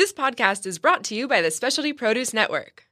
This 0.00 0.14
podcast 0.14 0.64
is 0.64 0.78
brought 0.78 1.04
to 1.04 1.14
you 1.14 1.28
by 1.28 1.42
the 1.42 1.50
Specialty 1.50 1.92
Produce 1.92 2.32
Network. 2.32 2.86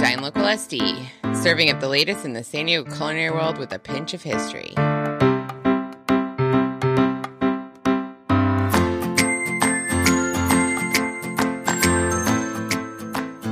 Dine 0.00 0.22
Local 0.22 0.44
SD, 0.44 1.04
serving 1.42 1.68
up 1.68 1.80
the 1.80 1.90
latest 1.90 2.24
in 2.24 2.32
the 2.32 2.42
San 2.42 2.64
Diego 2.64 2.90
culinary 2.90 3.32
world 3.32 3.58
with 3.58 3.70
a 3.74 3.78
pinch 3.78 4.14
of 4.14 4.22
history. 4.22 4.72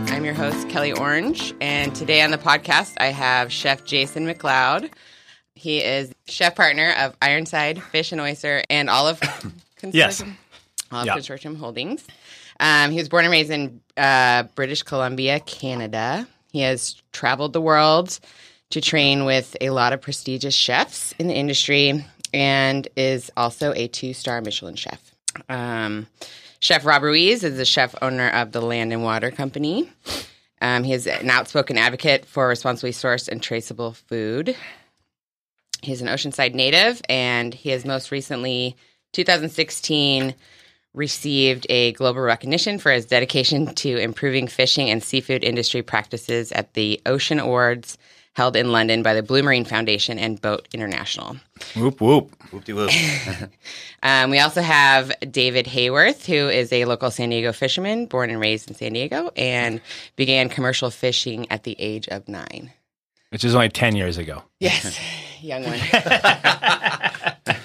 I'm 0.07 0.25
your 0.25 0.33
host, 0.33 0.71
Kelly 0.71 0.93
Orange, 0.93 1.55
and 1.61 1.95
today 1.95 2.23
on 2.23 2.31
the 2.31 2.39
podcast 2.39 2.95
I 2.97 3.09
have 3.09 3.53
Chef 3.53 3.85
Jason 3.85 4.27
McLeod. 4.27 4.91
He 5.61 5.85
is 5.85 6.11
chef 6.27 6.55
partner 6.55 6.95
of 6.99 7.15
Ironside 7.21 7.83
Fish 7.83 8.13
and 8.13 8.21
Oyster 8.21 8.63
and 8.71 8.89
Olive 8.89 9.21
Consortium, 9.79 9.91
Yes. 9.93 10.23
Olive 10.91 11.07
Yeah. 11.07 11.17
Consortium 11.17 11.57
Holdings. 11.59 12.03
Um, 12.59 12.91
he 12.91 12.97
was 12.99 13.11
born 13.11 13.25
and 13.27 13.31
raised 13.33 13.51
in 13.51 13.81
uh, 13.97 14.45
British 14.55 14.83
Columbia, 14.83 15.39
Canada. 15.41 16.27
He 16.51 16.61
has 16.61 17.01
traveled 17.13 17.53
the 17.53 17.61
world 17.61 18.19
to 18.71 18.81
train 18.81 19.27
with 19.27 19.55
a 19.61 19.69
lot 19.71 19.93
of 19.93 20.01
prestigious 20.01 20.55
chefs 20.55 21.13
in 21.19 21.27
the 21.29 21.35
industry 21.35 22.05
and 22.33 22.89
is 22.97 23.31
also 23.37 23.73
a 23.75 23.87
two 23.89 24.15
star 24.15 24.41
Michelin 24.41 24.77
chef. 24.77 24.99
Um, 25.51 26.07
chef 26.61 26.87
Rob 26.87 27.03
Ruiz 27.03 27.45
is 27.45 27.57
the 27.59 27.65
chef 27.67 27.95
owner 28.01 28.31
of 28.31 28.53
the 28.53 28.63
Land 28.63 28.93
and 28.95 29.03
Water 29.05 29.31
Company. 29.31 29.91
Um, 30.63 30.85
he 30.85 30.93
is 30.95 31.07
an 31.07 31.29
outspoken 31.31 31.77
advocate 31.79 32.25
for 32.27 32.49
responsibly 32.49 32.93
sourced 32.93 33.29
and 33.29 33.43
traceable 33.43 33.93
food. 33.93 34.57
He's 35.83 36.03
an 36.03 36.09
Oceanside 36.09 36.55
native, 36.55 37.01
and 37.09 37.55
he 37.55 37.71
has 37.71 37.85
most 37.85 38.11
recently, 38.11 38.77
2016, 39.13 40.35
received 40.93 41.67
a 41.69 41.93
global 41.93 42.21
recognition 42.23 42.79
for 42.79 42.91
his 42.91 43.07
dedication 43.07 43.75
to 43.77 43.97
improving 43.97 44.49
fishing 44.49 44.91
and 44.91 45.03
seafood 45.03 45.45
industry 45.45 45.83
practices 45.83 46.51
at 46.53 46.75
the 46.75 47.01
Ocean 47.07 47.39
Awards 47.39 47.97
held 48.35 48.57
in 48.57 48.73
London 48.73 49.03
by 49.03 49.15
the 49.15 49.23
Blue 49.23 49.43
Marine 49.43 49.65
Foundation 49.65 50.19
and 50.19 50.41
Boat 50.41 50.69
International. 50.73 51.37
Whoop 51.77 52.01
whoop. 52.01 52.35
Whoop-de-whoop. 52.53 52.91
Um, 54.03 54.31
we 54.31 54.39
also 54.39 54.63
have 54.63 55.13
David 55.31 55.67
Hayworth, 55.67 56.25
who 56.25 56.49
is 56.49 56.73
a 56.73 56.87
local 56.87 57.11
San 57.11 57.29
Diego 57.29 57.53
fisherman, 57.53 58.07
born 58.07 58.31
and 58.31 58.41
raised 58.41 58.71
in 58.71 58.75
San 58.75 58.95
Diego, 58.95 59.31
and 59.37 59.83
began 60.17 60.49
commercial 60.49 60.89
fishing 60.89 61.47
at 61.51 61.65
the 61.65 61.77
age 61.79 62.09
of 62.09 62.27
nine. 62.27 62.73
Which 63.29 63.45
is 63.45 63.55
only 63.55 63.69
ten 63.69 63.95
years 63.95 64.17
ago. 64.17 64.43
Yes, 64.59 64.99
young 65.43 65.65
one. 65.65 65.81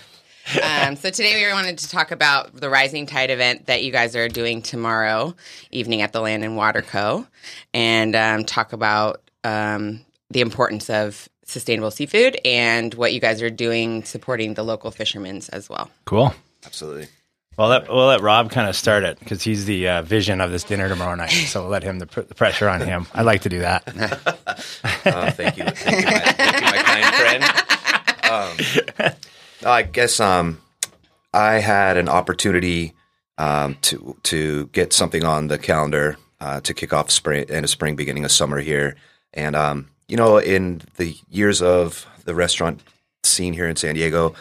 um, 0.64 0.96
so 0.96 1.10
today 1.10 1.46
we 1.46 1.52
wanted 1.52 1.78
to 1.80 1.90
talk 1.90 2.12
about 2.12 2.56
the 2.56 2.70
Rising 2.70 3.06
Tide 3.06 3.30
event 3.30 3.66
that 3.68 3.84
you 3.84 3.92
guys 3.92 4.16
are 4.16 4.28
doing 4.28 4.62
tomorrow 4.62 5.36
evening 5.72 6.02
at 6.02 6.14
the 6.14 6.22
Land 6.22 6.44
and 6.44 6.56
Water 6.56 6.82
Co. 6.82 7.28
And 7.74 8.16
um, 8.16 8.46
talk 8.46 8.74
about 8.74 9.22
um, 9.44 10.02
the 10.30 10.42
importance 10.42 10.90
of 10.90 11.30
sustainable 11.46 11.92
seafood 11.92 12.40
and 12.44 12.94
what 12.96 13.14
you 13.14 13.20
guys 13.20 13.42
are 13.42 13.50
doing 13.50 14.04
supporting 14.04 14.56
the 14.56 14.64
local 14.64 14.92
fishermen 14.92 15.42
as 15.52 15.70
well. 15.70 15.90
Cool. 16.06 16.34
Absolutely. 16.66 17.08
Well, 17.58 17.70
let, 17.70 17.88
we'll 17.88 18.08
let 18.08 18.22
Rob 18.22 18.52
kind 18.52 18.68
of 18.68 18.76
start 18.76 19.04
it 19.04 19.18
because 19.20 19.42
he's 19.42 19.66
the 19.66 19.88
uh, 19.88 20.02
vision 20.02 20.42
of 20.42 20.52
this 20.52 20.64
dinner 20.64 20.90
tomorrow 20.90 21.16
night. 21.16 21.30
So 21.30 21.62
we'll 21.62 21.70
let 21.70 21.84
him 21.84 22.00
the, 22.00 22.08
pr- 22.08 22.22
the 22.22 22.36
pressure 22.36 22.68
on 22.68 22.82
him. 22.82 23.08
I 23.14 23.22
like 23.22 23.44
to 23.44 23.50
do 23.50 23.60
that. 23.60 24.35
Uh, 25.06 25.32
thank 25.32 25.58
you. 25.58 25.64
Thank 25.66 26.00
you, 26.00 26.06
my, 26.06 26.20
thank 26.20 26.56
you, 26.56 26.66
my 26.66 26.82
kind 26.84 27.16
friend. 27.16 27.44
Um, 29.02 29.16
I 29.66 29.84
guess 29.84 30.20
um, 30.20 30.62
I 31.34 31.60
had 31.60 31.98
an 31.98 32.10
opportunity 32.10 32.94
um, 33.38 33.78
to 33.82 34.18
to 34.24 34.68
get 34.68 34.94
something 34.94 35.24
on 35.24 35.48
the 35.48 35.58
calendar 35.58 36.18
uh, 36.40 36.62
to 36.62 36.74
kick 36.74 36.94
off 36.94 37.12
spring 37.12 37.46
end 37.50 37.66
of 37.66 37.70
spring, 37.70 37.96
beginning 37.96 38.26
of 38.26 38.32
summer 38.32 38.60
here. 38.60 38.96
And 39.34 39.56
um, 39.56 39.90
you 40.08 40.18
know, 40.18 40.38
in 40.38 40.82
the 40.98 41.18
years 41.30 41.62
of 41.62 42.08
the 42.26 42.36
restaurant 42.36 42.82
scene 43.24 43.54
here 43.54 43.68
in 43.68 43.76
San 43.76 43.96
Diego, 43.96 44.34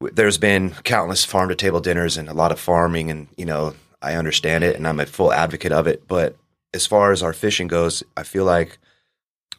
there's 0.00 0.38
been 0.38 0.70
countless 0.84 1.24
farm 1.24 1.48
to 1.48 1.54
table 1.54 1.80
dinners 1.80 2.16
and 2.16 2.28
a 2.28 2.34
lot 2.34 2.52
of 2.52 2.60
farming, 2.60 3.10
and 3.10 3.28
you 3.36 3.44
know, 3.44 3.74
I 4.02 4.14
understand 4.14 4.64
it, 4.64 4.76
and 4.76 4.86
I'm 4.86 5.00
a 5.00 5.06
full 5.06 5.32
advocate 5.32 5.72
of 5.72 5.86
it. 5.86 6.06
But 6.08 6.36
as 6.74 6.86
far 6.86 7.12
as 7.12 7.22
our 7.22 7.32
fishing 7.32 7.68
goes, 7.68 8.02
I 8.16 8.22
feel 8.22 8.44
like 8.44 8.78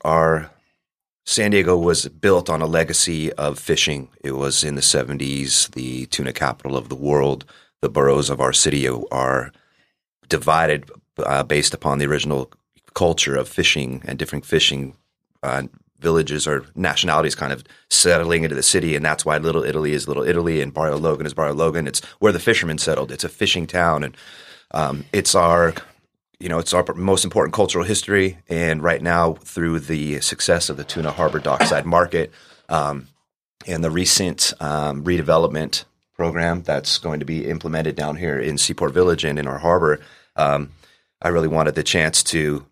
our 0.02 0.50
San 1.26 1.52
Diego 1.52 1.78
was 1.78 2.08
built 2.08 2.50
on 2.50 2.62
a 2.62 2.66
legacy 2.66 3.32
of 3.34 3.60
fishing. 3.60 4.10
It 4.24 4.32
was 4.32 4.64
in 4.64 4.76
the 4.76 4.82
70s, 4.82 5.72
the 5.72 6.08
tuna 6.08 6.34
capital 6.34 6.76
of 6.76 6.90
the 6.90 6.96
world. 6.96 7.46
The 7.82 7.90
boroughs 7.90 8.30
of 8.30 8.42
our 8.42 8.52
city 8.52 8.88
are 8.88 9.52
divided 10.28 10.90
uh, 11.20 11.44
based 11.44 11.74
upon 11.74 12.00
the 12.00 12.08
original 12.08 12.52
culture 12.96 13.36
of 13.36 13.48
fishing 13.48 14.02
and 14.06 14.18
different 14.18 14.46
fishing 14.46 14.96
uh, 15.44 15.64
villages 16.00 16.48
or 16.48 16.66
nationalities 16.76 17.36
kind 17.36 17.54
of 17.54 17.64
settling 17.90 18.44
into 18.44 18.56
the 18.56 18.64
city. 18.64 18.96
And 18.96 19.06
that's 19.06 19.26
why 19.26 19.38
Little 19.38 19.64
Italy 19.64 19.94
is 19.94 20.08
Little 20.08 20.24
Italy 20.24 20.62
and 20.62 20.74
Barrio 20.74 20.98
Logan 20.98 21.26
is 21.26 21.34
Barrio 21.34 21.54
Logan. 21.54 21.88
It's 21.88 22.04
where 22.20 22.34
the 22.34 22.40
fishermen 22.40 22.78
settled. 22.78 23.12
It's 23.12 23.24
a 23.24 23.30
fishing 23.30 23.68
town. 23.68 24.04
And 24.04 24.18
um, 24.72 25.06
it's 25.14 25.36
our 25.36 25.74
you 26.40 26.48
know, 26.48 26.60
it's 26.60 26.74
our 26.74 26.86
most 26.96 27.26
important 27.26 27.54
cultural 27.54 27.84
history. 27.84 28.38
And 28.48 28.82
right 28.82 29.02
now, 29.02 29.34
through 29.34 29.82
the 29.82 30.22
success 30.22 30.70
of 30.70 30.78
the 30.78 30.84
Tuna 30.84 31.12
Harbor 31.12 31.40
Dockside 31.40 31.86
Market 31.86 32.32
um, 32.70 33.08
and 33.68 33.84
the 33.84 33.92
recent 33.92 34.54
um, 34.60 35.04
redevelopment 35.04 35.84
program 36.16 36.64
that's 36.64 36.98
going 36.98 37.20
to 37.20 37.26
be 37.26 37.46
implemented 37.50 37.96
down 37.96 38.16
here 38.16 38.40
in 38.40 38.58
Seaport 38.58 38.94
Village 38.94 39.24
and 39.24 39.38
in 39.38 39.48
our 39.48 39.60
harbor, 39.60 40.00
um, 40.36 40.72
I 41.22 41.28
really 41.30 41.48
wanted 41.48 41.76
the 41.76 41.84
chance 41.84 42.24
to 42.24 42.66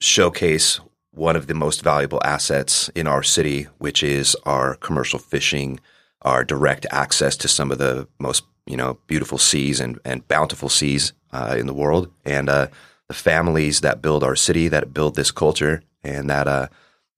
showcase 0.00 0.80
one 1.10 1.36
of 1.36 1.46
the 1.46 1.54
most 1.54 1.82
valuable 1.82 2.20
assets 2.24 2.88
in 2.90 3.06
our 3.06 3.22
city, 3.22 3.68
which 3.78 4.02
is 4.02 4.36
our 4.46 4.76
commercial 4.76 5.18
fishing, 5.18 5.78
our 6.22 6.44
direct 6.44 6.86
access 6.90 7.36
to 7.38 7.48
some 7.48 7.70
of 7.70 7.78
the 7.78 8.08
most 8.18 8.44
you 8.66 8.76
know 8.76 8.98
beautiful 9.08 9.38
seas 9.38 9.80
and, 9.80 9.98
and 10.04 10.26
bountiful 10.28 10.68
seas 10.68 11.12
uh, 11.32 11.56
in 11.58 11.66
the 11.66 11.74
world, 11.74 12.10
and 12.24 12.48
uh, 12.48 12.68
families 13.12 13.80
that 13.80 14.02
build 14.02 14.22
our 14.22 14.36
city, 14.36 14.68
that 14.68 14.94
build 14.94 15.14
this 15.14 15.30
culture, 15.30 15.82
and 16.02 16.28
that 16.30 16.48
uh, 16.48 16.68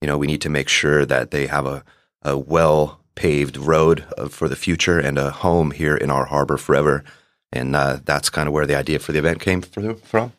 you 0.00 0.06
know 0.06 0.18
we 0.18 0.26
need 0.26 0.40
to 0.42 0.50
make 0.50 0.68
sure 0.68 1.04
that 1.06 1.30
they 1.30 1.46
have 1.46 1.66
a, 1.66 1.84
a 2.22 2.36
well 2.36 3.00
paved 3.14 3.56
road 3.56 4.04
uh, 4.18 4.28
for 4.28 4.48
the 4.48 4.56
future 4.56 4.98
and 4.98 5.18
a 5.18 5.30
home 5.30 5.70
here 5.70 5.96
in 5.96 6.10
our 6.10 6.26
harbor 6.26 6.56
forever. 6.56 7.04
And 7.52 7.76
uh, 7.76 8.00
that's 8.04 8.30
kind 8.30 8.48
of 8.48 8.52
where 8.52 8.66
the 8.66 8.76
idea 8.76 8.98
for 8.98 9.12
the 9.12 9.20
event 9.20 9.40
came 9.40 9.62
from. 9.62 10.32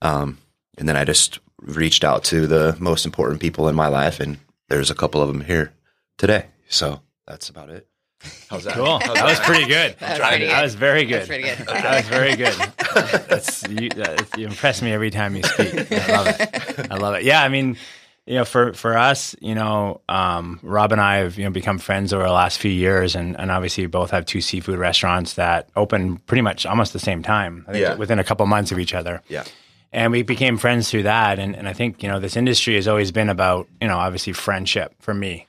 Um, 0.00 0.38
and 0.78 0.88
then 0.88 0.96
I 0.96 1.04
just 1.04 1.40
reached 1.60 2.04
out 2.04 2.24
to 2.24 2.46
the 2.46 2.76
most 2.78 3.04
important 3.04 3.40
people 3.40 3.68
in 3.68 3.74
my 3.74 3.88
life, 3.88 4.20
and 4.20 4.38
there's 4.68 4.90
a 4.90 4.94
couple 4.94 5.20
of 5.20 5.28
them 5.28 5.42
here 5.42 5.72
today. 6.18 6.46
So 6.68 7.00
that's 7.26 7.48
about 7.48 7.70
it. 7.70 7.88
How's 8.50 8.64
that? 8.64 8.74
Cool. 8.74 8.98
That 8.98 9.24
was 9.24 9.40
pretty 9.40 9.66
good. 9.66 9.96
That 10.00 10.18
was 10.20 10.28
pretty 10.28 10.46
That 10.46 10.62
was 10.62 10.74
very 10.74 11.04
good. 11.04 11.26
That's 11.26 11.28
good. 11.28 11.42
pretty 11.42 11.64
good. 11.64 11.66
That 11.68 11.96
was 11.96 12.08
very 12.08 12.36
good. 12.36 13.28
That's, 13.28 13.68
you, 13.68 13.88
that, 13.90 14.28
you 14.38 14.46
impress 14.46 14.82
me 14.82 14.92
every 14.92 15.10
time 15.10 15.34
you 15.36 15.42
speak. 15.42 15.90
I 15.92 16.12
love 16.12 16.26
it. 16.28 16.90
I 16.92 16.96
love 16.96 17.14
it. 17.16 17.24
Yeah, 17.24 17.42
I 17.42 17.48
mean, 17.48 17.76
you 18.26 18.34
know, 18.34 18.44
for 18.44 18.72
for 18.74 18.96
us, 18.96 19.34
you 19.40 19.54
know, 19.54 20.00
um, 20.08 20.60
Rob 20.62 20.92
and 20.92 21.00
I 21.00 21.16
have 21.16 21.38
you 21.38 21.44
know 21.44 21.50
become 21.50 21.78
friends 21.78 22.12
over 22.12 22.22
the 22.24 22.30
last 22.32 22.58
few 22.58 22.70
years, 22.70 23.16
and 23.16 23.36
and 23.38 23.50
obviously 23.50 23.84
we 23.84 23.88
both 23.88 24.10
have 24.12 24.26
two 24.26 24.40
seafood 24.40 24.78
restaurants 24.78 25.34
that 25.34 25.68
open 25.74 26.18
pretty 26.18 26.42
much 26.42 26.64
almost 26.66 26.92
the 26.92 26.98
same 27.00 27.22
time. 27.22 27.64
I 27.66 27.72
think 27.72 27.82
Yeah. 27.82 27.94
within 27.96 28.18
a 28.18 28.24
couple 28.24 28.46
months 28.46 28.70
of 28.70 28.78
each 28.78 28.94
other. 28.94 29.22
Yeah. 29.28 29.44
and 29.92 30.12
we 30.12 30.22
became 30.22 30.56
friends 30.56 30.88
through 30.90 31.02
that 31.02 31.38
and, 31.38 31.54
and 31.54 31.68
i 31.68 31.74
think 31.74 32.02
you 32.02 32.08
know 32.08 32.18
this 32.18 32.34
industry 32.34 32.76
has 32.76 32.88
always 32.88 33.12
been 33.12 33.28
about 33.28 33.68
you 33.78 33.86
know 33.88 33.98
obviously 33.98 34.32
friendship 34.32 34.94
for 35.00 35.12
me 35.12 35.46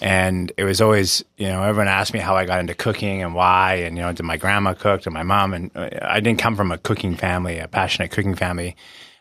and 0.00 0.52
it 0.56 0.64
was 0.64 0.80
always 0.80 1.24
you 1.36 1.46
know 1.46 1.62
everyone 1.62 1.88
asked 1.88 2.14
me 2.14 2.20
how 2.20 2.36
i 2.36 2.44
got 2.44 2.60
into 2.60 2.74
cooking 2.74 3.22
and 3.22 3.34
why 3.34 3.74
and 3.74 3.96
you 3.96 4.02
know 4.02 4.12
did 4.12 4.24
my 4.24 4.36
grandma 4.36 4.74
cook? 4.74 5.02
Did 5.02 5.12
my 5.12 5.22
mom? 5.22 5.54
And 5.54 5.70
uh, 5.74 5.90
i 6.02 6.20
didn't 6.20 6.40
come 6.40 6.56
from 6.56 6.72
a 6.72 6.78
cooking 6.78 7.16
family 7.16 7.58
a 7.58 7.68
passionate 7.68 8.10
cooking 8.10 8.34
family. 8.34 8.76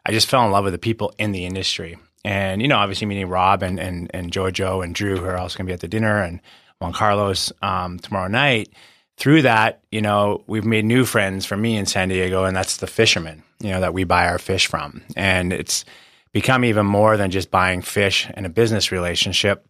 I 0.06 0.12
just 0.12 0.28
fell 0.28 0.46
in 0.46 0.52
love 0.52 0.64
with 0.64 0.74
the 0.74 0.80
people 0.80 1.14
in 1.20 1.32
the 1.32 1.46
industry. 1.46 1.98
And 2.24 2.62
you 2.62 2.68
know 2.68 2.78
obviously 2.78 3.08
meeting 3.08 3.28
rob 3.28 3.64
and 3.64 3.80
and, 3.80 4.10
and 4.14 4.32
jojo 4.32 4.84
and 4.84 4.96
drew 4.96 5.18
who 5.18 5.26
are 5.26 5.38
also 5.38 5.58
going 5.58 5.66
to 5.66 5.70
be 5.72 5.74
at 5.74 5.82
the 5.82 5.88
dinner 5.88 6.22
and 6.22 6.40
juan 6.80 6.94
carlos 6.94 7.52
um, 7.62 8.00
tomorrow 8.00 8.28
night. 8.28 8.70
Through 9.18 9.44
that, 9.44 9.84
you 9.92 10.02
know, 10.02 10.44
we've 10.48 10.66
made 10.66 10.84
new 10.84 11.06
friends 11.06 11.46
for 11.46 11.56
me 11.56 11.78
in 11.78 11.86
San 11.86 12.10
Diego, 12.10 12.44
and 12.44 12.58
that's 12.58 12.78
the 12.78 12.88
fishermen, 12.88 13.44
you 13.60 13.70
know, 13.70 13.80
that 13.82 13.94
we 13.94 14.04
buy 14.04 14.28
our 14.28 14.40
fish 14.40 14.66
from. 14.66 15.04
And 15.16 15.54
it's 15.54 15.86
become 16.34 16.66
even 16.66 16.86
more 16.86 17.18
than 17.18 17.30
just 17.30 17.52
buying 17.52 17.82
fish 17.82 18.28
in 18.36 18.46
a 18.46 18.50
business 18.50 18.92
relationship. 18.92 19.68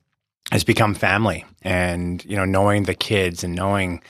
It's 0.51 0.63
become 0.63 0.94
family 0.94 1.45
and, 1.62 2.24
you 2.25 2.36
know, 2.36 2.45
knowing 2.45 2.83
the 2.83 2.94
kids 2.94 3.44
and 3.44 3.56
knowing, 3.56 4.01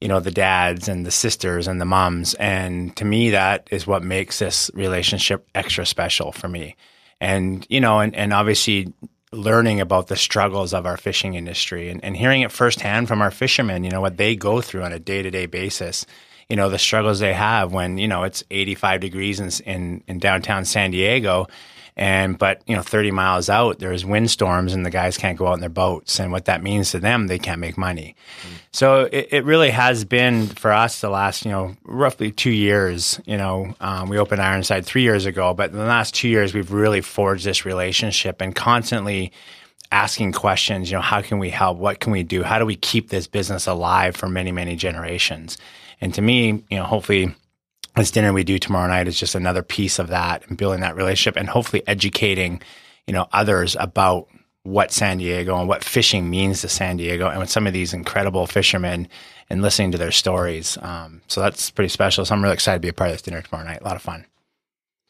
you 0.00 0.08
know, 0.08 0.20
the 0.20 0.30
dads 0.30 0.88
and 0.88 1.06
the 1.06 1.10
sisters 1.10 1.66
and 1.66 1.80
the 1.80 1.86
moms. 1.86 2.34
And 2.34 2.94
to 2.96 3.04
me, 3.04 3.30
that 3.30 3.68
is 3.70 3.86
what 3.86 4.02
makes 4.02 4.38
this 4.38 4.70
relationship 4.74 5.48
extra 5.54 5.86
special 5.86 6.32
for 6.32 6.48
me. 6.48 6.76
And, 7.20 7.66
you 7.70 7.80
know, 7.80 8.00
and, 8.00 8.14
and 8.14 8.34
obviously 8.34 8.92
learning 9.32 9.80
about 9.80 10.08
the 10.08 10.16
struggles 10.16 10.74
of 10.74 10.86
our 10.86 10.96
fishing 10.96 11.34
industry 11.34 11.88
and, 11.88 12.04
and 12.04 12.16
hearing 12.16 12.42
it 12.42 12.52
firsthand 12.52 13.08
from 13.08 13.22
our 13.22 13.30
fishermen, 13.30 13.84
you 13.84 13.90
know, 13.90 14.00
what 14.00 14.18
they 14.18 14.36
go 14.36 14.60
through 14.60 14.82
on 14.82 14.92
a 14.92 14.98
day 14.98 15.22
to 15.22 15.30
day 15.30 15.46
basis. 15.46 16.04
You 16.48 16.56
know, 16.56 16.68
the 16.68 16.78
struggles 16.78 17.18
they 17.18 17.32
have 17.32 17.72
when, 17.72 17.98
you 17.98 18.06
know, 18.06 18.22
it's 18.22 18.44
85 18.50 19.00
degrees 19.00 19.40
in, 19.40 19.50
in, 19.68 20.04
in 20.06 20.18
downtown 20.18 20.64
San 20.64 20.92
Diego 20.92 21.48
and 21.96 22.36
but 22.38 22.60
you 22.66 22.76
know, 22.76 22.82
30 22.82 23.10
miles 23.10 23.48
out, 23.48 23.78
there's 23.78 24.04
windstorms 24.04 24.74
and 24.74 24.84
the 24.84 24.90
guys 24.90 25.16
can't 25.16 25.38
go 25.38 25.46
out 25.46 25.54
in 25.54 25.60
their 25.60 25.70
boats, 25.70 26.20
and 26.20 26.30
what 26.30 26.44
that 26.44 26.62
means 26.62 26.90
to 26.90 26.98
them, 26.98 27.26
they 27.26 27.38
can't 27.38 27.60
make 27.60 27.78
money. 27.78 28.14
Mm. 28.42 28.48
So 28.72 29.08
it, 29.10 29.28
it, 29.30 29.44
really 29.46 29.70
has 29.70 30.04
been 30.04 30.46
for 30.46 30.72
us 30.72 31.00
the 31.00 31.08
last 31.08 31.46
you 31.46 31.50
know 31.50 31.74
roughly 31.84 32.30
two 32.30 32.50
years. 32.50 33.18
You 33.24 33.38
know, 33.38 33.74
um, 33.80 34.10
we 34.10 34.18
opened 34.18 34.42
Ironside 34.42 34.84
three 34.84 35.02
years 35.02 35.24
ago, 35.24 35.54
but 35.54 35.70
in 35.70 35.78
the 35.78 35.84
last 35.84 36.14
two 36.14 36.28
years, 36.28 36.52
we've 36.52 36.70
really 36.70 37.00
forged 37.00 37.46
this 37.46 37.64
relationship 37.64 38.42
and 38.42 38.54
constantly 38.54 39.32
asking 39.90 40.32
questions. 40.32 40.90
You 40.90 40.98
know, 40.98 41.02
how 41.02 41.22
can 41.22 41.38
we 41.38 41.48
help? 41.48 41.78
What 41.78 42.00
can 42.00 42.12
we 42.12 42.22
do? 42.22 42.42
How 42.42 42.58
do 42.58 42.66
we 42.66 42.76
keep 42.76 43.08
this 43.08 43.26
business 43.26 43.66
alive 43.66 44.14
for 44.16 44.28
many 44.28 44.52
many 44.52 44.76
generations? 44.76 45.56
And 46.02 46.12
to 46.12 46.20
me, 46.20 46.62
you 46.68 46.76
know, 46.76 46.84
hopefully 46.84 47.34
this 47.96 48.10
dinner 48.10 48.32
we 48.32 48.44
do 48.44 48.58
tomorrow 48.58 48.88
night 48.88 49.08
is 49.08 49.18
just 49.18 49.34
another 49.34 49.62
piece 49.62 49.98
of 49.98 50.08
that 50.08 50.46
and 50.48 50.58
building 50.58 50.80
that 50.80 50.96
relationship 50.96 51.38
and 51.38 51.48
hopefully 51.48 51.82
educating, 51.86 52.62
you 53.06 53.14
know, 53.14 53.26
others 53.32 53.76
about 53.78 54.28
what 54.62 54.92
San 54.92 55.18
Diego 55.18 55.58
and 55.58 55.68
what 55.68 55.84
fishing 55.84 56.28
means 56.28 56.60
to 56.60 56.68
San 56.68 56.96
Diego 56.96 57.28
and 57.28 57.38
with 57.38 57.50
some 57.50 57.66
of 57.66 57.72
these 57.72 57.94
incredible 57.94 58.46
fishermen 58.46 59.08
and 59.48 59.62
listening 59.62 59.92
to 59.92 59.98
their 59.98 60.10
stories. 60.10 60.76
Um, 60.82 61.22
so 61.28 61.40
that's 61.40 61.70
pretty 61.70 61.88
special. 61.88 62.24
So 62.24 62.34
I'm 62.34 62.42
really 62.42 62.54
excited 62.54 62.78
to 62.78 62.82
be 62.82 62.88
a 62.88 62.92
part 62.92 63.10
of 63.10 63.14
this 63.14 63.22
dinner 63.22 63.42
tomorrow 63.42 63.64
night. 63.64 63.80
A 63.80 63.84
lot 63.84 63.96
of 63.96 64.02
fun. 64.02 64.26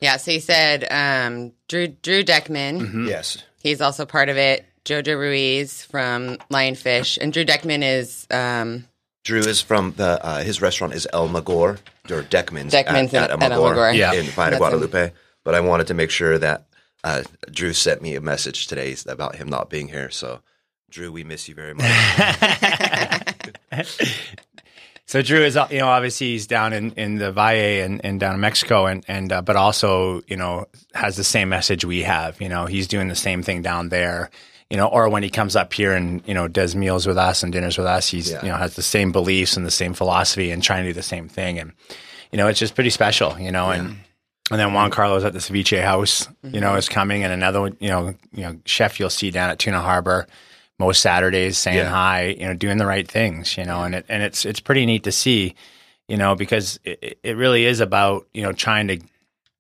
Yeah. 0.01 0.19
So 0.19 0.31
you 0.31 0.41
said 0.41 0.87
um, 0.91 1.53
Drew 1.69 1.89
Drew 1.89 2.23
Deckman. 2.23 2.81
Mm-hmm. 2.81 3.09
Yes. 3.09 3.43
He's 3.63 3.81
also 3.81 4.05
part 4.05 4.29
of 4.29 4.37
it. 4.37 4.67
Jojo 4.85 5.19
Ruiz 5.19 5.83
from 5.83 6.37
Lionfish, 6.51 7.19
and 7.19 7.33
Drew 7.33 7.45
Deckman 7.45 7.83
is 7.83 8.25
um, 8.31 8.87
Drew 9.27 9.41
is 9.41 9.61
from 9.61 9.93
the 9.97 10.25
uh, 10.25 10.43
his 10.45 10.63
restaurant 10.63 10.95
is 10.95 11.09
El 11.13 11.29
Mogor 11.29 11.81
or 12.11 12.23
Deckman's, 12.23 12.71
Deckman's 12.71 13.13
at, 13.13 13.33
at, 13.33 13.43
El 13.43 13.61
Mogor, 13.61 13.93
yeah. 13.93 14.13
in 14.13 14.25
Playa 14.27 14.57
Guadalupe. 14.57 15.11
But 15.43 15.55
I 15.57 15.61
wanted 15.61 15.89
to 15.89 15.95
make 15.95 16.11
sure 16.11 16.39
that 16.39 16.69
uh, 17.03 17.25
Drew 17.51 17.73
sent 17.73 18.03
me 18.03 18.15
a 18.15 18.21
message 18.21 18.69
today 18.69 18.95
about 19.09 19.35
him 19.35 19.49
not 19.49 19.69
being 19.69 19.89
here. 19.89 20.11
So, 20.11 20.43
Drew, 20.91 21.11
we 21.11 21.25
miss 21.25 21.49
you 21.49 21.57
very 21.57 21.75
much. 21.75 21.91
so 25.07 25.23
Drew 25.23 25.41
is, 25.41 25.59
you 25.71 25.81
know, 25.81 25.89
obviously 25.89 26.29
he's 26.29 26.47
down 26.47 26.73
in, 26.73 26.93
in 26.93 27.17
the 27.17 27.33
Valle 27.33 27.83
and, 27.83 28.05
and 28.05 28.21
down 28.21 28.37
in 28.37 28.41
Mexico, 28.41 28.87
and 28.87 29.05
and 29.09 29.33
uh, 29.33 29.43
but 29.43 29.57
also, 29.57 30.23
you 30.29 30.37
know, 30.37 30.67
has 30.95 31.17
the 31.17 31.25
same 31.25 31.49
message 31.49 31.85
we 31.85 32.03
have. 32.03 32.41
You 32.41 32.49
know, 32.49 32.67
he's 32.67 32.87
doing 32.87 33.09
the 33.09 33.17
same 33.17 33.43
thing 33.43 33.61
down 33.61 33.89
there 33.89 34.31
you 34.71 34.77
know, 34.77 34.87
or 34.87 35.09
when 35.09 35.23
he 35.23 35.31
comes 35.31 35.55
up 35.55 35.73
here 35.73 35.93
and 35.93 36.23
you 36.27 36.35
know 36.35 36.49
does 36.49 36.75
meals 36.75 37.07
with 37.07 37.19
us 37.19 37.43
and 37.43 37.53
dinners 37.53 37.79
with 37.79 37.87
us, 37.87 38.09
he's 38.09 38.31
yeah. 38.31 38.43
you 38.43 38.49
know 38.49 38.57
has 38.57 38.75
the 38.77 38.83
same 38.83 39.13
beliefs 39.13 39.57
and 39.57 39.65
the 39.65 39.71
same 39.71 39.95
philosophy 39.95 40.51
and 40.51 40.63
trying 40.63 40.85
to 40.85 40.91
do 40.91 40.95
the 40.95 41.03
same 41.03 41.29
thing, 41.29 41.59
and 41.59 41.73
you 42.33 42.37
know 42.37 42.49
it's 42.49 42.59
just 42.59 42.75
pretty 42.75 42.91
special, 42.91 43.39
you 43.39 43.53
know, 43.53 43.71
yeah. 43.71 43.79
and 43.79 43.97
and 44.51 44.61
then 44.61 44.73
Juan 44.73 44.91
Carlos 44.91 45.25
at 45.25 45.33
the 45.33 45.39
ceviche 45.41 45.83
house, 45.83 46.27
mm-hmm. 46.27 46.55
you 46.55 46.61
know, 46.61 46.75
is 46.75 46.89
coming, 46.89 47.25
and 47.25 47.33
another 47.33 47.61
one, 47.61 47.77
you 47.81 47.89
know, 47.89 48.15
you 48.33 48.43
know, 48.43 48.59
chef 48.65 48.99
you'll 49.01 49.11
see 49.11 49.31
down 49.31 49.51
at 49.51 49.59
Tuna 49.59 49.81
Harbor 49.81 50.27
most 50.79 51.01
Saturdays 51.01 51.57
saying 51.59 51.79
yeah. 51.79 51.89
hi, 51.89 52.37
you 52.39 52.47
know, 52.47 52.55
doing 52.55 52.79
the 52.79 52.87
right 52.87 53.07
things, 53.07 53.57
you 53.57 53.65
know, 53.65 53.83
and 53.83 53.95
it 53.95 54.05
and 54.09 54.23
it's 54.23 54.45
it's 54.45 54.61
pretty 54.61 54.85
neat 54.87 55.05
to 55.05 55.13
see, 55.13 55.55
you 56.09 56.17
know, 56.17 56.35
because 56.35 56.79
it, 56.85 57.19
it 57.23 57.37
really 57.37 57.65
is 57.65 57.81
about 57.81 58.27
you 58.35 58.43
know 58.43 58.53
trying 58.53 58.89
to 58.89 58.99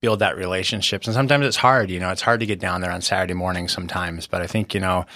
build 0.03 0.19
that 0.21 0.37
relationships. 0.37 1.07
And 1.07 1.15
sometimes 1.15 1.47
it's 1.47 1.57
hard, 1.57 1.91
you 1.91 2.01
know, 2.01 2.11
it's 2.11 2.23
hard 2.23 2.41
to 2.41 2.47
get 2.47 2.61
down 2.61 2.81
there 2.81 2.91
on 2.91 3.03
Saturday 3.03 3.35
morning 3.35 3.69
sometimes, 3.69 4.27
but 4.27 4.43
I 4.43 4.47
think, 4.47 4.75
you 4.75 4.81
know, 4.81 5.07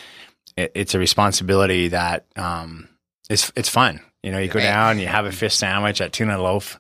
it, 0.57 0.73
it's 0.75 0.95
a 0.95 0.99
responsibility 0.99 1.89
that, 1.89 2.27
um, 2.37 2.89
it's, 3.29 3.53
it's 3.57 3.69
fun. 3.69 4.01
You 4.23 4.33
know, 4.33 4.39
you 4.39 4.49
go 4.49 4.61
down, 4.61 4.99
you 4.99 5.07
have 5.07 5.25
a 5.25 5.33
fish 5.33 5.55
sandwich 5.55 6.01
at 6.01 6.13
tuna 6.13 6.41
loaf 6.41 6.79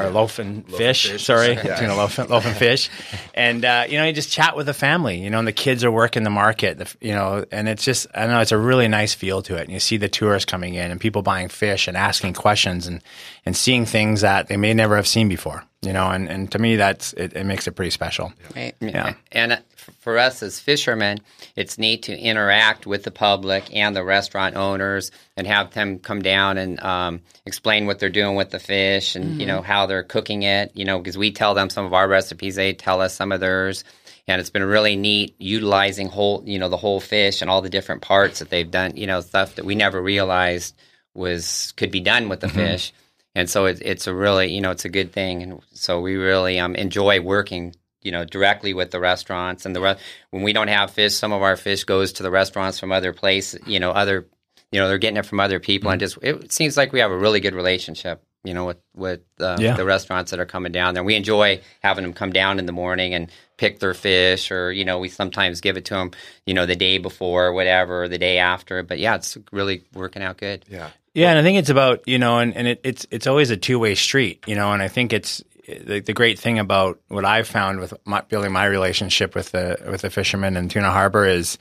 or 0.00 0.04
yeah. 0.04 0.08
loaf 0.10 0.38
and 0.38 0.68
loaf 0.68 0.78
fish, 0.78 1.04
and 1.06 1.12
fish. 1.14 1.24
Sorry, 1.24 1.54
yeah. 1.54 1.76
tuna 1.76 1.96
loaf, 1.96 2.18
loaf 2.18 2.46
and 2.46 2.56
fish, 2.66 2.90
and 3.34 3.64
uh, 3.64 3.86
you 3.88 3.98
know 3.98 4.04
you 4.04 4.12
just 4.12 4.30
chat 4.30 4.56
with 4.56 4.66
the 4.66 4.74
family. 4.74 5.20
You 5.22 5.30
know, 5.30 5.38
and 5.38 5.48
the 5.48 5.52
kids 5.52 5.84
are 5.84 5.90
working 5.90 6.22
the 6.22 6.30
market. 6.30 6.78
The, 6.78 6.94
you 7.00 7.12
know, 7.12 7.44
and 7.50 7.68
it's 7.68 7.84
just 7.84 8.06
I 8.14 8.26
know 8.26 8.40
it's 8.40 8.52
a 8.52 8.58
really 8.58 8.88
nice 8.88 9.14
feel 9.14 9.42
to 9.42 9.56
it. 9.56 9.62
And 9.62 9.72
you 9.72 9.80
see 9.80 9.96
the 9.96 10.08
tourists 10.08 10.50
coming 10.50 10.74
in 10.74 10.90
and 10.90 11.00
people 11.00 11.22
buying 11.22 11.48
fish 11.48 11.88
and 11.88 11.96
asking 11.96 12.34
questions 12.34 12.86
and 12.86 13.02
and 13.46 13.56
seeing 13.56 13.86
things 13.86 14.20
that 14.20 14.48
they 14.48 14.56
may 14.56 14.74
never 14.74 14.96
have 14.96 15.06
seen 15.06 15.28
before. 15.28 15.64
You 15.82 15.94
know, 15.94 16.10
and, 16.10 16.28
and 16.28 16.52
to 16.52 16.58
me 16.58 16.76
that's 16.76 17.14
it, 17.14 17.34
it 17.34 17.44
makes 17.44 17.66
it 17.66 17.72
pretty 17.72 17.90
special. 17.90 18.32
Right. 18.54 18.74
Yeah. 18.80 19.14
And 19.32 19.62
for 20.00 20.18
us 20.18 20.42
as 20.42 20.60
fishermen, 20.60 21.18
it's 21.56 21.78
neat 21.78 22.04
to 22.04 22.16
interact 22.16 22.86
with 22.86 23.02
the 23.02 23.10
public 23.10 23.74
and 23.74 23.94
the 23.94 24.04
restaurant 24.04 24.56
owners 24.56 25.10
and 25.36 25.46
have 25.46 25.72
them 25.72 25.98
come 25.98 26.22
down 26.22 26.58
and 26.58 26.80
um, 26.80 27.20
explain 27.46 27.86
what 27.86 27.98
they're 27.98 28.08
doing 28.08 28.36
with 28.36 28.50
the 28.50 28.58
fish 28.58 29.16
and 29.16 29.24
mm-hmm. 29.24 29.40
you 29.40 29.46
know 29.46 29.62
how 29.62 29.86
they're 29.86 30.02
cooking 30.02 30.42
it. 30.42 30.72
You 30.74 30.84
know, 30.84 30.98
because 30.98 31.18
we 31.18 31.32
tell 31.32 31.54
them 31.54 31.70
some 31.70 31.84
of 31.84 31.92
our 31.92 32.08
recipes, 32.08 32.56
they 32.56 32.72
tell 32.72 33.00
us 33.00 33.14
some 33.14 33.32
of 33.32 33.40
theirs, 33.40 33.84
and 34.26 34.40
it's 34.40 34.50
been 34.50 34.64
really 34.64 34.96
neat 34.96 35.34
utilizing 35.38 36.08
whole 36.08 36.42
you 36.46 36.58
know 36.58 36.68
the 36.68 36.76
whole 36.76 37.00
fish 37.00 37.42
and 37.42 37.50
all 37.50 37.62
the 37.62 37.70
different 37.70 38.02
parts 38.02 38.38
that 38.38 38.50
they've 38.50 38.70
done. 38.70 38.96
You 38.96 39.06
know, 39.06 39.20
stuff 39.20 39.56
that 39.56 39.64
we 39.64 39.74
never 39.74 40.00
realized 40.00 40.74
was 41.14 41.72
could 41.76 41.90
be 41.90 42.00
done 42.00 42.28
with 42.28 42.40
the 42.40 42.46
mm-hmm. 42.46 42.56
fish. 42.56 42.92
And 43.32 43.48
so 43.48 43.66
it, 43.66 43.80
it's 43.80 44.08
a 44.08 44.14
really, 44.14 44.52
you 44.52 44.60
know, 44.60 44.72
it's 44.72 44.84
a 44.84 44.88
good 44.88 45.12
thing, 45.12 45.42
and 45.44 45.60
so 45.72 46.00
we 46.00 46.16
really 46.16 46.58
um, 46.58 46.74
enjoy 46.74 47.20
working 47.20 47.76
you 48.02 48.12
know 48.12 48.24
directly 48.24 48.74
with 48.74 48.90
the 48.90 49.00
restaurants 49.00 49.66
and 49.66 49.74
the 49.74 49.80
re- 49.80 49.96
when 50.30 50.42
we 50.42 50.52
don't 50.52 50.68
have 50.68 50.90
fish 50.90 51.14
some 51.14 51.32
of 51.32 51.42
our 51.42 51.56
fish 51.56 51.84
goes 51.84 52.12
to 52.12 52.22
the 52.22 52.30
restaurants 52.30 52.78
from 52.78 52.92
other 52.92 53.12
places 53.12 53.60
you 53.66 53.80
know 53.80 53.90
other 53.90 54.26
you 54.72 54.80
know 54.80 54.88
they're 54.88 54.98
getting 54.98 55.16
it 55.16 55.26
from 55.26 55.40
other 55.40 55.60
people 55.60 55.88
mm-hmm. 55.88 55.94
and 55.94 56.00
just 56.00 56.18
it 56.22 56.52
seems 56.52 56.76
like 56.76 56.92
we 56.92 57.00
have 57.00 57.10
a 57.10 57.16
really 57.16 57.40
good 57.40 57.54
relationship 57.54 58.22
you 58.44 58.54
know 58.54 58.66
with 58.66 58.78
with 58.94 59.20
uh, 59.40 59.56
yeah. 59.58 59.76
the 59.76 59.84
restaurants 59.84 60.30
that 60.30 60.40
are 60.40 60.46
coming 60.46 60.72
down 60.72 60.94
there 60.94 61.04
we 61.04 61.14
enjoy 61.14 61.60
having 61.82 62.02
them 62.02 62.12
come 62.12 62.32
down 62.32 62.58
in 62.58 62.66
the 62.66 62.72
morning 62.72 63.14
and 63.14 63.30
pick 63.58 63.78
their 63.80 63.94
fish 63.94 64.50
or 64.50 64.72
you 64.72 64.84
know 64.84 64.98
we 64.98 65.08
sometimes 65.08 65.60
give 65.60 65.76
it 65.76 65.84
to 65.84 65.94
them 65.94 66.10
you 66.46 66.54
know 66.54 66.66
the 66.66 66.76
day 66.76 66.98
before 66.98 67.46
or 67.46 67.52
whatever 67.52 68.04
or 68.04 68.08
the 68.08 68.18
day 68.18 68.38
after 68.38 68.82
but 68.82 68.98
yeah 68.98 69.14
it's 69.14 69.36
really 69.52 69.84
working 69.94 70.22
out 70.22 70.38
good 70.38 70.64
yeah 70.68 70.90
yeah, 71.12 71.30
and 71.30 71.38
I 71.38 71.42
think 71.42 71.58
it's 71.58 71.70
about 71.70 72.06
you 72.06 72.18
know, 72.18 72.38
and, 72.38 72.56
and 72.56 72.68
it, 72.68 72.80
it's 72.84 73.06
it's 73.10 73.26
always 73.26 73.50
a 73.50 73.56
two 73.56 73.78
way 73.78 73.96
street, 73.96 74.44
you 74.46 74.54
know, 74.54 74.72
and 74.72 74.80
I 74.80 74.86
think 74.86 75.12
it's 75.12 75.42
the, 75.78 76.00
the 76.00 76.12
great 76.12 76.38
thing 76.38 76.58
about 76.58 77.00
what 77.08 77.24
I've 77.24 77.48
found 77.48 77.80
with 77.80 77.94
my, 78.04 78.20
building 78.22 78.52
my 78.52 78.64
relationship 78.64 79.34
with 79.34 79.52
the 79.52 79.78
with 79.88 80.02
the 80.02 80.10
fishermen 80.10 80.56
in 80.56 80.68
Tuna 80.68 80.90
Harbor 80.90 81.26
is 81.26 81.58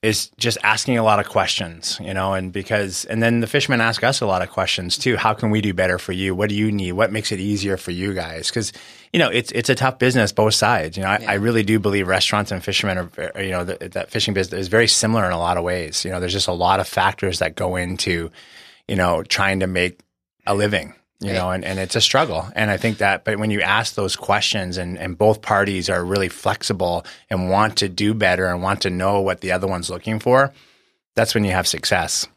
is 0.00 0.30
just 0.38 0.58
asking 0.62 0.96
a 0.96 1.02
lot 1.02 1.18
of 1.18 1.28
questions, 1.28 1.98
you 2.00 2.14
know, 2.14 2.32
and 2.32 2.52
because 2.52 3.04
and 3.06 3.20
then 3.20 3.40
the 3.40 3.48
fishermen 3.48 3.80
ask 3.80 4.04
us 4.04 4.20
a 4.20 4.26
lot 4.26 4.42
of 4.42 4.50
questions 4.50 4.96
too. 4.96 5.16
How 5.16 5.34
can 5.34 5.50
we 5.50 5.60
do 5.60 5.74
better 5.74 5.98
for 5.98 6.12
you? 6.12 6.34
What 6.36 6.50
do 6.50 6.54
you 6.54 6.70
need? 6.70 6.92
What 6.92 7.10
makes 7.10 7.32
it 7.32 7.40
easier 7.40 7.76
for 7.76 7.90
you 7.90 8.14
guys? 8.14 8.48
Because 8.48 8.72
you 9.12 9.18
know 9.18 9.28
it's 9.28 9.50
it's 9.52 9.68
a 9.68 9.74
tough 9.74 9.98
business 9.98 10.30
both 10.30 10.54
sides. 10.54 10.96
You 10.96 11.02
know, 11.02 11.10
I, 11.10 11.18
yeah. 11.18 11.30
I 11.32 11.34
really 11.34 11.64
do 11.64 11.80
believe 11.80 12.06
restaurants 12.06 12.52
and 12.52 12.62
fishermen 12.62 13.10
are 13.18 13.42
you 13.42 13.50
know 13.50 13.64
the, 13.64 13.88
that 13.88 14.10
fishing 14.10 14.34
business 14.34 14.60
is 14.60 14.68
very 14.68 14.86
similar 14.86 15.26
in 15.26 15.32
a 15.32 15.38
lot 15.38 15.56
of 15.56 15.64
ways. 15.64 16.04
You 16.04 16.12
know, 16.12 16.20
there's 16.20 16.32
just 16.32 16.48
a 16.48 16.52
lot 16.52 16.78
of 16.78 16.86
factors 16.86 17.40
that 17.40 17.56
go 17.56 17.74
into 17.74 18.30
you 18.86 18.96
know 18.96 19.24
trying 19.24 19.60
to 19.60 19.66
make 19.66 20.00
a 20.46 20.54
living 20.54 20.94
you 21.20 21.32
know, 21.32 21.50
and, 21.50 21.64
and 21.64 21.80
it's 21.80 21.96
a 21.96 22.00
struggle. 22.00 22.48
And 22.54 22.70
I 22.70 22.76
think 22.76 22.98
that, 22.98 23.24
but 23.24 23.38
when 23.38 23.50
you 23.50 23.60
ask 23.60 23.94
those 23.94 24.14
questions 24.14 24.76
and, 24.76 24.96
and 24.96 25.18
both 25.18 25.42
parties 25.42 25.90
are 25.90 26.04
really 26.04 26.28
flexible 26.28 27.04
and 27.28 27.50
want 27.50 27.78
to 27.78 27.88
do 27.88 28.14
better 28.14 28.46
and 28.46 28.62
want 28.62 28.82
to 28.82 28.90
know 28.90 29.20
what 29.20 29.40
the 29.40 29.50
other 29.50 29.66
one's 29.66 29.90
looking 29.90 30.20
for, 30.20 30.52
that's 31.16 31.34
when 31.34 31.44
you 31.44 31.50
have 31.50 31.66
success. 31.66 32.28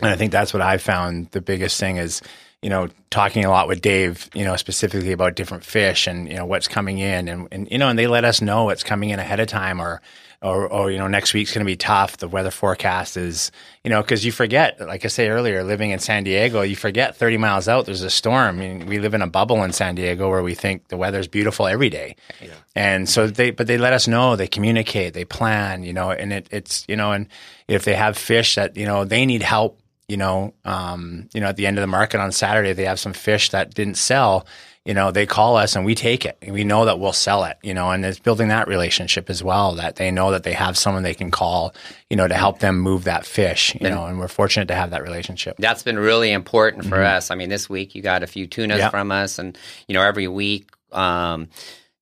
And 0.00 0.10
I 0.10 0.16
think 0.16 0.30
that's 0.30 0.54
what 0.54 0.62
I 0.62 0.78
found 0.78 1.32
the 1.32 1.40
biggest 1.40 1.80
thing 1.80 1.96
is, 1.96 2.22
you 2.62 2.70
know, 2.70 2.88
talking 3.10 3.44
a 3.44 3.50
lot 3.50 3.66
with 3.66 3.80
Dave, 3.80 4.30
you 4.32 4.44
know, 4.44 4.54
specifically 4.54 5.10
about 5.10 5.34
different 5.34 5.64
fish 5.64 6.06
and, 6.06 6.28
you 6.28 6.36
know, 6.36 6.46
what's 6.46 6.68
coming 6.68 6.98
in 6.98 7.26
and, 7.26 7.48
and 7.50 7.68
you 7.68 7.78
know, 7.78 7.88
and 7.88 7.98
they 7.98 8.06
let 8.06 8.24
us 8.24 8.40
know 8.40 8.64
what's 8.64 8.84
coming 8.84 9.10
in 9.10 9.18
ahead 9.18 9.40
of 9.40 9.48
time 9.48 9.80
or, 9.80 10.00
or, 10.42 10.66
or 10.68 10.90
you 10.90 10.98
know 10.98 11.06
next 11.06 11.34
week's 11.34 11.52
going 11.52 11.64
to 11.64 11.70
be 11.70 11.76
tough. 11.76 12.16
The 12.16 12.28
weather 12.28 12.50
forecast 12.50 13.16
is 13.16 13.52
you 13.84 13.90
know 13.90 14.00
because 14.00 14.24
you 14.24 14.32
forget, 14.32 14.80
like 14.80 15.04
I 15.04 15.08
say 15.08 15.28
earlier, 15.28 15.62
living 15.62 15.90
in 15.90 15.98
San 15.98 16.24
Diego, 16.24 16.62
you 16.62 16.76
forget 16.76 17.16
30 17.16 17.36
miles 17.36 17.68
out 17.68 17.86
there's 17.86 18.02
a 18.02 18.10
storm. 18.10 18.56
I 18.56 18.58
mean, 18.58 18.86
we 18.86 18.98
live 18.98 19.14
in 19.14 19.22
a 19.22 19.26
bubble 19.26 19.62
in 19.62 19.72
San 19.72 19.94
Diego 19.94 20.30
where 20.30 20.42
we 20.42 20.54
think 20.54 20.88
the 20.88 20.96
weather's 20.96 21.28
beautiful 21.28 21.66
every 21.66 21.90
day, 21.90 22.16
yeah. 22.40 22.54
and 22.74 23.08
so 23.08 23.26
they 23.26 23.50
but 23.50 23.66
they 23.66 23.78
let 23.78 23.92
us 23.92 24.08
know, 24.08 24.36
they 24.36 24.48
communicate, 24.48 25.12
they 25.12 25.24
plan, 25.24 25.82
you 25.82 25.92
know, 25.92 26.10
and 26.10 26.32
it, 26.32 26.48
it's 26.50 26.84
you 26.88 26.96
know, 26.96 27.12
and 27.12 27.28
if 27.68 27.84
they 27.84 27.94
have 27.94 28.16
fish 28.16 28.54
that 28.54 28.76
you 28.76 28.86
know 28.86 29.04
they 29.04 29.26
need 29.26 29.42
help 29.42 29.80
you 30.08 30.16
know, 30.16 30.52
um, 30.64 31.28
you 31.32 31.40
know, 31.40 31.46
at 31.46 31.56
the 31.56 31.68
end 31.68 31.78
of 31.78 31.82
the 31.82 31.86
market 31.86 32.18
on 32.18 32.32
Saturday, 32.32 32.72
they 32.72 32.84
have 32.84 32.98
some 32.98 33.12
fish 33.12 33.50
that 33.50 33.74
didn't 33.74 33.94
sell 33.94 34.44
you 34.84 34.94
know, 34.94 35.10
they 35.10 35.26
call 35.26 35.56
us 35.56 35.76
and 35.76 35.84
we 35.84 35.94
take 35.94 36.24
it. 36.24 36.38
We 36.46 36.64
know 36.64 36.86
that 36.86 36.98
we'll 36.98 37.12
sell 37.12 37.44
it, 37.44 37.58
you 37.62 37.74
know, 37.74 37.90
and 37.90 38.04
it's 38.04 38.18
building 38.18 38.48
that 38.48 38.66
relationship 38.66 39.28
as 39.28 39.42
well 39.42 39.74
that 39.74 39.96
they 39.96 40.10
know 40.10 40.30
that 40.30 40.42
they 40.42 40.54
have 40.54 40.78
someone 40.78 41.02
they 41.02 41.14
can 41.14 41.30
call, 41.30 41.74
you 42.08 42.16
know, 42.16 42.26
to 42.26 42.34
help 42.34 42.60
them 42.60 42.78
move 42.78 43.04
that 43.04 43.26
fish, 43.26 43.74
you 43.74 43.86
and, 43.86 43.94
know, 43.94 44.06
and 44.06 44.18
we're 44.18 44.28
fortunate 44.28 44.68
to 44.68 44.74
have 44.74 44.90
that 44.90 45.02
relationship. 45.02 45.56
That's 45.58 45.82
been 45.82 45.98
really 45.98 46.32
important 46.32 46.84
for 46.84 46.96
mm-hmm. 46.96 47.16
us. 47.16 47.30
I 47.30 47.34
mean, 47.34 47.50
this 47.50 47.68
week 47.68 47.94
you 47.94 48.00
got 48.00 48.22
a 48.22 48.26
few 48.26 48.46
tunas 48.46 48.78
yep. 48.78 48.90
from 48.90 49.10
us 49.12 49.38
and, 49.38 49.56
you 49.86 49.92
know, 49.92 50.02
every 50.02 50.28
week, 50.28 50.70
um, 50.92 51.48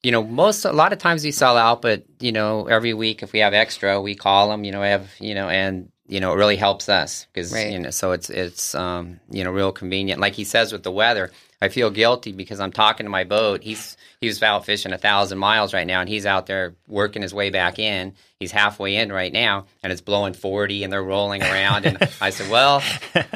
you 0.03 0.13
know, 0.13 0.23
most 0.23 0.65
a 0.65 0.73
lot 0.73 0.93
of 0.93 0.99
times 0.99 1.25
we 1.25 1.33
sell 1.33 1.57
out, 1.57 1.83
but 1.83 2.05
you 2.21 2.31
know, 2.33 2.67
every 2.67 2.95
week 2.95 3.23
if 3.23 3.33
we 3.33 3.41
have 3.41 3.53
extra, 3.53 4.01
we 4.01 4.15
call 4.15 4.49
them. 4.51 4.65
You 4.65 4.73
know, 4.73 4.83
have 4.83 5.11
you 5.19 5.35
know, 5.35 5.49
and 5.49 5.91
you 6.07 6.21
know, 6.21 6.33
it 6.33 6.37
really 6.37 6.57
helps 6.57 6.89
us 6.89 7.27
because 7.33 7.53
Right. 7.53 7.73
you 7.73 7.79
know, 7.79 7.91
so 7.91 8.13
it's 8.13 8.31
it's 8.31 8.75
um, 8.75 9.21
you 9.31 9.43
know, 9.43 9.51
real 9.51 9.73
convenient. 9.73 10.21
Like 10.21 10.35
he 10.35 10.45
says 10.45 10.73
with 10.73 10.85
the 10.85 10.93
weather, 10.93 11.33
I 11.61 11.69
feel 11.69 11.91
guilty 11.91 12.33
because 12.33 12.61
I'm 12.61 12.71
talking 12.71 13.05
to 13.05 13.11
my 13.11 13.25
boat. 13.25 13.65
He's 13.65 13.97
he's 14.21 14.41
out 14.43 14.65
fishing 14.65 14.93
a 14.93 14.99
thousand 14.99 15.39
miles 15.39 15.75
right 15.75 15.87
now, 15.87 16.01
and 16.01 16.09
he's 16.09 16.25
out 16.25 16.47
there 16.47 16.77
working 16.87 17.23
his 17.23 17.35
way 17.35 17.51
back 17.51 17.81
in. 17.81 18.15
He's 18.39 18.53
halfway 18.53 18.95
in 18.95 19.11
right 19.11 19.33
now, 19.33 19.67
and 19.83 19.93
it's 19.93 20.01
blowing 20.01 20.35
forty, 20.35 20.85
and 20.85 20.93
they're 20.93 21.03
rolling 21.03 21.43
around. 21.43 21.85
And 21.87 21.99
I 22.21 22.31
said, 22.31 22.49
"Well, 22.49 22.81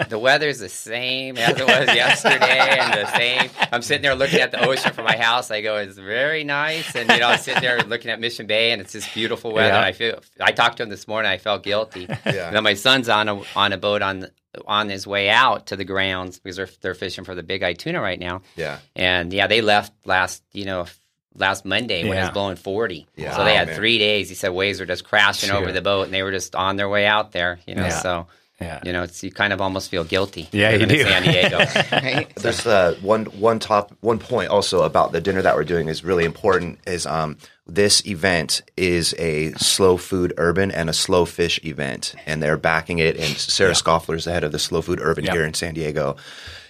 the 0.09 0.21
weather's 0.21 0.61
the 0.61 0.69
same 0.69 1.37
as 1.37 1.59
it 1.59 1.67
was 1.67 1.87
yesterday, 1.89 2.79
and 2.79 2.95
the 2.95 3.17
same." 3.17 3.51
I'm 3.73 3.83
sitting 3.83 4.03
there 4.03 4.15
looking 4.15 4.39
at 4.39 4.53
the 4.53 4.65
ocean 4.65 4.93
from 4.93 5.05
my 5.05 5.17
house. 5.17 5.51
I 5.51 5.61
go, 5.61 5.77
"It's 5.77 5.99
very 5.99 6.45
nice," 6.45 6.95
and 6.95 7.11
you 7.11 7.19
know, 7.19 7.29
I'm 7.29 7.39
sitting 7.39 7.63
there 7.63 7.83
looking 7.83 8.13
at 8.13 8.21
Mission 8.21 8.47
Bay, 8.47 8.71
and 8.71 8.81
it's 8.81 8.93
just 8.93 9.13
beautiful 9.13 9.53
weather. 9.53 9.75
Yeah. 9.75 9.81
I 9.81 9.93
feel 9.93 10.21
I 10.41 10.53
talked 10.53 10.77
to 10.77 10.85
him 10.85 10.91
this 10.91 11.09
morning. 11.09 11.31
I 11.31 11.39
felt 11.39 11.63
guilty. 11.65 12.09
Yeah. 12.25 12.47
And 12.47 12.57
then 12.57 12.63
my 12.63 12.75
son's 12.75 13.09
on 13.09 13.29
a 13.29 13.43
on 13.57 13.73
a 13.73 13.77
boat 13.77 14.01
on 14.01 14.29
on 14.67 14.89
his 14.89 15.07
way 15.07 15.31
out 15.31 15.67
to 15.69 15.77
the 15.77 15.85
grounds 15.85 16.39
because 16.39 16.57
they're 16.57 16.69
they're 16.81 16.95
fishing 16.95 17.25
for 17.25 17.35
the 17.35 17.43
big 17.43 17.63
eye 17.63 17.73
tuna 17.73 18.01
right 18.01 18.19
now. 18.21 18.43
Yeah. 18.57 18.79
And 18.95 19.33
yeah, 19.33 19.47
they 19.47 19.61
left 19.63 19.93
last 20.05 20.43
you 20.53 20.65
know 20.65 20.87
last 21.35 21.65
Monday 21.65 22.07
when 22.07 22.19
it 22.19 22.21
was 22.21 22.31
blowing 22.31 22.57
forty. 22.57 23.07
Yeah. 23.17 23.37
So 23.37 23.45
they 23.45 23.55
had 23.55 23.69
man. 23.69 23.77
three 23.77 23.99
days. 23.99 24.29
He 24.29 24.35
said 24.35 24.51
waves 24.51 24.81
were 24.81 24.87
just 24.87 25.05
crashing 25.05 25.49
Sure. 25.49 25.59
over 25.59 25.73
the 25.73 25.81
boat, 25.83 26.03
and 26.05 26.13
they 26.15 26.23
were 26.23 26.33
just 26.33 26.55
on 26.55 26.77
their 26.77 26.89
way 26.89 27.07
out 27.07 27.33
there. 27.33 27.59
You 27.67 27.75
know, 27.75 27.85
Yeah. 27.85 28.01
so 28.01 28.27
Yeah. 28.61 28.81
you 28.85 28.93
know, 28.93 29.03
it's 29.05 29.25
you 29.25 29.33
kind 29.33 29.53
of 29.55 29.61
almost 29.63 29.91
feel 29.91 30.05
guilty. 30.05 30.49
Yeah, 30.53 30.71
you 30.73 30.85
do. 30.87 31.03
San 31.03 31.23
Diego. 31.23 31.59
Right. 31.93 32.33
There's 32.37 32.67
uh, 32.67 32.97
one 33.01 33.25
one 33.25 33.59
top 33.59 33.93
one 34.01 34.19
point 34.19 34.51
also 34.51 34.83
about 34.83 35.13
the 35.13 35.21
dinner 35.23 35.41
that 35.43 35.57
we're 35.57 35.65
doing 35.65 35.89
is 35.89 36.05
really 36.05 36.25
important. 36.27 36.79
Is 36.87 37.07
um 37.07 37.39
this 37.75 38.05
event 38.07 38.61
is 38.77 39.15
a 39.19 39.53
slow 39.53 39.97
food 39.97 40.35
urban 40.37 40.71
and 40.71 40.91
a 40.91 40.93
slow 40.93 41.25
fish 41.25 41.59
event, 41.65 42.15
and 42.27 42.43
they're 42.43 42.59
backing 42.59 42.99
it. 42.99 43.17
And 43.17 43.37
Sarah 43.37 43.73
Scoffler 43.73 44.15
is 44.17 44.25
the 44.27 44.33
head 44.33 44.45
of 44.45 44.53
the 44.53 44.59
slow 44.59 44.83
food 44.83 45.01
urban 45.01 45.25
Yeah. 45.25 45.33
here 45.33 45.45
in 45.45 45.55
San 45.55 45.73
Diego, 45.75 46.17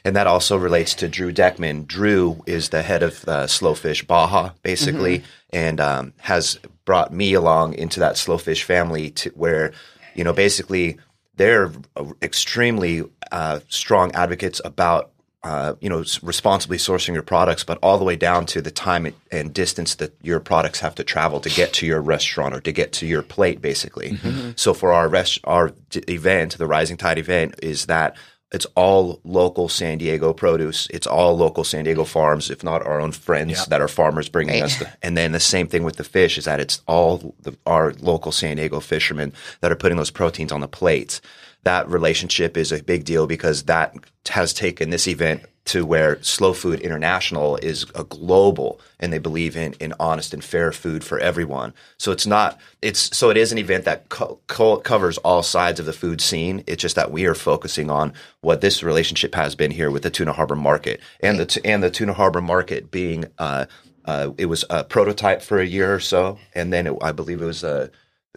and 0.05 0.15
that 0.15 0.27
also 0.27 0.57
relates 0.57 0.95
to 0.95 1.09
Drew 1.09 1.33
Deckman. 1.33 1.87
Drew 1.87 2.43
is 2.47 2.69
the 2.69 2.83
head 2.83 3.03
of 3.03 3.27
uh, 3.29 3.47
Slow 3.49 3.75
Fish 3.75 4.05
Baja, 4.05 4.51
basically, 4.63 5.25
and 5.51 5.81
um, 5.81 6.13
has 6.19 6.59
brought 6.85 7.13
me 7.13 7.35
along 7.35 7.75
into 7.75 7.99
that 8.01 8.17
slow 8.17 8.39
fish 8.39 8.63
family 8.65 9.11
to 9.11 9.31
where 9.31 9.73
you 10.15 10.23
know 10.25 10.33
basically 10.33 10.99
they're 11.37 11.73
uh, 11.97 12.05
extremely 12.21 13.03
uh, 13.33 13.61
strong 13.69 14.13
advocates 14.15 14.61
about 14.65 15.12
uh, 15.45 15.75
you 15.81 15.89
know 15.89 16.05
responsibly 16.23 16.77
sourcing 16.79 17.15
your 17.15 17.23
products, 17.23 17.65
but 17.65 17.79
all 17.83 17.99
the 17.99 18.05
way 18.05 18.17
down 18.17 18.47
to 18.47 18.61
the 18.63 18.71
time 18.71 19.13
and- 19.31 19.53
distance 19.53 19.97
that 19.97 20.15
your 20.23 20.39
products 20.41 20.81
have 20.81 20.95
to 20.95 21.05
travel 21.05 21.41
to 21.41 21.51
get 21.51 21.73
to 21.75 21.87
your 21.87 22.01
restaurant 22.01 22.55
or 22.55 22.61
to 22.61 22.73
get 22.73 22.93
to 22.93 23.07
your 23.07 23.23
plate, 23.23 23.61
basically. 23.61 24.19
So 24.57 24.73
for 24.75 24.93
our 24.93 25.09
rest, 25.09 25.41
our 25.45 25.73
event, 26.09 26.59
the 26.59 26.67
Rising 26.67 26.97
Tide 26.97 27.19
event, 27.19 27.57
is 27.63 27.87
that 27.87 28.17
it's 28.53 28.67
all 28.77 29.19
local 29.25 29.69
San 29.71 29.97
Diego 29.99 30.33
produce. 30.35 30.87
It's 30.91 31.07
all 31.07 31.35
local 31.37 31.65
San 31.65 31.85
Diego 31.85 32.05
farms, 32.05 32.51
if 32.51 32.63
not 32.63 32.87
our 32.87 33.01
own 33.01 33.11
friends 33.13 33.65
that 33.67 33.81
are 33.81 33.89
farmers 33.89 34.29
bringing 34.29 34.57
Right. 34.57 34.65
us. 34.65 34.77
The, 34.79 34.93
and 35.03 35.17
then 35.17 35.33
the 35.33 35.41
same 35.41 35.67
thing 35.69 35.85
with 35.85 35.97
the 35.97 36.05
fish 36.05 36.37
is 36.37 36.45
that 36.45 36.61
it's 36.61 36.83
all 36.87 37.35
the, 37.41 37.57
our 37.67 37.95
local 38.01 38.31
San 38.31 38.57
Diego 38.59 38.79
fishermen 38.79 39.33
that 39.63 39.73
are 39.73 39.77
putting 39.77 39.97
those 39.97 40.11
proteins 40.11 40.53
on 40.53 40.61
the 40.61 40.69
plates. 40.69 41.23
That 41.65 41.89
relationship 41.89 42.57
is 42.57 42.73
a 42.73 42.83
big 42.83 43.05
deal 43.05 43.27
because 43.27 43.65
that 43.65 43.95
has 44.29 44.53
taken 44.53 44.91
this 44.91 45.07
event 45.07 45.45
to 45.65 45.87
where 45.87 46.21
Slow 46.23 46.53
Food 46.53 46.81
International 46.81 47.57
is 47.57 47.87
a 47.95 48.03
global 48.05 48.81
and 48.99 49.13
they 49.13 49.19
believe 49.19 49.57
in 49.57 49.75
in 49.75 49.95
honest 50.01 50.35
and 50.35 50.43
fair 50.43 50.73
food 50.73 51.05
for 51.05 51.19
everyone. 51.21 51.73
So 51.99 52.11
it's 52.11 52.27
not 52.27 52.59
it's 52.81 53.17
so 53.17 53.31
it 53.31 53.37
is 53.37 53.53
an 53.53 53.59
event 53.59 53.85
that 53.85 54.09
co- 54.09 54.41
co- 54.49 54.79
covers 54.79 55.19
all 55.19 55.43
sides 55.43 55.79
of 55.79 55.87
the 55.87 55.93
food 55.93 56.21
scene. 56.21 56.65
It's 56.67 56.83
just 56.83 56.97
that 56.97 57.13
we 57.13 57.27
are 57.27 57.35
focusing 57.35 57.91
on 57.91 58.13
what 58.41 58.61
this 58.61 58.83
relationship 58.83 59.35
has 59.37 59.55
been 59.55 59.71
here 59.71 59.91
with 59.91 60.03
the 60.03 60.11
Tuna 60.11 60.33
Harbor 60.33 60.57
Market 60.57 61.01
and 61.21 61.39
the 61.39 61.61
and 61.65 61.83
the 61.83 61.91
Tuna 61.91 62.13
Harbor 62.15 62.41
Market 62.41 62.91
being 62.91 63.27
uh, 63.39 63.67
uh, 64.05 64.31
it 64.37 64.47
was 64.47 64.65
a 64.69 64.83
prototype 64.83 65.43
for 65.43 65.61
a 65.61 65.67
year 65.67 65.95
or 65.95 66.01
so, 66.01 66.39
and 66.55 66.73
then 66.73 66.89
it, 66.89 66.97
I 67.01 67.13
believe 67.13 67.41
it 67.41 67.47
was 67.47 67.63
a 67.63 67.91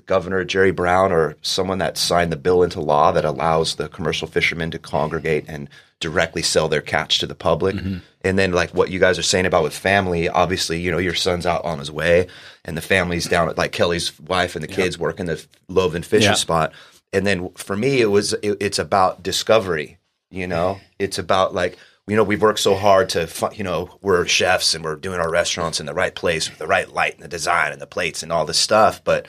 Governor 0.05 0.43
Jerry 0.43 0.71
Brown 0.71 1.11
or 1.11 1.35
someone 1.41 1.77
that 1.79 1.97
signed 1.97 2.31
the 2.31 2.37
bill 2.37 2.63
into 2.63 2.81
law 2.81 3.11
that 3.11 3.25
allows 3.25 3.75
the 3.75 3.87
commercial 3.89 4.27
fishermen 4.27 4.71
to 4.71 4.79
congregate 4.79 5.45
and 5.47 5.69
directly 5.99 6.41
sell 6.41 6.67
their 6.67 6.81
catch 6.81 7.19
to 7.19 7.27
the 7.27 7.33
public. 7.35 7.75
Mm-hmm. 7.75 7.97
And 8.21 8.37
then, 8.37 8.51
like 8.51 8.71
what 8.73 8.91
you 8.91 8.99
guys 8.99 9.17
are 9.17 9.23
saying 9.23 9.45
about 9.45 9.63
with 9.63 9.75
family, 9.75 10.27
obviously, 10.27 10.79
you 10.79 10.91
know, 10.91 10.97
your 10.97 11.13
son's 11.15 11.45
out 11.45 11.63
on 11.63 11.79
his 11.79 11.91
way, 11.91 12.27
and 12.65 12.75
the 12.75 12.81
family's 12.81 13.25
down 13.27 13.49
at 13.49 13.57
like 13.57 13.71
Kelly's 13.71 14.19
wife 14.19 14.55
and 14.55 14.63
the 14.63 14.67
kids 14.67 14.97
working 14.99 15.27
the 15.27 15.43
Loaven 15.69 16.03
Fisher 16.03 16.29
Yeah. 16.29 16.33
spot. 16.33 16.73
And 17.13 17.25
then 17.25 17.49
for 17.55 17.77
me, 17.77 18.01
it 18.01 18.07
was 18.07 18.33
it, 18.33 18.57
it's 18.59 18.79
about 18.79 19.23
discovery. 19.23 19.97
You 20.29 20.47
know, 20.47 20.79
it's 20.99 21.17
about 21.17 21.53
like 21.53 21.77
you 22.07 22.15
know 22.15 22.23
we've 22.23 22.41
worked 22.41 22.59
so 22.59 22.75
hard 22.75 23.09
to 23.09 23.29
you 23.55 23.63
know 23.63 23.97
we're 24.01 24.25
chefs 24.25 24.75
and 24.75 24.83
we're 24.83 24.97
doing 24.97 25.19
our 25.19 25.31
restaurants 25.31 25.79
in 25.79 25.85
the 25.85 25.93
right 25.93 26.13
place 26.13 26.49
with 26.49 26.59
the 26.59 26.67
right 26.67 26.91
light 26.91 27.13
and 27.13 27.23
the 27.23 27.27
design 27.29 27.71
and 27.71 27.81
the 27.81 27.87
plates 27.87 28.21
and 28.21 28.31
all 28.31 28.45
this 28.45 28.59
stuff, 28.59 29.03
but 29.03 29.27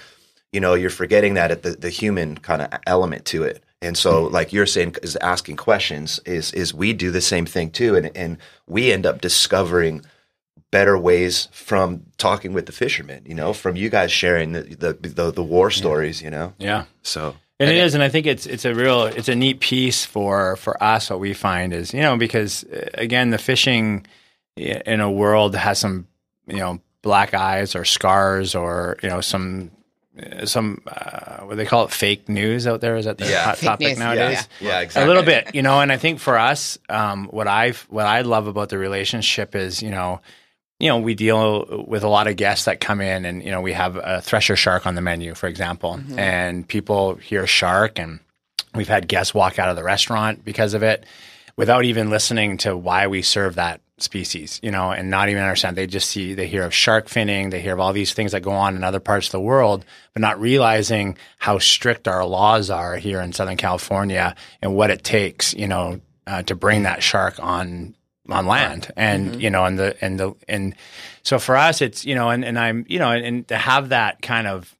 you 0.52 0.60
know 0.60 0.74
you're 0.74 0.90
forgetting 0.90 1.34
that 1.34 1.50
at 1.50 1.62
the, 1.62 1.70
the 1.70 1.90
human 1.90 2.38
kind 2.38 2.62
of 2.62 2.68
element 2.86 3.24
to 3.24 3.42
it 3.42 3.62
and 3.82 3.96
so 3.98 4.24
like 4.24 4.52
you're 4.52 4.66
saying 4.66 4.94
is 5.02 5.16
asking 5.16 5.56
questions 5.56 6.18
is 6.24 6.52
is 6.52 6.72
we 6.72 6.92
do 6.92 7.10
the 7.10 7.20
same 7.20 7.46
thing 7.46 7.70
too 7.70 7.94
and 7.96 8.10
and 8.16 8.38
we 8.66 8.92
end 8.92 9.06
up 9.06 9.20
discovering 9.20 10.02
better 10.70 10.98
ways 10.98 11.48
from 11.52 12.02
talking 12.18 12.52
with 12.52 12.66
the 12.66 12.72
fishermen 12.72 13.22
you 13.26 13.34
know 13.34 13.52
from 13.52 13.76
you 13.76 13.88
guys 13.88 14.10
sharing 14.10 14.52
the 14.52 14.62
the 14.62 14.92
the, 15.08 15.30
the 15.30 15.42
war 15.42 15.70
stories 15.70 16.22
you 16.22 16.30
know 16.30 16.52
Yeah. 16.58 16.84
so 17.02 17.34
And 17.58 17.70
it 17.70 17.76
is, 17.76 17.94
and 17.94 18.02
I 18.02 18.10
think 18.10 18.26
it's 18.26 18.46
it's 18.46 18.64
a 18.66 18.74
real 18.74 19.04
it's 19.04 19.28
a 19.28 19.34
neat 19.34 19.60
piece 19.60 20.04
for 20.04 20.56
for 20.56 20.76
us. 20.82 21.08
What 21.08 21.20
we 21.20 21.32
find 21.34 21.72
is 21.72 21.94
you 21.94 22.02
know 22.02 22.16
because 22.18 22.64
uh, 22.64 22.90
again 22.94 23.30
the 23.30 23.38
fishing 23.38 24.06
in 24.56 25.00
a 25.00 25.10
world 25.10 25.54
has 25.54 25.78
some 25.78 26.06
you 26.46 26.58
know 26.58 26.80
black 27.02 27.32
eyes 27.32 27.74
or 27.74 27.84
scars 27.84 28.54
or 28.54 28.98
you 29.02 29.08
know 29.08 29.22
some 29.22 29.70
some 30.44 30.80
uh, 30.86 31.40
what 31.44 31.56
they 31.56 31.66
call 31.66 31.84
it 31.84 31.90
fake 31.90 32.28
news 32.28 32.66
out 32.66 32.80
there 32.80 32.96
is 32.96 33.04
that 33.04 33.18
the 33.18 33.28
Yeah. 33.28 33.44
hot 33.44 33.58
Fake 33.58 33.66
topic 33.68 33.86
news, 33.88 33.98
nowadays. 33.98 34.48
yeah 34.60 34.80
yeah 34.80 35.04
A 35.04 35.06
little 35.06 35.22
bit, 35.22 35.54
you 35.54 35.62
know, 35.62 35.80
and 35.80 35.92
I 35.92 35.96
think 35.98 36.20
for 36.20 36.38
us, 36.38 36.78
um, 36.88 37.26
what 37.28 37.46
I 37.48 37.72
what 37.88 38.06
I 38.06 38.22
love 38.22 38.46
about 38.46 38.68
the 38.70 38.78
relationship 38.78 39.54
is, 39.54 39.82
you 39.82 39.90
know, 39.90 40.20
you 40.78 40.88
know, 40.88 40.98
we 40.98 41.14
deal 41.14 41.84
with 41.88 42.02
a 42.02 42.08
lot 42.08 42.26
of 42.26 42.36
guests 42.36 42.66
that 42.66 42.80
come 42.80 43.00
in, 43.00 43.24
and 43.24 43.42
you 43.42 43.50
know, 43.50 43.60
we 43.60 43.72
have 43.72 43.96
a 43.96 44.20
thresher 44.20 44.56
shark 44.56 44.86
on 44.86 44.94
the 44.94 45.00
menu, 45.02 45.34
for 45.34 45.46
example, 45.48 45.98
and 46.16 46.66
people 46.68 47.14
hear 47.16 47.46
shark, 47.46 47.98
and 47.98 48.20
we've 48.74 48.88
had 48.88 49.08
guests 49.08 49.32
walk 49.34 49.58
out 49.58 49.68
of 49.70 49.76
the 49.76 49.82
restaurant 49.84 50.44
because 50.44 50.74
of 50.74 50.82
it, 50.82 51.04
without 51.56 51.84
even 51.86 52.10
listening 52.10 52.58
to 52.58 52.76
why 52.76 53.06
we 53.06 53.22
serve 53.22 53.54
that 53.54 53.80
species, 53.98 54.60
you 54.62 54.70
know, 54.70 54.90
and 54.90 55.10
not 55.10 55.28
even 55.28 55.42
understand. 55.42 55.76
They 55.76 55.86
just 55.86 56.10
see, 56.10 56.34
they 56.34 56.46
hear 56.46 56.64
of 56.64 56.74
shark 56.74 57.08
finning, 57.08 57.50
they 57.50 57.60
hear 57.60 57.72
of 57.72 57.80
all 57.80 57.92
these 57.92 58.12
things 58.12 58.32
that 58.32 58.42
go 58.42 58.52
on 58.52 58.76
in 58.76 58.84
other 58.84 59.00
parts 59.00 59.28
of 59.28 59.32
the 59.32 59.40
world, 59.40 59.84
but 60.12 60.20
not 60.20 60.40
realizing 60.40 61.16
how 61.38 61.58
strict 61.58 62.06
our 62.06 62.24
laws 62.24 62.68
are 62.70 62.96
here 62.96 63.20
in 63.20 63.32
Southern 63.32 63.56
California 63.56 64.34
and 64.60 64.74
what 64.74 64.90
it 64.90 65.02
takes, 65.02 65.54
you 65.54 65.66
know, 65.66 66.00
uh, 66.26 66.42
to 66.42 66.54
bring 66.54 66.82
that 66.82 67.02
shark 67.02 67.38
on 67.40 67.94
on 68.28 68.46
land. 68.46 68.90
And 68.96 69.40
you 69.40 69.50
know 69.50 69.64
and 69.64 69.78
the 69.78 69.96
and 70.00 70.18
the 70.18 70.34
and 70.48 70.74
so 71.22 71.38
for 71.38 71.56
us 71.56 71.80
it's 71.80 72.04
you 72.04 72.16
know 72.16 72.30
and, 72.30 72.44
and 72.44 72.58
i'm 72.58 72.84
you 72.88 72.98
know 72.98 73.12
and, 73.12 73.24
and 73.24 73.48
to 73.48 73.56
have 73.56 73.90
that 73.90 74.20
kind 74.20 74.48
of 74.48 74.74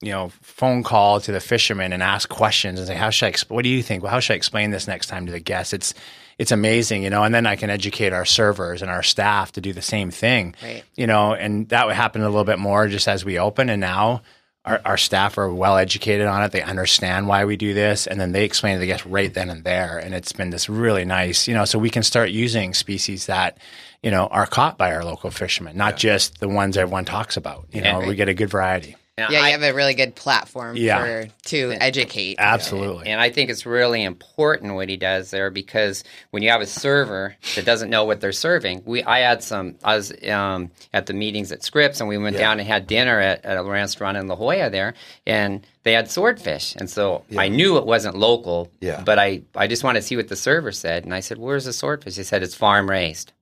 you 0.00 0.10
know 0.10 0.30
phone 0.42 0.82
call 0.82 1.20
to 1.20 1.30
the 1.30 1.40
fishermen 1.40 1.92
and 1.92 2.02
ask 2.02 2.28
questions 2.28 2.80
and 2.80 2.88
say 2.88 2.94
how 2.94 3.10
should 3.10 3.26
i 3.26 3.30
exp- 3.30 3.50
what 3.50 3.62
do 3.62 3.68
you 3.68 3.82
think? 3.82 4.02
Well, 4.02 4.10
how 4.10 4.20
should 4.20 4.34
i 4.34 4.36
explain 4.36 4.70
this 4.70 4.88
next 4.88 5.06
time 5.06 5.26
to 5.26 5.32
the 5.32 5.40
guests? 5.40 5.72
It's 5.72 5.94
it's 6.38 6.52
amazing 6.52 7.02
you 7.02 7.10
know 7.10 7.22
and 7.22 7.34
then 7.34 7.46
i 7.46 7.56
can 7.56 7.70
educate 7.70 8.12
our 8.12 8.24
servers 8.24 8.82
and 8.82 8.90
our 8.90 9.02
staff 9.02 9.52
to 9.52 9.60
do 9.60 9.72
the 9.72 9.82
same 9.82 10.10
thing 10.10 10.54
Right. 10.62 10.82
you 10.96 11.06
know 11.06 11.34
and 11.34 11.68
that 11.68 11.86
would 11.86 11.96
happen 11.96 12.22
a 12.22 12.28
little 12.28 12.44
bit 12.44 12.58
more 12.58 12.88
just 12.88 13.08
as 13.08 13.24
we 13.24 13.38
open 13.38 13.68
and 13.68 13.80
now 13.80 14.22
our, 14.66 14.80
our 14.86 14.96
staff 14.96 15.36
are 15.36 15.52
well 15.52 15.76
educated 15.76 16.26
on 16.26 16.42
it 16.42 16.52
they 16.52 16.62
understand 16.62 17.28
why 17.28 17.44
we 17.44 17.56
do 17.56 17.74
this 17.74 18.06
and 18.06 18.18
then 18.20 18.32
they 18.32 18.44
explain 18.44 18.72
it 18.72 18.76
to 18.76 18.80
the 18.80 18.86
guests 18.86 19.06
right 19.06 19.34
then 19.34 19.50
and 19.50 19.62
there 19.64 19.98
and 19.98 20.14
it's 20.14 20.32
been 20.32 20.50
this 20.50 20.68
really 20.68 21.04
nice 21.04 21.46
you 21.46 21.54
know 21.54 21.64
so 21.64 21.78
we 21.78 21.90
can 21.90 22.02
start 22.02 22.30
using 22.30 22.72
species 22.74 23.26
that 23.26 23.58
you 24.02 24.10
know 24.10 24.26
are 24.28 24.46
caught 24.46 24.78
by 24.78 24.94
our 24.94 25.04
local 25.04 25.30
fishermen 25.30 25.76
not 25.76 25.96
just 25.96 26.40
the 26.40 26.48
ones 26.48 26.76
everyone 26.76 27.04
talks 27.04 27.36
about 27.36 27.66
you 27.72 27.80
know 27.82 28.00
Yeah. 28.00 28.08
we 28.08 28.14
get 28.14 28.28
a 28.28 28.34
good 28.34 28.48
variety 28.50 28.96
Now, 29.16 29.28
Yeah, 29.30 29.42
I- 29.42 29.46
you 29.46 29.52
have 29.52 29.62
a 29.62 29.72
really 29.72 29.94
good 29.94 30.16
platform 30.16 30.76
Yeah. 30.76 30.98
for 30.98 31.28
to 31.50 31.72
educate. 31.80 32.36
absolutely 32.40 33.06
And 33.08 33.20
I 33.20 33.30
think 33.30 33.48
it's 33.48 33.64
really 33.64 34.02
important 34.02 34.74
what 34.74 34.88
he 34.88 34.96
does 34.96 35.30
there 35.30 35.50
because 35.50 36.02
when 36.30 36.42
you 36.42 36.50
have 36.50 36.60
a 36.60 36.66
server 36.66 37.36
that 37.54 37.64
doesn't 37.64 37.90
know 37.90 38.04
what 38.04 38.20
they're 38.20 38.32
serving, 38.32 38.82
we 38.84 39.04
I 39.04 39.20
had 39.20 39.42
some 39.44 39.76
I 39.84 39.94
was 39.94 40.12
um, 40.28 40.72
at 40.92 41.06
the 41.06 41.12
meetings 41.12 41.52
at 41.52 41.62
Scripps 41.62 42.00
and 42.00 42.08
we 42.08 42.18
went 42.18 42.36
down 42.36 42.58
and 42.58 42.66
had 42.68 42.88
dinner 42.88 43.20
at, 43.20 43.44
at 43.44 43.56
a 43.56 43.62
restaurant 43.62 44.16
in 44.16 44.26
La 44.26 44.34
Jolla 44.34 44.68
there 44.68 44.94
and 45.26 45.64
they 45.84 45.92
had 45.92 46.10
swordfish 46.10 46.74
and 46.74 46.90
so 46.90 47.22
I 47.38 47.46
knew 47.48 47.76
it 47.76 47.86
wasn't 47.86 48.16
local, 48.16 48.68
Yeah. 48.80 49.00
but 49.04 49.20
I 49.20 49.42
I 49.54 49.68
just 49.68 49.84
wanted 49.84 50.00
to 50.00 50.06
see 50.06 50.16
what 50.16 50.26
the 50.26 50.34
server 50.36 50.72
said 50.72 51.04
and 51.04 51.14
I 51.14 51.20
said, 51.20 51.38
"Where's 51.38 51.66
the 51.66 51.72
swordfish?" 51.72 52.16
He 52.16 52.24
said, 52.24 52.42
"It's 52.42 52.54
farm 52.56 52.90
raised." 52.90 53.32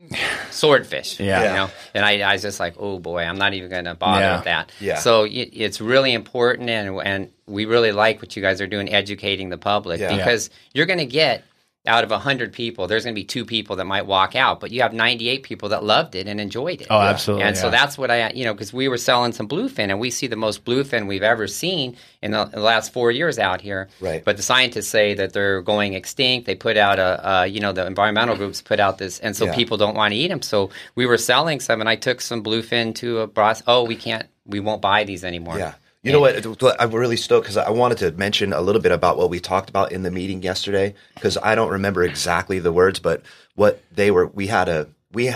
swordfish. 0.50 1.18
Yeah. 1.20 1.42
You 1.42 1.56
know, 1.56 1.70
and 1.94 2.04
I, 2.04 2.20
I 2.20 2.32
was 2.34 2.42
just 2.42 2.60
like, 2.60 2.74
oh 2.78 2.98
boy, 2.98 3.22
I'm 3.22 3.38
not 3.38 3.54
even 3.54 3.70
going 3.70 3.84
to 3.84 3.94
bother 3.94 4.20
Yeah. 4.20 4.36
with 4.36 4.44
that. 4.44 4.72
Yeah. 4.80 4.98
So 4.98 5.24
it, 5.24 5.50
it's 5.52 5.80
really 5.80 6.12
important, 6.12 6.70
and 6.70 7.00
and 7.02 7.30
we 7.46 7.64
really 7.64 7.92
like 7.92 8.22
what 8.22 8.36
you 8.36 8.42
guys 8.42 8.60
are 8.60 8.66
doing, 8.66 8.92
educating 8.92 9.48
the 9.48 9.58
public, 9.58 10.00
Yeah. 10.00 10.16
because 10.16 10.50
you're 10.72 10.86
going 10.86 10.98
to 11.00 11.06
get 11.06 11.44
out 11.90 12.04
of 12.04 12.10
100 12.10 12.52
people, 12.52 12.86
there's 12.86 13.04
going 13.04 13.14
to 13.14 13.20
be 13.20 13.24
two 13.24 13.44
people 13.44 13.76
that 13.76 13.84
might 13.84 14.06
walk 14.06 14.36
out, 14.36 14.60
but 14.60 14.70
you 14.70 14.80
have 14.82 14.92
98 14.94 15.42
people 15.42 15.68
that 15.70 15.82
loved 15.84 16.14
it 16.14 16.26
and 16.28 16.40
enjoyed 16.40 16.80
it. 16.80 16.86
Oh, 16.88 16.98
absolutely. 16.98 17.44
And 17.46 17.56
so 17.56 17.68
that's 17.70 17.98
what 17.98 18.10
I, 18.10 18.30
you 18.30 18.44
know, 18.44 18.54
because 18.54 18.72
we 18.72 18.88
were 18.88 18.96
selling 18.96 19.32
some 19.32 19.48
bluefin, 19.48 19.90
and 19.90 19.98
we 19.98 20.10
see 20.10 20.28
the 20.28 20.36
most 20.36 20.64
bluefin 20.64 21.08
we've 21.08 21.22
ever 21.22 21.46
seen 21.48 21.96
in 22.22 22.30
the, 22.30 22.42
in 22.44 22.50
the 22.52 22.60
last 22.60 22.92
four 22.92 23.10
years 23.10 23.38
out 23.38 23.60
here. 23.60 23.88
Right. 24.00 24.24
But 24.24 24.36
the 24.36 24.42
scientists 24.42 24.88
say 24.88 25.14
that 25.14 25.32
they're 25.32 25.62
going 25.62 25.94
extinct. 25.94 26.46
They 26.46 26.54
put 26.54 26.76
out 26.76 26.98
a, 26.98 27.28
uh, 27.30 27.42
you 27.44 27.60
know, 27.60 27.72
the 27.72 27.84
environmental 27.86 28.36
groups 28.36 28.62
put 28.62 28.78
out 28.80 28.98
this, 28.98 29.18
and 29.18 29.36
so 29.36 29.46
Yeah. 29.46 29.54
people 29.54 29.76
don't 29.76 29.96
want 29.96 30.12
to 30.12 30.16
eat 30.18 30.28
them. 30.28 30.42
So 30.42 30.70
we 30.94 31.06
were 31.06 31.18
selling 31.18 31.60
some, 31.60 31.80
and 31.80 31.88
I 31.88 31.96
took 31.96 32.20
some 32.20 32.42
bluefin 32.44 32.94
to 32.96 33.18
a 33.20 33.26
broth. 33.26 33.62
Oh, 33.66 33.82
we 33.84 33.96
can't, 33.96 34.26
we 34.46 34.60
won't 34.60 34.80
buy 34.80 35.04
these 35.04 35.24
anymore. 35.24 35.58
Yeah. 35.58 35.74
You 36.02 36.12
know 36.12 36.20
what? 36.20 36.64
I'm 36.80 36.90
really 36.92 37.16
stoked 37.16 37.44
because 37.44 37.58
I 37.58 37.68
wanted 37.70 37.98
to 37.98 38.12
mention 38.12 38.54
a 38.54 38.62
little 38.62 38.80
bit 38.80 38.92
about 38.92 39.18
what 39.18 39.28
we 39.28 39.38
talked 39.38 39.68
about 39.68 39.92
in 39.92 40.02
the 40.02 40.10
meeting 40.10 40.42
yesterday 40.42 40.94
because 41.14 41.36
I 41.36 41.54
don't 41.54 41.70
remember 41.70 42.02
exactly 42.02 42.58
the 42.58 42.72
words, 42.72 42.98
but 42.98 43.22
what 43.54 43.82
they 43.92 44.10
were. 44.10 44.26
We 44.26 44.46
had 44.46 44.70
a 44.70 44.88
we 45.12 45.34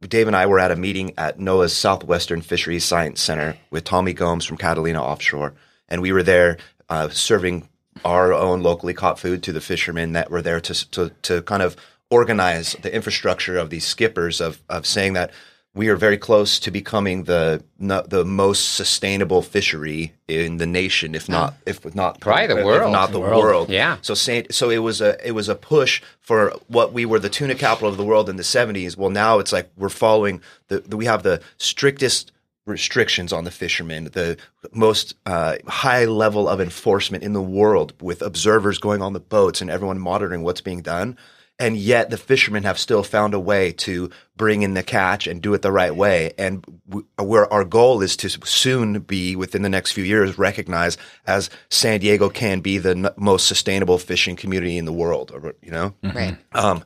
Dave 0.00 0.28
and 0.28 0.36
I 0.36 0.46
were 0.46 0.60
at 0.60 0.70
a 0.70 0.76
meeting 0.76 1.14
at 1.18 1.38
NOAA's 1.38 1.74
Southwestern 1.74 2.42
Fisheries 2.42 2.84
Science 2.84 3.20
Center 3.20 3.56
with 3.70 3.82
Tommy 3.82 4.12
Gomes 4.12 4.44
from 4.44 4.56
Catalina 4.56 5.02
Offshore, 5.02 5.54
and 5.88 6.00
we 6.00 6.12
were 6.12 6.22
there 6.22 6.58
uh, 6.88 7.08
serving 7.08 7.68
our 8.04 8.32
own 8.32 8.62
locally 8.62 8.94
caught 8.94 9.18
food 9.18 9.42
to 9.42 9.52
the 9.52 9.60
fishermen 9.60 10.12
that 10.12 10.30
were 10.30 10.42
there 10.42 10.60
to 10.60 10.90
to 10.90 11.10
to 11.22 11.42
kind 11.42 11.62
of 11.62 11.76
organize 12.10 12.74
the 12.82 12.94
infrastructure 12.94 13.56
of 13.56 13.70
these 13.70 13.84
skippers 13.84 14.40
of 14.40 14.62
of 14.68 14.86
saying 14.86 15.14
that 15.14 15.32
we 15.74 15.88
are 15.88 15.96
very 15.96 16.16
close 16.16 16.60
to 16.60 16.70
becoming 16.70 17.24
the 17.24 17.62
no, 17.78 18.02
the 18.02 18.24
most 18.24 18.74
sustainable 18.74 19.42
fishery 19.42 20.14
in 20.28 20.58
the 20.58 20.66
nation, 20.66 21.14
if 21.14 21.28
not 21.28 21.54
if 21.66 21.94
not 21.94 22.20
Probably 22.20 22.46
the 22.46 22.58
if 22.58 22.64
world. 22.64 22.92
not 22.92 23.10
the 23.10 23.20
World. 23.20 23.42
world. 23.42 23.68
Yeah. 23.70 23.96
So 24.02 24.14
Saint, 24.14 24.54
so 24.54 24.70
it 24.70 24.78
was 24.78 25.00
a 25.00 25.16
it 25.26 25.32
was 25.32 25.48
a 25.48 25.54
push 25.54 26.00
for 26.20 26.52
what 26.68 26.92
we 26.92 27.04
were 27.04 27.18
the 27.18 27.28
tuna 27.28 27.54
capital 27.56 27.88
of 27.88 27.96
the 27.96 28.04
world 28.04 28.28
in 28.28 28.36
the 28.36 28.44
seventies. 28.44 28.96
Well, 28.96 29.10
now 29.10 29.38
it's 29.40 29.52
like 29.52 29.68
we're 29.76 29.88
following 29.88 30.40
the, 30.68 30.78
the 30.80 30.96
we 30.96 31.06
have 31.06 31.22
the 31.24 31.40
strictest 31.58 32.30
restrictions 32.66 33.30
on 33.32 33.44
the 33.44 33.50
fishermen, 33.50 34.04
the 34.12 34.38
most 34.72 35.14
uh, 35.26 35.56
high 35.66 36.06
level 36.06 36.48
of 36.48 36.60
enforcement 36.62 37.22
in 37.22 37.34
the 37.34 37.42
world, 37.42 37.92
with 38.00 38.22
observers 38.22 38.78
going 38.78 39.02
on 39.02 39.12
the 39.12 39.20
boats 39.20 39.60
and 39.60 39.68
everyone 39.68 39.98
monitoring 39.98 40.42
what's 40.42 40.62
being 40.62 40.80
done. 40.80 41.18
And 41.58 41.76
yet 41.76 42.10
the 42.10 42.16
fishermen 42.16 42.64
have 42.64 42.80
still 42.80 43.04
found 43.04 43.32
a 43.32 43.38
way 43.38 43.70
to 43.72 44.10
bring 44.36 44.62
in 44.62 44.74
the 44.74 44.82
catch 44.82 45.28
and 45.28 45.40
do 45.40 45.54
it 45.54 45.62
the 45.62 45.70
right 45.70 45.94
way. 45.94 46.32
And 46.36 46.64
w- 46.88 47.06
where 47.16 47.50
our 47.52 47.64
goal 47.64 48.02
is 48.02 48.16
to 48.18 48.28
soon 48.28 48.98
be 48.98 49.36
within 49.36 49.62
the 49.62 49.68
next 49.68 49.92
few 49.92 50.02
years 50.02 50.36
recognized 50.36 50.98
as 51.28 51.50
San 51.70 52.00
Diego 52.00 52.28
can 52.28 52.60
be 52.60 52.78
the 52.78 52.90
n- 52.90 53.08
most 53.16 53.46
sustainable 53.46 53.98
fishing 53.98 54.34
community 54.34 54.76
in 54.78 54.84
the 54.84 54.92
world, 54.92 55.30
or, 55.32 55.54
you 55.62 55.70
know? 55.70 55.94
Right. 56.02 56.36
Um, 56.52 56.82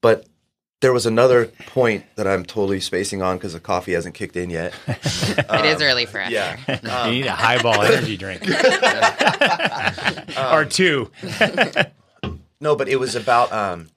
but 0.00 0.24
there 0.82 0.92
was 0.92 1.06
another 1.06 1.46
point 1.66 2.04
that 2.16 2.26
I'm 2.28 2.44
totally 2.44 2.80
spacing 2.80 3.22
on 3.22 3.36
because 3.38 3.54
the 3.54 3.60
coffee 3.60 3.92
hasn't 3.92 4.14
kicked 4.14 4.36
in 4.36 4.50
yet. 4.50 4.72
it 4.86 5.64
is 5.64 5.82
early 5.82 6.06
for 6.06 6.20
us. 6.20 6.30
Yeah. 6.30 7.06
you 7.06 7.12
need 7.12 7.26
a 7.26 7.32
highball 7.32 7.82
energy 7.82 8.16
drink 8.16 8.42
or 10.38 10.64
two. 10.64 11.10
No, 12.60 12.76
but 12.76 12.88
it 12.88 13.00
was 13.00 13.14
about 13.16 13.52
um, 13.52 13.88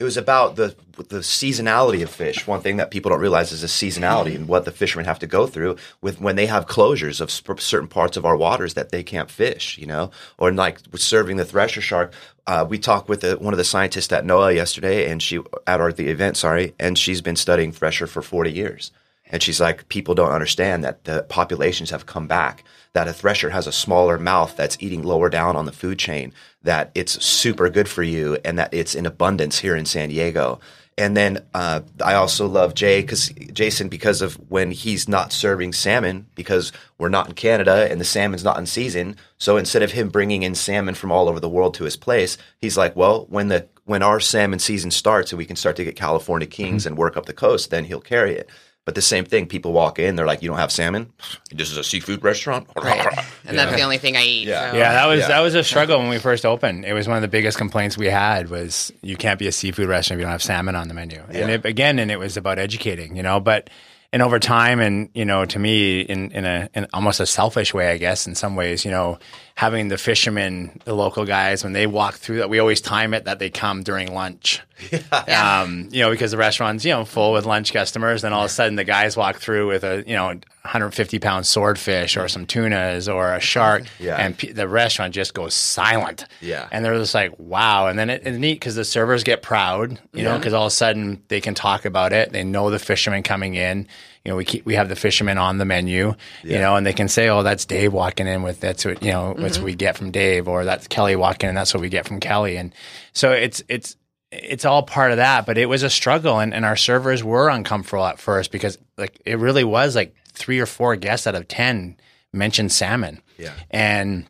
it 0.00 0.04
was 0.04 0.16
about 0.16 0.56
the 0.56 0.74
the 1.08 1.18
seasonality 1.18 2.02
of 2.02 2.10
fish. 2.10 2.46
One 2.46 2.60
thing 2.60 2.78
that 2.78 2.90
people 2.90 3.10
don't 3.10 3.20
realize 3.20 3.52
is 3.52 3.60
the 3.60 3.66
seasonality 3.66 4.34
and 4.34 4.48
what 4.48 4.64
the 4.64 4.72
fishermen 4.72 5.06
have 5.06 5.18
to 5.20 5.26
go 5.26 5.46
through 5.46 5.76
with 6.00 6.20
when 6.20 6.36
they 6.36 6.46
have 6.46 6.66
closures 6.66 7.20
of 7.20 7.30
sp- 7.32 7.60
certain 7.60 7.88
parts 7.88 8.16
of 8.16 8.24
our 8.26 8.36
waters 8.36 8.74
that 8.74 8.90
they 8.90 9.02
can't 9.02 9.30
fish. 9.30 9.78
You 9.78 9.86
know, 9.86 10.10
or 10.38 10.50
like 10.52 10.80
serving 10.96 11.36
the 11.36 11.44
thresher 11.44 11.82
shark. 11.82 12.12
Uh, 12.46 12.66
we 12.68 12.78
talked 12.78 13.08
with 13.08 13.20
the, 13.20 13.36
one 13.36 13.54
of 13.54 13.58
the 13.58 13.64
scientists 13.64 14.10
at 14.12 14.24
NOAA 14.24 14.56
yesterday, 14.56 15.10
and 15.10 15.22
she 15.22 15.40
at 15.66 15.80
our 15.80 15.92
the 15.92 16.08
event, 16.08 16.36
sorry, 16.36 16.74
and 16.80 16.98
she's 16.98 17.20
been 17.20 17.36
studying 17.36 17.70
thresher 17.70 18.06
for 18.06 18.22
forty 18.22 18.50
years. 18.50 18.90
And 19.32 19.42
she's 19.42 19.60
like, 19.60 19.88
people 19.88 20.16
don't 20.16 20.32
understand 20.32 20.82
that 20.82 21.04
the 21.04 21.24
populations 21.28 21.90
have 21.90 22.04
come 22.04 22.26
back, 22.26 22.64
that 22.92 23.08
a 23.08 23.12
thresher 23.12 23.50
has 23.50 23.66
a 23.66 23.72
smaller 23.72 24.18
mouth 24.18 24.56
that's 24.56 24.76
eating 24.80 25.02
lower 25.02 25.30
down 25.30 25.56
on 25.56 25.66
the 25.66 25.72
food 25.72 25.98
chain, 25.98 26.32
that 26.62 26.90
it's 26.94 27.24
super 27.24 27.70
good 27.70 27.88
for 27.88 28.02
you, 28.02 28.38
and 28.44 28.58
that 28.58 28.74
it's 28.74 28.94
in 28.94 29.06
abundance 29.06 29.58
here 29.60 29.76
in 29.76 29.84
San 29.84 30.08
Diego. 30.08 30.60
And 31.00 31.16
then 31.16 31.46
uh, 31.54 31.80
I 32.04 32.12
also 32.12 32.46
love 32.46 32.74
Jay 32.74 33.00
because 33.00 33.30
Jason 33.30 33.88
because 33.88 34.20
of 34.20 34.34
when 34.50 34.70
he's 34.70 35.08
not 35.08 35.32
serving 35.32 35.72
salmon 35.72 36.26
because 36.34 36.72
we're 36.98 37.08
not 37.08 37.28
in 37.28 37.34
Canada 37.34 37.90
and 37.90 37.98
the 37.98 38.04
salmon's 38.04 38.44
not 38.44 38.58
in 38.58 38.66
season. 38.66 39.16
So 39.38 39.56
instead 39.56 39.82
of 39.82 39.92
him 39.92 40.10
bringing 40.10 40.42
in 40.42 40.54
salmon 40.54 40.94
from 40.94 41.10
all 41.10 41.26
over 41.26 41.40
the 41.40 41.48
world 41.48 41.72
to 41.74 41.84
his 41.84 41.96
place, 41.96 42.36
he's 42.58 42.76
like, 42.76 42.96
well, 42.96 43.24
when 43.30 43.48
the 43.48 43.66
when 43.86 44.02
our 44.02 44.20
salmon 44.20 44.58
season 44.58 44.90
starts 44.90 45.32
and 45.32 45.38
we 45.38 45.46
can 45.46 45.56
start 45.56 45.76
to 45.76 45.84
get 45.84 45.96
California 45.96 46.46
kings 46.46 46.84
and 46.84 46.98
work 46.98 47.16
up 47.16 47.24
the 47.24 47.32
coast, 47.32 47.70
then 47.70 47.86
he'll 47.86 48.00
carry 48.00 48.34
it. 48.34 48.50
But 48.86 48.94
the 48.94 49.02
same 49.02 49.24
thing, 49.26 49.46
people 49.46 49.72
walk 49.72 49.98
in, 49.98 50.16
they're 50.16 50.26
like, 50.26 50.42
"You 50.42 50.48
don't 50.48 50.58
have 50.58 50.72
salmon? 50.72 51.12
This 51.52 51.70
is 51.70 51.76
a 51.76 51.84
seafood 51.84 52.24
restaurant." 52.24 52.66
Right. 52.74 53.06
And 53.46 53.56
that's 53.58 53.72
the 53.76 53.82
only 53.82 53.98
thing 53.98 54.16
I 54.16 54.22
eat. 54.24 54.48
Yeah. 54.48 54.70
so- 54.72 54.76
Yeah, 54.78 54.92
that 54.94 55.06
was 55.06 55.20
Yeah. 55.20 55.28
that 55.28 55.40
was 55.40 55.54
a 55.54 55.62
struggle 55.62 55.98
when 55.98 56.08
we 56.08 56.18
first 56.18 56.46
opened. 56.46 56.84
It 56.86 56.94
was 56.94 57.06
one 57.06 57.16
of 57.16 57.22
the 57.22 57.28
biggest 57.28 57.58
complaints 57.58 57.98
we 57.98 58.06
had 58.06 58.48
was 58.50 58.90
you 59.02 59.16
can't 59.16 59.38
be 59.38 59.46
a 59.46 59.52
seafood 59.52 59.88
restaurant 59.88 60.16
if 60.18 60.20
you 60.20 60.24
don't 60.24 60.32
have 60.32 60.42
salmon 60.42 60.74
on 60.76 60.88
the 60.88 60.94
menu. 60.94 61.22
And 61.28 61.50
it, 61.50 61.64
again, 61.66 61.98
and 61.98 62.10
it 62.10 62.18
was 62.18 62.36
about 62.36 62.58
educating, 62.58 63.16
you 63.16 63.22
know. 63.22 63.38
But 63.38 63.68
and 64.12 64.22
over 64.22 64.40
time, 64.40 64.80
and 64.80 65.08
you 65.14 65.24
know, 65.26 65.44
to 65.44 65.58
me, 65.58 66.00
in 66.00 66.32
in 66.32 66.44
a 66.46 66.68
in 66.74 66.86
almost 66.94 67.20
a 67.20 67.26
selfish 67.26 67.72
way, 67.74 67.92
I 67.92 67.98
guess, 67.98 68.26
in 68.26 68.34
some 68.34 68.56
ways, 68.56 68.84
you 68.84 68.90
know, 68.90 69.18
having 69.54 69.86
the 69.88 69.98
fishermen, 69.98 70.80
the 70.84 70.94
local 70.94 71.24
guys, 71.26 71.62
when 71.62 71.74
they 71.74 71.86
walk 71.86 72.14
through 72.14 72.38
that, 72.38 72.50
we 72.50 72.58
always 72.58 72.80
time 72.80 73.14
it 73.14 73.26
that 73.26 73.38
they 73.38 73.50
come 73.50 73.82
during 73.84 74.12
lunch. 74.12 74.62
Um, 75.28 75.88
you 75.90 76.00
know, 76.02 76.10
because 76.10 76.30
the 76.30 76.36
restaurant's 76.36 76.84
you 76.84 76.92
know 76.92 77.04
full 77.04 77.32
with 77.32 77.46
lunch 77.46 77.72
customers, 77.72 78.22
then 78.22 78.32
all 78.32 78.40
of 78.44 78.46
a 78.46 78.52
sudden 78.52 78.76
the 78.76 78.84
guys 78.84 79.16
walk 79.16 79.36
through 79.36 79.68
with 79.68 79.84
a 79.84 80.02
you 80.06 80.14
know 80.14 80.26
150 80.26 81.18
pound 81.18 81.46
swordfish 81.46 82.16
or 82.16 82.28
some 82.28 82.46
tunas 82.46 83.08
or 83.08 83.34
a 83.34 83.40
shark, 83.40 83.84
Yeah. 83.98 84.16
and 84.16 84.36
pe- 84.36 84.52
the 84.52 84.68
restaurant 84.68 85.14
just 85.14 85.32
goes 85.34 85.54
silent. 85.54 86.26
Yeah. 86.40 86.68
and 86.70 86.84
they're 86.84 86.98
just 86.98 87.14
like, 87.14 87.32
wow. 87.38 87.86
And 87.86 87.98
then 87.98 88.10
it, 88.10 88.22
it's 88.26 88.38
neat 88.38 88.54
because 88.54 88.74
the 88.74 88.84
servers 88.84 89.24
get 89.24 89.42
proud, 89.42 89.98
you 90.12 90.22
know, 90.24 90.36
because 90.36 90.52
all 90.52 90.64
of 90.66 90.72
a 90.72 90.74
sudden 90.74 91.22
they 91.28 91.40
can 91.40 91.54
talk 91.54 91.84
about 91.84 92.12
it. 92.12 92.32
They 92.32 92.44
know 92.44 92.70
the 92.70 92.78
fishermen 92.78 93.22
coming 93.22 93.54
in. 93.54 93.86
You 94.24 94.32
know, 94.32 94.36
we 94.36 94.44
keep 94.44 94.66
we 94.66 94.74
have 94.74 94.90
the 94.90 94.96
fishermen 94.96 95.38
on 95.38 95.56
the 95.56 95.64
menu, 95.64 96.12
you 96.42 96.58
know, 96.58 96.76
and 96.76 96.84
they 96.86 96.92
can 96.92 97.08
say, 97.08 97.30
"Oh, 97.30 97.42
that's 97.42 97.64
Dave 97.64 97.94
walking 97.94 98.26
in 98.26 98.42
with 98.42 98.60
that's 98.60 98.84
what 98.84 99.02
you 99.02 99.12
know, 99.12 99.32
that's 99.32 99.56
what 99.56 99.64
we 99.64 99.74
get 99.74 99.96
from 99.96 100.10
Dave," 100.10 100.46
or 100.46 100.62
"That's 100.66 100.86
Kelly 100.88 101.16
walking 101.16 101.48
in, 101.48 101.54
that's 101.54 101.72
what 101.72 101.80
we 101.80 101.88
get 101.88 102.06
from 102.06 102.20
Kelly." 102.20 102.58
And 102.58 102.74
so 103.14 103.32
it's 103.32 103.62
it's 103.68 103.96
it's 104.32 104.64
all 104.64 104.82
part 104.82 105.10
of 105.10 105.16
that, 105.16 105.46
but 105.46 105.58
it 105.58 105.66
was 105.66 105.82
a 105.82 105.90
struggle, 105.90 106.38
and, 106.38 106.54
and 106.54 106.64
our 106.64 106.76
servers 106.76 107.22
were 107.24 107.48
uncomfortable 107.48 108.04
at 108.06 108.18
first 108.18 108.52
because 108.52 108.78
like 108.96 109.20
it 109.24 109.38
really 109.38 109.64
was 109.64 109.96
like 109.96 110.14
three 110.32 110.60
or 110.60 110.66
four 110.66 110.96
guests 110.96 111.26
out 111.26 111.34
of 111.34 111.48
ten 111.48 111.96
mentioned 112.32 112.70
salmon, 112.72 113.20
Yeah. 113.38 113.52
and 113.70 114.26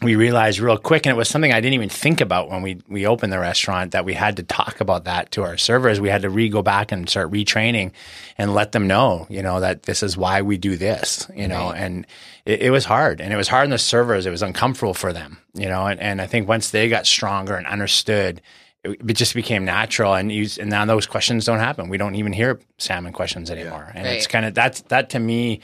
we 0.00 0.16
realized 0.16 0.58
real 0.58 0.78
quick, 0.78 1.06
and 1.06 1.14
it 1.14 1.16
was 1.16 1.28
something 1.28 1.52
I 1.52 1.60
didn't 1.60 1.74
even 1.74 1.88
think 1.90 2.20
about 2.20 2.50
when 2.50 2.62
we 2.62 2.80
we 2.88 3.06
opened 3.06 3.32
the 3.32 3.38
restaurant 3.38 3.92
that 3.92 4.04
we 4.04 4.14
had 4.14 4.36
to 4.38 4.42
talk 4.42 4.80
about 4.80 5.04
that 5.04 5.30
to 5.32 5.42
our 5.44 5.56
servers. 5.56 6.00
We 6.00 6.08
had 6.08 6.22
to 6.22 6.30
re 6.30 6.48
go 6.48 6.60
back 6.62 6.90
and 6.90 7.08
start 7.08 7.30
retraining 7.30 7.92
and 8.38 8.52
let 8.54 8.72
them 8.72 8.88
know, 8.88 9.26
you 9.30 9.42
know, 9.42 9.60
that 9.60 9.84
this 9.84 10.02
is 10.02 10.16
why 10.16 10.42
we 10.42 10.56
do 10.56 10.76
this, 10.76 11.28
you 11.36 11.46
know, 11.46 11.70
and 11.70 12.04
it, 12.46 12.62
it 12.62 12.70
was 12.70 12.84
hard, 12.86 13.20
and 13.20 13.32
it 13.32 13.36
was 13.36 13.46
hard 13.48 13.64
on 13.64 13.70
the 13.70 13.78
servers. 13.78 14.24
It 14.26 14.30
was 14.30 14.42
uncomfortable 14.42 14.94
for 14.94 15.12
them, 15.12 15.38
you 15.54 15.68
know, 15.68 15.86
and, 15.86 16.00
and 16.00 16.20
I 16.22 16.26
think 16.26 16.48
once 16.48 16.70
they 16.70 16.88
got 16.88 17.06
stronger 17.06 17.54
and 17.54 17.66
understood. 17.66 18.40
It 18.84 19.14
just 19.14 19.34
became 19.34 19.64
natural, 19.64 20.14
and 20.14 20.32
you, 20.32 20.48
and 20.58 20.68
now 20.68 20.84
those 20.84 21.06
questions 21.06 21.44
don't 21.44 21.60
happen. 21.60 21.88
We 21.88 21.98
don't 21.98 22.16
even 22.16 22.32
hear 22.32 22.58
salmon 22.78 23.12
questions 23.12 23.48
anymore, 23.50 23.92
and 23.94 24.06
it's 24.06 24.26
kind 24.26 24.44
of 24.44 24.54
that's 24.54 24.80
that 24.82 25.10
to 25.10 25.20
me 25.20 25.60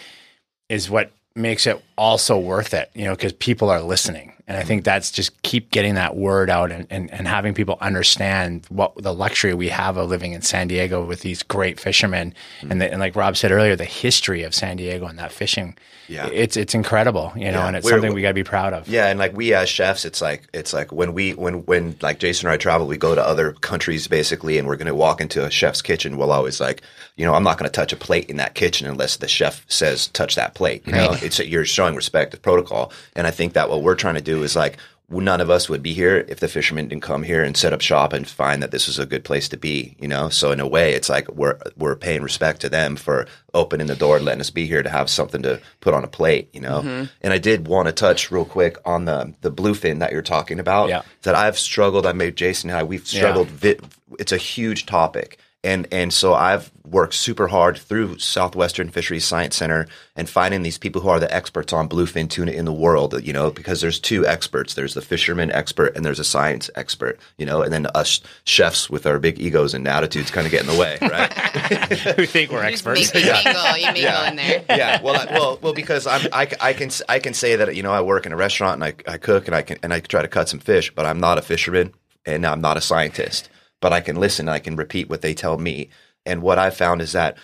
is 0.68 0.88
what 0.88 1.10
makes 1.38 1.66
it 1.66 1.82
also 1.96 2.38
worth 2.38 2.74
it, 2.74 2.90
you 2.94 3.04
know, 3.04 3.12
because 3.12 3.32
people 3.32 3.70
are 3.70 3.80
listening. 3.80 4.32
And 4.46 4.56
I 4.56 4.62
think 4.62 4.84
that's 4.84 5.10
just 5.10 5.42
keep 5.42 5.70
getting 5.70 5.96
that 5.96 6.16
word 6.16 6.48
out 6.48 6.72
and, 6.72 6.86
and, 6.88 7.12
and 7.12 7.28
having 7.28 7.52
people 7.52 7.76
understand 7.82 8.64
what 8.70 8.94
the 8.96 9.12
luxury 9.12 9.52
we 9.52 9.68
have 9.68 9.98
of 9.98 10.08
living 10.08 10.32
in 10.32 10.40
San 10.40 10.68
Diego 10.68 11.04
with 11.04 11.20
these 11.20 11.42
great 11.42 11.78
fishermen. 11.78 12.32
Mm-hmm. 12.60 12.70
And, 12.72 12.80
the, 12.80 12.90
and 12.90 12.98
like 13.00 13.14
Rob 13.14 13.36
said 13.36 13.52
earlier, 13.52 13.76
the 13.76 13.84
history 13.84 14.44
of 14.44 14.54
San 14.54 14.78
Diego 14.78 15.04
and 15.06 15.18
that 15.18 15.32
fishing, 15.32 15.76
Yeah. 16.08 16.28
it's, 16.32 16.56
it's 16.56 16.74
incredible, 16.74 17.30
you 17.36 17.52
know, 17.52 17.58
Yeah. 17.58 17.66
and 17.66 17.76
it's 17.76 17.84
We're- 17.84 17.96
something 17.96 18.14
we 18.14 18.22
got 18.22 18.28
to 18.28 18.34
be 18.34 18.42
proud 18.44 18.72
of. 18.72 18.88
Yeah, 18.88 19.08
and 19.08 19.18
like 19.18 19.36
we 19.36 19.52
as 19.52 19.68
chefs, 19.68 20.06
it's 20.06 20.22
like 20.22 20.48
it's 20.54 20.72
like 20.72 20.92
when 20.92 21.12
we 21.12 21.34
when 21.34 21.66
when 21.66 21.96
like 22.00 22.18
Jason 22.18 22.48
or 22.48 22.52
I 22.52 22.56
travel, 22.56 22.86
we 22.86 22.96
go 22.96 23.14
to 23.14 23.22
other 23.22 23.52
countries 23.52 24.08
basically, 24.08 24.56
and 24.56 24.66
we're 24.66 24.76
going 24.76 24.86
to 24.86 24.94
walk 24.94 25.20
into 25.20 25.44
a 25.44 25.50
chef's 25.50 25.82
kitchen. 25.82 26.16
We'll 26.16 26.32
always 26.32 26.58
like, 26.58 26.80
you 27.16 27.26
know, 27.26 27.34
I'm 27.34 27.42
not 27.44 27.58
going 27.58 27.68
to 27.68 27.74
touch 27.74 27.92
a 27.92 27.96
plate 27.96 28.30
in 28.30 28.36
that 28.38 28.54
kitchen 28.54 28.86
unless 28.88 29.16
the 29.18 29.28
chef 29.28 29.66
says 29.68 30.06
touch 30.08 30.36
that 30.36 30.54
plate. 30.54 30.86
You 30.86 30.92
know, 30.92 31.12
it's 31.28 31.38
you're 31.38 31.64
showing 31.64 31.94
respect 31.94 32.32
to 32.32 32.38
protocol, 32.38 32.92
and 33.14 33.26
I 33.26 33.30
think 33.30 33.52
that 33.52 33.70
what 33.70 33.82
we're 33.82 33.94
trying 33.94 34.16
to 34.16 34.20
do 34.20 34.42
is 34.42 34.56
like 34.56 34.76
none 35.10 35.40
of 35.40 35.48
us 35.48 35.70
would 35.70 35.82
be 35.82 35.94
here 35.94 36.22
if 36.28 36.38
the 36.40 36.48
fishermen 36.48 36.86
didn't 36.88 37.02
come 37.02 37.22
here 37.22 37.42
and 37.42 37.56
set 37.56 37.72
up 37.72 37.80
shop 37.80 38.12
and 38.12 38.28
find 38.28 38.62
that 38.62 38.70
this 38.72 38.88
is 38.88 38.98
a 38.98 39.06
good 39.06 39.24
place 39.24 39.48
to 39.48 39.56
be, 39.56 39.96
you 39.98 40.06
know? 40.06 40.28
So 40.28 40.52
in 40.52 40.60
a 40.60 40.68
way, 40.68 40.92
it's 40.92 41.08
like 41.08 41.26
we're, 41.32 41.56
we're 41.78 41.96
paying 41.96 42.20
respect 42.22 42.60
to 42.60 42.68
them 42.68 42.94
for 42.94 43.26
opening 43.54 43.86
the 43.86 43.96
door 43.96 44.16
and 44.16 44.26
letting 44.26 44.42
us 44.42 44.50
be 44.50 44.66
here 44.66 44.82
to 44.82 44.90
have 44.90 45.08
something 45.08 45.40
to 45.44 45.62
put 45.80 45.94
on 45.94 46.04
a 46.04 46.08
plate, 46.08 46.50
you 46.52 46.60
know? 46.60 46.82
Mm-hmm. 46.82 47.04
And 47.22 47.32
I 47.32 47.38
did 47.38 47.66
want 47.66 47.86
to 47.88 47.92
touch 47.92 48.30
real 48.30 48.44
quick 48.44 48.76
on 48.84 49.06
the, 49.06 49.32
the 49.40 49.50
bluefin 49.50 50.00
that 50.00 50.12
you're 50.12 50.20
talking 50.20 50.60
about 50.60 50.90
Yeah. 50.90 51.00
that 51.22 51.34
I've 51.34 51.58
struggled. 51.58 52.04
I 52.04 52.12
made 52.12 52.36
Jason 52.36 52.68
and 52.68 52.78
I, 52.78 52.82
we've 52.82 53.06
struggled. 53.06 53.48
Vi- 53.48 53.80
it's 54.18 54.32
a 54.32 54.36
huge 54.36 54.84
topic. 54.84 55.38
And, 55.64 55.88
and 55.90 56.12
so 56.12 56.34
I've 56.34 56.70
worked 56.84 57.14
super 57.14 57.48
hard 57.48 57.76
through 57.76 58.18
Southwestern 58.18 58.90
Fisheries 58.90 59.24
Science 59.24 59.56
Center 59.56 59.88
and 60.14 60.28
finding 60.28 60.62
these 60.62 60.78
people 60.78 61.02
who 61.02 61.08
are 61.08 61.18
the 61.18 61.34
experts 61.34 61.72
on 61.72 61.88
bluefin 61.88 62.30
tuna 62.30 62.52
in 62.52 62.64
the 62.64 62.72
world, 62.72 63.20
you 63.24 63.32
know, 63.32 63.50
because 63.50 63.80
there's 63.80 63.98
two 63.98 64.24
experts. 64.24 64.74
There's 64.74 64.94
the 64.94 65.02
fisherman 65.02 65.50
expert 65.50 65.96
and 65.96 66.04
there's 66.04 66.20
a 66.20 66.24
science 66.24 66.70
expert, 66.76 67.18
you 67.38 67.44
know, 67.44 67.62
and 67.62 67.72
then 67.72 67.86
us 67.94 68.20
chefs 68.44 68.88
with 68.88 69.04
our 69.04 69.18
big 69.18 69.40
egos 69.40 69.74
and 69.74 69.86
attitudes 69.88 70.30
kind 70.30 70.46
of 70.46 70.52
get 70.52 70.60
in 70.60 70.68
the 70.68 70.78
way, 70.78 70.96
right? 71.02 71.32
who 72.16 72.24
think 72.24 72.52
we're 72.52 72.62
experts. 72.62 73.12
make- 73.12 73.24
you 73.24 73.32
mingle, 73.32 73.76
you 73.78 73.92
mingle 73.92 74.24
in 74.28 74.36
there. 74.36 74.64
yeah. 74.70 75.02
Well, 75.02 75.16
I, 75.16 75.32
well, 75.32 75.58
well, 75.60 75.74
because 75.74 76.06
I'm, 76.06 76.28
I, 76.32 76.48
I 76.60 76.72
can, 76.72 76.90
I 77.08 77.18
can 77.18 77.34
say 77.34 77.56
that 77.56 77.74
you 77.74 77.82
know 77.82 77.92
I 77.92 78.00
work 78.00 78.26
in 78.26 78.32
a 78.32 78.36
restaurant 78.36 78.82
and 78.82 78.84
I, 78.84 79.12
I 79.12 79.18
cook 79.18 79.46
and 79.48 79.56
I 79.56 79.62
can 79.62 79.78
and 79.82 79.92
I 79.92 79.98
try 80.00 80.22
to 80.22 80.28
cut 80.28 80.48
some 80.48 80.60
fish, 80.60 80.94
but 80.94 81.04
I'm 81.04 81.18
not 81.18 81.36
a 81.36 81.42
fisherman 81.42 81.94
and 82.24 82.46
I'm 82.46 82.60
not 82.60 82.76
a 82.76 82.80
scientist. 82.80 83.50
But 83.80 83.92
I 83.92 84.00
can 84.00 84.16
listen 84.16 84.48
I 84.48 84.58
can 84.58 84.76
repeat 84.76 85.08
what 85.08 85.22
they 85.22 85.34
tell 85.34 85.58
me. 85.58 85.90
And 86.26 86.42
what 86.42 86.58
I 86.58 86.70
found 86.70 87.00
is 87.00 87.12
that 87.12 87.36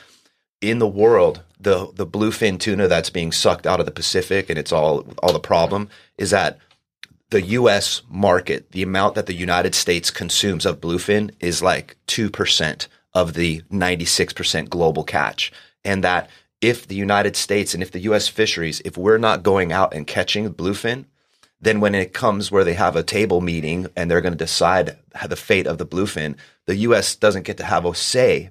in 0.61 0.79
the 0.79 0.89
world, 0.89 1.43
the 1.61 1.91
the 1.95 2.07
bluefin 2.07 2.59
tuna 2.59 2.89
that's 2.89 3.11
being 3.11 3.33
sucked 3.33 3.67
out 3.67 3.81
of 3.81 3.87
the 3.87 3.93
Pacific 3.93 4.51
and 4.51 4.59
it's 4.59 4.73
all 4.73 5.07
all 5.23 5.33
the 5.33 5.41
problem 5.41 5.89
is 6.19 6.31
that 6.31 6.59
the 7.31 7.43
U.S. 7.43 8.03
market, 8.09 8.71
the 8.71 8.83
amount 8.83 9.17
that 9.17 9.27
the 9.27 9.35
United 9.35 9.75
States 9.75 10.11
consumes 10.11 10.65
of 10.65 10.81
bluefin 10.81 11.33
is 11.41 11.63
like 11.63 11.97
2% 12.07 12.87
of 13.13 13.35
the 13.35 13.63
96% 13.73 14.69
global 14.69 15.03
catch. 15.03 15.53
And 15.85 16.05
that 16.05 16.31
if 16.61 16.87
the 16.87 16.95
United 16.95 17.35
States 17.35 17.75
and 17.75 17.83
if 17.83 17.91
the 17.91 18.01
U.S. 18.01 18.29
fisheries, 18.29 18.81
if 18.85 18.97
we're 18.97 19.19
not 19.19 19.43
going 19.43 19.73
out 19.73 19.93
and 19.93 20.07
catching 20.07 20.53
bluefin, 20.55 21.07
then 21.65 21.81
when 21.81 21.95
it 21.95 22.13
comes 22.13 22.51
where 22.51 22.65
they 22.65 22.75
have 22.75 22.97
a 22.97 23.03
table 23.03 23.41
meeting 23.41 23.87
and 23.97 24.11
they're 24.11 24.21
going 24.21 24.33
to 24.33 24.39
decide 24.39 24.97
the 25.27 25.37
fate 25.37 25.67
of 25.67 25.79
the 25.79 25.87
bluefin, 25.87 26.37
the 26.67 26.77
U.S. 26.77 27.17
doesn't 27.17 27.45
get 27.45 27.57
to 27.59 27.65
have 27.65 27.85
a 27.85 27.95
say 27.95 28.51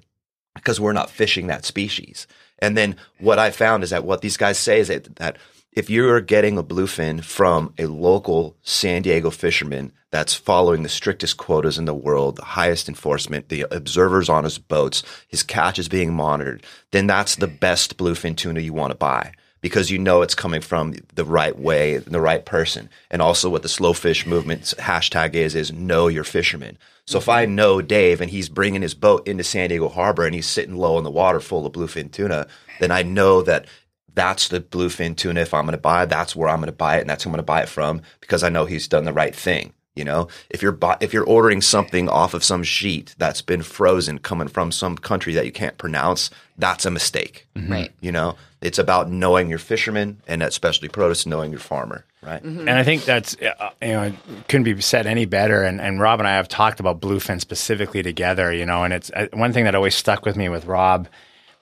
because 0.54 0.80
we're 0.80 0.92
not 0.92 1.10
fishing 1.10 1.46
that 1.46 1.64
species. 1.64 2.26
And 2.58 2.76
then 2.76 2.96
what 3.18 3.38
I 3.38 3.50
found 3.50 3.82
is 3.82 3.90
that 3.90 4.04
what 4.04 4.20
these 4.20 4.36
guys 4.36 4.58
say 4.58 4.80
is 4.80 4.88
that, 4.88 5.16
that 5.16 5.36
if 5.72 5.90
you're 5.90 6.20
getting 6.20 6.56
a 6.56 6.62
bluefin 6.62 7.22
from 7.22 7.74
a 7.78 7.86
local 7.86 8.56
San 8.62 9.02
Diego 9.02 9.30
fisherman 9.30 9.92
that's 10.10 10.34
following 10.34 10.84
the 10.84 10.88
strictest 10.88 11.36
quotas 11.36 11.78
in 11.78 11.84
the 11.84 11.94
world, 11.94 12.36
the 12.36 12.44
highest 12.44 12.88
enforcement, 12.88 13.48
the 13.48 13.66
observers 13.72 14.28
on 14.28 14.44
his 14.44 14.58
boats, 14.58 15.02
his 15.26 15.42
catch 15.42 15.78
is 15.78 15.88
being 15.88 16.14
monitored, 16.14 16.62
then 16.92 17.08
that's 17.08 17.36
the 17.36 17.48
best 17.48 17.96
bluefin 17.96 18.36
tuna 18.36 18.60
you 18.60 18.72
want 18.72 18.92
to 18.92 18.96
buy 18.96 19.32
because 19.64 19.90
you 19.90 19.96
know 19.96 20.20
it's 20.20 20.34
coming 20.34 20.60
from 20.60 20.92
the 21.14 21.24
right 21.24 21.58
way, 21.58 21.96
the 21.96 22.20
right 22.20 22.44
person. 22.44 22.90
And 23.10 23.22
also 23.22 23.48
what 23.48 23.62
the 23.62 23.68
slow 23.70 23.94
fish 23.94 24.26
movement's 24.26 24.74
hashtag 24.74 25.32
is, 25.32 25.54
is 25.54 25.72
know 25.72 26.06
your 26.06 26.22
fisherman. 26.22 26.76
So 27.06 27.16
if 27.16 27.30
I 27.30 27.46
mm-hmm. 27.46 27.54
know 27.54 27.80
Dave 27.80 28.20
and 28.20 28.30
he's 28.30 28.50
bringing 28.50 28.82
his 28.82 28.92
boat 28.92 29.26
into 29.26 29.42
San 29.42 29.70
Diego 29.70 29.88
Harbor 29.88 30.26
and 30.26 30.34
he's 30.34 30.46
sitting 30.46 30.76
low 30.76 30.98
in 30.98 31.04
the 31.04 31.10
water 31.10 31.40
full 31.40 31.64
of 31.64 31.72
bluefin 31.72 32.12
tuna, 32.12 32.46
then 32.78 32.90
I 32.90 33.04
know 33.04 33.40
that 33.40 33.64
that's 34.12 34.48
the 34.48 34.60
bluefin 34.60 35.16
tuna. 35.16 35.40
If 35.40 35.54
I'm 35.54 35.64
going 35.64 35.72
to 35.72 35.78
buy, 35.78 36.04
that's 36.04 36.36
where 36.36 36.50
I'm 36.50 36.58
going 36.58 36.66
to 36.66 36.72
buy 36.72 36.98
it, 36.98 37.00
and 37.00 37.08
that's 37.08 37.24
who 37.24 37.30
I'm 37.30 37.32
going 37.32 37.38
to 37.38 37.44
buy 37.44 37.62
it 37.62 37.70
from 37.70 38.02
because 38.20 38.42
I 38.42 38.50
know 38.50 38.66
he's 38.66 38.86
done 38.86 39.06
the 39.06 39.14
right 39.14 39.34
thing. 39.34 39.72
You 39.94 40.04
know, 40.04 40.28
if 40.50 40.60
you're 40.60 40.72
bu- 40.72 40.96
if 41.00 41.12
you're 41.12 41.24
ordering 41.24 41.60
something 41.60 42.08
off 42.08 42.34
of 42.34 42.42
some 42.42 42.64
sheet 42.64 43.14
that's 43.16 43.40
been 43.40 43.62
frozen 43.62 44.18
coming 44.18 44.48
from 44.48 44.72
some 44.72 44.98
country 44.98 45.32
that 45.34 45.46
you 45.46 45.52
can't 45.52 45.78
pronounce, 45.78 46.30
that's 46.58 46.84
a 46.84 46.90
mistake. 46.90 47.46
Mm-hmm. 47.54 47.72
Right. 47.72 47.92
You 48.00 48.10
know, 48.10 48.36
it's 48.64 48.78
about 48.78 49.10
knowing 49.10 49.50
your 49.50 49.58
fisherman 49.58 50.22
and 50.26 50.40
that 50.40 50.54
specialty 50.54 50.88
produce, 50.88 51.26
knowing 51.26 51.50
your 51.50 51.60
farmer. 51.60 52.06
Right. 52.22 52.42
And 52.42 52.70
I 52.70 52.82
think 52.82 53.04
that's 53.04 53.36
uh, 53.36 53.70
you 53.82 53.88
know 53.88 54.12
couldn't 54.48 54.64
be 54.64 54.80
said 54.80 55.06
any 55.06 55.26
better. 55.26 55.62
And, 55.62 55.80
and 55.80 56.00
Rob 56.00 56.18
and 56.18 56.26
I 56.26 56.36
have 56.36 56.48
talked 56.48 56.80
about 56.80 56.98
bluefin 56.98 57.40
specifically 57.40 58.02
together. 58.02 58.50
You 58.50 58.64
know, 58.64 58.82
and 58.82 58.94
it's 58.94 59.10
uh, 59.10 59.28
one 59.34 59.52
thing 59.52 59.64
that 59.64 59.74
always 59.74 59.94
stuck 59.94 60.24
with 60.24 60.36
me 60.36 60.48
with 60.48 60.64
Rob. 60.64 61.06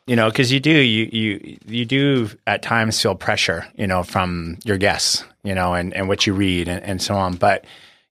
You 0.07 0.15
know, 0.15 0.31
because 0.31 0.53
you 0.53 0.61
do 0.61 0.71
you 0.71 1.09
you 1.13 1.59
you 1.67 1.85
do 1.85 2.31
at 2.47 2.63
times 2.63 3.03
feel 3.03 3.17
pressure. 3.17 3.67
You 3.75 3.89
know, 3.89 4.05
from 4.05 4.59
your 4.65 4.79
guests. 4.79 5.25
You 5.43 5.57
know, 5.57 5.75
and 5.75 5.93
and 5.95 6.07
what 6.07 6.25
you 6.25 6.35
read 6.35 6.69
and, 6.69 6.83
and 6.85 7.03
so 7.03 7.17
on. 7.17 7.35
But 7.35 7.65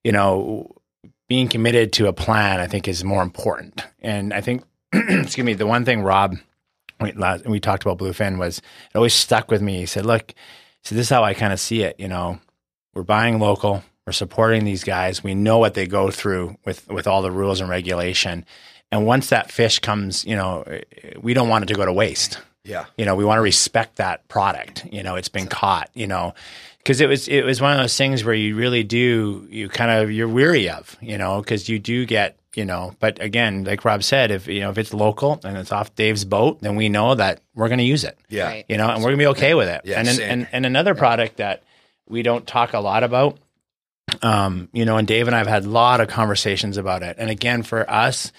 you 0.04 0.12
know, 0.12 0.70
being 1.28 1.48
committed 1.48 1.94
to 1.94 2.08
a 2.08 2.12
plan, 2.12 2.60
I 2.60 2.66
think, 2.66 2.86
is 2.86 3.02
more 3.02 3.22
important. 3.22 3.82
And 4.02 4.34
I 4.34 4.42
think, 4.42 4.64
excuse 4.92 5.46
me, 5.46 5.54
the 5.54 5.66
one 5.66 5.86
thing 5.86 6.02
Rob 6.02 6.36
we, 7.02 7.12
last, 7.12 7.42
and 7.42 7.52
we 7.52 7.60
talked 7.60 7.82
about 7.82 7.98
bluefin 7.98 8.38
was 8.38 8.58
it 8.58 8.96
always 8.96 9.14
stuck 9.14 9.50
with 9.50 9.62
me. 9.62 9.78
He 9.78 9.86
said, 9.86 10.06
"Look, 10.06 10.34
so 10.82 10.94
this 10.94 11.06
is 11.06 11.10
how 11.10 11.24
I 11.24 11.34
kind 11.34 11.52
of 11.52 11.60
see 11.60 11.82
it. 11.82 11.98
You 11.98 12.08
know, 12.08 12.38
we're 12.94 13.02
buying 13.02 13.38
local, 13.38 13.82
we're 14.06 14.12
supporting 14.12 14.64
these 14.64 14.84
guys. 14.84 15.22
We 15.22 15.34
know 15.34 15.58
what 15.58 15.74
they 15.74 15.86
go 15.86 16.10
through 16.10 16.56
with 16.64 16.88
with 16.88 17.06
all 17.06 17.22
the 17.22 17.30
rules 17.30 17.60
and 17.60 17.68
regulation, 17.68 18.44
and 18.90 19.06
once 19.06 19.28
that 19.28 19.50
fish 19.50 19.78
comes, 19.78 20.24
you 20.24 20.36
know, 20.36 20.62
eh, 20.66 20.80
eh, 21.02 21.12
we 21.20 21.34
don't 21.34 21.48
want 21.48 21.64
it 21.64 21.68
to 21.68 21.74
go 21.74 21.84
to 21.84 21.92
waste. 21.92 22.40
Yeah. 22.64 22.84
You 22.96 23.04
know, 23.04 23.16
we 23.16 23.24
want 23.24 23.38
to 23.38 23.42
respect 23.42 23.96
that 23.96 24.28
product. 24.28 24.86
You 24.92 25.02
know, 25.02 25.16
it's 25.16 25.28
been 25.28 25.46
caught. 25.46 25.90
You 25.94 26.06
know." 26.06 26.34
Because 26.78 27.00
it 27.00 27.08
was 27.08 27.28
it 27.28 27.44
was 27.44 27.60
one 27.60 27.70
of 27.70 27.78
those 27.78 27.96
things 27.96 28.24
where 28.24 28.34
you 28.34 28.56
really 28.56 28.82
do 28.82 29.46
you 29.48 29.68
kind 29.68 29.88
of 29.92 30.10
you're 30.10 30.26
weary 30.26 30.68
of 30.68 30.96
you 31.00 31.16
know 31.16 31.40
because 31.40 31.68
you 31.68 31.78
do 31.78 32.04
get 32.04 32.36
you 32.56 32.64
know 32.64 32.94
but 33.00 33.20
again 33.22 33.64
like 33.64 33.84
Rob 33.84 34.02
said 34.02 34.30
if 34.30 34.46
you 34.46 34.60
know 34.60 34.70
if 34.70 34.78
it's 34.78 34.92
local 34.92 35.40
and 35.44 35.56
it's 35.56 35.72
off 35.72 35.94
Dave's 35.94 36.24
boat 36.24 36.60
then 36.60 36.76
we 36.76 36.88
know 36.88 37.14
that 37.14 37.40
we're 37.54 37.68
going 37.68 37.78
to 37.78 37.84
use 37.84 38.04
it 38.04 38.18
Yeah. 38.28 38.46
Right. 38.46 38.64
you 38.68 38.76
know, 38.76 38.88
and 38.88 39.02
we're 39.02 39.10
gonna 39.10 39.18
be 39.18 39.26
okay 39.28 39.54
with 39.54 39.68
it. 39.68 39.82
Yeah, 39.84 39.98
and, 39.98 40.08
then, 40.08 40.20
and 40.20 40.48
and 40.52 40.66
another 40.66 40.94
product 40.94 41.36
that 41.38 41.62
we 42.08 42.22
don't 42.22 42.46
talk 42.46 42.74
a 42.74 42.80
lot 42.80 43.04
about, 43.04 43.38
um, 44.22 44.68
you 44.72 44.84
know, 44.84 44.96
and 44.98 45.06
Dave 45.08 45.26
and 45.28 45.34
I 45.34 45.38
have 45.38 45.46
had 45.46 45.64
a 45.64 45.68
lot 45.68 46.00
of 46.00 46.08
conversations 46.08 46.76
about 46.76 47.02
it. 47.02 47.16
And 47.18 47.30
again, 47.30 47.62
for 47.62 47.88
us, 47.88 48.32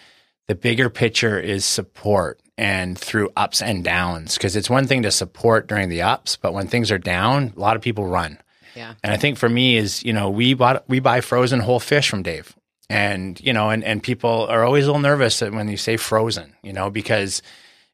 the 0.47 0.55
bigger 0.55 0.89
picture 0.89 1.39
is 1.39 1.65
support 1.65 2.39
and 2.57 2.97
through 2.97 3.29
ups 3.35 3.61
and 3.61 3.83
downs 3.83 4.35
because 4.37 4.55
it's 4.55 4.69
one 4.69 4.85
thing 4.85 5.03
to 5.03 5.11
support 5.11 5.67
during 5.67 5.89
the 5.89 6.01
ups, 6.03 6.35
but 6.37 6.53
when 6.53 6.67
things 6.67 6.91
are 6.91 6.99
down, 6.99 7.53
a 7.55 7.59
lot 7.59 7.75
of 7.75 7.81
people 7.81 8.05
run. 8.05 8.37
Yeah. 8.75 8.93
And 9.03 9.11
I 9.13 9.17
think 9.17 9.37
for 9.37 9.49
me 9.49 9.77
is, 9.77 10.03
you 10.03 10.13
know, 10.13 10.29
we 10.29 10.53
bought 10.53 10.83
we 10.87 10.99
buy 10.99 11.21
frozen 11.21 11.59
whole 11.59 11.79
fish 11.79 12.09
from 12.09 12.21
Dave. 12.23 12.55
And, 12.89 13.39
you 13.41 13.53
know, 13.53 13.69
and, 13.69 13.83
and 13.83 14.03
people 14.03 14.45
are 14.47 14.63
always 14.63 14.83
a 14.83 14.87
little 14.87 15.01
nervous 15.01 15.41
when 15.41 15.67
you 15.67 15.77
say 15.77 15.97
frozen, 15.97 16.53
you 16.61 16.73
know, 16.73 16.89
because 16.89 17.41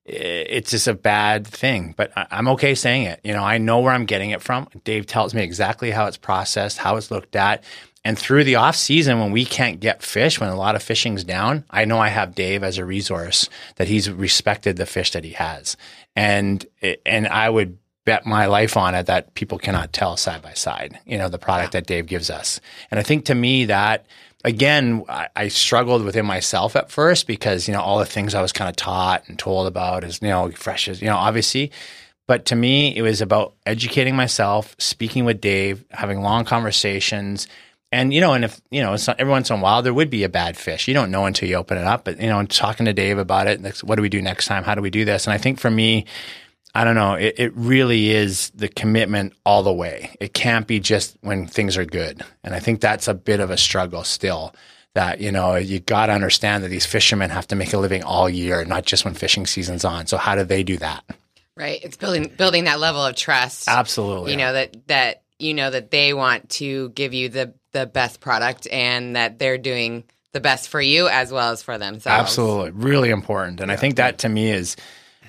it's 0.06 0.71
just 0.71 0.88
a 0.88 0.93
bad 0.93 1.45
thing. 1.45 1.93
But 1.95 2.12
I'm 2.15 2.47
okay 2.49 2.73
saying 2.73 3.04
it. 3.04 3.19
You 3.23 3.34
know, 3.34 3.43
I 3.43 3.60
know 3.60 3.80
where 3.80 3.93
I'm 3.93 4.06
getting 4.06 4.32
it 4.32 4.41
from. 4.41 4.67
Dave 4.84 5.06
tells 5.06 5.34
me 5.34 5.43
exactly 5.43 5.91
how 5.91 6.08
it's 6.08 6.17
processed, 6.17 6.80
how 6.80 6.97
it's 6.97 7.12
looked 7.12 7.36
at. 7.36 7.63
And 8.04 8.17
through 8.17 8.45
the 8.45 8.56
off 8.56 8.75
season 8.75 9.19
when 9.19 9.32
we 9.32 9.45
can't 9.45 9.80
get 9.80 10.02
fish, 10.02 10.39
when 10.39 10.49
a 10.49 10.56
lot 10.56 10.75
of 10.75 10.82
fishing's 10.82 11.23
down, 11.23 11.65
I 11.69 11.86
know 11.86 11.99
I 11.99 12.08
have 12.08 12.34
Dave 12.34 12.63
as 12.63 12.78
a 12.78 12.86
resource 12.86 13.49
that 13.75 13.88
he's 13.88 14.10
respected 14.10 14.78
the 14.78 14.86
fish 14.86 15.12
that 15.12 15.23
he 15.23 15.32
has. 15.32 15.78
And 16.15 16.65
and 17.06 17.28
I 17.28 17.49
would 17.49 17.78
bet 18.06 18.25
my 18.25 18.47
life 18.47 18.78
on 18.78 18.95
it 18.95 19.06
that 19.06 19.36
people 19.36 19.60
cannot 19.60 19.93
tell 19.93 20.17
side 20.17 20.41
by 20.41 20.54
side, 20.54 20.97
you 21.06 21.17
know, 21.17 21.30
the 21.30 21.38
product 21.38 21.73
that 21.73 21.86
Dave 21.86 22.08
gives 22.08 22.30
us. 22.30 22.60
And 22.89 22.99
I 22.99 23.04
think 23.04 23.25
to 23.25 23.36
me 23.36 23.65
that 23.65 24.08
again, 24.43 25.04
I, 25.10 25.28
I 25.36 25.47
struggled 25.49 26.04
within 26.04 26.25
myself 26.25 26.75
at 26.75 26.91
first 26.91 27.28
because, 27.28 27.67
you 27.67 27.73
know, 27.73 27.82
all 27.82 27.99
the 27.99 28.06
things 28.06 28.34
I 28.34 28.41
was 28.41 28.52
kind 28.52 28.69
of 28.69 28.75
taught 28.75 29.28
and 29.28 29.38
told 29.38 29.67
about 29.67 30.04
is, 30.04 30.21
you 30.21 30.30
know, 30.30 30.52
fresh 30.52 30.88
as, 30.88 31.02
you 31.02 31.08
know, 31.08 31.17
obviously. 31.17 31.71
But 32.28 32.45
to 32.45 32.56
me, 32.56 32.95
it 32.95 33.02
was 33.02 33.21
about 33.21 33.56
educating 33.65 34.15
myself, 34.15 34.75
speaking 34.78 35.25
with 35.25 35.41
Dave, 35.41 35.84
having 35.89 36.21
long 36.21 36.45
conversations. 36.45 37.47
And, 37.91 38.13
you 38.13 38.21
know, 38.21 38.34
and 38.34 38.45
if, 38.45 38.62
you 38.69 38.82
know, 38.82 38.95
every 39.17 39.32
once 39.32 39.49
in 39.49 39.58
a 39.58 39.62
while 39.62 39.82
there 39.82 39.93
would 39.93 40.12
be 40.12 40.23
a 40.23 40.30
bad 40.30 40.56
fish. 40.56 40.88
You 40.88 40.93
don't 40.93 41.10
know 41.10 41.25
until 41.25 41.49
you 41.49 41.56
open 41.56 41.78
it 41.78 41.86
up. 41.86 42.06
But, 42.06 42.21
you 42.21 42.28
know, 42.28 42.43
talking 42.45 42.86
to 42.86 42.93
Dave 42.93 43.17
about 43.17 43.47
it, 43.47 43.84
what 43.84 43.95
do 43.95 44.04
we 44.04 44.10
do 44.10 44.21
next 44.21 44.45
time? 44.45 44.63
How 44.63 44.75
do 44.75 44.82
we 44.82 44.91
do 44.91 45.06
this? 45.06 45.25
And 45.25 45.34
I 45.34 45.39
think 45.39 45.60
for 45.60 45.71
me, 45.71 46.06
I 46.75 46.84
don't 46.84 46.95
know. 46.95 47.13
It, 47.13 47.36
it 47.38 47.53
really 47.55 48.10
is 48.10 48.51
the 48.51 48.67
commitment 48.67 49.34
all 49.45 49.63
the 49.63 49.73
way. 49.73 50.15
It 50.19 50.34
can't 50.34 50.67
be 50.67 50.79
just 50.79 51.17
when 51.21 51.47
things 51.47 51.77
are 51.77 51.86
good. 51.86 52.21
And 52.43 52.53
I 52.53 52.60
think 52.60 52.79
that's 52.79 53.08
a 53.08 53.13
bit 53.13 53.39
of 53.39 53.49
a 53.49 53.58
struggle 53.58 54.03
still. 54.03 54.53
That, 54.95 55.21
you 55.21 55.32
know, 55.32 55.55
you 55.55 55.79
got 55.79 56.08
to 56.08 56.13
understand 56.13 56.63
that 56.63 56.69
these 56.69 56.86
fishermen 56.86 57.29
have 57.29 57.47
to 57.47 57.55
make 57.55 57.73
a 57.73 57.77
living 57.77 58.03
all 58.03 58.27
year, 58.27 58.65
not 58.65 58.86
just 58.86 59.05
when 59.05 59.13
fishing 59.13 59.45
season's 59.45 59.86
on. 59.86 60.08
So, 60.08 60.17
how 60.17 60.36
do 60.36 60.43
they 60.43 60.63
do 60.63 60.77
that? 60.77 61.03
Right. 61.55 61.79
It's 61.84 61.95
building 61.95 62.32
building 62.36 62.63
that 62.63 62.79
level 62.79 63.05
of 63.05 63.15
trust. 63.15 63.67
Absolutely. 63.67 64.32
You 64.32 64.38
know 64.38 64.53
that 64.53 64.88
that 64.88 65.23
you 65.38 65.53
know 65.53 65.69
that 65.69 65.91
they 65.91 66.13
want 66.13 66.49
to 66.51 66.89
give 66.89 67.13
you 67.13 67.29
the 67.29 67.53
the 67.71 67.86
best 67.86 68.19
product 68.19 68.67
and 68.71 69.15
that 69.15 69.39
they're 69.39 69.58
doing 69.58 70.05
the 70.32 70.39
best 70.39 70.69
for 70.69 70.82
you 70.82 71.08
as 71.08 71.32
well 71.32 71.51
as 71.51 71.62
for 71.62 71.77
themselves. 71.77 72.08
Absolutely. 72.08 72.71
Really 72.71 73.10
important. 73.10 73.60
And 73.62 73.71
I 73.71 73.75
think 73.75 73.97
that 73.97 74.19
to 74.19 74.29
me 74.29 74.51
is 74.51 74.75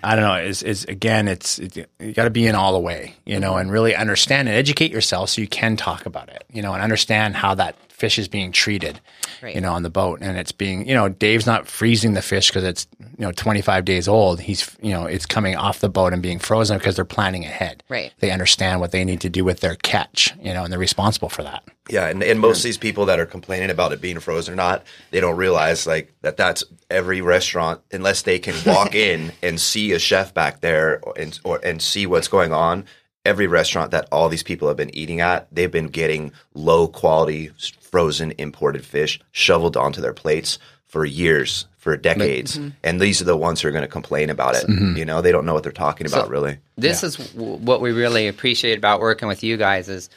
I 0.03 0.17
don't 0.17 0.25
know. 0.25 0.37
Is 0.37 0.63
is 0.63 0.85
again, 0.85 1.29
it's, 1.29 1.59
it's 1.59 1.77
you 1.77 2.13
got 2.15 2.25
to 2.25 2.31
be 2.31 2.47
in 2.47 2.55
all 2.55 2.73
the 2.73 2.79
way, 2.79 3.15
you 3.25 3.39
know, 3.39 3.57
and 3.57 3.71
really 3.71 3.95
understand 3.95 4.49
and 4.49 4.57
educate 4.57 4.91
yourself 4.91 5.31
so 5.31 5.41
you 5.41 5.49
can 5.49 5.77
talk 5.77 6.07
about 6.07 6.29
it, 6.29 6.45
you 6.53 6.63
know, 6.63 6.73
and 6.73 6.83
understand 6.83 7.37
how 7.37 7.55
that 7.55 7.77
fish 8.01 8.19
is 8.19 8.27
being 8.29 8.51
treated, 8.51 9.01
Right. 9.43 9.55
you 9.55 9.61
know, 9.61 9.73
on 9.73 9.83
the 9.85 9.91
boat, 9.91 10.19
and 10.23 10.37
it's 10.37 10.53
being, 10.53 10.89
you 10.89 10.95
know, 10.95 11.09
Dave's 11.09 11.47
not 11.47 11.69
freezing 11.69 12.15
the 12.15 12.23
fish 12.23 12.49
because 12.49 12.65
it's 12.65 12.87
you 12.99 13.25
know 13.27 13.33
25 13.33 13.85
days 13.85 14.09
old. 14.09 14.41
He's 14.41 14.77
you 14.83 14.93
know 14.93 15.05
it's 15.07 15.27
coming 15.27 15.55
off 15.57 15.79
the 15.81 15.89
boat 15.89 16.13
and 16.13 16.23
being 16.23 16.39
frozen 16.39 16.79
because 16.79 16.97
they're 16.97 17.05
planning 17.05 17.45
ahead. 17.45 17.85
Right. 17.89 18.13
They 18.21 18.31
understand 18.31 18.81
what 18.81 18.91
they 18.91 19.05
need 19.05 19.21
to 19.21 19.29
do 19.31 19.45
with 19.45 19.61
their 19.61 19.77
catch, 19.77 20.35
you 20.43 20.53
know, 20.55 20.65
and 20.65 20.73
they're 20.73 20.79
responsible 20.81 21.29
for 21.29 21.43
that. 21.43 21.63
Yeah, 21.89 22.07
and, 22.09 22.23
and 22.23 22.39
most 22.41 22.59
of 22.59 22.63
these 22.65 22.79
people 22.79 23.07
that 23.07 23.19
are 23.19 23.27
complaining 23.27 23.69
about 23.71 23.93
it 23.93 24.01
being 24.01 24.21
frozen 24.21 24.55
or 24.55 24.57
not, 24.57 24.85
they 25.11 25.21
don't 25.21 25.37
realize 25.37 25.87
like 25.87 26.13
that 26.23 26.37
that's 26.37 26.63
every 26.89 27.21
restaurant 27.21 27.81
unless 27.93 28.23
they 28.23 28.39
can 28.39 28.55
walk 28.65 28.95
in 29.11 29.33
and 29.43 29.61
see 29.61 29.93
a 29.93 29.99
chef 29.99 30.33
back 30.33 30.61
there 30.61 31.01
and 31.17 31.39
or 31.45 31.61
and 31.65 31.83
see 31.83 32.07
what's 32.07 32.29
going 32.29 32.53
on. 32.53 32.85
Every 33.25 33.47
restaurant 33.47 33.91
that 33.91 34.09
all 34.11 34.29
these 34.29 34.43
people 34.43 34.69
have 34.69 34.77
been 34.79 34.95
eating 34.95 35.21
at, 35.21 35.47
they've 35.55 35.71
been 35.71 35.89
getting 35.89 36.33
low 36.55 36.89
quality 36.89 37.51
frozen 37.81 38.33
imported 38.39 38.85
fish 38.85 39.21
shoveled 39.31 39.77
onto 39.77 40.01
their 40.01 40.15
plates 40.15 40.59
for 40.87 41.05
years, 41.05 41.67
for 41.77 41.97
decades, 41.97 42.59
and 42.83 43.01
these 43.01 43.21
are 43.21 43.25
the 43.25 43.37
ones 43.37 43.61
who 43.61 43.69
are 43.69 43.73
going 43.73 43.83
to 43.83 43.89
complain 43.89 44.31
about 44.31 44.55
it. 44.57 44.65
You 44.97 45.05
know, 45.05 45.21
they 45.21 45.33
don't 45.33 45.45
know 45.45 45.55
what 45.55 45.63
they're 45.63 45.71
talking 45.73 46.07
about, 46.07 46.31
really. 46.31 46.59
This 46.77 47.03
is 47.05 47.17
w- 47.35 47.57
what 47.57 47.81
we 47.81 47.93
really 47.93 48.27
appreciate 48.27 48.79
about 48.79 49.01
working 49.01 49.29
with 49.29 49.43
you 49.45 49.57
guys 49.57 49.89
is 49.89 50.09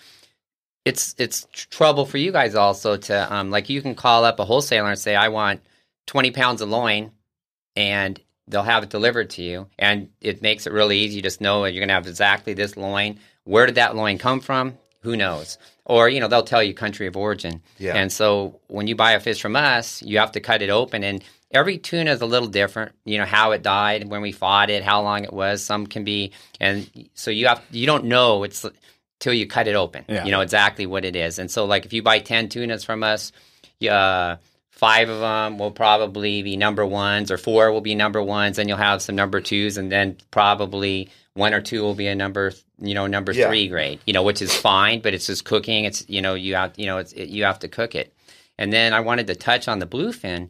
it's 0.85 1.13
it's 1.17 1.45
tr- 1.51 1.67
trouble 1.69 2.05
for 2.05 2.17
you 2.17 2.31
guys 2.31 2.55
also 2.55 2.97
to 2.97 3.33
um, 3.33 3.51
like 3.51 3.69
you 3.69 3.81
can 3.81 3.95
call 3.95 4.25
up 4.25 4.39
a 4.39 4.45
wholesaler 4.45 4.89
and 4.89 4.99
say 4.99 5.15
I 5.15 5.27
want 5.29 5.61
20 6.07 6.31
pounds 6.31 6.61
of 6.61 6.69
loin 6.69 7.11
and 7.75 8.19
they'll 8.47 8.63
have 8.63 8.83
it 8.83 8.89
delivered 8.89 9.29
to 9.31 9.41
you 9.41 9.67
and 9.79 10.09
it 10.21 10.41
makes 10.41 10.67
it 10.67 10.73
really 10.73 10.99
easy. 10.99 11.15
You 11.17 11.21
just 11.21 11.41
know 11.41 11.65
you're 11.65 11.79
going 11.79 11.87
to 11.87 11.93
have 11.93 12.07
exactly 12.07 12.53
this 12.53 12.75
loin. 12.75 13.19
Where 13.45 13.65
did 13.65 13.75
that 13.75 13.95
loin 13.95 14.17
come 14.17 14.39
from? 14.39 14.77
Who 15.01 15.15
knows? 15.17 15.57
Or 15.85 16.07
you 16.09 16.19
know 16.19 16.27
they'll 16.27 16.43
tell 16.43 16.63
you 16.63 16.73
country 16.73 17.07
of 17.07 17.17
origin. 17.17 17.61
Yeah. 17.77 17.95
and 17.95 18.11
so 18.11 18.59
when 18.67 18.87
you 18.87 18.95
buy 18.95 19.13
a 19.13 19.19
fish 19.19 19.41
from 19.41 19.55
us 19.55 20.01
you 20.01 20.19
have 20.19 20.31
to 20.33 20.39
cut 20.39 20.61
it 20.61 20.69
open 20.69 21.03
and 21.03 21.23
every 21.51 21.77
tuna 21.77 22.11
is 22.11 22.21
a 22.21 22.25
little 22.25 22.47
different 22.47 22.93
you 23.05 23.17
know 23.17 23.25
how 23.25 23.51
it 23.51 23.61
died 23.61 24.07
when 24.09 24.21
we 24.21 24.31
fought 24.31 24.69
it 24.69 24.83
how 24.83 25.01
long 25.01 25.23
it 25.23 25.33
was. 25.33 25.63
Some 25.63 25.87
can 25.87 26.03
be 26.03 26.31
and 26.59 26.89
so 27.13 27.31
you 27.31 27.47
have 27.47 27.61
you 27.71 27.85
don't 27.85 28.05
know 28.05 28.43
it's 28.43 28.65
till 29.19 29.33
you 29.33 29.47
cut 29.47 29.67
it 29.67 29.75
open. 29.75 30.05
Yeah. 30.07 30.25
you 30.25 30.31
know 30.31 30.41
exactly 30.41 30.85
what 30.85 31.05
it 31.05 31.15
is. 31.15 31.39
And 31.39 31.49
so 31.51 31.65
like 31.65 31.85
if 31.85 31.93
you 31.93 32.01
buy 32.01 32.19
10 32.19 32.49
tunas 32.49 32.83
from 32.83 33.03
us 33.03 33.31
uh, 33.89 34.37
five 34.75 35.07
of 35.09 35.19
them 35.19 35.57
will 35.57 35.71
probably 35.71 36.43
be 36.43 36.57
number 36.57 36.85
ones 36.85 37.31
or 37.31 37.37
four 37.37 37.71
will 37.71 37.81
be 37.81 37.95
number 37.95 38.21
ones 38.21 38.57
and 38.59 38.67
you'll 38.67 38.77
have 38.77 39.01
some 39.01 39.15
number 39.15 39.39
twos 39.39 39.77
and 39.77 39.91
then 39.91 40.17
probably 40.31 41.09
one 41.35 41.53
or 41.53 41.61
two 41.61 41.81
will 41.81 41.93
be 41.95 42.07
a 42.07 42.15
number 42.15 42.51
you 42.79 42.93
know 42.93 43.07
number 43.07 43.31
Yeah. 43.31 43.47
three 43.47 43.67
grade 43.69 43.99
you 44.05 44.13
know 44.13 44.23
which 44.23 44.41
is 44.41 44.53
fine 44.55 44.99
but 45.01 45.13
it's 45.13 45.27
just 45.27 45.45
cooking 45.45 45.85
it's 45.85 46.03
you 46.09 46.21
know 46.21 46.33
you 46.33 46.55
have 46.55 46.73
you 46.77 46.85
know 46.85 46.97
it's 46.97 47.13
it, 47.13 47.29
you 47.29 47.43
have 47.45 47.59
to 47.59 47.67
cook 47.67 47.95
it 47.95 48.13
and 48.57 48.73
then 48.73 48.93
i 48.93 48.99
wanted 48.99 49.27
to 49.27 49.35
touch 49.35 49.67
on 49.67 49.79
the 49.79 49.87
bluefin 49.87 50.49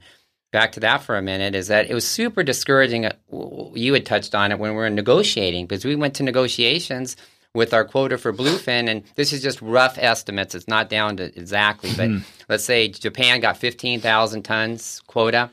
back 0.51 0.71
to 0.73 0.79
that 0.79 1.03
for 1.03 1.15
a 1.17 1.21
minute 1.21 1.53
is 1.55 1.67
that 1.67 1.89
it 1.89 1.93
was 1.95 2.07
super 2.07 2.43
discouraging. 2.43 3.05
uh, 3.07 3.11
You 3.73 3.93
had 3.93 4.05
touched 4.05 4.35
on 4.35 4.51
it 4.51 4.59
when 4.59 4.71
we 4.71 4.77
were 4.77 4.89
negotiating 4.89 5.65
because 5.65 5.83
we 5.83 5.95
went 5.95 6.13
to 6.15 6.23
negotiations 6.23 7.15
with 7.53 7.73
our 7.73 7.85
quota 7.85 8.17
for 8.17 8.33
bluefin, 8.33 8.89
and 8.89 9.03
this 9.15 9.31
is 9.31 9.41
just 9.41 9.61
rough 9.61 9.97
estimates. 9.99 10.55
It's 10.55 10.67
not 10.67 10.89
down 10.89 11.17
to 11.17 11.25
exactly, 11.25 11.91
but 11.95 12.09
let's 12.49 12.63
say 12.63 12.87
Japan 12.87 13.39
got 13.41 13.57
15,000 13.57 14.41
tons 14.41 15.01
quota. 15.05 15.51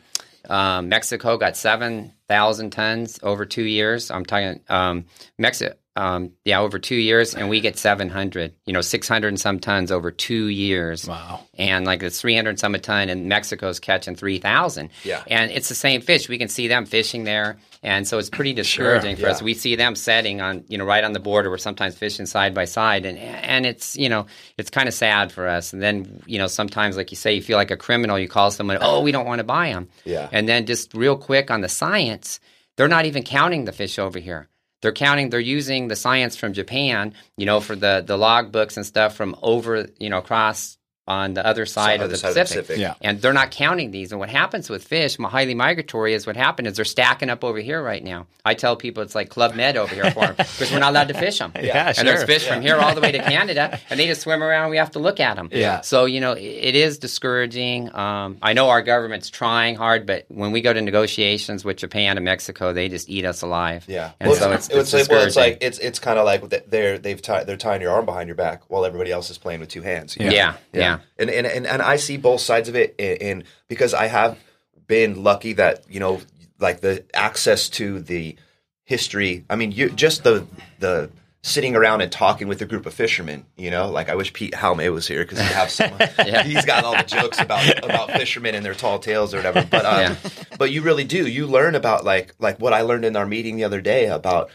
Um, 0.48 0.88
Mexico 0.88 1.36
got 1.36 1.56
7,000 1.56 2.70
tons 2.70 3.20
over 3.22 3.44
two 3.44 3.64
years. 3.64 4.10
I'm 4.10 4.24
talking 4.24 4.60
um, 4.70 5.04
Mexico. 5.36 5.74
Um, 6.00 6.32
yeah, 6.44 6.60
over 6.60 6.78
two 6.78 6.96
years, 6.96 7.34
and 7.34 7.50
we 7.50 7.60
get 7.60 7.76
700, 7.76 8.54
you 8.64 8.72
know, 8.72 8.80
600 8.80 9.28
and 9.28 9.38
some 9.40 9.58
tons 9.60 9.92
over 9.92 10.10
two 10.10 10.46
years. 10.46 11.06
Wow. 11.06 11.40
and 11.58 11.84
like 11.84 12.02
it's 12.02 12.20
300 12.20 12.58
some 12.58 12.74
a 12.74 12.78
ton 12.78 13.08
and 13.10 13.28
mexico's 13.28 13.78
catching 13.80 14.16
3000 14.16 14.88
Yeah. 15.04 15.22
and 15.26 15.50
it's 15.50 15.68
the 15.68 15.74
same 15.74 16.00
fish. 16.00 16.28
We 16.28 16.38
can 16.38 16.48
see 16.48 16.68
them 16.68 16.86
fishing 16.86 17.24
there. 17.24 17.58
And 17.82 18.06
so 18.06 18.18
it's 18.18 18.28
pretty 18.30 18.52
discouraging 18.52 19.16
for 19.16 19.28
us. 19.28 19.40
we 19.42 19.54
see 19.54 19.74
them 19.76 19.94
setting 19.94 20.40
on 20.40 20.64
you 20.68 20.78
know 20.78 20.84
right 20.84 21.04
on 21.04 21.12
the 21.12 21.20
border. 21.20 21.50
We're 21.50 21.58
sometimes 21.58 21.94
fishing 21.96 22.26
side 22.26 22.54
by 22.54 22.64
side. 22.66 23.04
And 23.06 23.18
and 23.18 23.66
it's 23.66 23.96
you 23.96 24.08
know 24.08 24.26
it's 24.58 24.70
kind 24.70 24.88
of 24.88 24.94
sad 24.94 25.32
for 25.32 25.48
us. 25.48 25.72
And 25.74 25.82
then 25.82 26.22
you 26.26 26.38
know 26.38 26.46
sometimes 26.46 26.96
like 26.96 27.10
you 27.10 27.16
say 27.16 27.34
you 27.34 27.42
feel 27.42 27.56
like 27.58 27.70
a 27.70 27.76
criminal. 27.76 28.18
You 28.18 28.28
call 28.28 28.50
someone 28.50 28.78
oh 28.80 29.00
we 29.02 29.12
don't 29.12 29.26
want 29.26 29.40
to 29.40 29.44
buy 29.44 29.72
them 29.72 29.88
Yeah. 30.04 30.28
and 30.32 30.48
then 30.48 30.66
just 30.66 30.94
real 30.94 31.16
quick 31.16 31.50
on 31.50 31.60
the 31.62 31.68
science 31.68 32.40
they're 32.76 32.88
not 32.88 33.04
even 33.04 33.22
counting 33.22 33.64
the 33.66 33.72
fish 33.72 33.98
over 33.98 34.18
here 34.18 34.48
they're 34.80 34.92
counting 34.92 35.30
they're 35.30 35.40
using 35.40 35.88
the 35.88 35.96
science 35.96 36.36
from 36.36 36.52
japan 36.52 37.14
you 37.36 37.46
know 37.46 37.60
for 37.60 37.76
the 37.76 38.02
the 38.06 38.16
log 38.16 38.52
books 38.52 38.76
and 38.76 38.86
stuff 38.86 39.14
from 39.14 39.36
over 39.42 39.88
you 39.98 40.10
know 40.10 40.18
across 40.18 40.78
on 41.10 41.34
the 41.34 41.44
other 41.44 41.66
side, 41.66 41.96
of, 41.96 42.04
other 42.04 42.12
the 42.12 42.18
side 42.18 42.28
of 42.28 42.34
the 42.36 42.40
Pacific. 42.42 42.66
Pacific. 42.66 42.80
Yeah. 42.80 42.94
And 43.00 43.20
they're 43.20 43.32
not 43.32 43.50
counting 43.50 43.90
these. 43.90 44.12
And 44.12 44.20
what 44.20 44.28
happens 44.30 44.70
with 44.70 44.84
fish, 44.84 45.16
highly 45.16 45.54
migratory, 45.54 46.14
is 46.14 46.26
what 46.26 46.36
happened 46.36 46.68
is 46.68 46.76
they're 46.76 46.84
stacking 46.84 47.28
up 47.30 47.42
over 47.44 47.58
here 47.58 47.82
right 47.82 48.02
now. 48.02 48.26
I 48.44 48.54
tell 48.54 48.76
people 48.76 49.02
it's 49.02 49.14
like 49.14 49.28
Club 49.28 49.54
Med 49.54 49.76
over 49.76 49.94
here 49.94 50.10
for 50.12 50.26
them 50.26 50.34
because 50.36 50.70
we're 50.72 50.78
not 50.78 50.90
allowed 50.90 51.08
to 51.08 51.14
fish 51.14 51.38
them. 51.38 51.52
Yeah, 51.60 51.92
And 51.98 52.06
there's 52.08 52.20
sure. 52.20 52.26
fish 52.26 52.46
from 52.46 52.62
here 52.62 52.76
all 52.76 52.94
the 52.94 53.00
way 53.02 53.12
to 53.12 53.18
Canada, 53.34 53.78
and 53.90 54.00
they 54.00 54.06
just 54.06 54.22
swim 54.22 54.42
around. 54.42 54.70
We 54.70 54.78
have 54.78 54.92
to 54.92 54.98
look 54.98 55.20
at 55.20 55.36
them. 55.36 55.50
Yeah. 55.52 55.82
So 55.82 56.04
you 56.06 56.20
know, 56.20 56.32
it 56.32 56.74
is 56.74 56.98
discouraging. 56.98 57.94
Um, 57.94 58.38
I 58.42 58.52
know 58.54 58.68
our 58.70 58.82
government's 58.82 59.28
trying 59.30 59.76
hard, 59.76 60.06
but 60.06 60.24
when 60.28 60.52
we 60.52 60.60
go 60.62 60.72
to 60.72 60.80
negotiations 60.80 61.64
with 61.64 61.76
Japan 61.76 62.16
and 62.16 62.24
Mexico, 62.24 62.72
they 62.72 62.88
just 62.88 63.08
eat 63.10 63.24
us 63.24 63.42
alive. 63.42 63.84
Yeah, 63.88 64.12
And 64.20 64.30
well, 64.30 64.38
so 64.38 64.52
it's, 64.52 64.68
it's, 64.68 64.94
it's 64.94 64.94
like, 64.94 65.10
well, 65.10 65.26
it's 65.26 65.36
like 65.36 65.58
it's 65.60 65.78
it's 65.78 65.98
kind 65.98 66.18
of 66.18 66.24
like 66.24 66.48
they're 66.70 66.98
they've 66.98 67.20
tied 67.20 67.46
they're 67.46 67.56
tying 67.56 67.82
your 67.82 67.90
arm 67.92 68.06
behind 68.06 68.28
your 68.28 68.36
back 68.36 68.62
while 68.68 68.84
everybody 68.86 69.10
else 69.12 69.28
is 69.30 69.38
playing 69.38 69.60
with 69.60 69.68
two 69.68 69.82
hands. 69.82 70.16
you 70.16 70.26
know? 70.26 70.32
Yeah, 70.32 70.54
yeah. 70.72 70.99
And, 71.18 71.30
and 71.30 71.46
and 71.46 71.66
and 71.66 71.82
I 71.82 71.96
see 71.96 72.16
both 72.16 72.40
sides 72.40 72.68
of 72.68 72.76
it, 72.76 72.94
and, 72.98 73.22
and 73.22 73.44
because 73.68 73.94
I 73.94 74.06
have 74.06 74.38
been 74.86 75.22
lucky 75.22 75.52
that 75.54 75.84
you 75.88 76.00
know, 76.00 76.20
like 76.58 76.80
the 76.80 77.04
access 77.14 77.68
to 77.70 78.00
the 78.00 78.36
history. 78.84 79.44
I 79.48 79.56
mean, 79.56 79.72
you 79.72 79.90
just 79.90 80.24
the 80.24 80.46
the 80.78 81.10
sitting 81.42 81.74
around 81.74 82.02
and 82.02 82.12
talking 82.12 82.48
with 82.48 82.60
a 82.60 82.66
group 82.66 82.84
of 82.86 82.92
fishermen. 82.92 83.46
You 83.56 83.70
know, 83.70 83.88
like 83.90 84.08
I 84.08 84.14
wish 84.14 84.32
Pete 84.32 84.54
Halmay 84.54 84.88
was 84.90 85.06
here 85.06 85.22
because 85.24 85.38
he 85.38 85.44
have 85.46 85.70
some. 85.70 85.92
He's 86.44 86.64
got 86.64 86.84
all 86.84 86.96
the 86.96 87.04
jokes 87.04 87.40
about 87.40 87.84
about 87.84 88.10
fishermen 88.12 88.54
and 88.54 88.64
their 88.64 88.74
tall 88.74 88.98
tales 88.98 89.32
or 89.32 89.38
whatever. 89.38 89.66
But 89.70 89.86
um, 89.86 90.00
Yeah. 90.00 90.16
but 90.58 90.70
you 90.70 90.82
really 90.82 91.04
do. 91.04 91.26
You 91.26 91.46
learn 91.46 91.74
about 91.74 92.04
like 92.04 92.34
like 92.38 92.58
what 92.58 92.72
I 92.72 92.82
learned 92.82 93.04
in 93.04 93.16
our 93.16 93.26
meeting 93.26 93.56
the 93.56 93.64
other 93.64 93.80
day 93.80 94.06
about. 94.06 94.50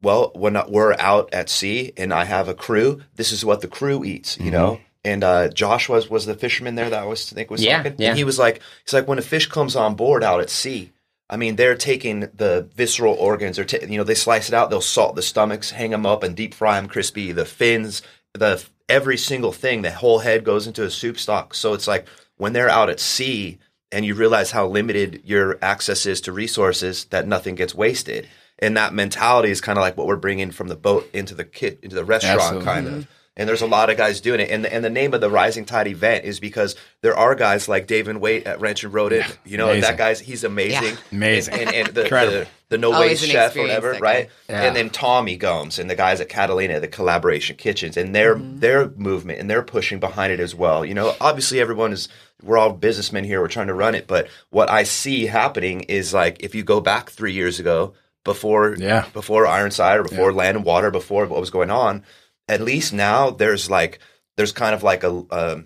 Well, 0.00 0.30
when 0.36 0.56
we're 0.68 0.94
out 1.00 1.34
at 1.34 1.48
sea 1.50 1.92
and 1.96 2.14
I 2.14 2.24
have 2.24 2.46
a 2.46 2.54
crew, 2.54 3.02
this 3.16 3.32
is 3.32 3.44
what 3.44 3.62
the 3.62 3.66
crew 3.66 4.04
eats, 4.04 4.38
you 4.38 4.52
know. 4.52 4.78
And 5.04 5.22
uh, 5.24 5.48
Josh 5.48 5.88
was 5.88 6.10
was 6.10 6.26
the 6.26 6.34
fisherman 6.34 6.74
there 6.74 6.90
that 6.90 7.02
I 7.02 7.06
was 7.06 7.30
think 7.30 7.50
was 7.50 7.62
Yeah, 7.64 7.82
talking. 7.82 7.94
yeah. 7.98 8.10
And 8.10 8.18
he 8.18 8.24
was 8.24 8.38
like, 8.38 8.60
he's 8.84 8.92
like, 8.94 9.06
when 9.08 9.18
a 9.18 9.22
fish 9.22 9.46
comes 9.46 9.76
on 9.76 9.94
board 9.94 10.24
out 10.24 10.40
at 10.40 10.50
sea, 10.50 10.92
I 11.30 11.36
mean, 11.36 11.56
they're 11.56 11.76
taking 11.76 12.20
the 12.34 12.68
visceral 12.74 13.14
organs, 13.14 13.58
or 13.58 13.64
ta- 13.64 13.86
you 13.86 13.98
know, 13.98 14.04
they 14.04 14.14
slice 14.14 14.48
it 14.48 14.54
out, 14.54 14.70
they'll 14.70 14.80
salt 14.80 15.14
the 15.14 15.22
stomachs, 15.22 15.70
hang 15.70 15.90
them 15.90 16.06
up, 16.06 16.22
and 16.22 16.34
deep 16.34 16.54
fry 16.54 16.80
them 16.80 16.88
crispy. 16.88 17.32
The 17.32 17.44
fins, 17.44 18.02
the 18.34 18.64
every 18.88 19.16
single 19.18 19.52
thing, 19.52 19.82
the 19.82 19.90
whole 19.92 20.20
head 20.20 20.42
goes 20.44 20.66
into 20.66 20.84
a 20.84 20.90
soup 20.90 21.18
stock. 21.18 21.54
So 21.54 21.74
it's 21.74 21.86
like 21.86 22.06
when 22.36 22.52
they're 22.52 22.70
out 22.70 22.90
at 22.90 22.98
sea, 23.00 23.58
and 23.92 24.04
you 24.04 24.14
realize 24.14 24.50
how 24.50 24.66
limited 24.66 25.22
your 25.24 25.58
access 25.62 26.06
is 26.06 26.20
to 26.22 26.32
resources, 26.32 27.04
that 27.06 27.26
nothing 27.26 27.54
gets 27.54 27.74
wasted. 27.74 28.28
And 28.58 28.76
that 28.76 28.92
mentality 28.92 29.50
is 29.50 29.60
kind 29.60 29.78
of 29.78 29.82
like 29.82 29.96
what 29.96 30.06
we're 30.06 30.16
bringing 30.16 30.50
from 30.50 30.68
the 30.68 30.76
boat 30.76 31.08
into 31.14 31.34
the 31.34 31.44
kit 31.44 31.78
into 31.82 31.94
the 31.94 32.04
restaurant, 32.04 32.40
Absolutely. 32.40 32.64
kind 32.66 32.86
of. 32.88 33.08
And 33.38 33.48
there's 33.48 33.62
a 33.62 33.66
lot 33.66 33.88
of 33.88 33.96
guys 33.96 34.20
doing 34.20 34.40
it. 34.40 34.50
And 34.50 34.64
the, 34.64 34.74
and 34.74 34.84
the 34.84 34.90
name 34.90 35.14
of 35.14 35.20
the 35.20 35.30
Rising 35.30 35.64
Tide 35.64 35.86
event 35.86 36.24
is 36.24 36.40
because 36.40 36.74
there 37.02 37.16
are 37.16 37.34
guys 37.36 37.68
like 37.68 37.86
Davin 37.86 38.18
Waite 38.18 38.46
at 38.48 38.60
Wrench 38.60 38.82
and 38.84 38.92
Rodent. 38.92 39.38
You 39.46 39.56
know, 39.56 39.66
Amazing. 39.66 39.80
that 39.82 39.96
guy's 39.96 40.18
he's 40.20 40.42
amazing. 40.44 40.96
Amazing. 41.12 41.54
And, 41.54 41.62
and, 41.68 41.74
and 41.76 41.88
the, 41.94 42.02
Incredible. 42.02 42.38
the, 42.40 42.46
the 42.70 42.78
no 42.78 42.92
Always 42.92 43.20
waste 43.22 43.30
chef 43.32 43.56
or 43.56 43.62
whatever, 43.62 43.92
right? 44.00 44.28
Yeah. 44.50 44.62
And 44.64 44.74
then 44.76 44.90
Tommy 44.90 45.36
Gomes 45.36 45.78
and 45.78 45.88
the 45.88 45.94
guys 45.94 46.20
at 46.20 46.28
Catalina, 46.28 46.80
the 46.80 46.88
collaboration 46.88 47.56
kitchens, 47.56 47.96
and 47.96 48.14
their 48.14 48.34
Mm-hmm. 48.36 48.58
their 48.58 48.88
movement 48.90 49.38
and 49.38 49.48
they're 49.48 49.62
pushing 49.62 50.00
behind 50.00 50.32
it 50.32 50.40
as 50.40 50.54
well. 50.54 50.84
You 50.84 50.94
know, 50.94 51.14
obviously 51.20 51.60
everyone 51.60 51.92
is 51.92 52.08
we're 52.42 52.58
all 52.58 52.72
businessmen 52.72 53.22
here, 53.24 53.40
we're 53.40 53.48
trying 53.48 53.66
to 53.68 53.74
run 53.74 53.94
it, 53.94 54.06
but 54.06 54.28
what 54.50 54.68
I 54.70 54.82
see 54.82 55.26
happening 55.26 55.82
is 55.82 56.12
like 56.12 56.42
if 56.42 56.54
you 56.54 56.62
go 56.64 56.80
back 56.80 57.10
three 57.10 57.32
years 57.32 57.58
ago, 57.60 57.94
before 58.24 58.74
Yeah. 58.76 59.06
before 59.12 59.46
Ironside 59.46 60.00
or 60.00 60.02
before 60.02 60.32
Land 60.32 60.56
and 60.56 60.66
Water, 60.66 60.90
before 60.90 61.24
what 61.26 61.40
was 61.40 61.50
going 61.50 61.70
on, 61.70 62.02
at 62.48 62.60
least 62.60 62.92
now 62.92 63.30
there's 63.30 63.70
like 63.70 63.98
there's 64.36 64.52
kind 64.52 64.74
of 64.74 64.82
like 64.82 65.04
a 65.04 65.64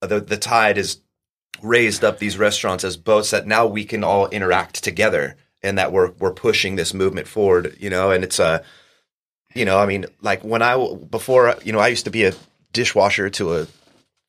the 0.00 0.20
the 0.20 0.36
tide 0.36 0.78
is 0.78 1.00
raised 1.62 2.04
up 2.04 2.18
these 2.18 2.38
restaurants 2.38 2.84
as 2.84 2.96
boats 2.96 3.30
that 3.30 3.46
now 3.46 3.66
we 3.66 3.84
can 3.84 4.02
all 4.02 4.28
interact 4.28 4.82
together 4.82 5.36
and 5.62 5.78
that 5.78 5.92
we're 5.92 6.10
we're 6.12 6.32
pushing 6.32 6.76
this 6.76 6.94
movement 6.94 7.28
forward 7.28 7.76
you 7.78 7.90
know? 7.90 8.10
And 8.10 8.24
it's 8.24 8.38
a 8.38 8.64
you 9.54 9.64
know 9.64 9.78
i 9.78 9.86
mean 9.86 10.06
like 10.22 10.42
when 10.42 10.62
i 10.62 10.76
before 11.10 11.56
you 11.62 11.72
know 11.72 11.78
i 11.78 11.88
used 11.88 12.04
to 12.06 12.10
be 12.10 12.24
a 12.24 12.32
dishwasher 12.72 13.28
to 13.30 13.54
a 13.54 13.66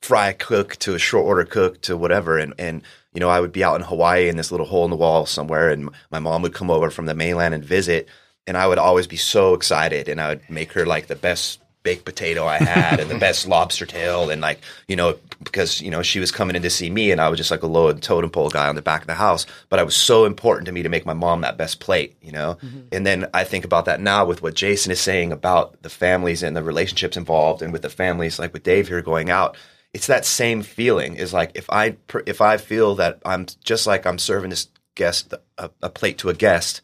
fry 0.03 0.34
cook 0.34 0.75
to 0.75 0.93
a 0.93 0.99
short 0.99 1.25
order 1.25 1.45
cook 1.45 1.82
to 1.82 1.97
whatever. 1.97 2.38
And 2.38 2.53
and 2.60 2.82
you 3.13 3.19
know, 3.19 3.29
I 3.29 3.39
would 3.39 3.51
be 3.51 3.63
out 3.63 3.75
in 3.75 3.82
Hawaii 3.84 4.27
in 4.27 4.38
this 4.38 4.51
little 4.51 4.65
hole 4.65 4.86
in 4.86 4.91
the 4.91 4.97
wall 4.97 5.25
somewhere, 5.25 5.69
and 5.69 5.89
my 6.12 6.19
mom 6.19 6.41
would 6.41 6.53
come 6.53 6.71
over 6.71 6.89
from 6.89 7.06
the 7.06 7.13
mainland 7.13 7.53
and 7.53 7.63
visit, 7.63 8.08
and 8.47 8.58
I 8.58 8.67
would 8.67 8.79
always 8.79 9.08
be 9.08 9.17
so 9.17 9.53
excited, 9.53 10.10
and 10.10 10.19
I 10.19 10.29
would 10.29 10.49
make 10.49 10.73
her 10.73 10.86
like 10.86 11.08
the 11.08 11.15
best 11.15 11.60
baked 11.84 12.06
potato 12.06 12.46
I 12.46 12.58
had 12.58 13.00
and 13.00 13.10
the 13.10 13.19
best 13.19 13.48
lobster 13.48 13.86
tail, 13.86 14.30
and 14.30 14.41
like 14.41 14.60
you 14.88 14.96
know, 14.96 15.17
because 15.43 15.82
you 15.82 15.91
know 15.91 16.02
she 16.02 16.19
was 16.19 16.32
coming 16.32 16.56
in 16.56 16.62
to 16.63 16.69
see 16.69 16.89
me, 16.89 17.12
and 17.12 17.22
I 17.22 17.30
was 17.30 17.38
just 17.38 17.52
like 17.52 17.63
a 17.63 17.67
low 17.67 17.93
totem 17.93 18.32
pole 18.32 18.50
guy 18.50 18.67
on 18.67 18.76
the 18.76 18.82
back 18.82 19.02
of 19.02 19.08
the 19.08 19.13
house, 19.13 19.46
but 19.69 19.80
I 19.80 19.84
was 19.84 19.96
so 19.96 20.26
important 20.26 20.65
to 20.65 20.72
me 20.72 20.84
to 20.84 20.89
make 20.89 21.06
my 21.06 21.13
mom 21.13 21.41
that 21.41 21.58
best 21.58 21.80
plate, 21.80 22.15
you 22.22 22.32
know. 22.32 22.58
Mm-hmm. 22.63 22.80
And 22.91 23.06
then 23.06 23.30
I 23.34 23.43
think 23.43 23.65
about 23.65 23.86
that 23.86 24.02
now 24.02 24.26
with 24.26 24.41
what 24.41 24.56
Jason 24.56 24.91
is 24.91 25.00
saying 25.00 25.32
about 25.32 25.82
the 25.84 25.89
families 25.89 26.41
and 26.41 26.56
the 26.56 26.63
relationships 26.63 27.17
involved, 27.17 27.62
and 27.62 27.72
with 27.72 27.82
the 27.82 27.89
families 27.89 28.39
like 28.39 28.54
with 28.54 28.63
Dave 28.63 28.88
here 28.88 29.02
going 29.02 29.30
out 29.30 29.56
it's 29.93 30.08
that 30.08 30.26
same 30.26 30.63
feeling. 30.63 31.15
Is 31.15 31.34
like 31.34 31.52
if 31.56 31.69
i 31.69 31.96
if 32.26 32.41
i 32.41 32.58
feel 32.58 32.96
that 32.96 33.19
i'm 33.26 33.46
just 33.63 33.88
like 33.88 34.06
i'm 34.06 34.17
serving 34.17 34.50
this 34.50 34.67
guest 34.96 35.34
a, 35.58 35.69
a 35.82 35.89
plate 35.89 36.17
to 36.19 36.30
a 36.30 36.34
guest 36.34 36.82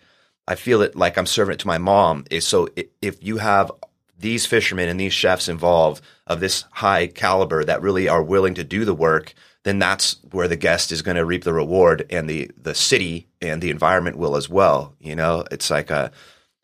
i 0.48 0.56
feel 0.56 0.82
it 0.82 0.96
like 0.96 1.18
i'm 1.18 1.26
serving 1.26 1.54
it 1.54 1.60
to 1.60 1.68
my 1.68 1.78
mom. 1.78 2.26
Is 2.30 2.46
so 2.46 2.70
if 3.02 3.24
you 3.24 3.38
have 3.38 3.72
these 4.20 4.46
fishermen 4.46 4.90
and 4.90 5.00
these 5.00 5.14
chefs 5.14 5.48
involved 5.48 6.04
of 6.28 6.40
this 6.40 6.66
high 6.72 7.08
caliber 7.08 7.64
that 7.64 7.82
really 7.82 8.08
are 8.08 8.24
willing 8.24 8.54
to 8.54 8.64
do 8.64 8.86
the 8.86 8.94
work 8.94 9.34
then 9.64 9.80
that's 9.80 10.18
where 10.32 10.48
the 10.48 10.56
guest 10.56 10.92
is 10.92 11.02
going 11.02 11.18
to 11.18 11.26
reap 11.26 11.44
the 11.44 11.54
reward 11.54 12.06
and 12.10 12.30
the 12.30 12.50
the 12.58 12.76
city 12.76 13.28
and 13.42 13.62
the 13.62 13.70
environment 13.70 14.18
will 14.18 14.36
as 14.36 14.50
well 14.50 14.96
you 15.00 15.16
know? 15.16 15.44
It's 15.52 15.70
like 15.70 15.90
a 15.90 16.12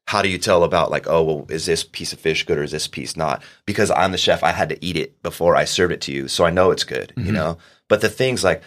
how 0.08 0.22
do 0.22 0.30
you 0.30 0.38
tell 0.38 0.64
about 0.64 0.92
like 0.92 1.08
oh 1.08 1.24
well 1.24 1.46
is 1.50 1.66
this 1.66 1.84
piece 1.84 2.14
of 2.14 2.20
fish 2.20 2.46
good 2.46 2.58
or 2.58 2.64
is 2.64 2.72
this 2.72 2.88
piece 2.88 3.16
not? 3.16 3.42
Because 3.66 3.92
i'm 3.92 4.12
the 4.12 4.18
chef 4.18 4.44
i 4.44 4.52
had 4.52 4.70
to 4.70 4.86
eat 4.86 4.98
it 4.98 5.22
before 5.24 5.56
i 5.56 5.66
served 5.66 5.94
it 5.94 6.02
to 6.02 6.12
you 6.12 6.28
so 6.28 6.46
i 6.46 6.50
know 6.50 6.72
it's 6.72 6.84
good 6.84 7.14
you 7.18 7.24
mm-hmm. 7.24 7.34
know? 7.34 7.58
But 7.88 8.02
the 8.02 8.10
things 8.10 8.44
like 8.44 8.64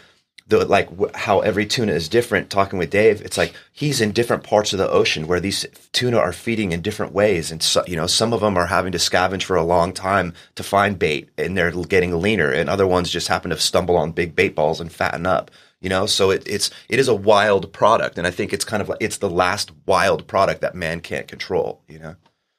the 0.49 0.65
like 0.67 0.89
wh- 0.99 1.15
how 1.15 1.41
every 1.41 1.67
tuna 1.67 1.93
is 1.93 2.09
different 2.09 2.51
talking 2.51 2.79
with 2.79 2.91
dave 2.91 3.21
it's 3.23 3.37
like 3.39 3.55
he's 3.73 4.01
in 4.01 4.13
different 4.13 4.43
parts 4.43 4.73
of 4.73 4.79
the 4.79 4.89
ocean 4.91 5.27
where 5.27 5.41
these 5.41 5.67
tuna 5.93 6.17
are 6.17 6.33
feeding 6.33 6.73
in 6.73 6.81
different 6.83 7.13
ways 7.13 7.51
and 7.53 7.63
so, 7.63 7.85
you 7.87 7.97
know 7.97 8.07
some 8.07 8.33
of 8.33 8.41
them 8.41 8.57
are 8.57 8.67
having 8.67 8.93
to 8.93 8.99
scavenge 8.99 9.43
for 9.43 9.57
a 9.57 9.63
long 9.65 9.93
time 9.93 10.33
to 10.55 10.63
find 10.63 10.99
bait 10.99 11.29
and 11.39 11.57
they're 11.57 11.71
getting 11.85 12.21
leaner 12.21 12.51
and 12.51 12.69
other 12.71 12.87
ones 12.87 13.11
just 13.11 13.29
happen 13.29 13.51
to 13.51 13.59
stumble 13.59 13.97
on 13.97 14.11
big 14.13 14.35
bait 14.35 14.55
balls 14.55 14.81
and 14.81 14.91
fatten 14.93 15.27
up 15.27 15.51
you 15.81 15.89
know 15.89 16.07
so 16.07 16.31
it, 16.31 16.43
it's 16.47 16.71
it 16.89 16.99
is 16.99 17.09
a 17.09 17.15
wild 17.15 17.73
product 17.73 18.17
and 18.19 18.27
i 18.27 18.31
think 18.31 18.53
it's 18.53 18.65
kind 18.65 18.81
of 18.83 18.89
like 18.89 18.99
it's 19.01 19.19
the 19.19 19.31
last 19.31 19.71
wild 19.87 20.27
product 20.27 20.61
that 20.63 20.75
man 20.75 21.01
can't 21.01 21.29
control 21.29 21.83
you 21.89 21.99
know 21.99 22.17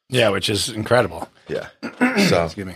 Yeah, 0.09 0.29
which 0.29 0.49
is 0.49 0.69
incredible. 0.69 1.27
yeah 1.47 1.67
so 2.29 2.45
Excuse 2.45 2.65
me. 2.67 2.75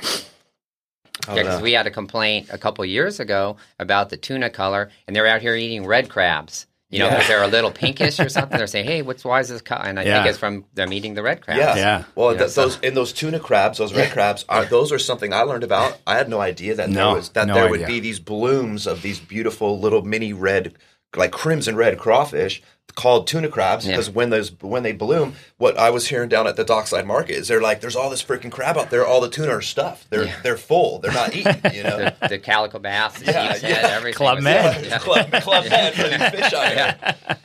I 1.28 1.36
Yeah, 1.36 1.43
because 1.43 1.58
know. 1.60 1.63
we 1.63 1.73
had 1.73 1.88
a 1.88 1.91
complaint 1.91 2.47
a 2.52 2.58
couple 2.58 2.84
years 2.86 3.19
ago 3.19 3.58
about 3.80 4.10
the 4.10 4.17
tuna 4.17 4.49
color, 4.49 4.89
and 5.08 5.15
they're 5.15 5.28
out 5.28 5.41
here 5.41 5.56
eating 5.56 5.86
red 5.86 6.10
crabs. 6.10 6.67
You 6.89 6.99
know, 6.99 7.06
Yeah. 7.06 7.12
because 7.15 7.28
they're 7.28 7.43
a 7.43 7.47
little 7.47 7.71
pinkish 7.84 8.19
or 8.19 8.30
something. 8.30 8.56
They're 8.56 8.67
saying, 8.67 8.86
"Hey, 8.86 9.02
what's 9.02 9.26
why 9.26 9.39
is 9.39 9.47
this 9.49 9.62
color?" 9.63 9.82
And 9.86 9.99
I 9.99 10.04
Yeah. 10.04 10.17
think 10.17 10.30
it's 10.30 10.38
from 10.38 10.65
them 10.76 10.93
eating 10.93 11.15
the 11.15 11.23
red 11.23 11.41
crabs. 11.41 11.60
Yeah. 11.60 11.76
Yeah. 11.76 12.04
Well, 12.13 12.34
Yeah, 12.34 12.39
th- 12.39 12.52
so- 12.52 12.62
those 12.65 12.78
and 12.84 12.95
those 12.95 13.12
tuna 13.13 13.39
crabs, 13.39 13.80
those 13.80 13.93
red 13.95 14.12
crabs, 14.12 14.45
are 14.47 14.63
those 14.65 14.91
are 14.91 14.99
something 14.99 15.34
I 15.34 15.41
learned 15.41 15.63
about. 15.63 15.97
I 16.06 16.17
had 16.17 16.30
no 16.30 16.39
idea 16.39 16.76
that 16.76 16.89
No, 16.89 17.08
there 17.08 17.15
was 17.15 17.30
that 17.30 17.47
no 17.47 17.56
there 17.56 17.67
would 17.69 17.88
be 17.88 17.99
these 17.99 18.19
blooms 18.19 18.86
of 18.86 19.02
these 19.02 19.19
beautiful 19.19 19.80
little 19.80 20.04
mini 20.04 20.34
red, 20.34 20.73
like 21.15 21.32
crimson 21.32 21.76
red 21.76 21.97
crawfish 21.97 22.62
called 22.96 23.26
tuna 23.26 23.50
crabs 23.50 23.86
Yeah. 23.88 23.93
because 23.93 24.10
when 24.12 24.30
those 24.30 24.50
when 24.62 24.84
they 24.84 24.91
bloom, 24.91 25.34
what 25.58 25.78
I 25.80 25.89
was 25.89 26.08
hearing 26.08 26.30
down 26.30 26.46
at 26.46 26.56
the 26.58 26.63
dockside 26.63 27.08
market 27.08 27.38
is 27.38 27.48
they're 27.48 27.62
like, 27.62 27.82
there's 27.82 27.96
all 27.96 28.10
this 28.12 28.24
freaking 28.24 28.52
crab 28.52 28.78
out 28.78 28.91
there. 28.91 29.04
All 29.06 29.19
the 29.19 29.30
tuna 29.30 29.50
are 29.52 29.62
stuffed. 29.62 30.10
They're 30.12 30.32
they're 30.43 30.58
full. 30.58 31.00
They're 31.00 31.12
not 31.12 31.36
eating. 31.36 31.56
You 31.74 31.84
know. 31.84 31.98
The, 31.98 32.28
the 32.30 32.39
calico 32.39 32.78
bass, 32.80 33.17
the 33.19 33.26
Yeah, 33.32 33.43
yeah. 33.56 33.67
head, 33.67 33.86
everything. 33.91 34.17
Club 34.17 34.36
was- 34.36 34.43
med. 34.43 34.86
Yeah, 34.86 35.00
club, 35.00 35.32
club 35.41 35.65
head 35.65 35.93
for 35.96 36.04
these 36.08 36.30
fish 36.41 36.54
out 36.54 36.72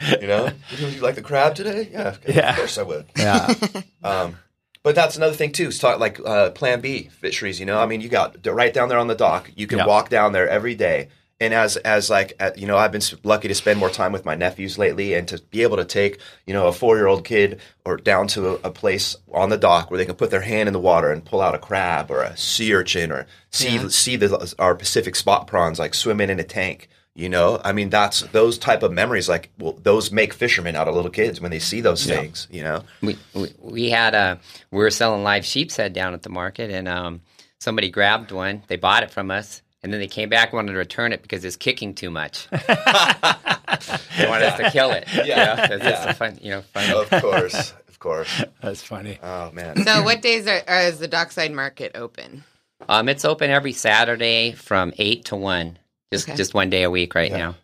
here. 0.01 0.18
You 0.20 0.27
know, 0.27 0.51
would 0.83 0.92
you 0.94 1.01
like 1.01 1.14
the 1.14 1.22
crab 1.22 1.55
today? 1.55 1.88
Yeah, 1.90 2.16
Yeah. 2.29 2.51
of 2.51 2.57
course 2.57 2.77
I 2.79 2.83
would. 2.83 3.07
Yeah. 3.16 3.53
Um, 4.05 4.37
but 4.85 4.94
that's 4.94 5.16
another 5.16 5.35
thing 5.35 5.51
too. 5.53 5.68
Is 5.68 5.79
talk 5.79 5.98
like 5.98 6.20
uh, 6.24 6.51
Plan 6.51 6.81
B 6.81 7.09
fisheries. 7.20 7.59
You 7.59 7.66
know, 7.66 7.81
I 7.81 7.87
mean, 7.87 8.01
you 8.01 8.09
got 8.09 8.37
right 8.46 8.72
down 8.72 8.88
there 8.88 8.98
on 8.98 9.07
the 9.09 9.14
dock. 9.14 9.51
You 9.57 9.66
can 9.66 9.79
Yeah. 9.79 9.87
walk 9.87 10.09
down 10.09 10.33
there 10.33 10.48
every 10.48 10.74
day. 10.77 11.09
And 11.40 11.55
as 11.55 11.77
as 11.79 12.11
like 12.11 12.40
you 12.57 12.66
know, 12.66 12.77
I've 12.77 12.90
been 12.90 13.03
lucky 13.22 13.46
to 13.46 13.55
spend 13.55 13.79
more 13.79 13.90
time 13.90 14.11
with 14.11 14.24
my 14.24 14.35
nephews 14.35 14.77
lately, 14.77 15.14
and 15.14 15.29
to 15.29 15.40
be 15.51 15.62
able 15.62 15.77
to 15.77 15.85
take 15.85 16.18
you 16.46 16.53
know 16.53 16.66
a 16.66 16.72
four 16.72 16.96
year 16.96 17.07
old 17.07 17.24
kid 17.24 17.61
or 17.85 17.96
down 17.96 18.27
to 18.29 18.48
a, 18.48 18.55
a 18.64 18.70
place 18.70 19.16
on 19.33 19.48
the 19.48 19.57
dock 19.57 19.90
where 19.90 19.98
they 19.98 20.05
can 20.05 20.16
put 20.16 20.31
their 20.31 20.40
hand 20.40 20.68
in 20.68 20.72
the 20.72 20.81
water 20.81 21.12
and 21.12 21.24
pull 21.24 21.40
out 21.40 21.55
a 21.55 21.59
crab 21.59 22.11
or 22.11 22.22
a 22.22 22.37
sea 22.37 22.74
urchin 22.74 23.12
or 23.12 23.27
see 23.51 23.88
see 23.88 24.16
the, 24.16 24.55
our 24.59 24.74
Pacific 24.74 25.14
spot 25.14 25.46
prawns 25.46 25.79
like 25.79 25.94
swimming 25.94 26.31
in 26.31 26.40
a 26.40 26.44
tank. 26.44 26.88
You 27.18 27.29
know, 27.29 27.61
I 27.64 27.72
mean, 27.72 27.90
that's 27.90 28.20
those 28.31 28.59
type 28.59 28.85
of 28.85 28.92
memories. 28.92 29.29
Like, 29.29 29.51
well, 29.59 29.77
those 29.83 30.12
make 30.12 30.33
fishermen 30.33 30.77
out 30.77 30.87
of 30.87 30.94
little 30.94 31.11
kids 31.11 31.40
when 31.40 31.51
they 31.51 31.59
see 31.59 31.81
those 31.81 32.07
things. 32.07 32.46
You 32.48 32.62
know, 32.62 32.85
we, 33.03 33.18
we 33.35 33.53
we 33.59 33.90
had 33.90 34.14
a 34.14 34.38
we 34.70 34.79
were 34.79 34.90
selling 34.90 35.24
live 35.24 35.44
sheep's 35.44 35.77
head 35.77 35.92
down 35.92 36.14
at 36.14 36.22
the 36.22 36.29
market, 36.29 36.70
and 36.70 36.87
um, 36.87 37.20
somebody 37.59 37.90
grabbed 37.90 38.31
one. 38.31 38.62
They 38.68 38.77
bought 38.77 39.03
it 39.03 39.11
from 39.11 39.33
us, 39.33 39.62
and 39.83 39.93
then 39.93 40.01
they 40.01 40.07
came 40.09 40.29
back 40.29 40.49
and 40.51 40.55
wanted 40.57 40.73
to 40.73 40.79
return 40.79 41.12
it 41.12 41.23
because 41.23 41.45
it's 41.45 41.57
kicking 41.57 41.95
too 41.95 42.11
much. 42.11 42.49
they 42.51 44.27
wanted 44.29 44.47
us 44.47 44.59
to 44.59 44.71
kill 44.73 44.91
it. 44.93 45.07
Yeah. 45.12 45.25
you 45.62 45.69
know? 45.69 45.75
It's 45.77 45.85
Yeah. 45.85 46.11
a 46.11 46.14
fun, 46.14 46.38
you 46.43 46.51
know, 46.51 46.62
fun. 46.62 46.91
of 46.91 47.11
course, 47.23 47.73
of 47.88 47.99
course. 47.99 48.45
That's 48.62 48.83
funny. 48.83 49.19
Oh 49.23 49.51
man. 49.53 49.85
So, 49.85 50.03
what 50.03 50.23
days 50.23 50.47
are, 50.47 50.62
are 50.67 50.83
is 50.83 50.99
the 50.99 51.09
dockside 51.09 51.53
market 51.53 51.93
open? 51.95 52.45
Um, 52.88 53.09
it's 53.09 53.25
open 53.25 53.51
every 53.51 53.73
Saturday 53.73 54.53
from 54.53 54.93
eight 54.99 55.27
to 55.27 55.37
one. 55.37 55.79
Just 56.12 56.29
Okay. 56.29 56.37
just 56.37 56.55
one 56.55 56.71
day 56.71 56.83
a 56.85 56.91
week 56.91 57.14
right 57.14 57.33
now. 57.33 57.55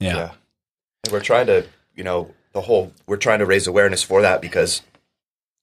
Yeah. 0.00 0.16
Yeah. 0.16 0.30
And 1.04 1.12
we're 1.12 1.20
trying 1.20 1.46
to, 1.46 1.66
you 1.96 2.04
know, 2.04 2.32
the 2.52 2.60
whole 2.60 2.92
we're 3.06 3.16
trying 3.16 3.38
to 3.40 3.46
raise 3.46 3.66
awareness 3.66 4.02
for 4.02 4.22
that 4.22 4.40
because, 4.40 4.82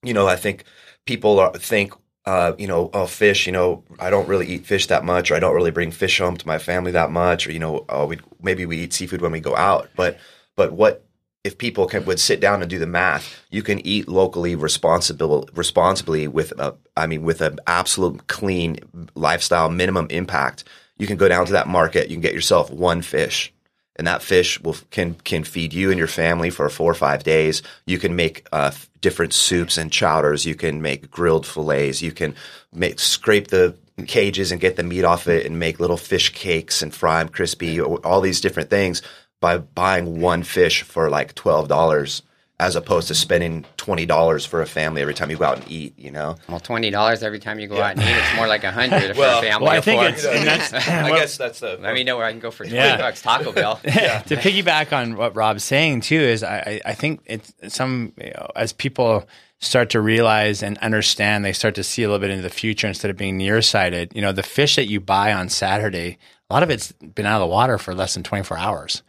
you 0.04 0.14
know, 0.14 0.28
I 0.28 0.36
think 0.36 0.64
people 1.06 1.40
are, 1.40 1.52
think, 1.54 1.94
uh, 2.26 2.54
you 2.58 2.68
know, 2.68 2.90
oh, 2.94 3.06
fish. 3.06 3.46
You 3.46 3.52
know, 3.52 3.84
I 4.00 4.10
don't 4.10 4.28
really 4.28 4.48
eat 4.48 4.66
fish 4.66 4.88
that 4.88 5.06
much, 5.06 5.32
or 5.32 5.36
I 5.36 5.40
don't 5.40 5.56
really 5.56 5.72
bring 5.72 5.92
fish 5.92 6.20
home 6.20 6.38
to 6.38 6.48
my 6.48 6.58
family 6.58 6.92
that 6.92 7.12
much, 7.12 7.48
or 7.48 7.52
you 7.52 7.60
know, 7.60 7.86
oh, 7.90 8.08
we 8.08 8.20
maybe 8.42 8.66
we 8.66 8.80
eat 8.80 8.94
seafood 8.94 9.22
when 9.22 9.32
we 9.32 9.40
go 9.40 9.56
out, 9.56 9.90
but 9.96 10.18
but 10.56 10.74
what 10.74 11.06
if 11.44 11.60
people 11.60 11.86
can 11.86 12.06
would 12.06 12.20
sit 12.20 12.40
down 12.40 12.62
and 12.62 12.70
do 12.70 12.80
the 12.80 12.88
math, 12.88 13.46
you 13.52 13.62
can 13.62 13.86
eat 13.86 14.08
locally 14.08 14.56
responsible 14.56 15.48
responsibly 15.54 16.28
with 16.28 16.52
a 16.60 16.76
I 16.98 17.06
mean 17.08 17.24
with 17.24 17.42
an 17.42 17.60
absolute 17.68 18.28
clean 18.28 18.80
lifestyle 19.14 19.70
minimum 19.70 20.08
impact. 20.10 20.64
You 20.98 21.08
can 21.08 21.18
go 21.18 21.28
down 21.28 21.46
to 21.46 21.52
that 21.52 21.68
market, 21.68 22.10
you 22.10 22.16
can 22.16 22.22
get 22.22 22.34
yourself 22.34 22.72
one 22.72 23.02
fish 23.02 23.54
and 23.96 24.08
that 24.08 24.22
fish 24.22 24.60
will 24.62 24.76
can 24.92 25.16
can 25.16 25.44
feed 25.44 25.74
you 25.74 25.90
and 25.90 25.98
your 25.98 26.08
family 26.08 26.50
for 26.50 26.68
four 26.70 26.92
or 26.92 26.96
five 26.96 27.24
days. 27.24 27.62
You 27.86 27.98
can 27.98 28.16
make 28.16 28.48
uh, 28.52 28.72
different 29.02 29.34
soups 29.34 29.78
and 29.78 29.92
chowders. 29.92 30.46
You 30.46 30.56
can 30.56 30.82
make 30.82 31.10
grilled 31.10 31.46
fillets. 31.46 32.02
You 32.02 32.12
can 32.12 32.36
make 32.74 33.00
scrape 33.00 33.48
the 33.48 33.76
cages 34.08 34.52
and 34.52 34.60
get 34.60 34.76
the 34.76 34.84
meat 34.84 35.06
off 35.06 35.28
it 35.28 35.46
and 35.46 35.58
make 35.58 35.80
little 35.80 35.98
fish 35.98 36.34
cakes 36.34 36.82
and 36.82 36.94
fry 36.94 37.20
them 37.20 37.30
crispy. 37.30 37.80
All 37.80 38.22
these 38.22 38.42
different 38.42 38.70
things 38.70 39.02
by 39.40 39.58
buying 39.58 40.20
one 40.20 40.44
fish 40.44 40.82
for 40.82 41.10
like 41.10 41.36
twelve 41.36 41.68
dollars, 41.68 42.22
as 42.58 42.76
opposed 42.78 43.10
to 43.10 43.16
spending 43.16 43.66
twenty 43.76 44.06
dollars 44.06 44.46
for 44.46 44.62
a 44.62 44.66
family 44.66 45.02
every 45.02 45.14
time 45.14 45.30
you 45.30 45.36
go 45.38 45.44
out 45.46 45.58
and 45.62 45.70
eat. 45.72 45.94
You 45.98 46.12
know. 46.12 46.38
Well, 46.48 46.60
twenty 46.60 46.90
dollars 46.90 47.22
every 47.24 47.40
time 47.40 47.60
you 47.60 47.68
go 47.68 47.82
out 47.82 47.92
and 47.98 48.02
eat. 48.02 48.08
It's 48.16 48.36
more 48.36 48.48
like 48.48 48.64
a 48.64 48.72
hundred 48.72 49.18
Well- 49.18 49.42
for 49.42 49.46
a 49.46 49.50
family 49.50 49.66
Well, 49.68 49.78
I 49.78 49.82
think 49.82 50.02
four. 50.02 50.10
it's, 50.10 50.26
and 50.26 50.48
that's, 50.48 50.74
I 50.88 51.10
guess 51.10 51.38
that's 51.38 51.60
the. 51.60 51.78
Let 51.82 51.94
me 51.94 52.04
know 52.04 52.16
where 52.18 52.26
I 52.26 52.32
can 52.32 52.40
go 52.40 52.52
for 52.52 52.64
twenty 52.64 52.78
Yeah. 52.78 52.98
bucks 52.98 53.22
Taco 53.22 53.52
Bell. 53.52 53.76
to 53.84 53.90
piggyback 54.38 54.94
on 54.96 55.16
what 55.18 55.36
Rob's 55.36 55.64
saying 55.64 56.02
too 56.02 56.20
is 56.20 56.44
I, 56.44 56.82
I 56.86 56.92
I 56.92 56.94
think 56.94 57.22
it's 57.26 57.54
some 57.68 58.14
you 58.22 58.32
know, 58.32 58.50
as 58.56 58.72
people 58.74 59.28
start 59.60 59.90
to 59.90 60.00
realize 60.02 60.62
and 60.62 60.78
understand 60.80 61.44
they 61.44 61.54
start 61.54 61.76
to 61.76 61.84
see 61.84 62.04
a 62.04 62.08
little 62.08 62.20
bit 62.20 62.30
into 62.30 62.44
the 62.44 62.50
future 62.50 62.88
instead 62.88 63.10
of 63.10 63.16
being 63.18 63.38
nearsighted 63.38 64.12
you 64.14 64.22
know 64.22 64.32
the 64.34 64.44
fish 64.44 64.76
that 64.76 64.86
you 64.88 65.00
buy 65.00 65.32
on 65.34 65.48
Saturday 65.50 66.18
a 66.50 66.54
lot 66.54 66.62
of 66.62 66.70
it's 66.70 66.92
been 66.92 67.26
out 67.26 67.42
of 67.42 67.48
the 67.48 67.52
water 67.54 67.78
for 67.78 67.96
less 67.96 68.14
than 68.14 68.22
24 68.22 68.58
hours 68.58 69.02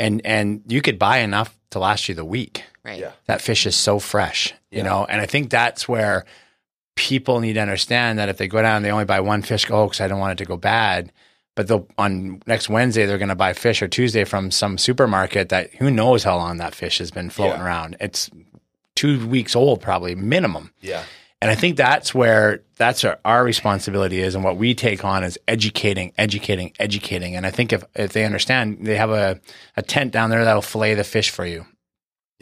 and 0.00 0.20
and 0.24 0.62
you 0.66 0.80
could 0.80 0.98
buy 0.98 1.18
enough 1.18 1.56
to 1.70 1.78
last 1.78 2.08
you 2.08 2.14
the 2.14 2.24
week 2.24 2.64
Right. 2.84 2.98
Yeah. 2.98 3.12
that 3.26 3.40
fish 3.40 3.64
is 3.66 3.76
so 3.76 3.98
fresh, 4.00 4.54
you 4.70 4.82
know, 4.82 5.04
and 5.04 5.20
I 5.20 5.26
think 5.26 5.50
that's 5.50 5.88
where 5.88 6.24
people 6.96 7.40
need 7.40 7.52
to 7.54 7.60
understand 7.60 8.18
that 8.18 8.28
if 8.28 8.38
they 8.38 8.48
go 8.48 8.60
down 8.60 8.76
and 8.76 8.84
they 8.84 8.90
only 8.90 9.04
buy 9.04 9.20
one 9.20 9.42
fish, 9.42 9.64
go, 9.66 9.82
oh, 9.82 9.86
because 9.86 10.00
I 10.00 10.08
don't 10.08 10.18
want 10.18 10.32
it 10.40 10.42
to 10.44 10.48
go 10.48 10.56
bad. 10.56 11.12
But 11.54 11.68
they'll 11.68 11.86
on 11.98 12.42
next 12.46 12.68
Wednesday 12.68 13.04
they're 13.06 13.18
going 13.18 13.28
to 13.28 13.34
buy 13.34 13.52
fish 13.52 13.82
or 13.82 13.88
Tuesday 13.88 14.24
from 14.24 14.50
some 14.50 14.78
supermarket 14.78 15.50
that 15.50 15.72
who 15.74 15.90
knows 15.90 16.24
how 16.24 16.36
long 16.36 16.56
that 16.56 16.74
fish 16.74 16.98
has 16.98 17.10
been 17.10 17.30
floating 17.30 17.58
Yeah. 17.58 17.64
around. 17.66 17.96
It's 18.00 18.30
two 18.96 19.26
weeks 19.28 19.54
old 19.54 19.80
probably 19.80 20.14
minimum. 20.14 20.72
Yeah. 20.80 21.04
And 21.40 21.50
I 21.50 21.54
think 21.54 21.76
that's 21.76 22.14
where 22.14 22.62
that's 22.76 23.04
our, 23.04 23.18
our 23.24 23.44
responsibility 23.44 24.20
is, 24.20 24.34
and 24.34 24.44
what 24.44 24.56
we 24.56 24.74
take 24.74 25.04
on 25.04 25.24
is 25.24 25.38
educating, 25.48 26.12
educating, 26.16 26.72
educating. 26.78 27.36
And 27.36 27.44
I 27.46 27.50
think 27.50 27.72
if 27.72 27.84
if 27.94 28.12
they 28.12 28.24
understand, 28.24 28.78
they 28.86 28.96
have 28.96 29.10
a, 29.10 29.40
a 29.76 29.82
tent 29.82 30.12
down 30.12 30.30
there 30.30 30.44
that'll 30.44 30.62
fillet 30.62 30.94
the 30.94 31.04
fish 31.04 31.30
for 31.30 31.44
you. 31.44 31.66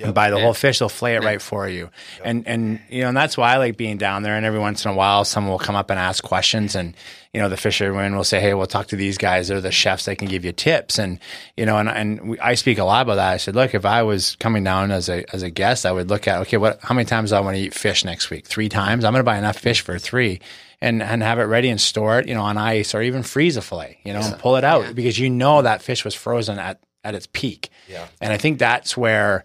And 0.07 0.15
buy 0.15 0.31
the 0.31 0.39
whole 0.39 0.55
fish. 0.55 0.79
They'll 0.79 0.89
flay 0.89 1.15
it 1.17 1.25
right 1.25 1.41
for 1.41 1.69
you. 1.69 1.91
And 2.25 2.47
and 2.47 2.81
you 2.89 3.03
know, 3.03 3.09
and 3.09 3.17
that's 3.17 3.37
why 3.37 3.55
I 3.55 3.57
like 3.59 3.77
being 3.77 3.99
down 3.99 4.23
there. 4.23 4.37
And 4.37 4.47
every 4.47 4.59
once 4.61 4.85
in 4.85 4.91
a 4.91 4.95
while, 4.95 5.25
someone 5.25 5.51
will 5.51 5.59
come 5.59 5.77
up 5.77 5.91
and 5.91 5.99
ask 5.99 6.23
questions, 6.23 6.75
and 6.75 6.95
you 7.33 7.41
know, 7.41 7.49
the 7.49 7.57
fishermen 7.57 8.17
will 8.17 8.25
say, 8.25 8.41
"Hey, 8.41 8.55
we'll 8.55 8.67
talk 8.67 8.89
to 8.89 8.97
these 8.97 9.19
guys. 9.19 9.49
They're 9.49 9.61
the 9.61 9.71
chefs. 9.71 10.05
They 10.05 10.17
can 10.17 10.29
give 10.29 10.45
you 10.45 10.53
tips." 10.53 10.99
And 10.99 11.19
you 11.57 11.67
know, 11.67 11.77
and 11.77 11.89
and 11.89 12.31
we, 12.31 12.39
I 12.41 12.55
speak 12.55 12.79
a 12.79 12.85
lot 12.85 13.03
about 13.03 13.17
that. 13.17 13.33
I 13.33 13.37
said, 13.37 13.55
look, 13.55 13.75
if 13.75 13.85
I 13.85 14.03
was 14.03 14.37
coming 14.37 14.65
down 14.65 14.91
as 14.91 15.09
a 15.09 15.25
as 15.35 15.43
a 15.43 15.51
guest, 15.51 15.87
I 15.87 15.93
would 15.93 16.09
look 16.09 16.27
at 16.27 16.41
okay, 16.43 16.57
what 16.57 16.81
how 16.83 16.95
many 16.95 17.07
times 17.07 17.31
do 17.31 17.37
I 17.37 17.41
want 17.41 17.57
to 17.57 17.63
eat 17.63 17.75
fish 17.75 18.05
next 18.05 18.31
week? 18.31 18.47
Three 18.47 18.69
times. 18.69 19.05
I'm 19.05 19.13
going 19.13 19.21
to 19.21 19.25
buy 19.25 19.39
enough 19.39 19.59
fish 19.59 19.81
for 19.81 19.99
three. 19.99 20.41
And, 20.83 21.03
and 21.03 21.23
have 21.23 21.39
it 21.39 21.43
ready 21.43 21.69
and 21.69 21.79
store 21.79 22.21
it, 22.21 22.27
you 22.27 22.33
know, 22.33 22.41
on 22.41 22.57
ice 22.57 22.95
or 22.95 23.03
even 23.03 23.23
freeze 23.23 23.59
a 23.59 23.61
fillet, 23.61 23.99
you 24.03 24.15
know, 24.15 24.21
and 24.21 24.39
pull 24.39 24.57
it 24.57 24.65
out 24.65 24.95
because 24.95 25.19
you 25.19 25.29
know 25.29 25.61
that 25.61 25.83
fish 25.83 26.07
was 26.07 26.15
frozen 26.15 26.59
at, 26.59 26.81
at 27.05 27.15
its 27.15 27.29
peak. 27.35 27.69
Yeah. 27.87 28.07
And 28.19 28.33
I 28.33 28.39
think 28.39 28.59
that's 28.59 28.97
where, 28.97 29.45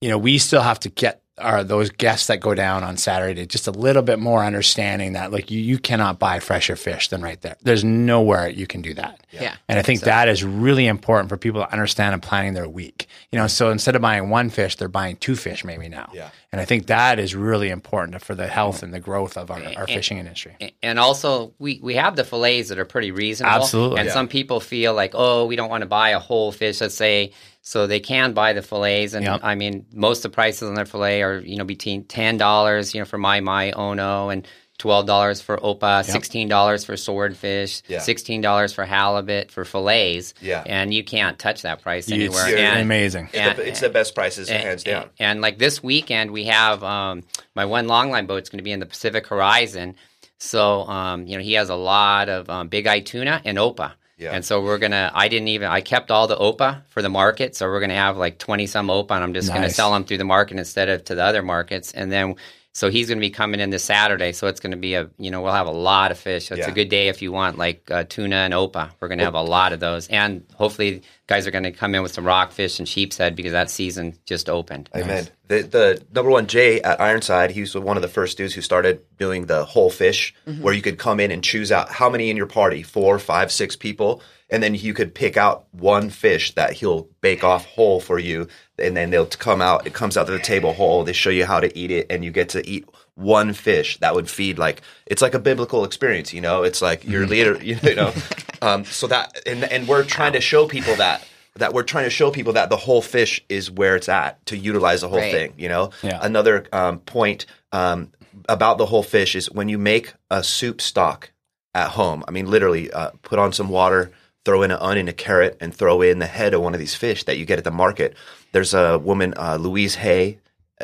you 0.00 0.08
know, 0.08 0.18
we 0.18 0.38
still 0.38 0.62
have 0.62 0.80
to 0.80 0.88
get 0.88 1.22
our 1.38 1.64
those 1.64 1.88
guests 1.88 2.26
that 2.26 2.38
go 2.38 2.54
down 2.54 2.84
on 2.84 2.98
Saturday 2.98 3.46
just 3.46 3.66
a 3.66 3.70
little 3.70 4.02
bit 4.02 4.18
more 4.18 4.44
understanding 4.44 5.14
that 5.14 5.32
like 5.32 5.50
you, 5.50 5.58
you 5.58 5.78
cannot 5.78 6.18
buy 6.18 6.38
fresher 6.38 6.76
fish 6.76 7.08
than 7.08 7.22
right 7.22 7.40
there. 7.40 7.56
There's 7.62 7.82
nowhere 7.82 8.50
you 8.50 8.66
can 8.66 8.82
do 8.82 8.92
that. 8.94 9.20
Yeah. 9.30 9.56
And 9.66 9.78
I 9.78 9.82
think 9.82 10.00
that 10.00 10.28
is 10.28 10.44
really 10.44 10.86
important 10.86 11.30
for 11.30 11.38
people 11.38 11.62
to 11.62 11.72
understand 11.72 12.12
and 12.12 12.22
planning 12.22 12.52
their 12.52 12.68
week. 12.68 13.06
You 13.32 13.38
know, 13.38 13.46
so 13.46 13.70
instead 13.70 13.96
of 13.96 14.02
buying 14.02 14.28
one 14.28 14.50
fish, 14.50 14.76
they're 14.76 14.88
buying 14.88 15.16
two 15.16 15.34
fish 15.34 15.64
maybe 15.64 15.88
now. 15.88 16.10
Yeah. 16.12 16.28
And 16.52 16.60
I 16.60 16.66
think 16.66 16.86
that 16.86 17.18
is 17.18 17.34
really 17.34 17.70
important 17.70 18.20
for 18.22 18.34
the 18.34 18.46
health 18.48 18.82
and 18.82 18.92
the 18.92 19.00
growth 19.00 19.38
of 19.38 19.50
our, 19.50 19.62
our 19.76 19.86
fishing 19.86 20.18
industry. 20.18 20.56
And 20.82 20.98
also, 20.98 21.54
we, 21.58 21.78
we 21.82 21.94
have 21.94 22.16
the 22.16 22.24
fillets 22.24 22.68
that 22.68 22.78
are 22.78 22.84
pretty 22.84 23.12
reasonable. 23.12 23.54
Absolutely. 23.62 23.98
And 24.00 24.08
Yeah. 24.08 24.12
some 24.12 24.28
people 24.28 24.60
feel 24.60 24.92
like, 24.92 25.12
oh, 25.14 25.46
we 25.46 25.56
don't 25.56 25.70
want 25.70 25.82
to 25.82 25.86
buy 25.88 26.10
a 26.10 26.18
whole 26.18 26.52
fish, 26.52 26.80
let's 26.80 26.96
say. 26.96 27.32
So 27.62 27.86
they 27.86 28.00
can 28.00 28.32
buy 28.32 28.52
the 28.54 28.62
fillets. 28.62 29.12
And 29.14 29.24
Yep. 29.24 29.40
I 29.42 29.54
mean, 29.54 29.86
most 29.92 30.24
of 30.24 30.30
the 30.30 30.34
prices 30.34 30.68
on 30.68 30.74
their 30.74 30.86
fillet 30.86 31.22
are, 31.22 31.38
you 31.38 31.56
know, 31.56 31.64
between 31.64 32.04
$10, 32.04 32.94
you 32.94 33.00
know, 33.00 33.04
for 33.04 33.18
my, 33.18 33.40
my 33.40 33.72
Ono 33.72 34.30
and 34.30 34.46
$12 34.78 35.42
for 35.42 35.58
Opa, 35.58 36.02
$16 36.02 36.86
for 36.86 36.96
swordfish, 36.96 37.82
Yeah. 37.86 37.98
$16 37.98 38.74
for 38.74 38.84
halibut, 38.86 39.50
for 39.50 39.66
fillets. 39.66 40.32
Yeah. 40.40 40.62
And 40.64 40.92
you 40.94 41.04
can't 41.04 41.38
touch 41.38 41.62
that 41.62 41.82
price 41.82 42.04
It's 42.08 42.12
anywhere. 42.12 42.56
And- 42.56 42.80
amazing. 42.80 43.28
It's, 43.34 43.56
the, 43.58 43.68
it's 43.68 43.80
the 43.80 43.90
best 43.90 44.14
prices, 44.14 44.48
hands 44.48 44.82
down. 44.84 45.02
and, 45.02 45.10
and, 45.18 45.40
like 45.42 45.58
this 45.58 45.82
weekend, 45.82 46.30
we 46.30 46.44
have 46.44 46.82
um, 46.82 47.24
my 47.54 47.66
one 47.66 47.86
longline 47.88 48.26
boat's 48.26 48.48
going 48.48 48.58
to 48.58 48.64
be 48.64 48.72
in 48.72 48.80
the 48.80 48.86
Pacific 48.86 49.26
Horizon. 49.26 49.96
So, 50.38 50.84
um, 50.88 51.26
you 51.26 51.36
know, 51.36 51.42
he 51.42 51.52
has 51.54 51.68
a 51.68 51.74
lot 51.74 52.30
of 52.30 52.48
um, 52.48 52.68
big 52.68 52.86
eye 52.86 53.00
tuna 53.00 53.42
and 53.44 53.58
opa. 53.58 53.92
Yeah. 54.20 54.32
And 54.32 54.44
so 54.44 54.60
we're 54.62 54.78
going 54.78 54.92
to, 54.92 55.10
I 55.14 55.28
didn't 55.28 55.48
even, 55.48 55.68
I 55.68 55.80
kept 55.80 56.10
all 56.10 56.26
the 56.26 56.36
opa 56.36 56.82
for 56.88 57.00
the 57.02 57.08
market. 57.08 57.56
So 57.56 57.66
we're 57.66 57.80
going 57.80 57.88
to 57.90 57.96
have 57.96 58.16
like 58.18 58.38
20 58.38 58.66
some 58.66 58.88
opa 58.88 59.12
and 59.12 59.24
I'm 59.24 59.34
just 59.34 59.48
going 59.48 59.62
to 59.62 59.70
sell 59.70 59.92
them 59.92 60.04
through 60.04 60.18
the 60.18 60.24
market 60.24 60.58
instead 60.58 60.88
of 60.88 61.04
to 61.04 61.14
the 61.14 61.24
other 61.24 61.42
markets. 61.42 61.92
And 61.92 62.12
then, 62.12 62.34
so 62.72 62.88
he's 62.90 63.08
going 63.08 63.18
to 63.18 63.20
be 63.26 63.30
coming 63.30 63.58
in 63.60 63.70
this 63.70 63.82
Saturday. 63.82 64.32
So 64.32 64.46
it's 64.46 64.60
going 64.60 64.70
to 64.70 64.76
be 64.76 64.94
a, 64.94 65.08
you 65.18 65.30
know, 65.30 65.40
we'll 65.42 65.54
have 65.54 65.66
a 65.66 65.72
lot 65.72 66.12
of 66.12 66.18
fish. 66.18 66.48
So 66.48 66.54
it's 66.54 66.66
Yeah. 66.66 66.70
a 66.70 66.74
good 66.74 66.88
day 66.88 67.08
if 67.08 67.20
you 67.22 67.32
want 67.32 67.58
like 67.58 67.90
uh, 67.90 68.04
tuna 68.08 68.36
and 68.36 68.54
opa. 68.54 68.90
We're 69.00 69.08
going 69.08 69.18
to 69.18 69.24
have 69.24 69.34
a 69.34 69.42
lot 69.42 69.72
of 69.72 69.80
those. 69.80 70.06
And 70.08 70.44
hopefully 70.54 71.02
guys 71.30 71.46
are 71.46 71.52
going 71.52 71.62
to 71.62 71.70
come 71.70 71.94
in 71.94 72.02
with 72.02 72.12
some 72.12 72.26
rockfish 72.26 72.80
and 72.80 72.88
sheep's 72.88 73.16
head 73.16 73.36
because 73.36 73.52
that 73.52 73.70
season 73.70 74.18
just 74.26 74.50
opened. 74.50 74.90
Amen. 74.96 75.28
The 75.46 75.62
the 75.62 76.04
number 76.12 76.30
one 76.30 76.48
Jay 76.48 76.82
at 76.82 77.00
Ironside, 77.00 77.52
he 77.52 77.60
was 77.60 77.72
one 77.76 77.96
of 77.96 78.02
the 78.02 78.08
first 78.08 78.36
dudes 78.36 78.52
who 78.52 78.60
started 78.60 79.00
doing 79.16 79.46
the 79.46 79.64
whole 79.64 79.90
fish, 79.90 80.34
mm-hmm. 80.44 80.60
where 80.60 80.74
you 80.74 80.82
could 80.82 80.98
come 80.98 81.20
in 81.20 81.30
and 81.30 81.42
choose 81.42 81.70
out 81.70 81.88
how 81.88 82.10
many 82.10 82.30
in 82.30 82.36
your 82.36 82.46
party, 82.46 82.82
four, 82.82 83.16
five, 83.20 83.52
six 83.52 83.76
people, 83.76 84.22
and 84.50 84.60
then 84.60 84.74
you 84.74 84.92
could 84.92 85.14
pick 85.14 85.36
out 85.36 85.66
one 85.70 86.10
fish 86.10 86.52
that 86.56 86.72
he'll 86.72 87.08
bake 87.20 87.44
off 87.44 87.64
whole 87.64 88.00
for 88.00 88.18
you, 88.18 88.48
and 88.76 88.96
then 88.96 89.10
they'll 89.10 89.26
come 89.26 89.62
out. 89.62 89.86
It 89.86 89.94
comes 89.94 90.16
out 90.16 90.26
to 90.26 90.32
the 90.32 90.40
table 90.40 90.72
whole. 90.72 91.04
They 91.04 91.12
show 91.12 91.30
you 91.30 91.46
how 91.46 91.60
to 91.60 91.78
eat 91.78 91.92
it, 91.92 92.08
and 92.10 92.24
you 92.24 92.32
get 92.32 92.48
to 92.50 92.68
eat 92.68 92.88
one 93.14 93.52
fish 93.52 93.98
that 93.98 94.14
would 94.14 94.28
feed 94.30 94.58
like 94.58 94.82
it's 95.06 95.22
like 95.22 95.34
a 95.34 95.38
biblical 95.38 95.84
experience. 95.84 96.32
You 96.32 96.40
know, 96.40 96.62
it's 96.62 96.80
like 96.82 97.04
your 97.06 97.26
leader. 97.26 97.58
You 97.62 97.94
know, 97.94 98.12
um, 98.62 98.84
so 98.84 99.06
that 99.08 99.40
and 99.46 99.64
and 99.64 99.86
we're 99.88 100.04
trying 100.04 100.32
to 100.34 100.40
show 100.40 100.66
people 100.66 100.96
that 100.96 101.26
that 101.56 101.74
we're 101.74 101.82
trying 101.82 102.04
to 102.04 102.10
show 102.10 102.30
people 102.30 102.52
that 102.54 102.70
the 102.70 102.76
whole 102.76 103.02
fish 103.02 103.44
is 103.48 103.70
where 103.70 103.96
it's 103.96 104.08
at 104.08 104.44
to 104.46 104.56
utilize 104.56 105.00
the 105.00 105.08
whole 105.08 105.18
Right. 105.18 105.32
thing. 105.32 105.54
You 105.58 105.68
know, 105.68 105.90
Yeah. 106.02 106.18
another 106.22 106.64
um, 106.72 106.98
point 107.00 107.44
um, 107.72 108.12
about 108.48 108.78
the 108.78 108.86
whole 108.86 109.02
fish 109.02 109.34
is 109.34 109.50
when 109.50 109.68
you 109.68 109.76
make 109.78 110.14
a 110.30 110.42
soup 110.44 110.80
stock 110.80 111.30
at 111.74 111.88
home. 111.90 112.24
I 112.26 112.30
mean, 112.30 112.46
literally, 112.50 112.90
uh, 112.92 113.10
put 113.22 113.38
on 113.38 113.52
some 113.52 113.68
water, 113.68 114.10
throw 114.44 114.62
in 114.62 114.70
an 114.70 114.78
onion, 114.80 115.08
a 115.08 115.12
carrot, 115.12 115.56
and 115.60 115.74
throw 115.74 116.02
in 116.02 116.18
the 116.20 116.26
head 116.26 116.54
of 116.54 116.62
one 116.62 116.72
of 116.74 116.80
these 116.80 116.94
fish 116.94 117.24
that 117.24 117.36
you 117.36 117.44
get 117.44 117.58
at 117.58 117.64
the 117.64 117.70
market. 117.70 118.14
There's 118.52 118.72
a 118.74 118.98
woman, 118.98 119.34
uh, 119.36 119.56
Louise 119.60 119.96
Hay. 119.96 120.38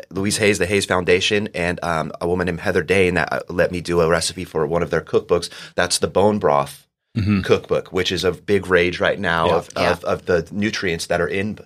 Louise 0.09 0.37
Hayes, 0.37 0.57
the 0.59 0.65
Hayes 0.65 0.85
Foundation, 0.85 1.49
and 1.53 1.79
um, 1.83 2.11
a 2.21 2.27
woman 2.27 2.45
named 2.45 2.59
Heather 2.59 2.83
Dane 2.83 3.15
that 3.15 3.31
uh, 3.31 3.39
let 3.49 3.71
me 3.71 3.81
do 3.81 4.01
a 4.01 4.07
recipe 4.09 4.45
for 4.45 4.65
one 4.67 4.83
of 4.83 4.89
their 4.89 5.01
cookbooks. 5.01 5.49
That's 5.75 5.99
the 5.99 6.07
bone 6.07 6.39
broth 6.39 6.83
cookbook, 7.43 7.91
which 7.91 8.11
is 8.11 8.23
a 8.23 8.31
big 8.31 8.67
rage 8.67 8.99
right 8.99 9.19
now 9.19 9.49
of, 9.49 9.69
Yeah. 9.75 9.91
of, 9.91 10.03
of 10.03 10.25
the 10.27 10.47
nutrients 10.51 11.07
that 11.07 11.19
are 11.19 11.27
in 11.27 11.57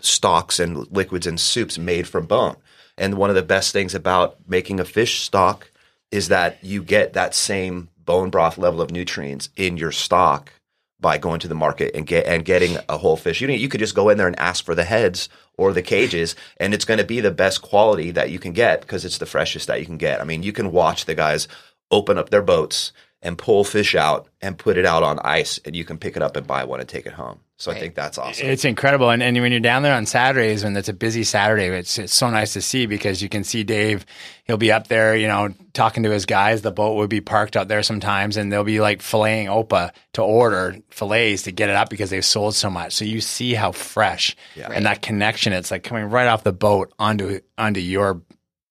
stocks 0.00 0.58
and 0.60 0.90
liquids 0.92 1.26
and 1.26 1.40
soups 1.40 1.78
made 1.78 2.06
from 2.06 2.26
bone. 2.26 2.56
And 2.98 3.14
one 3.16 3.30
of 3.30 3.36
the 3.36 3.42
best 3.42 3.72
things 3.72 3.94
about 3.94 4.36
making 4.46 4.80
a 4.80 4.84
fish 4.84 5.20
stock 5.20 5.70
is 6.10 6.28
that 6.28 6.62
you 6.62 6.82
get 6.82 7.14
that 7.14 7.34
same 7.34 7.88
bone 8.04 8.28
broth 8.28 8.58
level 8.58 8.82
of 8.82 8.90
nutrients 8.90 9.48
in 9.56 9.78
your 9.78 9.92
stock 9.92 10.52
by 11.00 11.16
going 11.18 11.40
to 11.40 11.48
the 11.48 11.54
market 11.54 11.92
and 11.94 12.06
get 12.06 12.26
and 12.26 12.44
getting 12.44 12.76
a 12.88 12.98
whole 12.98 13.16
fish. 13.16 13.40
You 13.40 13.48
you 13.48 13.68
could 13.68 13.80
just 13.80 13.94
go 13.94 14.08
in 14.10 14.18
there 14.18 14.26
and 14.26 14.38
ask 14.38 14.64
for 14.64 14.74
the 14.74 14.84
heads 14.84 15.28
or 15.58 15.72
the 15.72 15.82
cages, 15.82 16.34
and 16.56 16.72
it's 16.74 16.84
going 16.84 16.98
to 16.98 17.04
be 17.04 17.20
the 17.20 17.30
best 17.30 17.62
quality 17.62 18.10
that 18.10 18.30
you 18.30 18.38
can 18.38 18.52
get 18.52 18.80
because 18.80 19.04
it's 19.04 19.18
the 19.18 19.26
freshest 19.26 19.66
that 19.68 19.80
you 19.80 19.86
can 19.86 19.98
get. 19.98 20.20
I 20.20 20.24
mean, 20.24 20.42
you 20.42 20.52
can 20.52 20.72
watch 20.72 21.04
the 21.04 21.14
guys 21.14 21.48
open 21.90 22.18
up 22.18 22.30
their 22.30 22.42
boats 22.42 22.92
and 23.20 23.38
pull 23.38 23.62
fish 23.62 23.94
out 23.94 24.28
and 24.40 24.58
put 24.58 24.76
it 24.76 24.86
out 24.86 25.02
on 25.02 25.18
ice, 25.20 25.60
and 25.64 25.76
you 25.76 25.84
can 25.84 25.98
pick 25.98 26.16
it 26.16 26.22
up 26.22 26.36
and 26.36 26.46
buy 26.46 26.64
one 26.64 26.80
and 26.80 26.88
take 26.88 27.06
it 27.06 27.12
home. 27.12 27.40
So 27.62 27.70
I 27.70 27.78
think 27.78 27.94
that's 27.94 28.18
awesome. 28.18 28.48
It's 28.48 28.64
incredible, 28.64 29.10
and, 29.10 29.22
and 29.22 29.40
when 29.40 29.52
you're 29.52 29.60
down 29.60 29.84
there 29.84 29.94
on 29.94 30.04
Saturdays, 30.04 30.64
when 30.64 30.76
it's 30.76 30.88
a 30.88 30.92
busy 30.92 31.22
Saturday, 31.22 31.66
it's 31.66 31.96
it's 31.96 32.12
so 32.12 32.28
nice 32.28 32.54
to 32.54 32.60
see 32.60 32.86
because 32.86 33.22
you 33.22 33.28
can 33.28 33.44
see 33.44 33.62
Dave. 33.62 34.04
He'll 34.46 34.56
be 34.56 34.72
up 34.72 34.88
there, 34.88 35.14
you 35.14 35.28
know, 35.28 35.54
talking 35.72 36.02
to 36.02 36.10
his 36.10 36.26
guys. 36.26 36.62
The 36.62 36.72
boat 36.72 36.96
would 36.96 37.08
be 37.08 37.20
parked 37.20 37.56
out 37.56 37.68
there 37.68 37.84
sometimes, 37.84 38.36
and 38.36 38.52
they'll 38.52 38.64
be 38.64 38.80
like 38.80 38.98
filleting 38.98 39.46
opa 39.46 39.92
to 40.14 40.22
order 40.22 40.76
fillets 40.90 41.44
to 41.44 41.52
get 41.52 41.70
it 41.70 41.76
up 41.76 41.88
because 41.88 42.10
they've 42.10 42.24
sold 42.24 42.56
so 42.56 42.68
much. 42.68 42.94
So 42.94 43.04
you 43.04 43.20
see 43.20 43.54
how 43.54 43.70
fresh 43.70 44.34
and 44.74 44.84
that 44.86 45.00
connection. 45.00 45.52
It's 45.52 45.70
like 45.70 45.84
coming 45.84 46.06
right 46.10 46.26
off 46.26 46.42
the 46.42 46.52
boat 46.52 46.92
onto 46.98 47.38
onto 47.56 47.78
your 47.78 48.22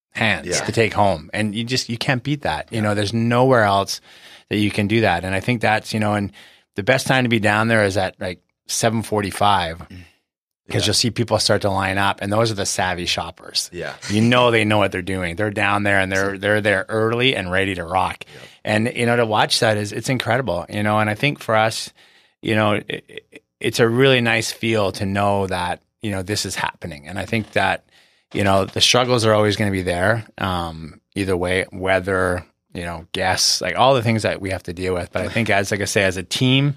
hands 0.10 0.48
Yeah. 0.48 0.66
to 0.66 0.72
take 0.74 0.94
home, 0.94 1.30
and 1.34 1.56
you 1.56 1.64
just 1.64 1.88
you 1.88 1.98
can't 1.98 2.24
beat 2.24 2.42
that. 2.42 2.68
You 2.74 2.82
know, 2.82 2.94
there's 2.94 3.14
nowhere 3.14 3.64
else 3.64 4.02
that 4.50 4.58
you 4.58 4.70
can 4.70 4.88
do 4.88 5.00
that, 5.00 5.24
and 5.24 5.34
I 5.34 5.40
think 5.40 5.62
that's 5.62 5.94
you 5.94 6.02
know, 6.02 6.16
and 6.16 6.34
the 6.76 6.84
best 6.84 7.08
time 7.08 7.24
to 7.24 7.30
be 7.30 7.40
down 7.40 7.70
there 7.70 7.86
is 7.86 7.96
at 7.96 8.20
like 8.20 8.42
7:45 8.72 9.88
because 10.68 10.88
you'll 10.88 10.94
see 10.94 11.12
people 11.12 11.38
start 11.40 11.62
to 11.64 11.70
line 11.70 11.98
up, 11.98 12.22
and 12.22 12.32
those 12.32 12.50
are 12.52 12.56
the 12.56 12.66
savvy 12.66 13.06
shoppers. 13.06 13.70
Yeah. 13.74 13.94
you 14.10 14.22
know 14.22 14.52
they 14.52 14.64
know 14.64 14.78
what 14.78 14.92
they're 14.92 15.02
doing. 15.02 15.36
They're 15.36 15.52
down 15.52 15.84
there 15.84 16.00
and 16.00 16.12
they're 16.12 16.38
they're 16.38 16.62
there 16.62 16.86
early 16.90 17.36
and 17.36 17.52
ready 17.52 17.76
to 17.76 17.84
rock. 17.84 18.24
And 18.64 18.92
you 18.96 19.06
know 19.06 19.16
to 19.18 19.26
watch 19.26 19.60
that 19.60 19.78
is 19.78 19.92
it's 19.92 20.10
incredible. 20.10 20.66
You 20.70 20.84
know, 20.84 21.00
and 21.00 21.10
I 21.10 21.16
think 21.16 21.40
for 21.40 21.56
us, 21.56 21.92
you 22.42 22.56
know, 22.56 22.74
it, 22.74 22.86
it- 23.08 23.44
it's 23.60 23.80
a 23.80 23.88
really 23.88 24.22
nice 24.22 24.52
feel 24.52 24.92
to 24.94 25.06
know 25.06 25.46
that 25.46 25.84
you 26.02 26.10
know 26.10 26.24
this 26.24 26.46
is 26.48 26.56
happening. 26.56 27.08
And 27.08 27.20
I 27.20 27.26
think 27.26 27.52
that 27.52 27.86
you 28.34 28.44
know 28.44 28.66
the 28.66 28.82
struggles 28.82 29.24
are 29.24 29.34
always 29.34 29.56
going 29.56 29.70
to 29.70 29.78
be 29.78 29.84
there. 29.84 30.26
Um, 30.40 31.00
either 31.14 31.38
way, 31.38 31.66
weather, 31.72 32.44
you 32.74 32.82
know, 32.84 33.06
guests, 33.12 33.62
like 33.62 33.76
all 33.78 33.94
the 33.94 34.02
things 34.02 34.24
that 34.24 34.42
we 34.42 34.50
have 34.50 34.64
to 34.64 34.74
deal 34.74 34.96
with. 34.96 35.12
But 35.12 35.22
I 35.24 35.30
think 35.30 35.52
as 35.52 35.70
like 35.70 35.82
I 35.82 35.86
say, 35.86 36.04
as 36.06 36.18
a 36.18 36.24
team, 36.24 36.76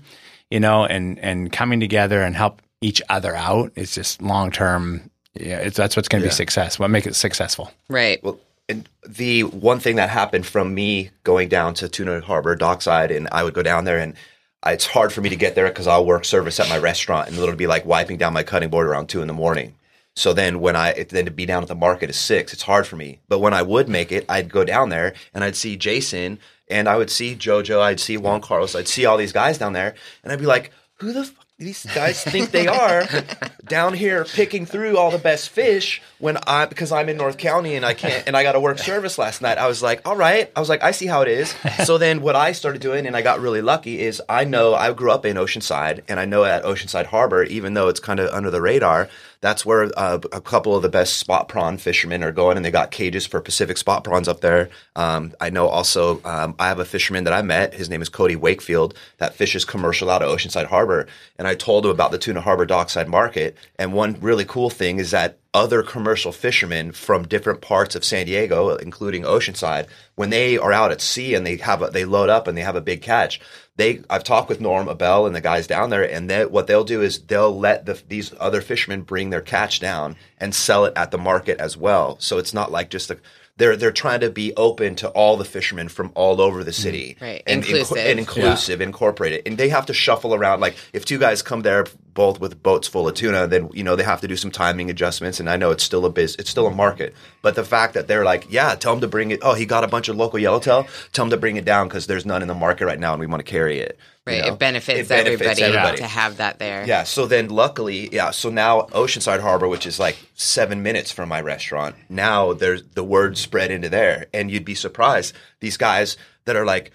you 0.54 0.60
know, 0.60 0.84
and 0.86 1.18
and 1.18 1.50
coming 1.52 1.80
together 1.80 2.22
and 2.22 2.36
help 2.36 2.62
each 2.80 3.02
other 3.08 3.34
out 3.34 3.72
is 3.74 3.92
just 3.92 4.22
long 4.22 4.52
term. 4.52 5.10
Yeah, 5.34 5.58
it's 5.58 5.76
that's 5.76 5.96
what's 5.96 6.06
going 6.08 6.22
to 6.22 6.28
Yeah. 6.28 6.30
be 6.30 6.36
success. 6.36 6.78
What 6.78 6.90
make 6.90 7.06
it 7.06 7.16
successful? 7.16 7.72
Right. 7.88 8.22
Well, 8.22 8.38
and 8.68 8.88
the 9.06 9.42
one 9.42 9.80
thing 9.80 9.96
that 9.96 10.10
happened 10.10 10.46
from 10.46 10.72
me 10.72 11.10
going 11.24 11.48
down 11.48 11.74
to 11.74 11.88
Tuna 11.88 12.20
Harbor 12.20 12.54
dockside, 12.54 13.10
and 13.10 13.28
I 13.32 13.42
would 13.42 13.52
go 13.52 13.64
down 13.64 13.84
there, 13.84 13.98
and 13.98 14.14
I, 14.62 14.72
it's 14.74 14.86
hard 14.86 15.12
for 15.12 15.20
me 15.22 15.28
to 15.30 15.36
get 15.36 15.56
there 15.56 15.66
because 15.66 15.88
I'll 15.88 16.06
work 16.06 16.24
service 16.24 16.60
at 16.60 16.68
my 16.68 16.78
restaurant, 16.78 17.28
and 17.28 17.36
it'll 17.36 17.56
be 17.56 17.66
like 17.66 17.84
wiping 17.84 18.16
down 18.16 18.32
my 18.32 18.44
cutting 18.44 18.70
board 18.70 18.86
around 18.86 19.08
two 19.08 19.22
in 19.22 19.26
the 19.26 19.34
morning. 19.34 19.74
So 20.14 20.32
then, 20.32 20.60
when 20.60 20.76
I 20.76 20.92
then 21.10 21.24
to 21.24 21.32
be 21.32 21.46
down 21.46 21.62
at 21.64 21.68
the 21.68 21.74
market 21.74 22.10
at 22.10 22.14
six, 22.14 22.52
it's 22.52 22.62
hard 22.62 22.86
for 22.86 22.94
me. 22.94 23.18
But 23.28 23.40
when 23.40 23.52
I 23.52 23.62
would 23.62 23.88
make 23.88 24.12
it, 24.12 24.24
I'd 24.28 24.52
go 24.52 24.62
down 24.62 24.88
there 24.90 25.14
and 25.34 25.42
I'd 25.42 25.56
see 25.56 25.74
Jason, 25.76 26.38
and 26.68 26.88
I 26.88 26.96
would 26.96 27.10
see 27.10 27.34
JoJo, 27.34 27.80
I'd 27.80 28.00
see 28.00 28.16
Juan 28.16 28.40
Carlos, 28.40 28.74
I'd 28.74 28.88
see 28.88 29.06
all 29.06 29.16
these 29.16 29.32
guys 29.32 29.58
down 29.58 29.72
there, 29.72 29.94
and 30.22 30.32
I'd 30.32 30.38
be 30.38 30.46
like, 30.46 30.72
"Who 30.98 31.12
the 31.12 31.24
fuck 31.24 31.44
these 31.58 31.86
guys 31.94 32.22
think 32.24 32.50
they 32.50 32.66
are 32.66 33.06
down 33.64 33.94
here 33.94 34.24
picking 34.24 34.66
through 34.66 34.98
all 34.98 35.12
the 35.12 35.18
best 35.18 35.50
fish 35.50 36.02
when 36.18 36.36
I 36.48 36.66
because 36.66 36.90
I'm 36.90 37.08
in 37.08 37.16
North 37.16 37.38
County 37.38 37.76
and 37.76 37.86
I 37.86 37.94
can't 37.94 38.26
and 38.26 38.36
I 38.36 38.42
got 38.42 38.52
to 38.52 38.60
work 38.60 38.78
service 38.78 39.18
last 39.18 39.40
night. 39.40 39.56
I 39.56 39.68
was 39.68 39.80
like, 39.80 40.06
all 40.06 40.16
right. 40.16 40.50
I 40.56 40.60
was 40.60 40.68
like, 40.68 40.82
I 40.82 40.90
see 40.90 41.06
how 41.06 41.22
it 41.22 41.28
is. 41.28 41.54
So 41.84 41.96
then 41.96 42.22
what 42.22 42.34
I 42.34 42.52
started 42.52 42.82
doing 42.82 43.06
and 43.06 43.16
I 43.16 43.22
got 43.22 43.40
really 43.40 43.62
lucky 43.62 44.00
is 44.00 44.20
I 44.28 44.44
know 44.44 44.74
I 44.74 44.92
grew 44.92 45.12
up 45.12 45.24
in 45.24 45.36
Oceanside 45.36 46.02
and 46.08 46.18
I 46.18 46.24
know 46.24 46.44
at 46.44 46.64
Oceanside 46.64 47.06
Harbor, 47.06 47.44
even 47.44 47.74
though 47.74 47.88
it's 47.88 48.00
kind 48.00 48.18
of 48.18 48.30
under 48.30 48.50
the 48.50 48.60
radar, 48.60 49.08
that's 49.44 49.66
where 49.66 49.90
uh, 49.98 50.18
a 50.32 50.40
couple 50.40 50.74
of 50.74 50.80
the 50.80 50.88
best 50.88 51.18
spot 51.18 51.50
prawn 51.50 51.76
fishermen 51.76 52.24
are 52.24 52.32
going, 52.32 52.56
and 52.56 52.64
they 52.64 52.70
got 52.70 52.90
cages 52.90 53.26
for 53.26 53.42
Pacific 53.42 53.76
spot 53.76 54.02
prawns 54.02 54.26
up 54.26 54.40
there. 54.40 54.70
Um, 54.96 55.34
I 55.38 55.50
know 55.50 55.68
also 55.68 56.22
um, 56.24 56.54
I 56.58 56.68
have 56.68 56.78
a 56.78 56.84
fisherman 56.86 57.24
that 57.24 57.34
I 57.34 57.42
met. 57.42 57.74
His 57.74 57.90
name 57.90 58.00
is 58.00 58.08
Cody 58.08 58.36
Wakefield 58.36 58.94
that 59.18 59.34
fishes 59.34 59.66
commercial 59.66 60.08
out 60.08 60.22
of 60.22 60.34
Oceanside 60.34 60.64
Harbor, 60.64 61.06
and 61.36 61.46
I 61.46 61.54
told 61.54 61.84
him 61.84 61.90
about 61.90 62.10
the 62.10 62.16
Tuna 62.16 62.40
Harbor 62.40 62.64
Dockside 62.64 63.06
Market. 63.06 63.54
And 63.78 63.92
one 63.92 64.16
really 64.22 64.46
cool 64.46 64.70
thing 64.70 64.98
is 64.98 65.10
that 65.10 65.36
other 65.54 65.82
commercial 65.82 66.32
fishermen 66.32 66.90
from 66.92 67.26
different 67.28 67.60
parts 67.60 67.94
of 67.94 68.04
San 68.04 68.26
Diego, 68.26 68.76
including 68.76 69.22
Oceanside, 69.22 69.86
when 70.16 70.30
they 70.30 70.58
are 70.58 70.72
out 70.72 70.90
at 70.90 71.00
sea 71.00 71.34
and 71.34 71.46
they 71.46 71.56
have 71.58 71.80
a, 71.80 71.88
they 71.90 72.04
load 72.04 72.28
up 72.28 72.48
and 72.48 72.58
they 72.58 72.62
have 72.62 72.76
a 72.76 72.80
big 72.80 73.00
catch, 73.00 73.40
they 73.76 74.00
I've 74.10 74.24
talked 74.24 74.48
with 74.48 74.60
Norm 74.60 74.88
Abel 74.88 75.26
and 75.26 75.34
the 75.34 75.40
guys 75.40 75.66
down 75.66 75.90
there, 75.90 76.02
and 76.02 76.28
they, 76.28 76.44
what 76.44 76.66
they'll 76.66 76.84
do 76.84 77.00
is 77.02 77.20
they'll 77.20 77.56
let 77.56 77.86
the, 77.86 78.00
these 78.08 78.34
other 78.38 78.60
fishermen 78.60 79.02
bring 79.02 79.30
their 79.30 79.40
catch 79.40 79.80
down 79.80 80.16
and 80.38 80.54
sell 80.54 80.84
it 80.84 80.92
at 80.96 81.10
the 81.12 81.18
market 81.18 81.58
as 81.60 81.76
well. 81.76 82.16
So 82.18 82.38
it's 82.38 82.52
not 82.52 82.70
like 82.72 82.90
just 82.90 83.10
a 83.10 83.18
they're 83.56 83.76
they're 83.76 83.92
trying 83.92 84.20
to 84.20 84.30
be 84.30 84.52
open 84.56 84.96
to 84.96 85.08
all 85.10 85.36
the 85.36 85.44
fishermen 85.44 85.88
from 85.88 86.10
all 86.14 86.40
over 86.40 86.64
the 86.64 86.72
city, 86.72 87.16
mm, 87.20 87.22
Right. 87.22 87.42
And 87.46 87.64
Inclusive. 87.64 87.96
and 87.98 88.18
inclusive, 88.18 88.80
incorporate 88.80 89.32
it, 89.32 89.42
and 89.46 89.56
they 89.56 89.68
have 89.68 89.86
to 89.86 89.94
shuffle 89.94 90.34
around. 90.34 90.60
Like 90.60 90.74
if 90.92 91.04
two 91.04 91.18
guys 91.18 91.42
come 91.42 91.62
there 91.62 91.86
both 92.14 92.40
with 92.40 92.62
boats 92.62 92.88
full 92.88 93.06
of 93.08 93.14
tuna, 93.14 93.46
then 93.46 93.68
you 93.74 93.82
know 93.82 93.96
they 93.96 94.04
have 94.04 94.20
to 94.22 94.28
do 94.28 94.36
some 94.36 94.50
timing 94.50 94.88
adjustments. 94.88 95.40
And 95.40 95.50
I 95.50 95.56
know 95.56 95.70
it's 95.72 95.84
still 95.84 96.06
a 96.06 96.10
biz, 96.10 96.36
it's 96.38 96.48
still 96.50 96.66
a 96.66 96.70
market, 96.70 97.14
but 97.42 97.54
the 97.56 97.64
fact 97.64 97.94
that 97.94 98.06
they're 98.08 98.24
like, 98.24 98.46
yeah, 98.50 98.74
tell 98.76 98.92
them 98.92 99.00
to 99.02 99.08
bring 99.08 99.30
it. 99.32 99.40
Oh, 99.42 99.54
he 99.54 99.66
got 99.66 99.84
a 99.84 99.88
bunch 99.88 100.08
of 100.08 100.16
local 100.16 100.38
yellowtail. 100.38 100.86
Tell 101.12 101.24
him 101.24 101.30
to 101.30 101.36
bring 101.36 101.56
it 101.56 101.64
down 101.64 101.88
because 101.88 102.06
there's 102.06 102.24
none 102.24 102.40
in 102.42 102.48
the 102.48 102.54
market 102.54 102.86
right 102.86 102.98
now, 102.98 103.12
and 103.12 103.20
we 103.20 103.26
want 103.26 103.44
to 103.44 103.50
carry 103.50 103.80
it. 103.80 103.98
you 104.26 104.32
Right. 104.32 104.42
know? 104.46 104.54
It, 104.54 104.58
benefits 104.58 105.00
It 105.00 105.08
benefits 105.08 105.42
everybody, 105.42 105.62
everybody. 105.62 105.96
to 105.98 106.06
have 106.06 106.36
that 106.38 106.58
there. 106.58 106.84
Yeah. 106.86 107.02
So 107.04 107.26
then, 107.26 107.48
luckily, 107.48 108.08
yeah. 108.14 108.30
So 108.30 108.48
now 108.48 108.82
Oceanside 108.92 109.40
Harbor, 109.40 109.68
which 109.68 109.86
is 109.86 109.98
like 109.98 110.16
seven 110.34 110.82
minutes 110.82 111.10
from 111.12 111.28
my 111.28 111.40
restaurant, 111.40 111.96
now 112.08 112.52
there's 112.54 112.82
the 112.94 113.04
word 113.04 113.36
spread 113.36 113.70
into 113.70 113.88
there, 113.88 114.26
and 114.32 114.50
you'd 114.50 114.64
be 114.64 114.74
surprised. 114.74 115.34
These 115.60 115.76
guys 115.76 116.16
that 116.46 116.56
are 116.56 116.64
like, 116.64 116.92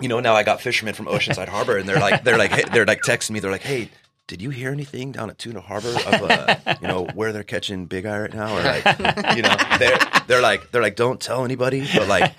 you 0.00 0.08
know, 0.08 0.20
now 0.20 0.34
I 0.34 0.42
got 0.42 0.60
fishermen 0.60 0.94
from 0.94 1.06
Oceanside 1.06 1.48
Harbor, 1.48 1.76
and 1.78 1.88
they're 1.88 2.00
like, 2.00 2.24
they're 2.24 2.38
like, 2.38 2.50
hey, 2.52 2.64
they're 2.72 2.84
like 2.86 3.02
texting 3.02 3.30
me. 3.30 3.40
They're 3.40 3.50
like, 3.50 3.62
hey. 3.62 3.90
Did 4.26 4.40
you 4.40 4.48
hear 4.48 4.72
anything 4.72 5.12
down 5.12 5.28
at 5.28 5.38
Tuna 5.38 5.60
Harbor 5.60 5.90
of 5.90 6.06
uh, 6.06 6.56
you 6.80 6.88
know 6.88 7.06
where 7.14 7.30
they're 7.32 7.42
catching 7.42 7.84
big 7.84 8.06
eye 8.06 8.20
right 8.20 8.32
now, 8.32 8.56
or 8.56 8.62
like 8.62 9.36
you 9.36 9.42
know 9.42 9.54
they're 9.78 9.98
they're 10.26 10.40
like 10.40 10.70
they're 10.70 10.80
like 10.80 10.96
don't 10.96 11.20
tell 11.20 11.44
anybody, 11.44 11.86
but 11.94 12.08
like 12.08 12.32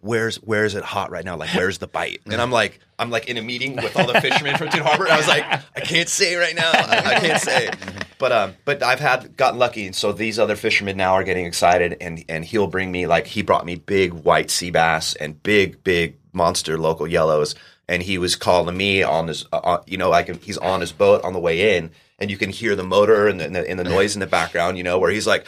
where's 0.00 0.36
where's 0.36 0.74
it 0.74 0.82
hot 0.82 1.12
right 1.12 1.24
now? 1.24 1.36
Like 1.36 1.50
where's 1.54 1.78
the 1.78 1.86
bite? 1.86 2.22
And 2.26 2.40
I'm 2.40 2.50
like 2.50 2.80
I'm 2.98 3.10
like 3.10 3.28
in 3.28 3.36
a 3.36 3.42
meeting 3.42 3.76
with 3.76 3.96
all 3.96 4.12
the 4.12 4.20
fishermen 4.20 4.56
from 4.56 4.70
Tuna 4.70 4.82
Harbor. 4.82 5.04
And 5.04 5.12
I 5.12 5.16
was 5.16 5.28
like 5.28 5.44
I 5.76 5.80
can't 5.80 6.08
say 6.08 6.34
right 6.34 6.56
now. 6.56 6.72
I, 6.74 7.14
I 7.16 7.20
can't 7.20 7.40
say. 7.40 7.70
But 8.18 8.32
um, 8.32 8.56
but 8.64 8.82
I've 8.82 8.98
had 8.98 9.36
gotten 9.36 9.60
lucky, 9.60 9.86
and 9.86 9.94
so 9.94 10.10
these 10.10 10.40
other 10.40 10.56
fishermen 10.56 10.96
now 10.96 11.12
are 11.12 11.22
getting 11.22 11.46
excited, 11.46 11.96
and 12.00 12.24
and 12.28 12.44
he'll 12.44 12.66
bring 12.66 12.90
me 12.90 13.06
like 13.06 13.28
he 13.28 13.42
brought 13.42 13.64
me 13.64 13.76
big 13.76 14.12
white 14.12 14.50
sea 14.50 14.70
bass 14.72 15.14
and 15.14 15.40
big 15.40 15.84
big 15.84 16.16
monster 16.32 16.76
local 16.78 17.06
yellows, 17.06 17.54
and 17.88 18.02
he 18.02 18.18
was 18.18 18.36
calling 18.36 18.76
me 18.76 19.02
on 19.02 19.28
his 19.28 19.46
uh, 19.52 19.56
uh, 19.56 19.82
you 19.86 19.96
know 19.96 20.10
like 20.10 20.42
he's 20.42 20.58
on 20.58 20.80
his 20.80 20.92
boat 20.92 21.22
on 21.24 21.32
the 21.32 21.38
way 21.38 21.76
in, 21.76 21.90
and 22.18 22.30
you 22.30 22.36
can 22.36 22.50
hear 22.50 22.76
the 22.76 22.84
motor 22.84 23.28
and 23.28 23.40
the, 23.40 23.46
and 23.46 23.56
the, 23.56 23.68
and 23.68 23.78
the 23.78 23.84
noise 23.84 24.14
in 24.14 24.20
the 24.20 24.26
background, 24.26 24.76
you 24.76 24.84
know, 24.84 24.98
where 24.98 25.10
he's 25.10 25.26
like. 25.26 25.46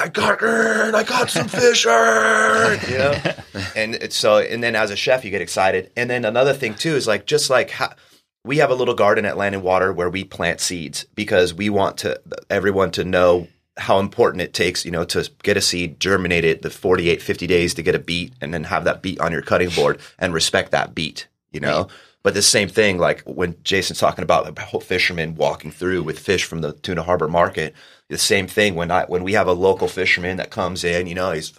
I 0.00 0.06
got 0.06 0.40
Ern, 0.44 0.94
I 0.94 1.02
got 1.02 1.28
some 1.28 1.48
fish, 1.48 1.84
Ern," 1.84 2.78
you 2.88 2.98
know, 2.98 3.20
and 3.74 3.96
it's 3.96 4.16
so. 4.16 4.38
And 4.38 4.62
then 4.62 4.76
as 4.76 4.92
a 4.92 4.96
chef, 4.96 5.24
you 5.24 5.32
get 5.32 5.42
excited. 5.42 5.90
And 5.96 6.08
then 6.08 6.24
another 6.24 6.54
thing 6.54 6.76
too 6.76 6.94
is 6.94 7.08
like 7.08 7.26
just 7.26 7.50
like 7.50 7.70
how, 7.70 7.94
we 8.44 8.58
have 8.58 8.70
a 8.70 8.76
little 8.76 8.94
garden 8.94 9.24
at 9.24 9.36
Land 9.36 9.56
and 9.56 9.64
Water 9.64 9.92
where 9.92 10.08
we 10.08 10.22
plant 10.22 10.60
seeds 10.60 11.04
because 11.16 11.52
we 11.52 11.68
want 11.68 11.98
to 11.98 12.20
everyone 12.48 12.92
to 12.92 13.02
know 13.02 13.48
how 13.78 14.00
important 14.00 14.42
it 14.42 14.52
takes, 14.52 14.84
you 14.84 14.90
know, 14.90 15.04
to 15.04 15.30
get 15.42 15.56
a 15.56 15.60
seed, 15.60 16.00
germinate 16.00 16.44
it, 16.44 16.62
the 16.62 16.70
48, 16.70 17.22
50 17.22 17.46
days 17.46 17.74
to 17.74 17.82
get 17.82 17.94
a 17.94 17.98
beet, 17.98 18.32
and 18.40 18.52
then 18.52 18.64
have 18.64 18.84
that 18.84 19.02
beet 19.02 19.20
on 19.20 19.32
your 19.32 19.42
cutting 19.42 19.70
board 19.70 20.00
and 20.18 20.34
respect 20.34 20.72
that 20.72 20.94
beet, 20.94 21.28
you 21.52 21.60
know. 21.60 21.88
But 22.22 22.34
the 22.34 22.42
same 22.42 22.68
thing, 22.68 22.98
like 22.98 23.22
when 23.22 23.56
Jason's 23.62 24.00
talking 24.00 24.22
about 24.24 24.48
a 24.48 24.80
fisherman 24.80 25.36
walking 25.36 25.70
through 25.70 26.02
with 26.02 26.18
fish 26.18 26.44
from 26.44 26.60
the 26.60 26.72
Tuna 26.72 27.02
Harbor 27.02 27.28
Market, 27.28 27.74
the 28.08 28.18
same 28.18 28.46
thing 28.46 28.74
when 28.74 28.90
I 28.90 29.04
when 29.04 29.22
we 29.22 29.34
have 29.34 29.46
a 29.46 29.52
local 29.52 29.88
fisherman 29.88 30.36
that 30.38 30.50
comes 30.50 30.84
in, 30.84 31.06
you 31.06 31.14
know, 31.14 31.32
he's 31.32 31.52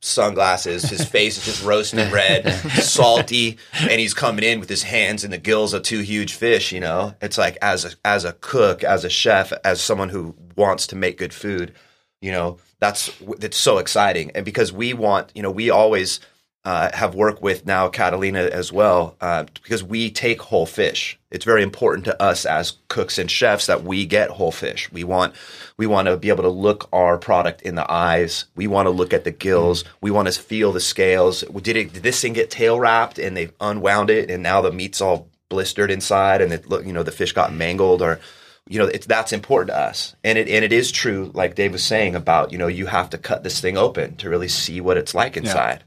sunglasses, 0.00 0.84
his 0.84 1.04
face 1.08 1.38
is 1.38 1.44
just 1.44 1.64
roasting 1.64 2.10
red, 2.10 2.50
salty, 2.80 3.58
and 3.80 4.00
he's 4.00 4.14
coming 4.14 4.44
in 4.44 4.60
with 4.60 4.68
his 4.68 4.82
hands 4.82 5.24
in 5.24 5.30
the 5.30 5.38
gills 5.38 5.72
of 5.74 5.82
two 5.82 6.00
huge 6.00 6.34
fish. 6.34 6.72
You 6.72 6.80
know, 6.80 7.14
it's 7.20 7.38
like 7.38 7.58
as 7.60 7.84
a 7.84 7.90
as 8.04 8.24
a 8.24 8.32
cook, 8.32 8.82
as 8.82 9.04
a 9.04 9.10
chef, 9.10 9.52
as 9.64 9.80
someone 9.80 10.08
who 10.08 10.34
wants 10.56 10.86
to 10.88 10.96
make 10.96 11.18
good 11.18 11.34
food, 11.34 11.74
you 12.20 12.32
know, 12.32 12.58
that's 12.80 13.12
it's 13.40 13.56
so 13.56 13.78
exciting, 13.78 14.30
and 14.34 14.44
because 14.44 14.72
we 14.72 14.94
want, 14.94 15.32
you 15.34 15.42
know, 15.42 15.50
we 15.50 15.70
always 15.70 16.20
uh, 16.64 16.90
have 16.94 17.14
worked 17.14 17.42
with 17.42 17.66
now 17.66 17.88
Catalina 17.88 18.44
as 18.44 18.72
well 18.72 19.16
uh, 19.20 19.44
because 19.62 19.84
we 19.84 20.10
take 20.10 20.40
whole 20.40 20.64
fish. 20.64 21.18
It's 21.30 21.44
very 21.44 21.62
important 21.62 22.06
to 22.06 22.22
us 22.22 22.46
as 22.46 22.78
cooks 22.88 23.18
and 23.18 23.30
chefs 23.30 23.66
that 23.66 23.84
we 23.84 24.06
get 24.06 24.30
whole 24.30 24.52
fish. 24.52 24.90
We 24.90 25.04
want 25.04 25.34
we 25.76 25.86
want 25.86 26.08
to 26.08 26.16
be 26.16 26.30
able 26.30 26.44
to 26.44 26.48
look 26.48 26.88
our 26.92 27.18
product 27.18 27.62
in 27.62 27.74
the 27.74 27.90
eyes. 27.90 28.46
We 28.54 28.66
want 28.66 28.86
to 28.86 28.90
look 28.90 29.12
at 29.12 29.24
the 29.24 29.30
gills. 29.30 29.84
We 30.00 30.10
want 30.10 30.32
to 30.32 30.40
feel 30.40 30.72
the 30.72 30.80
scales. 30.80 31.42
Did 31.42 31.76
it? 31.76 31.92
Did 31.92 32.02
this 32.02 32.20
thing 32.22 32.32
get 32.32 32.50
tail 32.50 32.80
wrapped 32.80 33.18
and 33.18 33.36
they 33.36 33.50
unwound 33.60 34.08
it 34.08 34.30
and 34.30 34.42
now 34.42 34.62
the 34.62 34.72
meat's 34.72 35.02
all 35.02 35.28
blistered 35.50 35.90
inside 35.90 36.40
and 36.40 36.52
it 36.52 36.68
look 36.68 36.86
you 36.86 36.92
know 36.92 37.02
the 37.02 37.12
fish 37.12 37.32
got 37.32 37.52
mangled 37.52 38.00
or 38.00 38.18
you 38.66 38.78
know 38.78 38.86
it's 38.86 39.06
that's 39.06 39.32
important 39.32 39.68
to 39.68 39.78
us 39.78 40.16
and 40.24 40.38
it 40.38 40.48
and 40.48 40.64
it 40.64 40.72
is 40.72 40.90
true 40.90 41.30
like 41.34 41.54
Dave 41.54 41.72
was 41.72 41.84
saying 41.84 42.14
about 42.14 42.52
you 42.52 42.56
know 42.56 42.66
you 42.66 42.86
have 42.86 43.10
to 43.10 43.18
cut 43.18 43.42
this 43.42 43.60
thing 43.60 43.76
open 43.76 44.16
to 44.16 44.30
really 44.30 44.48
see 44.48 44.80
what 44.80 44.96
it's 44.96 45.14
like 45.14 45.36
inside. 45.36 45.84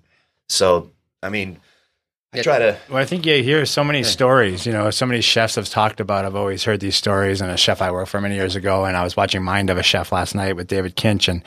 So, 0.50 0.91
I 1.22 1.30
mean, 1.30 1.60
I 2.34 2.41
try 2.41 2.60
to. 2.60 2.78
Well, 2.89 2.98
I 2.98 3.06
think 3.06 3.26
you 3.26 3.41
hear 3.41 3.66
so 3.66 3.84
many 3.84 4.04
stories. 4.04 4.66
You 4.66 4.74
know, 4.74 4.89
so 4.91 5.06
many 5.06 5.22
chefs 5.22 5.56
have 5.56 5.70
talked 5.70 6.00
about. 6.00 6.26
I've 6.26 6.36
always 6.36 6.64
heard 6.64 6.80
these 6.80 6.95
stories. 6.95 7.41
And 7.41 7.52
a 7.52 7.58
chef 7.58 7.82
I 7.82 7.91
worked 7.91 8.10
for 8.10 8.22
many 8.22 8.36
years 8.36 8.56
ago, 8.56 8.86
and 8.86 8.98
I 8.98 9.04
was 9.04 9.16
watching 9.16 9.43
Mind 9.43 9.70
of 9.70 9.78
a 9.78 9.84
Chef 9.84 10.12
last 10.12 10.36
night 10.36 10.56
with 10.56 10.68
David 10.68 10.95
Kinch, 10.95 11.28
and 11.28 11.43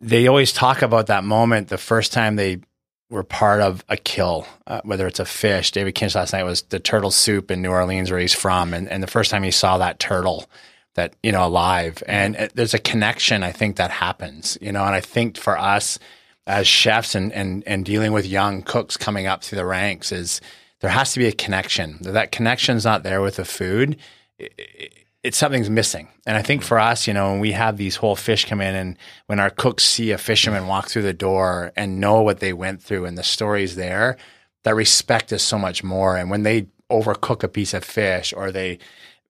they 0.00 0.26
always 0.26 0.52
talk 0.52 0.82
about 0.82 1.06
that 1.06 1.24
moment, 1.24 1.68
the 1.68 1.78
first 1.78 2.12
time 2.12 2.36
they 2.36 2.60
were 3.08 3.22
part 3.22 3.60
of 3.60 3.84
a 3.88 3.96
kill, 3.96 4.46
uh, 4.66 4.80
whether 4.84 5.06
it's 5.06 5.20
a 5.20 5.24
fish. 5.24 5.70
David 5.70 5.94
Kinch 5.94 6.14
last 6.14 6.32
night 6.32 6.42
was 6.42 6.62
the 6.62 6.80
turtle 6.80 7.10
soup 7.10 7.50
in 7.50 7.62
New 7.62 7.70
Orleans, 7.70 8.10
where 8.10 8.20
he's 8.20 8.34
from, 8.34 8.74
and, 8.74 8.88
and 8.88 9.02
the 9.02 9.06
first 9.08 9.30
time 9.30 9.42
he 9.42 9.50
saw 9.50 9.78
that 9.78 9.98
turtle 9.98 10.46
that 10.94 11.14
you 11.22 11.32
know 11.32 11.46
alive, 11.46 12.02
and 12.06 12.36
uh, 12.36 12.48
there's 12.54 12.74
a 12.74 12.78
connection 12.78 13.42
I 13.42 13.52
think 13.52 13.76
that 13.76 13.90
happens. 13.90 14.58
You 14.60 14.72
know, 14.72 14.84
and 14.84 14.94
I 14.94 15.00
think 15.00 15.36
for 15.38 15.56
us 15.56 15.98
as 16.46 16.66
chefs 16.66 17.14
and, 17.14 17.32
and, 17.32 17.64
and 17.66 17.84
dealing 17.84 18.12
with 18.12 18.26
young 18.26 18.62
cooks 18.62 18.96
coming 18.96 19.26
up 19.26 19.42
through 19.42 19.56
the 19.56 19.66
ranks 19.66 20.12
is 20.12 20.40
there 20.80 20.90
has 20.90 21.12
to 21.12 21.18
be 21.18 21.26
a 21.26 21.32
connection. 21.32 21.98
That 22.02 22.32
connection's 22.32 22.84
not 22.84 23.02
there 23.02 23.20
with 23.20 23.36
the 23.36 23.44
food, 23.44 23.96
it, 24.38 24.52
it, 24.56 24.92
it's 25.22 25.36
something's 25.36 25.70
missing. 25.70 26.06
And 26.24 26.36
I 26.36 26.42
think 26.42 26.62
for 26.62 26.78
us, 26.78 27.08
you 27.08 27.12
know, 27.12 27.32
when 27.32 27.40
we 27.40 27.50
have 27.50 27.76
these 27.76 27.96
whole 27.96 28.14
fish 28.14 28.44
come 28.44 28.60
in 28.60 28.76
and 28.76 28.96
when 29.26 29.40
our 29.40 29.50
cooks 29.50 29.82
see 29.82 30.12
a 30.12 30.18
fisherman 30.18 30.68
walk 30.68 30.88
through 30.88 31.02
the 31.02 31.12
door 31.12 31.72
and 31.74 32.00
know 32.00 32.22
what 32.22 32.38
they 32.38 32.52
went 32.52 32.80
through 32.80 33.06
and 33.06 33.18
the 33.18 33.24
stories 33.24 33.74
there, 33.74 34.16
that 34.62 34.76
respect 34.76 35.32
is 35.32 35.42
so 35.42 35.58
much 35.58 35.82
more. 35.82 36.16
And 36.16 36.30
when 36.30 36.44
they 36.44 36.68
overcook 36.92 37.42
a 37.42 37.48
piece 37.48 37.74
of 37.74 37.82
fish 37.82 38.32
or 38.36 38.52
they 38.52 38.78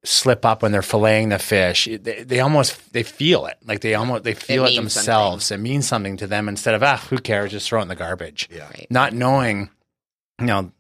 slip 0.07 0.45
up 0.45 0.63
when 0.63 0.73
they're 0.73 0.81
filleting 0.83 1.31
the 1.31 1.39
fish. 1.39 1.87
They, 2.01 2.23
they 2.23 2.41
almost 2.41 2.93
they 2.93 3.03
feel 3.03 3.47
it 3.47 3.57
like 3.67 3.81
they 3.81 3.95
almost 3.95 4.25
they 4.25 4.35
feel 4.35 4.65
it, 4.65 4.71
means 4.71 4.95
themselves. 4.95 5.51
It 5.51 5.59
means 5.59 5.87
something 5.87 6.17
to 6.19 6.27
them 6.27 6.49
instead 6.49 6.75
of 6.75 6.83
ah 6.83 7.05
who 7.11 7.19
cares 7.19 7.51
just 7.51 7.69
throw 7.69 7.81
it 7.81 7.83
in 7.83 7.89
the 7.89 7.97
garbage. 7.97 8.49
Yeah. 8.53 8.67
Right. 8.67 8.87
Not 8.91 9.13
knowing, 9.13 9.71
you 10.39 10.47
know, 10.47 10.73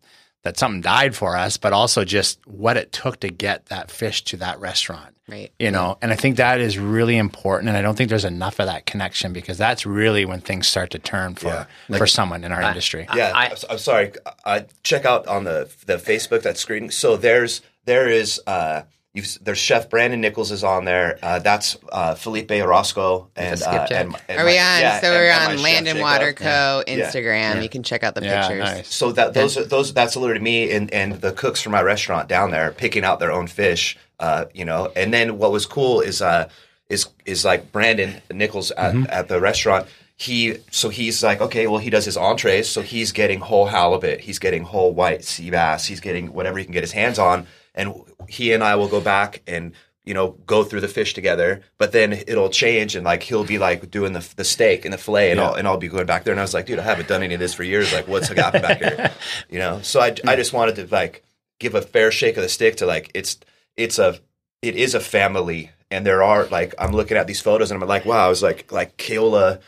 that 0.44 0.56
something 0.56 0.80
died 0.80 1.16
for 1.16 1.36
us, 1.36 1.56
but 1.56 1.72
also 1.72 2.04
just 2.04 2.38
what 2.46 2.76
it 2.76 2.92
took 2.92 3.18
to 3.20 3.28
get 3.28 3.66
that 3.66 3.90
fish 3.90 4.22
to 4.24 4.36
that 4.36 4.60
restaurant. 4.60 5.16
Right. 5.28 5.50
You 5.58 5.72
know, 5.72 5.98
and 6.00 6.12
I 6.12 6.14
think 6.14 6.36
that 6.36 6.60
is 6.60 6.78
really 6.78 7.16
important. 7.16 7.68
And 7.68 7.76
I 7.76 7.82
don't 7.82 7.96
think 7.96 8.10
there's 8.10 8.24
enough 8.24 8.60
of 8.60 8.66
that 8.66 8.86
connection 8.86 9.32
because 9.32 9.58
that's 9.58 9.84
really 9.84 10.24
when 10.24 10.40
things 10.40 10.68
start 10.68 10.90
to 10.90 11.00
turn 11.00 11.34
for 11.34 11.66
Yeah. 11.88 11.98
for 11.98 12.06
someone 12.06 12.44
in 12.44 12.52
our 12.52 12.62
industry. 12.62 13.08
Yeah, 13.12 13.32
I- 13.34 13.46
I, 13.46 13.48
am 13.48 13.56
I'm 13.70 13.78
sorry. 13.78 14.12
I 14.44 14.66
check 14.84 15.04
out 15.04 15.26
on 15.26 15.42
the 15.42 15.68
the 15.86 15.96
Facebook 15.96 16.42
that 16.42 16.58
screen. 16.58 16.92
So 16.92 17.16
there's 17.16 17.60
there 17.86 18.08
is 18.08 18.40
uh 18.46 18.82
You've, 19.16 19.38
there's 19.42 19.56
Chef 19.58 19.88
Brandon 19.88 20.20
Nichols 20.20 20.52
is 20.52 20.62
on 20.62 20.84
there. 20.84 21.18
Uh, 21.22 21.38
that's 21.38 21.76
uh, 21.90 22.14
Felipe 22.14 22.50
Orozco 22.50 23.28
and, 23.34 23.62
uh, 23.62 23.86
and, 23.90 24.14
and 24.28 24.38
Are 24.38 24.44
we 24.44 24.56
my- 24.56 24.58
on? 24.58 24.80
yeah, 24.80 25.00
so 25.00 25.10
we're 25.10 25.30
and 25.30 25.44
on 25.52 25.56
chef, 25.56 25.64
Land 25.64 25.76
and 25.88 25.96
Jacob. 25.96 26.02
Water 26.02 26.32
Co. 26.34 26.82
Yeah. 26.86 26.94
Instagram. 27.10 27.62
You 27.62 27.68
can 27.70 27.82
check 27.82 28.04
out 28.04 28.14
the 28.14 28.22
Yeah, 28.22 28.42
pictures. 28.46 28.64
nice. 28.64 28.94
So 28.94 29.12
that 29.12 29.32
those 29.32 29.56
are 29.56 29.64
those 29.64 29.94
that's 29.94 30.16
literally 30.16 30.42
me 30.42 30.70
and, 30.70 30.92
and 30.92 31.14
the 31.14 31.32
cooks 31.32 31.62
from 31.62 31.72
my 31.72 31.80
restaurant 31.82 32.28
down 32.28 32.50
there 32.50 32.70
picking 32.72 33.04
out 33.04 33.18
their 33.18 33.32
own 33.32 33.46
fish. 33.46 33.96
Uh, 34.20 34.44
you 34.54 34.64
know, 34.66 34.92
and 34.94 35.14
then 35.14 35.38
what 35.38 35.50
was 35.50 35.64
cool 35.66 36.00
is 36.02 36.20
uh 36.20 36.48
is 36.90 37.08
is 37.24 37.42
like 37.44 37.72
Brandon 37.72 38.20
Nichols 38.30 38.70
at, 38.72 38.94
at 39.08 39.28
the 39.28 39.40
restaurant. 39.40 39.86
He 40.18 40.56
so 40.70 40.88
he's 40.88 41.22
like 41.22 41.40
okay, 41.40 41.66
well 41.66 41.78
he 41.78 41.90
does 41.90 42.04
his 42.04 42.16
entrees, 42.16 42.68
so 42.68 42.80
he's 42.82 43.12
getting 43.12 43.40
whole 43.40 43.66
halibut, 43.66 44.20
he's 44.20 44.38
getting 44.38 44.62
whole 44.64 44.92
white 44.94 45.24
sea 45.24 45.50
bass, 45.50 45.86
he's 45.86 46.00
getting 46.00 46.32
whatever 46.32 46.58
he 46.58 46.64
can 46.64 46.72
get 46.72 46.82
his 46.82 46.92
hands 46.92 47.18
on, 47.18 47.46
and 47.76 47.94
he 48.28 48.52
and 48.52 48.64
I 48.64 48.76
will 48.76 48.88
go 48.88 49.00
back 49.00 49.42
and 49.46 49.72
you 50.04 50.14
know 50.14 50.30
go 50.46 50.64
through 50.64 50.80
the 50.80 50.88
fish 50.88 51.14
together. 51.14 51.62
But 51.78 51.92
then 51.92 52.12
it'll 52.12 52.50
change, 52.50 52.96
and 52.96 53.04
like 53.04 53.22
he'll 53.22 53.44
be 53.44 53.58
like 53.58 53.90
doing 53.90 54.12
the 54.12 54.26
the 54.36 54.44
steak 54.44 54.84
and 54.84 54.94
the 54.94 54.98
fillet, 54.98 55.30
and 55.30 55.40
I'll 55.40 55.54
and 55.54 55.68
I'll 55.68 55.76
be 55.76 55.88
going 55.88 56.06
back 56.06 56.24
there, 56.24 56.32
and 56.32 56.40
I 56.40 56.44
was 56.44 56.54
like, 56.54 56.66
dude, 56.66 56.78
I 56.78 56.82
haven't 56.82 57.08
done 57.08 57.22
any 57.22 57.34
of 57.34 57.40
this 57.40 57.54
for 57.54 57.62
years. 57.62 57.92
Like, 57.92 58.08
what's 58.08 58.28
happened 58.28 58.62
back 58.62 58.78
here? 58.78 59.10
You 59.50 59.58
know, 59.58 59.80
so 59.82 60.00
I 60.00 60.14
I 60.26 60.36
just 60.36 60.52
wanted 60.52 60.76
to 60.76 60.86
like 60.88 61.22
give 61.58 61.74
a 61.74 61.82
fair 61.82 62.10
shake 62.10 62.36
of 62.36 62.42
the 62.42 62.48
stick 62.48 62.76
to 62.76 62.86
like 62.86 63.10
it's 63.14 63.38
it's 63.76 63.98
a 63.98 64.18
it 64.62 64.76
is 64.76 64.94
a 64.94 65.00
family 65.00 65.70
and 65.90 66.04
there 66.04 66.22
are 66.22 66.46
like 66.46 66.74
I'm 66.78 66.92
looking 66.92 67.16
at 67.16 67.26
these 67.26 67.40
photos 67.40 67.70
and 67.70 67.82
I'm 67.82 67.88
like 67.88 68.04
wow 68.04 68.26
I 68.26 68.28
was 68.28 68.42
like 68.42 68.70
like 68.72 68.96
Keola 68.96 69.60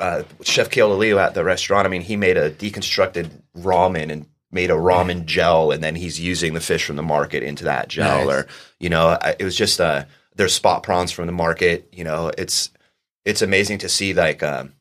uh, 0.00 0.22
Chef 0.42 0.70
Keola 0.70 0.96
Leo 0.96 1.18
at 1.18 1.34
the 1.34 1.44
restaurant 1.44 1.86
I 1.86 1.90
mean 1.90 2.02
he 2.02 2.16
made 2.16 2.36
a 2.36 2.50
deconstructed 2.50 3.30
ramen 3.56 4.10
and 4.10 4.26
made 4.56 4.70
a 4.70 4.74
ramen 4.90 5.24
gel 5.24 5.70
and 5.70 5.82
then 5.84 5.94
he's 5.94 6.18
using 6.18 6.54
the 6.54 6.60
fish 6.70 6.84
from 6.86 6.96
the 6.96 7.02
market 7.16 7.42
into 7.42 7.64
that 7.64 7.88
gel 7.88 8.24
Nice. 8.26 8.34
or 8.34 8.46
you 8.80 8.88
know 8.88 9.16
I, 9.20 9.36
it 9.38 9.44
was 9.44 9.56
just 9.56 9.80
uh 9.80 10.04
there's 10.34 10.54
spot 10.54 10.82
prawns 10.82 11.12
from 11.12 11.26
the 11.26 11.32
market 11.44 11.88
you 11.92 12.04
know 12.04 12.32
it's 12.36 12.70
it's 13.24 13.42
amazing 13.42 13.78
to 13.78 13.88
see 13.88 14.14
like 14.14 14.42
um, 14.42 14.72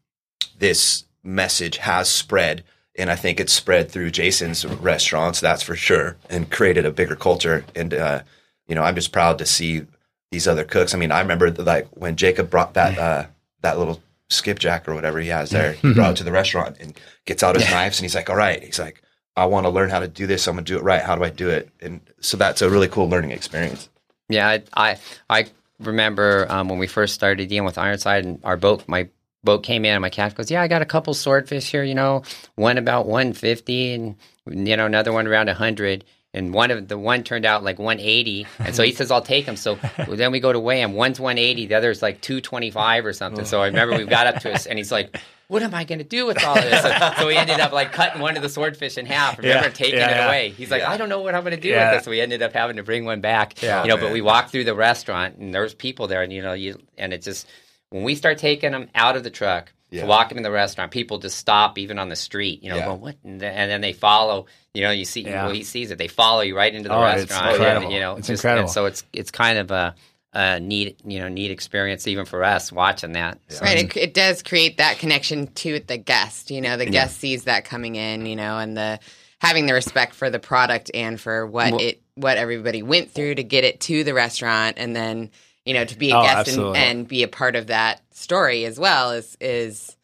this 0.60 1.06
message 1.24 1.78
has 1.78 2.08
spread 2.10 2.64
and 2.98 3.12
I 3.12 3.16
think 3.16 3.40
it's 3.40 3.52
spread 3.52 3.92
through 3.92 4.12
Jason's 4.12 4.66
restaurants, 4.66 5.42
that's 5.42 5.64
for 5.64 5.76
sure, 5.76 6.16
and 6.30 6.50
created 6.50 6.86
a 6.86 6.92
bigger 6.92 7.16
culture. 7.18 7.66
And 7.76 7.94
uh, 7.94 8.22
you 8.68 8.76
know, 8.76 8.84
I'm 8.84 8.96
just 8.96 9.12
proud 9.12 9.38
to 9.40 9.46
see 9.46 9.86
these 10.32 10.48
other 10.48 10.64
cooks. 10.64 10.94
I 10.94 10.98
mean, 10.98 11.12
I 11.12 11.20
remember 11.20 11.52
like 11.52 11.88
when 11.90 12.16
Jacob 12.16 12.50
brought 12.50 12.74
that 12.76 12.98
uh, 12.98 13.26
that 13.62 13.78
little 13.78 14.02
skipjack 14.30 14.88
or 14.88 14.96
whatever 14.96 15.20
he 15.20 15.28
has 15.30 15.50
there, 15.50 15.74
he 15.74 15.94
brought 15.98 16.12
it 16.12 16.18
to 16.18 16.24
the 16.24 16.32
restaurant 16.32 16.78
and 16.80 16.98
gets 17.26 17.44
out 17.44 17.56
his 17.56 17.70
knives 17.70 18.00
and 18.00 18.06
he's 18.06 18.16
like, 18.16 18.30
"All 18.30 18.36
right," 18.38 18.64
he's 18.64 18.80
like, 18.80 19.02
"I 19.36 19.46
want 19.46 19.66
to 19.66 19.70
learn 19.70 19.90
how 19.90 20.00
to 20.00 20.08
do 20.08 20.28
this. 20.28 20.48
I'm 20.48 20.56
gonna 20.56 20.66
do 20.66 20.78
it 20.78 20.84
right. 20.84 21.02
How 21.02 21.16
do 21.16 21.24
I 21.24 21.30
do 21.30 21.50
it?" 21.50 21.70
And 21.82 22.02
so 22.20 22.38
that's 22.38 22.62
a 22.62 22.70
really 22.70 22.88
cool 22.88 23.10
learning 23.10 23.32
experience. 23.32 23.90
Yeah, 24.30 24.48
I 24.50 24.64
I, 24.76 24.98
I 25.30 25.46
remember 25.80 26.48
um, 26.50 26.70
when 26.70 26.80
we 26.80 26.88
first 26.88 27.14
started 27.14 27.48
dealing 27.50 27.66
with 27.66 27.78
Ironside, 27.78 28.26
and 28.26 28.40
our 28.44 28.58
boat, 28.58 28.84
my 28.88 29.10
boat 29.44 29.64
came 29.64 29.86
in, 29.86 29.94
and 29.94 30.02
my 30.02 30.10
cat 30.10 30.36
goes, 30.36 30.50
"Yeah, 30.50 30.62
I 30.62 30.68
got 30.68 30.82
a 30.82 30.86
couple 30.86 31.14
swordfish 31.14 31.70
here. 31.70 31.84
You 31.84 31.96
know, 31.96 32.24
one 32.56 32.78
about 32.78 33.06
one 33.08 33.34
fifty, 33.34 33.94
and 33.94 34.16
you 34.48 34.76
know 34.78 34.86
another 34.86 35.12
one 35.14 35.28
around 35.28 35.50
hundred." 35.50 36.06
And 36.34 36.54
one 36.54 36.70
of 36.70 36.90
the 36.90 36.98
one 36.98 37.24
turned 37.24 37.46
out 37.46 37.64
like 37.64 37.80
180, 37.80 38.46
and 38.60 38.76
so 38.76 38.84
he 38.84 38.92
says, 38.92 39.10
"I'll 39.10 39.22
take 39.22 39.46
them." 39.46 39.56
So 39.56 39.80
then 40.06 40.34
we 40.34 40.42
go 40.42 40.52
to 40.52 40.60
weigh 40.60 40.82
him. 40.82 40.92
One's 40.92 41.18
180, 41.18 41.68
the 41.68 41.76
other's 41.76 42.02
like 42.02 42.20
225 42.20 43.06
or 43.06 43.14
something. 43.14 43.46
So 43.46 43.62
I 43.62 43.68
remember 43.68 43.96
we 43.98 44.04
got 44.04 44.28
up 44.28 44.42
to 44.42 44.52
us, 44.54 44.66
and 44.66 44.78
he's 44.78 44.92
like, 44.92 45.18
"What 45.48 45.64
am 45.64 45.74
I 45.76 45.84
going 45.84 46.00
to 46.00 46.06
do 46.06 46.26
with 46.26 46.43
all 46.43 46.56
this?" 46.56 46.82
So, 47.18 47.28
we 47.28 47.36
ended 47.36 47.60
up 47.60 47.72
like 47.72 47.91
cutting 47.91 48.22
one 48.22 48.36
of 48.38 48.43
the 48.43 48.50
swordfish 48.50 48.98
in 48.98 49.06
half. 49.06 49.38
Remember 49.38 49.68
Yeah, 49.68 49.74
taking 49.74 50.00
yeah, 50.00 50.24
it 50.24 50.28
away? 50.28 50.50
He's 50.50 50.72
like. 50.72 50.84
"I 50.84 50.98
don't 50.98 51.10
know 51.10 51.22
what 51.22 51.36
I'm 51.36 51.43
going 51.43 51.56
to 51.56 51.62
do 51.62 51.70
with 51.70 51.91
this." 51.91 52.04
So 52.06 52.12
we 52.12 52.22
ended 52.22 52.41
up 52.41 52.54
having 52.54 52.78
to 52.78 52.84
bring 52.84 53.06
one 53.06 53.22
back. 53.22 53.62
Yeah. 53.62 53.84
you 53.84 53.89
know, 53.89 53.98
but 53.98 54.12
we 54.12 54.22
walked 54.22 54.52
through 54.52 54.64
the 54.66 54.76
restaurant 54.76 55.38
and 55.38 55.54
there's 55.54 55.74
people 55.74 56.08
there 56.08 56.22
and 56.24 56.32
you 56.34 56.41
know 56.41 56.54
you 56.54 56.80
and 56.98 57.14
it 57.14 57.22
just 57.22 57.48
when 57.89 58.04
we 58.04 58.16
start 58.16 58.38
taking 58.38 58.72
them 58.72 58.89
out 58.96 59.16
of 59.16 59.24
the 59.24 59.30
truck 59.30 59.72
Yeah. 59.91 60.02
to 60.02 60.08
walk 60.08 60.30
them 60.30 60.38
in 60.38 60.43
the 60.43 60.52
restaurant 60.52 60.91
people 60.91 61.20
just 61.20 61.38
stop 61.38 61.78
even 61.78 62.00
on 62.00 62.10
the 62.10 62.16
street 62.16 62.64
you 62.64 62.70
know 62.70 62.78
Yeah. 62.78 62.86
going 62.86 63.02
what 63.02 63.16
and 63.24 63.39
then, 63.39 63.54
and 63.54 63.72
then 63.72 63.82
they 63.82 63.93
follow 63.93 64.48
you 64.74 64.82
know 64.82 64.91
you 64.91 65.06
see 65.06 65.22
Yeah. 65.22 65.46
well 65.46 65.54
he 65.54 65.64
sees 65.64 65.91
it 65.91 65.98
they 66.00 66.08
follow 66.08 66.41
you 66.41 66.58
right 66.58 66.74
into 66.74 66.89
the 66.89 66.96
Oh, 66.96 67.04
it's 67.06 67.30
restaurant 67.30 67.52
incredible. 67.56 67.86
and, 67.86 67.93
you 67.93 68.00
know 68.00 68.16
It's 68.18 68.28
just- 68.28 68.43
incredible. 68.43 68.64
and 68.66 68.72
so 68.74 68.86
it's 68.86 69.04
it's 69.14 69.32
kind 69.32 69.60
of 69.60 69.70
a 69.72 69.96
Uh, 70.36 70.56
a 70.58 70.60
neat 70.60 71.00
you 71.06 71.18
know 71.20 71.30
neat 71.30 71.50
experience 71.50 72.08
even 72.08 72.26
for 72.26 72.44
us 72.44 72.70
watching 72.72 73.14
that 73.14 73.40
So- 73.48 73.64
Right, 73.64 73.86
it, 73.86 73.96
it 73.96 74.14
does 74.14 74.44
create 74.44 74.78
that 74.78 75.00
connection 75.00 75.48
to 75.48 75.80
the 75.80 75.98
guest. 75.98 76.52
You 76.52 76.60
know, 76.60 76.76
the 76.76 76.86
guest 76.86 77.18
sees 77.20 77.46
that 77.46 77.64
coming 77.64 77.96
in. 77.96 78.26
You 78.26 78.36
know, 78.36 78.58
and 78.60 78.76
the 78.76 79.00
having 79.40 79.66
the 79.66 79.74
respect 79.74 80.14
for 80.14 80.30
the 80.30 80.40
product 80.40 80.92
and 80.94 81.20
for 81.20 81.48
what 81.48 81.72
Well- 81.72 81.82
it 81.82 82.02
what 82.16 82.38
everybody 82.38 82.82
went 82.84 83.12
through 83.12 83.36
to 83.36 83.44
get 83.44 83.64
it 83.64 83.80
to 83.82 84.04
the 84.04 84.14
restaurant, 84.14 84.76
and 84.78 84.94
then 84.96 85.32
you 85.66 85.74
know 85.74 85.86
to 85.86 85.98
be 85.98 86.12
a 86.12 86.18
Oh, 86.18 86.24
guest 86.24 86.58
and, 86.58 86.76
and 86.76 87.08
be 87.08 87.24
a 87.24 87.28
part 87.30 87.56
of 87.56 87.68
that 87.68 88.02
story 88.14 88.66
as 88.66 88.78
well 88.78 89.12
is 89.12 89.38
is 89.40 89.96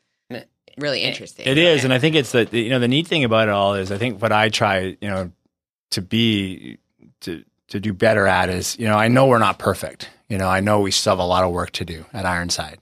really 0.78 1.02
interesting. 1.02 1.46
It 1.48 1.58
is, 1.58 1.84
and 1.84 1.94
I 1.94 2.00
think 2.00 2.16
it's 2.16 2.32
the 2.32 2.48
you 2.52 2.70
know 2.70 2.80
the 2.80 2.88
neat 2.88 3.06
thing 3.08 3.24
about 3.26 3.50
it 3.50 3.52
all 3.52 3.76
is 3.76 3.92
I 3.92 3.98
think 3.98 4.22
what 4.22 4.32
I 4.32 4.48
try 4.50 4.96
you 5.02 5.10
know 5.10 5.32
to 5.92 6.02
be 6.02 6.78
to 7.22 7.44
to 7.70 7.80
do 7.80 7.94
better 7.94 8.28
at 8.28 8.50
is 8.50 8.78
you 8.80 8.88
know 8.88 8.96
I 8.98 9.08
know 9.10 9.28
we're 9.28 9.40
not 9.40 9.60
perfect. 9.60 10.10
You 10.32 10.38
know 10.38 10.48
I 10.48 10.62
know 10.62 10.80
we 10.80 10.92
still 10.92 11.12
have 11.12 11.20
a 11.20 11.24
lot 11.24 11.44
of 11.44 11.52
work 11.52 11.72
to 11.72 11.84
do 11.84 12.06
at 12.14 12.26
Ironside, 12.26 12.80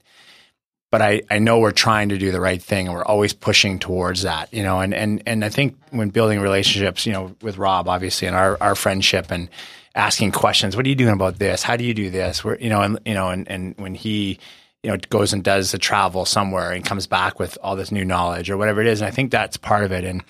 but 0.92 1.02
I 1.02 1.22
I 1.28 1.40
know 1.40 1.58
we're 1.58 1.72
trying 1.72 2.10
to 2.10 2.18
do 2.18 2.30
the 2.30 2.40
right 2.40 2.62
thing 2.62 2.86
and 2.86 2.94
we're 2.94 3.04
always 3.04 3.32
pushing 3.32 3.80
towards 3.80 4.22
that. 4.22 4.54
You 4.54 4.62
know, 4.62 4.80
and 4.80 4.94
and 4.94 5.20
and 5.26 5.44
I 5.44 5.48
think 5.48 5.76
when 5.90 6.10
building 6.10 6.38
relationships, 6.38 7.06
you 7.06 7.12
know, 7.12 7.34
with 7.42 7.58
Rob 7.58 7.88
obviously 7.88 8.28
and 8.28 8.36
our 8.36 8.56
our 8.60 8.76
friendship 8.76 9.32
and 9.32 9.48
asking 9.96 10.30
questions, 10.30 10.76
what 10.76 10.86
are 10.86 10.88
you 10.88 10.94
doing 10.94 11.12
about 11.12 11.40
this? 11.40 11.64
How 11.64 11.76
do 11.76 11.82
you 11.82 11.92
do 11.92 12.08
this? 12.08 12.44
Where 12.44 12.56
you 12.60 12.68
know, 12.68 12.82
and 12.82 13.00
you 13.04 13.14
know, 13.14 13.30
and 13.30 13.50
and 13.50 13.74
when 13.78 13.96
he 13.96 14.38
you 14.84 14.90
know, 14.90 14.96
goes 15.10 15.32
and 15.32 15.42
does 15.42 15.74
a 15.74 15.78
travel 15.78 16.24
somewhere 16.24 16.70
and 16.70 16.84
comes 16.84 17.08
back 17.08 17.40
with 17.40 17.58
all 17.62 17.74
this 17.74 17.90
new 17.90 18.04
knowledge 18.04 18.48
or 18.48 18.56
whatever 18.56 18.80
it 18.80 18.86
is. 18.86 19.00
And 19.00 19.08
I 19.08 19.10
think 19.10 19.30
that's 19.30 19.56
part 19.56 19.84
of 19.84 19.90
it. 19.90 20.04
And 20.04 20.22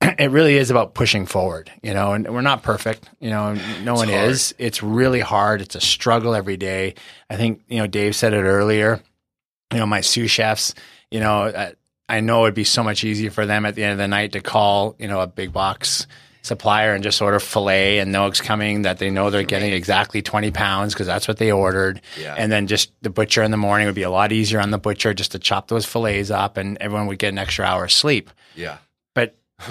it 0.18 0.30
really 0.30 0.56
is 0.56 0.70
about 0.70 0.94
pushing 0.94 1.26
forward, 1.26 1.70
you 1.82 1.92
know, 1.92 2.12
and 2.12 2.32
we're 2.32 2.40
not 2.40 2.62
perfect, 2.62 3.08
you 3.20 3.30
know, 3.30 3.54
no 3.82 3.94
one 3.94 4.08
hard. 4.08 4.30
is. 4.30 4.54
It's 4.58 4.82
really 4.82 5.20
hard. 5.20 5.60
It's 5.60 5.74
a 5.74 5.80
struggle 5.80 6.34
every 6.34 6.56
day. 6.56 6.94
I 7.28 7.36
think, 7.36 7.62
you 7.68 7.78
know, 7.78 7.86
Dave 7.86 8.14
said 8.14 8.32
it 8.32 8.42
earlier, 8.42 9.00
you 9.72 9.78
know, 9.78 9.86
my 9.86 10.00
sous 10.00 10.30
chefs, 10.30 10.74
you 11.10 11.20
know, 11.20 11.42
uh, 11.44 11.70
I 12.08 12.20
know 12.20 12.44
it'd 12.44 12.54
be 12.54 12.64
so 12.64 12.82
much 12.82 13.04
easier 13.04 13.30
for 13.30 13.44
them 13.44 13.66
at 13.66 13.74
the 13.74 13.84
end 13.84 13.92
of 13.92 13.98
the 13.98 14.08
night 14.08 14.32
to 14.32 14.40
call, 14.40 14.96
you 14.98 15.08
know, 15.08 15.20
a 15.20 15.26
big 15.26 15.52
box 15.52 16.06
supplier 16.42 16.94
and 16.94 17.04
just 17.04 17.20
order 17.20 17.38
filet 17.38 17.98
and 17.98 18.10
know 18.10 18.26
it's 18.26 18.40
coming 18.40 18.82
that 18.82 18.98
they 18.98 19.10
know 19.10 19.28
they're 19.28 19.42
getting 19.42 19.72
exactly 19.72 20.22
20 20.22 20.50
pounds 20.50 20.94
because 20.94 21.06
that's 21.06 21.28
what 21.28 21.36
they 21.36 21.52
ordered. 21.52 22.00
Yeah. 22.18 22.34
And 22.36 22.50
then 22.50 22.66
just 22.66 22.90
the 23.02 23.10
butcher 23.10 23.42
in 23.42 23.50
the 23.50 23.56
morning 23.56 23.86
would 23.86 23.94
be 23.94 24.02
a 24.02 24.10
lot 24.10 24.32
easier 24.32 24.60
on 24.60 24.70
the 24.70 24.78
butcher 24.78 25.12
just 25.12 25.32
to 25.32 25.38
chop 25.38 25.68
those 25.68 25.84
fillets 25.84 26.30
up 26.30 26.56
and 26.56 26.78
everyone 26.78 27.06
would 27.08 27.18
get 27.18 27.28
an 27.28 27.38
extra 27.38 27.64
hour 27.64 27.84
of 27.84 27.92
sleep. 27.92 28.30
Yeah. 28.56 28.78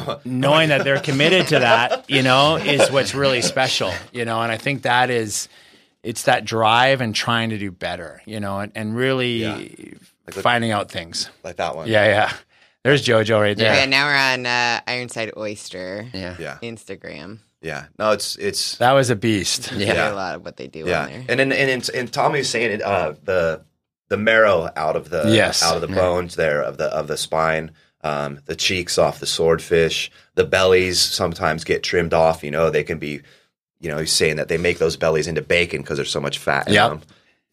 But 0.06 0.26
knowing 0.26 0.70
that 0.70 0.84
they're 0.84 1.00
committed 1.00 1.48
to 1.48 1.60
that, 1.60 2.10
you 2.10 2.22
know, 2.24 2.58
is 2.58 2.90
what's 2.92 3.16
really 3.16 3.42
special, 3.42 3.92
you 4.12 4.26
know, 4.26 4.42
and 4.42 4.52
I 4.52 4.58
think 4.58 4.82
that 4.84 5.10
is 5.10 5.48
it's 6.04 6.24
that 6.24 6.46
drive 6.46 7.02
and 7.02 7.14
trying 7.16 7.50
to 7.52 7.58
do 7.58 7.72
better, 7.72 8.22
you 8.26 8.40
know, 8.40 8.60
and, 8.60 8.72
and 8.76 8.96
really 8.96 9.44
Yeah. 9.44 9.62
finding 10.32 10.72
out 10.72 10.92
things. 10.92 11.30
Like 11.44 11.56
that 11.58 11.76
one. 11.76 11.88
Yeah, 11.88 12.06
yeah. 12.06 12.34
There's 12.84 13.06
Jojo 13.06 13.42
right 13.42 13.58
there. 13.58 13.74
Yeah, 13.74 13.86
now 13.86 14.06
we're 14.06 14.16
on 14.16 14.46
uh, 14.46 14.80
Ironside 14.88 15.32
Oyster 15.36 16.08
yeah 16.14 16.36
Yeah. 16.40 16.58
Instagram. 16.62 17.40
Yeah. 17.62 17.86
No, 17.98 18.12
it's 18.12 18.36
it's 18.38 18.78
That 18.78 18.92
was 18.94 19.10
a 19.10 19.16
beast. 19.16 19.72
You 19.72 19.88
Yeah. 19.88 20.12
a 20.12 20.14
lot 20.14 20.36
of 20.36 20.46
what 20.46 20.58
they 20.58 20.68
do 20.68 20.86
yeah. 20.86 21.04
on 21.04 21.10
there. 21.10 21.24
And 21.30 21.40
and 21.42 21.54
and, 21.54 21.90
and 21.94 22.14
Tommy 22.14 22.40
was 22.40 22.50
saying 22.50 22.72
it, 22.72 22.82
uh, 22.82 23.14
the 23.24 23.64
the 24.10 24.18
marrow 24.18 24.70
out 24.76 24.96
of 24.96 25.10
the 25.10 25.24
Yes. 25.34 25.64
out 25.64 25.76
of 25.76 25.82
the 25.82 25.88
bones 25.88 26.36
there 26.36 26.62
of 26.62 26.78
the 26.78 26.86
of 26.86 27.08
the 27.08 27.18
spine, 27.18 27.72
um, 28.02 28.40
the 28.46 28.56
cheeks 28.56 28.98
off 28.98 29.20
the 29.20 29.26
swordfish, 29.26 30.12
the 30.36 30.46
bellies 30.46 31.00
sometimes 31.00 31.64
get 31.64 31.84
trimmed 31.84 32.14
off. 32.14 32.44
You 32.44 32.52
know, 32.52 32.70
they 32.70 32.84
can 32.84 33.00
be, 33.00 33.22
you 33.80 33.90
know, 33.90 33.98
he's 33.98 34.12
saying 34.12 34.38
that 34.38 34.48
they 34.48 34.58
make 34.58 34.78
those 34.78 34.98
bellies 34.98 35.28
into 35.28 35.42
bacon 35.42 35.82
because 35.82 35.98
there's 35.98 36.12
so 36.12 36.20
much 36.22 36.38
fat 36.38 36.68
in 36.68 36.74
Yep. 36.74 36.90
them. 36.90 37.02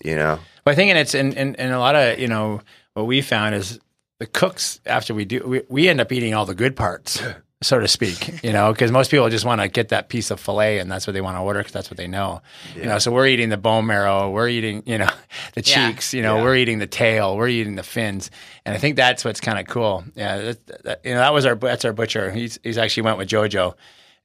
You 0.04 0.16
know, 0.16 0.38
But 0.64 0.72
I 0.72 0.74
think, 0.74 0.90
and 0.90 0.98
it's 0.98 1.14
and, 1.14 1.36
and, 1.36 1.72
a 1.72 1.78
lot 1.78 1.94
of 1.94 2.18
you 2.18 2.26
know 2.26 2.60
what 2.94 3.06
we 3.06 3.20
found 3.22 3.54
is 3.54 3.78
the 4.18 4.26
cooks 4.26 4.80
after 4.86 5.14
we 5.14 5.24
do 5.24 5.42
we, 5.46 5.62
we 5.68 5.88
end 5.88 6.00
up 6.00 6.10
eating 6.12 6.34
all 6.34 6.46
the 6.46 6.54
good 6.54 6.74
parts, 6.74 7.22
so 7.64 7.80
to 7.80 7.88
speak. 7.88 8.42
You 8.44 8.52
know, 8.52 8.72
because 8.72 8.92
most 8.92 9.10
people 9.10 9.28
just 9.30 9.44
want 9.44 9.60
to 9.60 9.68
get 9.68 9.88
that 9.88 10.08
piece 10.08 10.30
of 10.30 10.38
fillet 10.38 10.78
and 10.78 10.90
that's 10.90 11.06
what 11.06 11.12
they 11.14 11.20
want 11.20 11.36
to 11.36 11.40
order 11.40 11.60
because 11.60 11.72
that's 11.72 11.90
what 11.90 11.96
they 11.96 12.06
know. 12.06 12.42
You 12.76 12.84
know, 12.84 12.98
so 12.98 13.10
we're 13.10 13.26
eating 13.26 13.48
the 13.48 13.56
bone 13.56 13.86
marrow, 13.86 14.30
we're 14.30 14.48
eating 14.48 14.82
you 14.86 14.98
know 14.98 15.08
the 15.54 15.62
Yeah. 15.64 15.88
cheeks, 15.90 16.12
you 16.14 16.22
know, 16.22 16.36
Yeah. 16.36 16.42
we're 16.44 16.56
eating 16.56 16.78
the 16.78 16.86
tail, 16.86 17.36
we're 17.36 17.48
eating 17.48 17.74
the 17.76 17.82
fins, 17.82 18.30
and 18.64 18.74
I 18.74 18.78
think 18.78 18.96
that's 18.96 19.24
what's 19.24 19.40
kind 19.40 19.58
of 19.58 19.66
cool. 19.66 20.04
Yeah, 20.14 20.38
that, 20.38 20.84
that, 20.84 21.00
you 21.04 21.12
know, 21.12 21.18
that 21.20 21.32
was 21.32 21.46
our 21.46 21.54
that's 21.54 21.84
our 21.84 21.92
butcher. 21.92 22.30
He's 22.30 22.58
he's 22.62 22.78
actually 22.78 23.02
went 23.04 23.18
with 23.18 23.28
JoJo 23.28 23.74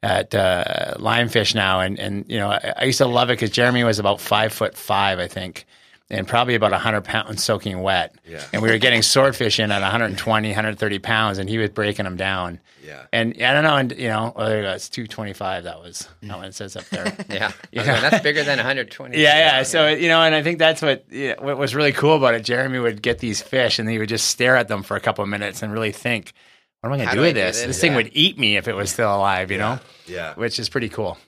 at 0.01 0.33
uh, 0.33 0.93
Lionfish 0.97 1.53
now, 1.55 1.79
and 1.81 1.99
and 1.99 2.25
you 2.29 2.37
know 2.37 2.49
I, 2.51 2.73
I 2.77 2.83
used 2.85 2.99
to 2.99 3.05
love 3.07 3.29
it 3.29 3.33
because 3.33 3.49
Jeremy 3.49 3.83
was 3.83 3.99
about 3.99 4.21
five 4.21 4.53
foot 4.53 4.77
five, 4.77 5.19
I 5.19 5.27
think, 5.27 5.65
and 6.11 6.27
probably 6.27 6.55
about 6.55 6.71
100 6.71 7.03
pounds 7.03 7.43
soaking 7.43 7.81
wet. 7.81 8.15
Yeah. 8.27 8.43
And 8.51 8.61
we 8.61 8.69
were 8.69 8.77
getting 8.79 9.01
swordfish 9.03 9.59
in 9.59 9.71
at 9.71 9.81
120, 9.81 10.47
130 10.49 10.99
pounds, 10.99 11.37
and 11.37 11.47
he 11.47 11.57
was 11.59 11.69
breaking 11.69 12.05
them 12.05 12.17
down. 12.17 12.59
Yeah. 12.83 13.05
And 13.13 13.35
I 13.43 13.53
don't 13.53 13.63
know, 13.63 13.75
and 13.75 13.91
you 13.91 14.07
know, 14.07 14.33
well, 14.35 14.47
there 14.47 14.57
you 14.57 14.63
go, 14.63 14.71
it's 14.73 14.89
225. 14.89 15.65
That 15.65 15.79
was 15.81 16.07
that 16.23 16.35
one 16.37 16.45
it 16.45 16.55
says 16.55 16.75
up 16.75 16.85
there. 16.85 17.15
Yeah, 17.29 17.51
You 17.71 17.79
know? 17.81 18.01
that's 18.01 18.23
bigger 18.23 18.43
than 18.43 18.57
120. 18.57 19.17
Yeah, 19.19 19.37
yeah. 19.37 19.63
So 19.63 19.87
you 19.87 20.07
know, 20.07 20.21
and 20.21 20.33
I 20.33 20.41
think 20.41 20.57
that's 20.57 20.81
what 20.81 21.05
yeah, 21.11 21.35
what 21.39 21.57
was 21.57 21.75
really 21.75 21.91
cool 21.93 22.15
about 22.15 22.33
it. 22.33 22.43
Jeremy 22.43 22.79
would 22.79 23.01
get 23.03 23.19
these 23.19 23.41
fish, 23.41 23.77
and 23.77 23.87
he 23.87 23.99
would 23.99 24.09
just 24.09 24.27
stare 24.27 24.55
at 24.55 24.67
them 24.67 24.81
for 24.81 24.97
a 24.97 24.99
couple 24.99 25.23
of 25.23 25.29
minutes 25.29 25.61
and 25.61 25.71
really 25.71 25.91
think, 25.91 26.33
"What 26.81 26.89
am 26.89 26.93
I 26.93 26.97
going 26.97 27.09
to 27.09 27.15
do 27.15 27.21
with 27.21 27.35
this? 27.35 27.57
this?" 27.57 27.67
This 27.67 27.81
thing 27.81 27.93
would 27.93 28.09
eat 28.13 28.39
me 28.39 28.57
if 28.57 28.67
it 28.67 28.73
was 28.73 28.89
still 28.89 29.15
alive." 29.15 29.51
You 29.51 29.59
know, 29.59 29.79
Yeah. 30.07 30.33
which 30.33 30.57
is 30.57 30.69
pretty 30.69 30.89
cool. 30.89 31.19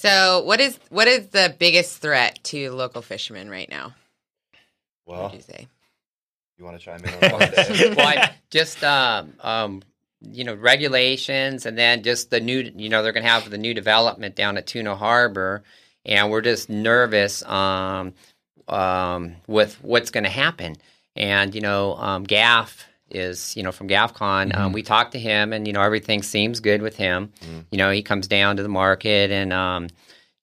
So, 0.00 0.44
what 0.44 0.60
is 0.60 0.78
what 0.90 1.08
is 1.08 1.26
the 1.30 1.56
biggest 1.58 2.00
threat 2.00 2.38
to 2.44 2.70
local 2.70 3.02
fishermen 3.02 3.50
right 3.50 3.68
now? 3.68 3.96
What 5.06 5.18
Well, 5.18 5.22
would 5.24 5.34
you 5.34 5.40
say? 5.42 5.66
you 6.56 6.64
want 6.64 6.78
to 6.78 6.84
chime 6.84 7.04
in 7.04 7.14
on 7.14 7.40
well, 7.96 8.06
I, 8.06 8.30
just 8.48 8.84
um, 8.84 9.32
um, 9.40 9.82
you 10.20 10.44
know 10.44 10.54
regulations, 10.54 11.66
and 11.66 11.76
then 11.76 12.04
just 12.04 12.30
the 12.30 12.38
new. 12.38 12.70
You 12.76 12.88
know, 12.88 13.02
they're 13.02 13.10
going 13.10 13.24
to 13.24 13.28
have 13.28 13.50
the 13.50 13.58
new 13.58 13.74
development 13.74 14.36
down 14.36 14.56
at 14.56 14.68
Tuna 14.68 14.94
Harbor, 14.94 15.64
and 16.04 16.30
we're 16.30 16.42
just 16.42 16.70
nervous 16.70 17.42
um, 17.42 18.14
um, 18.68 19.34
with 19.48 19.82
what's 19.82 20.12
going 20.12 20.22
to 20.22 20.30
happen. 20.30 20.76
And 21.16 21.56
you 21.56 21.60
know, 21.60 21.96
um, 21.96 22.22
Gaff 22.22 22.87
is 23.10 23.56
you 23.56 23.62
know 23.62 23.72
from 23.72 23.88
GAFCON. 23.88 24.54
Um, 24.56 24.72
we 24.72 24.82
talked 24.82 25.12
to 25.12 25.18
him, 25.18 25.52
and 25.52 25.66
you 25.66 25.72
know 25.72 25.82
everything 25.82 26.22
seems 26.22 26.60
good 26.60 26.82
with 26.82 26.96
him. 26.96 27.32
You 27.70 27.78
know, 27.78 27.90
he 27.90 28.02
comes 28.02 28.26
down 28.28 28.56
to 28.58 28.62
the 28.62 28.68
market, 28.68 29.30
and 29.30 29.52
um, 29.52 29.88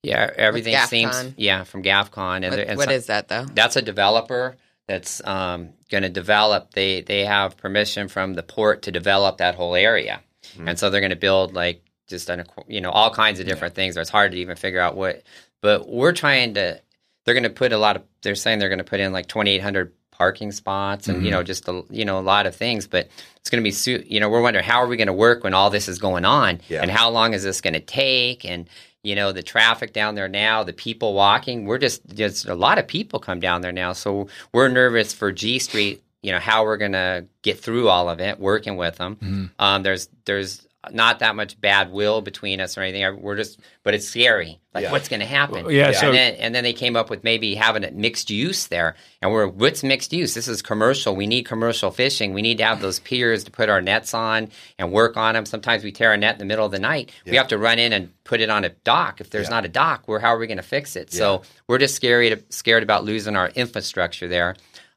yeah, 0.02 0.30
everything 0.36 0.72
seems 0.86 1.14
yeah 1.36 1.64
from 1.64 1.82
GAFCON. 1.82 2.36
And, 2.36 2.44
there- 2.44 2.50
What, 2.50 2.68
and 2.68 2.76
what 2.78 2.88
so- 2.88 2.94
is 2.94 3.06
that 3.06 3.28
though? 3.28 3.44
that's 3.54 3.76
a 3.76 3.82
developer 3.82 4.56
that's 4.88 5.20
um, 5.26 5.70
going 5.90 6.02
to 6.02 6.08
develop. 6.08 6.72
They 6.74 7.00
they 7.00 7.24
have 7.24 7.56
permission 7.56 8.08
from 8.08 8.34
the 8.34 8.42
port 8.42 8.82
to 8.82 8.92
develop 8.92 9.38
that 9.38 9.54
whole 9.54 9.74
area, 9.74 10.20
and 10.58 10.78
so 10.78 10.90
they're 10.90 11.00
going 11.00 11.10
to 11.10 11.16
build 11.16 11.54
like 11.54 11.82
just 12.08 12.30
an, 12.30 12.44
you 12.68 12.80
know 12.80 12.90
all 12.90 13.10
kinds 13.12 13.40
of 13.40 13.46
different 13.46 13.74
things. 13.74 13.96
It's 13.96 14.10
hard 14.10 14.32
to 14.32 14.38
even 14.38 14.56
figure 14.56 14.80
out 14.80 14.96
what. 14.96 15.22
But 15.62 15.88
we're 15.88 16.12
trying 16.12 16.54
to. 16.54 16.80
They're 17.24 17.34
going 17.34 17.42
to 17.42 17.50
put 17.50 17.72
a 17.72 17.78
lot 17.78 17.96
of. 17.96 18.02
They're 18.22 18.36
saying 18.36 18.60
they're 18.60 18.68
going 18.68 18.78
to 18.78 18.84
put 18.84 19.00
in 19.00 19.10
like 19.12 19.26
twenty 19.26 19.50
eight 19.50 19.62
hundred 19.62 19.92
parking 20.16 20.52
spots 20.52 21.08
and 21.08 21.24
you 21.24 21.30
know 21.30 21.42
just 21.42 21.68
a, 21.68 21.82
you 21.90 22.04
know 22.04 22.18
a 22.18 22.20
lot 22.20 22.46
of 22.46 22.54
things 22.56 22.86
but 22.86 23.08
it's 23.36 23.50
going 23.50 23.62
to 23.62 23.64
be 23.64 23.70
su- 23.70 24.04
you 24.06 24.18
know 24.20 24.28
we're 24.28 24.40
wondering 24.42 24.64
how 24.64 24.78
are 24.82 24.86
we 24.86 24.96
going 24.96 25.06
to 25.06 25.12
work 25.12 25.44
when 25.44 25.54
all 25.54 25.70
this 25.70 25.88
is 25.88 25.98
going 25.98 26.24
on? 26.24 26.60
Yeah. 26.68 26.82
and 26.82 26.90
how 26.90 27.10
long 27.10 27.34
is 27.34 27.42
this 27.42 27.60
going 27.60 27.74
to 27.74 27.80
take? 27.80 28.44
And 28.44 28.68
you 29.02 29.14
know 29.14 29.30
the 29.32 29.42
traffic 29.42 29.92
down 29.92 30.16
there 30.16 30.26
now 30.28 30.64
the 30.64 30.72
people 30.72 31.14
walking 31.14 31.64
we're 31.64 31.78
just 31.78 32.04
just 32.12 32.46
a 32.48 32.56
lot 32.56 32.78
of 32.78 32.86
people 32.88 33.20
come 33.20 33.38
down 33.40 33.60
there 33.60 33.72
now. 33.72 33.92
So 33.92 34.28
we're 34.52 34.68
nervous 34.68 35.12
for 35.12 35.30
g 35.32 35.58
street 35.58 36.02
you 36.22 36.32
know 36.32 36.40
how 36.40 36.64
we're 36.64 36.76
going 36.76 36.92
to 36.92 37.26
get 37.42 37.60
through 37.60 37.88
all 37.88 38.08
of 38.08 38.20
it 38.20 38.40
working 38.40 38.76
with 38.76 38.96
them. 38.96 39.52
Um, 39.60 39.82
there's 39.84 40.08
there's 40.24 40.66
not 40.92 41.18
that 41.20 41.34
much 41.36 41.60
bad 41.60 41.90
will 41.92 42.20
between 42.20 42.60
us 42.60 42.76
or 42.78 42.82
anything. 42.82 43.20
We're 43.22 43.36
just 43.36 43.60
but 43.82 43.94
it's 43.94 44.06
scary. 44.08 44.58
Like 44.74 44.84
Yeah. 44.84 44.92
what's 44.92 45.08
going 45.08 45.20
to 45.20 45.26
happen? 45.26 45.62
Well, 45.64 45.72
yeah, 45.72 45.92
so- 45.92 46.08
and 46.08 46.16
then 46.16 46.34
and 46.34 46.54
then 46.54 46.64
they 46.64 46.72
came 46.72 46.96
up 46.96 47.08
with 47.10 47.24
maybe 47.24 47.54
having 47.54 47.82
it 47.84 47.94
mixed 47.94 48.30
use 48.30 48.66
there. 48.66 48.96
And 49.22 49.32
we're 49.32 49.46
what's 49.46 49.82
mixed 49.82 50.12
use? 50.12 50.34
This 50.34 50.48
is 50.48 50.62
commercial. 50.62 51.16
We 51.16 51.26
need 51.26 51.44
commercial 51.46 51.90
fishing. 51.90 52.32
We 52.34 52.42
need 52.42 52.58
to 52.58 52.64
have 52.64 52.80
those 52.80 53.00
piers 53.00 53.44
to 53.44 53.50
put 53.50 53.68
our 53.68 53.80
nets 53.80 54.12
on 54.14 54.50
and 54.78 54.92
work 54.92 55.16
on 55.16 55.34
them 55.34 55.46
sometimes 55.46 55.82
we 55.84 55.92
tear 55.92 56.12
a 56.12 56.16
net 56.16 56.34
in 56.34 56.38
the 56.38 56.44
middle 56.44 56.66
of 56.66 56.72
the 56.72 56.78
night. 56.78 57.10
We 57.24 57.36
have 57.36 57.48
to 57.48 57.58
run 57.58 57.78
in 57.78 57.92
and 57.92 58.10
put 58.24 58.40
it 58.40 58.50
on 58.50 58.64
a 58.64 58.70
dock. 58.70 59.20
If 59.20 59.30
there's 59.30 59.46
Yeah. 59.46 59.50
not 59.56 59.64
a 59.64 59.68
dock 59.68 60.06
where 60.06 60.18
how 60.20 60.34
are 60.34 60.38
we 60.38 60.46
going 60.46 60.56
to 60.58 60.62
fix 60.62 60.96
it? 60.96 61.12
So 61.12 61.42
we're 61.68 61.78
just 61.78 61.94
scared 61.94 62.44
scared 62.52 62.82
about 62.82 63.04
losing 63.04 63.36
our 63.36 63.48
infrastructure 63.54 64.28
there 64.28 64.56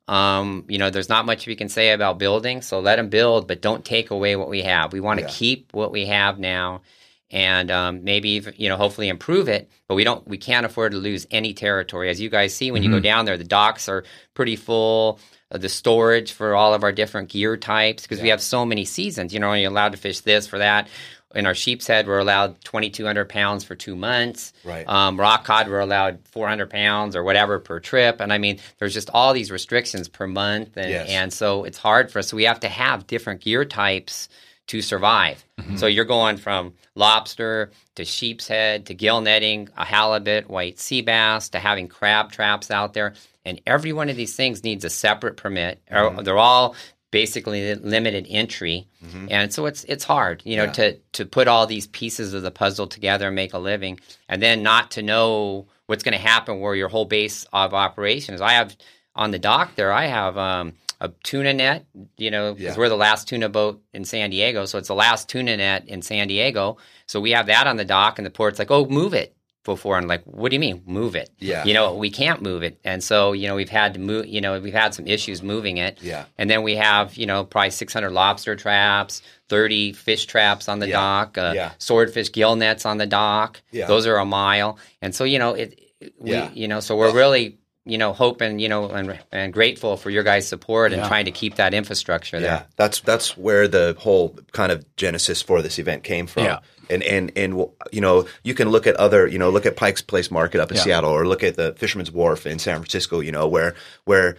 um, 0.09 0.65
you 0.67 0.79
know, 0.79 0.89
there's 0.89 1.07
not 1.07 1.27
much 1.27 1.45
we 1.45 1.55
can 1.55 1.69
say 1.69 1.91
about 1.91 2.17
building, 2.17 2.63
so 2.63 2.79
let 2.79 2.95
them 2.95 3.09
build, 3.09 3.47
but 3.47 3.61
don't 3.61 3.85
take 3.85 4.09
away 4.09 4.35
what 4.35 4.49
we 4.49 4.63
have. 4.63 4.91
We 4.91 5.01
want 5.01 5.19
to 5.19 5.25
Yeah. 5.27 5.31
keep 5.31 5.71
what 5.71 5.91
we 5.91 6.07
have 6.07 6.39
now, 6.39 6.81
and 7.29 7.69
um, 7.69 8.03
maybe 8.03 8.29
even, 8.31 8.55
you 8.57 8.69
know, 8.69 8.75
hopefully 8.75 9.07
improve 9.07 9.47
it. 9.47 9.69
But 9.87 9.93
we 9.93 10.03
don't, 10.03 10.27
we 10.27 10.39
can't 10.39 10.65
afford 10.65 10.93
to 10.93 10.97
lose 10.97 11.27
any 11.29 11.53
territory. 11.53 12.09
As 12.09 12.19
you 12.19 12.29
guys 12.29 12.55
see 12.55 12.71
when 12.71 12.81
you 12.81 12.89
go 12.89 12.99
down 12.99 13.25
there, 13.25 13.37
the 13.37 13.43
docks 13.43 13.87
are 13.87 14.03
pretty 14.33 14.55
full. 14.55 15.19
Uh, 15.51 15.57
the 15.57 15.69
storage 15.69 16.33
for 16.33 16.55
all 16.55 16.75
of 16.75 16.83
our 16.83 16.91
different 16.91 17.29
gear 17.29 17.57
types 17.57 18.03
because 18.03 18.21
we 18.21 18.29
have 18.29 18.39
so 18.39 18.65
many 18.65 18.85
seasons. 18.85 19.33
You 19.33 19.39
know, 19.39 19.53
you're 19.53 19.71
allowed 19.71 19.93
to 19.93 19.97
fish 19.97 20.19
this 20.21 20.45
for 20.45 20.59
that. 20.59 20.87
In 21.35 21.45
our 21.45 21.53
sheep's 21.53 21.85
head, 21.85 22.07
we're 22.07 22.17
allowed 22.19 22.59
2,200 22.63 23.29
pounds 23.29 23.63
for 23.63 23.75
two 23.75 23.95
months. 23.95 24.51
Right. 24.63 24.87
Um, 24.87 25.19
rock 25.19 25.45
cod, 25.45 25.67
we're 25.67 25.79
allowed 25.79 26.19
400 26.29 26.69
pounds 26.71 27.15
or 27.15 27.23
whatever 27.23 27.59
per 27.59 27.79
trip. 27.79 28.19
And 28.19 28.33
I 28.33 28.39
mean, 28.39 28.59
there's 28.79 28.95
just 28.95 29.11
all 29.13 29.33
these 29.33 29.51
restrictions 29.51 30.07
per 30.07 30.25
month. 30.25 30.75
And, 30.75 30.89
Yes. 30.89 31.09
and 31.09 31.31
so 31.31 31.65
it's 31.65 31.77
hard 31.77 32.11
for 32.11 32.19
us. 32.19 32.29
So 32.29 32.35
we 32.37 32.45
have 32.45 32.61
to 32.61 32.67
have 32.69 33.05
different 33.05 33.41
gear 33.41 33.63
types 33.63 34.27
to 34.67 34.81
survive. 34.81 35.43
So 35.77 35.87
you're 35.87 36.05
going 36.05 36.37
from 36.37 36.73
lobster 36.95 37.71
to 37.95 38.05
sheep's 38.05 38.47
head 38.47 38.85
to 38.87 38.93
gill 38.93 39.19
netting, 39.21 39.69
a 39.77 39.83
halibut, 39.83 40.49
white 40.49 40.79
sea 40.79 41.01
bass, 41.01 41.49
to 41.49 41.59
having 41.59 41.87
crab 41.87 42.31
traps 42.31 42.69
out 42.71 42.93
there. 42.93 43.13
And 43.45 43.61
every 43.65 43.93
one 43.93 44.09
of 44.09 44.15
these 44.15 44.35
things 44.35 44.63
needs 44.63 44.85
a 44.85 44.89
separate 44.89 45.37
permit. 45.37 45.81
Or 45.91 46.21
They're 46.23 46.37
all 46.37 46.75
basically 47.11 47.73
limited 47.75 48.25
entry. 48.29 48.87
And 49.29 49.51
so 49.53 49.65
it's 49.65 49.83
it's 49.85 50.03
hard, 50.03 50.41
you 50.45 50.57
know, 50.57 50.65
Yeah. 50.65 50.71
to 50.71 50.93
to 51.13 51.25
put 51.25 51.47
all 51.47 51.65
these 51.65 51.87
pieces 51.87 52.33
of 52.33 52.41
the 52.43 52.51
puzzle 52.51 52.87
together 52.87 53.27
and 53.27 53.35
make 53.35 53.53
a 53.53 53.59
living 53.59 53.99
and 54.27 54.41
then 54.41 54.61
not 54.63 54.91
to 54.91 55.01
know 55.01 55.67
what's 55.87 56.03
going 56.03 56.13
to 56.17 56.21
happen 56.27 56.59
where 56.59 56.75
your 56.75 56.89
whole 56.89 57.05
base 57.05 57.45
of 57.51 57.73
operations. 57.73 58.41
I 58.41 58.51
have 58.53 58.75
on 59.15 59.31
the 59.31 59.39
dock 59.39 59.75
there 59.75 59.91
I 59.91 60.05
have 60.05 60.37
um 60.37 60.73
a 61.01 61.09
tuna 61.23 61.53
net, 61.53 61.85
you 62.17 62.29
know, 62.29 62.53
because 62.53 62.75
Yeah. 62.75 62.77
we're 62.77 62.89
the 62.89 62.97
last 62.97 63.27
tuna 63.29 63.47
boat 63.47 63.81
in 63.93 64.03
San 64.03 64.29
Diego. 64.31 64.65
So 64.65 64.77
it's 64.77 64.89
the 64.89 64.95
last 64.95 65.29
tuna 65.29 65.55
net 65.55 65.87
in 65.87 66.01
San 66.01 66.27
Diego. 66.27 66.77
So 67.07 67.21
we 67.21 67.31
have 67.31 67.45
that 67.47 67.67
on 67.67 67.77
the 67.77 67.85
dock, 67.85 68.19
and 68.19 68.25
the 68.25 68.29
port's 68.29 68.59
like, 68.59 68.69
oh, 68.69 68.85
move 68.85 69.13
it 69.13 69.33
before. 69.63 69.97
And 69.97 70.07
like, 70.07 70.23
what 70.23 70.49
do 70.49 70.55
you 70.55 70.59
mean, 70.59 70.81
move 70.85 71.15
it? 71.15 71.29
Yeah. 71.39 71.63
You 71.65 71.73
know, 71.73 71.93
we 71.95 72.09
can't 72.09 72.41
move 72.41 72.63
it. 72.63 72.79
And 72.83 73.03
so, 73.03 73.33
you 73.33 73.47
know, 73.47 73.55
we've 73.55 73.69
had 73.69 73.93
to 73.95 73.99
move, 73.99 74.25
you 74.27 74.41
know, 74.41 74.59
we've 74.59 74.73
had 74.73 74.93
some 74.93 75.07
issues 75.07 75.41
moving 75.43 75.77
it. 75.77 75.99
Yeah. 76.01 76.25
And 76.37 76.49
then 76.49 76.63
we 76.63 76.75
have, 76.75 77.15
you 77.15 77.25
know, 77.25 77.43
probably 77.43 77.71
600 77.71 78.09
lobster 78.09 78.55
traps, 78.55 79.21
30 79.49 79.93
fish 79.93 80.25
traps 80.25 80.67
on 80.69 80.79
the 80.79 80.87
Yeah. 80.87 80.93
dock, 80.93 81.37
uh, 81.37 81.51
Yeah. 81.55 81.71
swordfish 81.77 82.31
gill 82.31 82.55
nets 82.55 82.85
on 82.85 82.97
the 82.97 83.05
dock. 83.05 83.61
Yeah. 83.71 83.87
Those 83.87 84.07
are 84.07 84.17
a 84.17 84.25
mile. 84.25 84.77
And 85.01 85.13
so, 85.13 85.23
you 85.23 85.39
know, 85.39 85.53
it, 85.53 85.79
it- 85.99 86.13
we, 86.19 86.31
Yeah. 86.31 86.49
you 86.53 86.67
know, 86.67 86.79
so 86.79 86.95
we're 86.95 87.13
really, 87.13 87.57
you 87.85 87.97
know, 87.97 88.13
hoping, 88.13 88.59
you 88.59 88.69
know, 88.69 88.87
and, 88.89 89.19
and 89.31 89.51
grateful 89.51 89.97
for 89.97 90.09
your 90.09 90.23
guys' 90.23 90.47
support 90.47 90.93
and 90.93 91.01
Yeah. 91.01 91.07
trying 91.07 91.25
to 91.25 91.31
keep 91.31 91.55
that 91.55 91.73
infrastructure 91.73 92.39
Yeah, 92.39 92.63
that's 92.77 93.01
that's 93.01 93.35
where 93.37 93.67
the 93.67 93.95
whole 93.99 94.37
kind 94.53 94.71
of 94.71 94.85
genesis 94.95 95.41
for 95.41 95.61
this 95.61 95.77
event 95.79 96.03
came 96.03 96.27
from. 96.27 96.45
Yeah. 96.45 96.59
And 96.89 97.03
and 97.03 97.31
and 97.35 97.53
you 97.91 98.01
know 98.01 98.27
you 98.43 98.53
can 98.53 98.69
look 98.69 98.87
at 98.87 98.95
other 98.95 99.27
you 99.27 99.37
know 99.37 99.49
look 99.49 99.65
at 99.65 99.75
Pike's 99.75 100.01
Place 100.01 100.31
Market 100.31 100.59
up 100.59 100.71
in 100.71 100.77
Yeah. 100.77 100.83
Seattle 100.83 101.11
or 101.11 101.27
look 101.27 101.43
at 101.43 101.55
the 101.55 101.73
Fisherman's 101.73 102.11
Wharf 102.11 102.47
in 102.47 102.59
San 102.59 102.75
Francisco. 102.75 103.19
You 103.19 103.31
know 103.31 103.47
where 103.47 103.75
where 104.05 104.37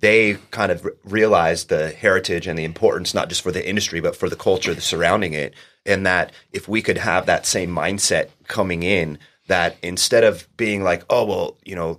they 0.00 0.38
kind 0.50 0.72
of 0.72 0.84
re- 0.84 0.92
realized 1.04 1.68
the 1.68 1.90
heritage 1.90 2.46
and 2.46 2.58
the 2.58 2.64
importance 2.64 3.12
not 3.12 3.28
just 3.28 3.42
for 3.42 3.52
the 3.52 3.68
industry 3.68 4.00
but 4.00 4.16
for 4.16 4.30
the 4.30 4.36
culture 4.36 4.72
that's 4.72 4.86
surrounding 4.86 5.34
it, 5.34 5.54
and 5.84 6.06
that 6.06 6.32
if 6.52 6.66
we 6.68 6.80
could 6.80 6.96
have 6.98 7.26
that 7.26 7.44
same 7.44 7.70
mindset 7.70 8.28
coming 8.48 8.82
in, 8.82 9.18
that 9.48 9.76
instead 9.82 10.24
of 10.24 10.48
being 10.56 10.82
like 10.82 11.04
oh 11.10 11.24
well 11.26 11.56
you 11.64 11.74
know 11.76 11.98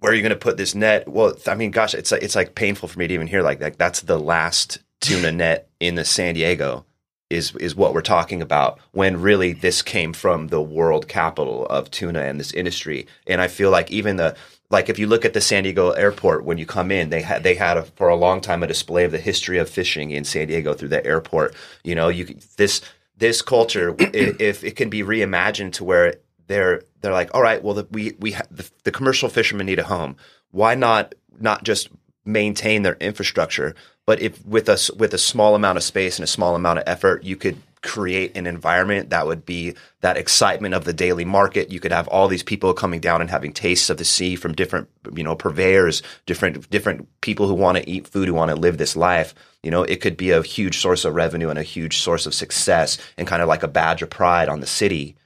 where 0.00 0.10
are 0.10 0.14
you 0.16 0.22
going 0.22 0.30
to 0.30 0.36
put 0.36 0.56
this 0.56 0.74
net? 0.74 1.06
Well, 1.06 1.36
I 1.46 1.54
mean, 1.54 1.70
gosh, 1.70 1.94
it's 1.94 2.10
like, 2.10 2.24
it's 2.24 2.34
like 2.34 2.56
painful 2.56 2.88
for 2.88 2.98
me 2.98 3.06
to 3.06 3.14
even 3.14 3.28
hear 3.28 3.40
like 3.40 3.60
that. 3.60 3.78
That's 3.78 4.00
the 4.00 4.18
last 4.18 4.78
tuna 5.00 5.30
net 5.44 5.68
in 5.78 5.94
the 5.94 6.04
San 6.04 6.34
Diego 6.34 6.84
is 7.32 7.54
is 7.56 7.74
what 7.74 7.94
we're 7.94 8.02
talking 8.02 8.42
about. 8.42 8.78
When 8.92 9.20
really 9.20 9.52
this 9.52 9.82
came 9.82 10.12
from 10.12 10.48
the 10.48 10.60
world 10.60 11.08
capital 11.08 11.66
of 11.66 11.90
tuna 11.90 12.20
and 12.20 12.38
this 12.38 12.52
industry. 12.52 13.06
And 13.26 13.40
I 13.40 13.48
feel 13.48 13.70
like 13.70 13.90
even 13.90 14.16
the 14.16 14.36
like 14.70 14.88
if 14.88 14.98
you 14.98 15.06
look 15.06 15.24
at 15.24 15.34
the 15.34 15.40
San 15.40 15.64
Diego 15.64 15.90
airport 15.90 16.44
when 16.44 16.58
you 16.58 16.66
come 16.66 16.90
in, 16.90 17.10
they 17.10 17.22
had 17.22 17.42
they 17.42 17.54
had 17.54 17.76
a, 17.76 17.82
for 17.82 18.08
a 18.08 18.16
long 18.16 18.40
time 18.40 18.62
a 18.62 18.66
display 18.66 19.04
of 19.04 19.12
the 19.12 19.18
history 19.18 19.58
of 19.58 19.68
fishing 19.68 20.10
in 20.10 20.24
San 20.24 20.48
Diego 20.48 20.74
through 20.74 20.88
the 20.88 21.04
airport. 21.04 21.54
You 21.84 21.94
know, 21.94 22.08
you 22.08 22.36
this 22.56 22.80
this 23.16 23.42
culture 23.42 23.94
if 23.98 24.64
it 24.64 24.76
can 24.76 24.90
be 24.90 25.02
reimagined 25.02 25.72
to 25.74 25.84
where 25.84 26.14
they're 26.46 26.82
they're 27.00 27.12
like, 27.12 27.34
all 27.34 27.42
right, 27.42 27.62
well, 27.62 27.74
the, 27.74 27.86
we 27.90 28.12
we 28.18 28.32
ha- 28.32 28.46
the, 28.50 28.68
the 28.84 28.92
commercial 28.92 29.28
fishermen 29.28 29.66
need 29.66 29.78
a 29.78 29.84
home. 29.84 30.16
Why 30.50 30.74
not 30.74 31.14
not 31.38 31.64
just 31.64 31.88
maintain 32.24 32.82
their 32.82 32.96
infrastructure, 33.00 33.74
but 34.06 34.20
if 34.20 34.44
with 34.44 34.68
us 34.68 34.90
with 34.90 35.14
a 35.14 35.18
small 35.18 35.54
amount 35.54 35.78
of 35.78 35.84
space 35.84 36.18
and 36.18 36.24
a 36.24 36.28
small 36.28 36.54
amount 36.54 36.78
of 36.78 36.84
effort, 36.86 37.24
you 37.24 37.36
could 37.36 37.56
create 37.82 38.36
an 38.36 38.46
environment 38.46 39.10
that 39.10 39.26
would 39.26 39.44
be 39.44 39.74
that 40.02 40.16
excitement 40.16 40.72
of 40.72 40.84
the 40.84 40.92
daily 40.92 41.24
market. 41.24 41.70
You 41.70 41.80
could 41.80 41.90
have 41.90 42.06
all 42.08 42.28
these 42.28 42.44
people 42.44 42.72
coming 42.74 43.00
down 43.00 43.20
and 43.20 43.28
having 43.28 43.52
tastes 43.52 43.90
of 43.90 43.96
the 43.96 44.04
sea 44.04 44.36
from 44.36 44.54
different, 44.54 44.88
you 45.14 45.24
know, 45.24 45.34
purveyors, 45.34 46.02
different 46.26 46.70
different 46.70 47.08
people 47.20 47.48
who 47.48 47.54
want 47.54 47.78
to 47.78 47.90
eat 47.90 48.06
food, 48.06 48.28
who 48.28 48.34
want 48.34 48.50
to 48.50 48.56
live 48.56 48.78
this 48.78 48.96
life. 48.96 49.34
You 49.62 49.70
know, 49.70 49.82
it 49.82 50.00
could 50.00 50.16
be 50.16 50.30
a 50.30 50.42
huge 50.42 50.78
source 50.78 51.04
of 51.04 51.14
revenue 51.14 51.50
and 51.50 51.58
a 51.58 51.64
huge 51.64 51.98
source 51.98 52.26
of 52.26 52.34
success 52.34 52.98
and 53.18 53.26
kind 53.26 53.42
of 53.42 53.48
like 53.48 53.62
a 53.62 53.68
badge 53.68 54.02
of 54.02 54.10
pride 54.10 54.48
on 54.48 54.60
the 54.60 54.66
city 54.66 55.16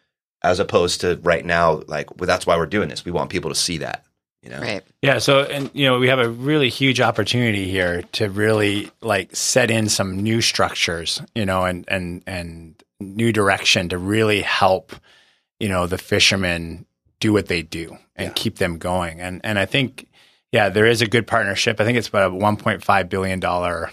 as 0.43 0.61
opposed 0.61 1.01
to 1.01 1.19
right 1.23 1.45
now, 1.45 1.83
like, 1.89 2.19
well, 2.19 2.27
that's 2.27 2.47
why 2.47 2.57
we're 2.57 2.67
doing 2.67 2.89
this. 2.89 3.05
We 3.05 3.13
want 3.13 3.31
people 3.31 3.51
to 3.51 3.57
see 3.57 3.79
that. 3.79 4.06
You 4.47 4.53
know, 4.53 4.61
Right. 4.61 4.83
Yeah, 5.03 5.19
so 5.19 5.43
and 5.43 5.71
you 5.75 5.87
know 5.87 5.99
we 5.99 6.07
have 6.09 6.21
a 6.21 6.29
really 6.29 6.69
huge 6.69 7.01
opportunity 7.01 7.69
here 7.69 8.03
to 8.13 8.31
really 8.31 8.91
like 9.01 9.35
set 9.35 9.71
in 9.73 9.89
some 9.89 10.23
new 10.23 10.41
structures, 10.41 11.21
you 11.35 11.45
know, 11.45 11.65
and 11.65 11.85
and 11.89 12.23
and 12.27 12.75
new 13.01 13.33
direction 13.33 13.89
to 13.89 13.99
really 13.99 14.41
help, 14.43 14.93
you 15.59 15.69
know, 15.69 15.87
the 15.89 15.99
fishermen 15.99 16.87
do 17.19 17.33
what 17.33 17.47
they 17.47 17.63
do 17.63 17.99
and 18.15 18.35
keep 18.37 18.57
them 18.57 18.79
going. 18.79 19.21
And 19.21 19.41
and 19.43 19.59
I 19.59 19.67
think 19.67 20.07
yeah, 20.53 20.69
there 20.69 20.87
is 20.87 21.03
a 21.03 21.07
good 21.09 21.27
partnership. 21.27 21.81
I 21.81 21.85
think 21.85 21.99
it's 21.99 22.09
about 22.09 22.31
a 22.31 22.35
1.5 22.35 23.09
billion 23.09 23.41
dollar 23.41 23.91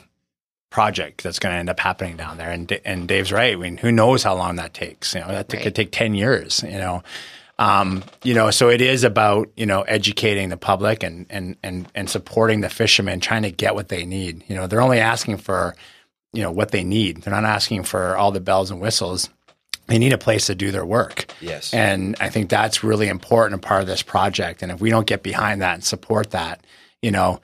project 0.70 1.24
that's 1.24 1.39
going 1.39 1.54
to 1.54 1.58
end 1.60 1.70
up 1.70 1.80
happening 1.80 2.16
down 2.16 2.38
there. 2.38 2.51
And 2.51 2.72
and 2.86 3.08
Dave's 3.08 3.32
right. 3.32 3.54
I 3.54 3.56
mean, 3.56 3.78
who 3.78 3.91
knows 3.91 4.22
how 4.24 4.36
long 4.36 4.56
that 4.58 4.74
takes? 4.76 5.16
You 5.16 5.22
know, 5.22 5.30
that 5.30 5.51
Right. 5.51 5.64
could 5.64 5.76
take 5.76 5.91
10 5.91 6.14
years, 6.14 6.64
you 6.64 6.78
know. 6.78 7.01
Um, 7.60 8.04
you 8.24 8.34
know, 8.34 8.49
so 8.49 8.70
it 8.70 8.82
is 8.82 9.04
about, 9.04 9.51
you 9.56 9.66
know, 9.66 9.84
educating 9.84 10.49
the 10.49 10.58
public 10.58 11.04
and, 11.04 11.28
and, 11.30 11.56
and, 11.62 11.88
and 11.93 12.10
supporting 12.10 12.62
the 12.62 12.70
fishermen, 12.70 13.20
trying 13.20 13.43
to 13.43 13.51
get 13.51 13.76
what 13.76 13.89
they 13.89 14.06
need. 14.06 14.43
You 14.47 14.56
know, 14.56 14.66
they're 14.66 14.82
only 14.82 14.99
asking 14.99 15.38
for, 15.38 15.76
you 16.34 16.41
know, 16.41 16.51
what 16.51 16.72
they 16.72 16.84
need. 16.84 17.22
They're 17.22 17.34
not 17.34 17.45
asking 17.45 17.84
for 17.84 18.18
all 18.18 18.32
the 18.32 18.39
bells 18.39 18.72
and 18.72 18.82
whistles. 18.82 19.30
They 19.86 19.99
need 19.99 20.14
a 20.14 20.18
place 20.18 20.47
to 20.47 20.56
do 20.56 20.72
their 20.72 20.86
work. 20.86 21.32
Yes. 21.41 21.74
And 21.74 22.16
I 22.20 22.30
think 22.30 22.49
that's 22.49 22.84
really 22.84 23.08
important, 23.08 23.64
a 23.64 23.68
part 23.68 23.82
of 23.82 23.88
this 23.88 24.01
project. 24.01 24.64
And 24.64 24.72
if 24.72 24.82
we 24.82 24.89
don't 24.89 25.06
get 25.06 25.22
behind 25.22 25.62
that 25.62 25.76
and 25.76 25.84
support 25.84 26.32
that, 26.32 26.66
you 27.01 27.12
know, 27.12 27.39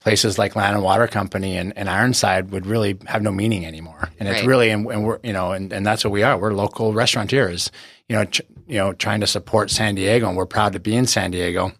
places 0.00 0.38
like 0.38 0.54
Land 0.54 0.76
and 0.76 0.84
Water 0.84 1.08
Company 1.08 1.56
and, 1.56 1.76
and 1.76 1.88
Ironside 1.88 2.52
would 2.52 2.64
really 2.64 2.96
have 3.06 3.22
no 3.22 3.32
meaning 3.32 3.66
anymore. 3.66 4.10
And 4.20 4.28
it's 4.28 4.46
really, 4.46 4.70
and, 4.70 4.86
and 4.86 5.04
we're, 5.04 5.18
you 5.24 5.32
know, 5.32 5.50
and, 5.50 5.72
and 5.72 5.84
that's 5.84 6.04
what 6.04 6.12
we 6.12 6.22
are. 6.22 6.38
We're 6.38 6.52
local 6.52 6.92
restaurateurs, 6.92 7.72
you 8.08 8.14
know, 8.14 8.24
ch- 8.24 8.42
you 8.68 8.76
know, 8.76 8.92
trying 8.92 9.20
to 9.20 9.26
support 9.26 9.70
San 9.70 9.94
Diego 9.94 10.28
and 10.28 10.36
we're 10.36 10.46
proud 10.46 10.74
to 10.74 10.80
be 10.80 10.94
in 10.94 11.06
San 11.06 11.30
Diego. 11.30 11.72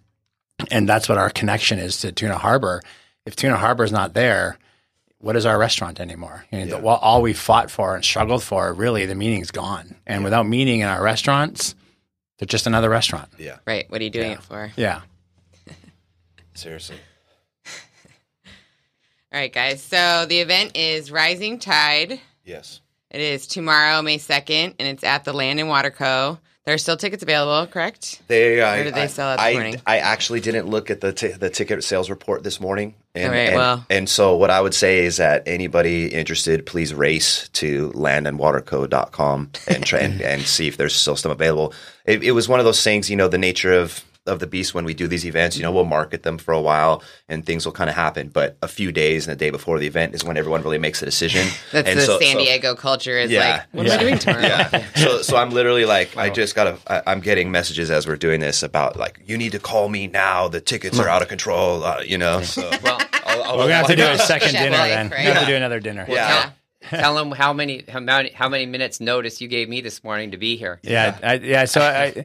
And 0.71 0.89
that's 0.89 1.09
what 1.09 1.19
our 1.19 1.31
connection 1.31 1.79
is 1.79 2.01
to 2.01 2.11
Tuna 2.11 2.37
Harbor. 2.39 2.83
If 3.27 3.37
Tuna 3.37 3.57
Harbor 3.57 3.85
is 3.85 3.93
not 3.93 4.15
there, 4.15 4.59
what 5.19 5.37
is 5.37 5.47
our 5.47 5.59
restaurant 5.59 6.01
anymore? 6.01 6.45
You 6.51 6.61
know, 6.61 6.67
the- 6.67 6.79
well, 6.79 6.97
all 6.97 7.23
we 7.23 7.33
fought 7.33 7.71
for 7.71 7.95
and 7.95 8.05
struggled 8.05 8.43
for, 8.43 8.73
really, 8.73 9.05
the 9.07 9.15
meaning's 9.15 9.51
gone. 9.51 9.97
And 10.07 10.25
without 10.25 10.47
meaning 10.49 10.81
in 10.81 10.89
our 10.89 11.03
restaurants, 11.03 11.75
they're 12.39 12.47
just 12.47 12.67
another 12.67 12.89
restaurant. 12.89 13.29
Yeah. 13.39 13.59
Right. 13.67 13.89
What 13.91 14.01
are 14.01 14.05
you 14.05 14.11
doing 14.11 14.33
it 14.33 14.43
for? 14.43 14.73
Yeah. 14.77 15.03
Seriously. 16.55 16.97
All 19.33 19.41
right, 19.41 19.53
guys. 19.53 19.83
So 19.83 20.25
the 20.27 20.41
event 20.41 20.77
is 20.77 21.11
Rising 21.13 21.59
Tide. 21.59 22.21
Yes. 22.45 22.81
It 23.11 23.21
is 23.21 23.47
tomorrow, 23.47 24.03
May 24.03 24.19
2nd, 24.19 24.75
and 24.79 24.89
it's 24.89 25.05
at 25.05 25.25
the 25.25 25.33
Land 25.33 25.61
and 25.61 25.69
Water 25.69 25.91
Co. 25.91 26.39
There 26.69 26.75
are 26.75 26.77
still 26.77 26.99
tickets 26.99 27.23
available, 27.23 27.67
correct? 27.67 28.21
They, 28.29 28.61
I, 28.61 28.81
Or 28.81 28.85
did 28.85 28.95
they 28.95 29.05
I- 29.05 29.07
sell 29.07 29.27
out 29.29 29.39
this 29.39 29.47
I, 29.47 29.53
morning? 29.55 29.81
I 29.87 30.01
actually 30.01 30.41
didn't 30.41 30.67
look 30.67 30.91
at 30.91 31.01
the 31.01 31.15
t- 31.15 31.29
the 31.29 31.49
ticket 31.49 31.83
sales 31.83 32.11
report 32.11 32.43
this 32.43 32.61
morning. 32.61 32.95
And, 33.15 33.25
All 33.25 33.31
right, 33.31 33.49
and, 33.49 33.57
well. 33.57 33.87
and 33.89 34.07
so 34.07 34.37
what 34.37 34.51
I 34.51 34.61
would 34.61 34.75
say 34.75 34.99
is 35.07 35.17
that 35.17 35.45
anybody 35.47 36.09
interested, 36.09 36.67
please 36.67 36.93
race 36.93 37.49
to 37.55 37.89
landandwaterco.com 37.93 39.51
and 39.67 39.83
try 39.87 40.01
and, 40.01 40.21
and 40.21 40.43
see 40.43 40.69
if 40.69 40.77
there's 40.77 40.95
still 40.95 41.17
some 41.17 41.31
available. 41.33 41.73
It, 42.05 42.23
it 42.23 42.33
was 42.33 42.51
one 42.51 42.59
of 42.61 42.67
those 42.67 42.85
things, 42.85 43.09
you 43.09 43.17
know, 43.17 43.29
the 43.29 43.39
nature 43.39 43.73
of 43.73 44.05
of 44.29 44.39
the 44.39 44.47
beast 44.47 44.75
when 44.75 44.85
we 44.85 44.95
do 44.95 45.09
these 45.09 45.27
events, 45.27 45.57
you 45.57 45.63
know, 45.65 45.73
we'll 45.73 45.85
market 45.85 46.23
them 46.23 46.39
for 46.39 46.53
a 46.53 46.61
while 46.61 47.03
and 47.29 47.45
things 47.45 47.65
will 47.67 47.73
kind 47.73 47.91
of 47.91 47.97
happen. 47.97 48.29
But 48.29 48.57
a 48.63 48.69
few 48.69 48.93
days 48.93 49.27
and 49.27 49.33
the 49.33 49.39
day 49.45 49.51
before 49.51 49.79
the 49.81 49.87
event 49.87 50.15
is 50.15 50.23
when 50.23 50.37
everyone 50.37 50.63
really 50.63 50.79
makes 50.79 51.03
a 51.03 51.05
decision. 51.05 51.49
That's 51.73 51.89
and 51.89 51.99
the 51.99 52.05
so- 52.05 52.21
San 52.21 52.35
so- 52.35 52.39
Diego 52.45 52.75
culture 52.77 53.19
is 53.19 53.31
Yeah. 53.31 53.41
like, 53.51 53.63
what 53.73 53.87
Yeah. 53.87 53.93
am 53.95 53.99
I 53.99 54.03
doing 54.03 54.19
tomorrow? 54.19 54.43
yeah. 54.43 54.85
So 54.95 55.23
so 55.23 55.37
I'm 55.37 55.51
literally 55.51 55.85
like 55.85 56.17
I 56.17 56.31
just 56.31 56.55
got 56.55 56.65
to 56.87 57.09
I'm 57.11 57.21
getting 57.21 57.51
messages 57.51 57.91
as 57.91 58.07
we're 58.07 58.17
doing 58.17 58.41
this 58.41 58.63
about 58.63 58.97
like 58.97 59.21
you 59.27 59.37
need 59.37 59.53
to 59.53 59.59
call 59.59 59.89
me 59.89 60.07
now. 60.07 60.47
The 60.49 60.61
tickets 60.61 60.99
are 61.01 61.09
out 61.09 61.23
of 61.23 61.29
control. 61.29 61.83
Uh, 61.85 62.03
you 62.05 62.19
know. 62.19 62.43
So 62.43 62.69
Well, 62.83 63.01
I'll, 63.25 63.43
I'll, 63.45 63.57
We're 63.59 63.63
gonna 63.65 63.75
have 63.75 63.87
to 63.89 63.97
do 63.97 64.03
a 64.07 64.19
second 64.19 64.53
dinner 64.53 64.77
life, 64.77 64.91
then. 64.91 65.09
right? 65.11 65.19
We 65.19 65.25
have 65.27 65.35
to 65.35 65.41
Yeah. 65.43 65.47
do 65.47 65.55
another 65.57 65.81
dinner. 65.81 66.07
yeah. 66.09 66.51
Yeah. 66.81 66.89
tell 67.01 67.15
them 67.17 67.33
how 67.33 67.53
many 67.53 67.85
how 67.89 67.99
many 67.99 68.31
how 68.31 68.49
many 68.49 68.65
minutes 68.67 69.01
notice 69.01 69.41
you 69.41 69.49
gave 69.49 69.69
me 69.69 69.81
this 69.81 70.05
morning 70.05 70.31
to 70.31 70.37
be 70.37 70.57
here. 70.57 70.79
Yeah, 70.83 71.19
I, 71.23 71.35
yeah. 71.35 71.65
So 71.65 71.81
I, 71.81 72.25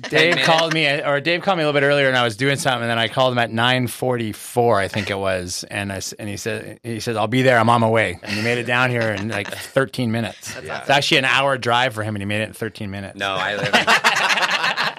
Dave 0.10 0.36
called 0.44 0.74
me, 0.74 0.86
or 1.02 1.20
Dave 1.20 1.42
called 1.42 1.56
me 1.56 1.64
a 1.64 1.66
little 1.66 1.80
bit 1.80 1.86
earlier, 1.86 2.08
and 2.08 2.16
I 2.16 2.22
was 2.22 2.36
doing 2.36 2.56
something, 2.56 2.82
and 2.82 2.90
then 2.90 2.98
I 2.98 3.08
called 3.08 3.32
him 3.32 3.38
at 3.38 3.50
nine 3.50 3.86
forty-four, 3.86 4.78
I 4.78 4.88
think 4.88 5.10
it 5.10 5.18
was, 5.18 5.64
and 5.70 5.92
I 5.92 6.00
and 6.18 6.28
he 6.28 6.36
said 6.36 6.78
he 6.82 7.00
says 7.00 7.16
I'll 7.16 7.26
be 7.26 7.42
there, 7.42 7.58
I'm 7.58 7.70
on 7.70 7.80
my 7.80 7.88
way, 7.88 8.18
and 8.22 8.32
he 8.32 8.42
made 8.42 8.58
it 8.58 8.66
down 8.66 8.90
here 8.90 9.12
in 9.12 9.28
like 9.28 9.48
thirteen 9.48 10.12
minutes. 10.12 10.54
It's 10.56 10.90
actually 10.90 11.18
an 11.18 11.24
hour 11.24 11.56
drive 11.56 11.94
for 11.94 12.02
him, 12.02 12.14
and 12.16 12.22
he 12.22 12.26
made 12.26 12.42
it 12.42 12.48
in 12.48 12.54
thirteen 12.54 12.90
minutes. 12.90 13.18
No, 13.18 13.34
I 13.34 13.56
live. 13.56 13.68
In, 13.68 13.74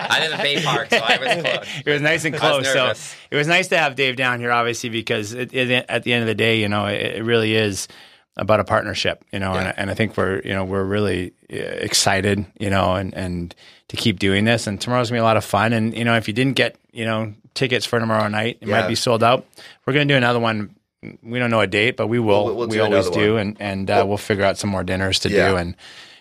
I 0.09 0.19
live 0.21 0.31
in 0.33 0.37
Bay 0.39 0.63
Park, 0.63 0.89
so 0.89 0.97
I 0.97 1.17
was 1.17 1.43
close. 1.43 1.81
it 1.85 1.91
was 1.91 2.01
nice 2.01 2.25
and 2.25 2.35
close. 2.35 2.71
So 2.71 2.93
it 3.29 3.35
was 3.35 3.47
nice 3.47 3.67
to 3.67 3.77
have 3.77 3.95
Dave 3.95 4.15
down 4.15 4.39
here, 4.39 4.51
obviously, 4.51 4.89
because 4.89 5.33
it, 5.33 5.53
it, 5.53 5.85
at 5.87 6.03
the 6.03 6.13
end 6.13 6.21
of 6.21 6.27
the 6.27 6.35
day, 6.35 6.61
you 6.61 6.69
know, 6.69 6.85
it, 6.85 7.17
it 7.17 7.23
really 7.23 7.55
is 7.55 7.87
about 8.37 8.59
a 8.59 8.63
partnership, 8.63 9.23
you 9.33 9.39
know, 9.39 9.53
and, 9.53 9.73
and 9.77 9.89
I 9.89 9.93
think 9.93 10.15
we're, 10.15 10.41
you 10.41 10.53
know, 10.53 10.63
we're 10.63 10.83
really 10.83 11.33
uh, 11.51 11.55
excited, 11.57 12.45
you 12.59 12.69
know, 12.69 12.93
and, 12.95 13.13
and 13.13 13.55
to 13.89 13.97
keep 13.97 14.19
doing 14.19 14.45
this. 14.45 14.67
And 14.67 14.79
tomorrow's 14.79 15.09
gonna 15.09 15.17
be 15.17 15.21
a 15.21 15.25
lot 15.25 15.37
of 15.37 15.43
fun. 15.45 15.73
And, 15.73 15.95
you 15.97 16.05
know, 16.05 16.15
if 16.15 16.27
you 16.27 16.33
didn't 16.33 16.53
get, 16.55 16.75
you 16.91 17.05
know, 17.05 17.33
tickets 17.55 17.85
for 17.85 17.99
tomorrow 17.99 18.27
night, 18.27 18.59
it 18.61 18.67
might 18.67 18.87
be 18.87 18.93
sold 18.95 19.23
out. 19.23 19.45
We're 19.85 19.93
going 19.93 20.07
to 20.07 20.13
do 20.13 20.17
another 20.17 20.39
one. 20.39 20.75
We 21.23 21.39
don't 21.39 21.49
know 21.49 21.61
a 21.61 21.67
date, 21.67 21.97
but 21.97 22.05
we 22.07 22.19
will. 22.19 22.45
We'll- 22.45 22.55
we'll 22.55 22.67
we 22.67 22.75
do 22.77 22.83
always 22.83 23.09
do. 23.09 23.33
one. 23.33 23.41
And, 23.41 23.57
and 23.61 23.89
uh, 23.89 24.05
we'll 24.07 24.17
figure 24.17 24.43
out 24.45 24.59
some 24.59 24.69
more 24.69 24.83
dinners 24.83 25.19
to 25.21 25.29
Yeah. 25.31 25.49
do. 25.49 25.57
And, 25.57 25.75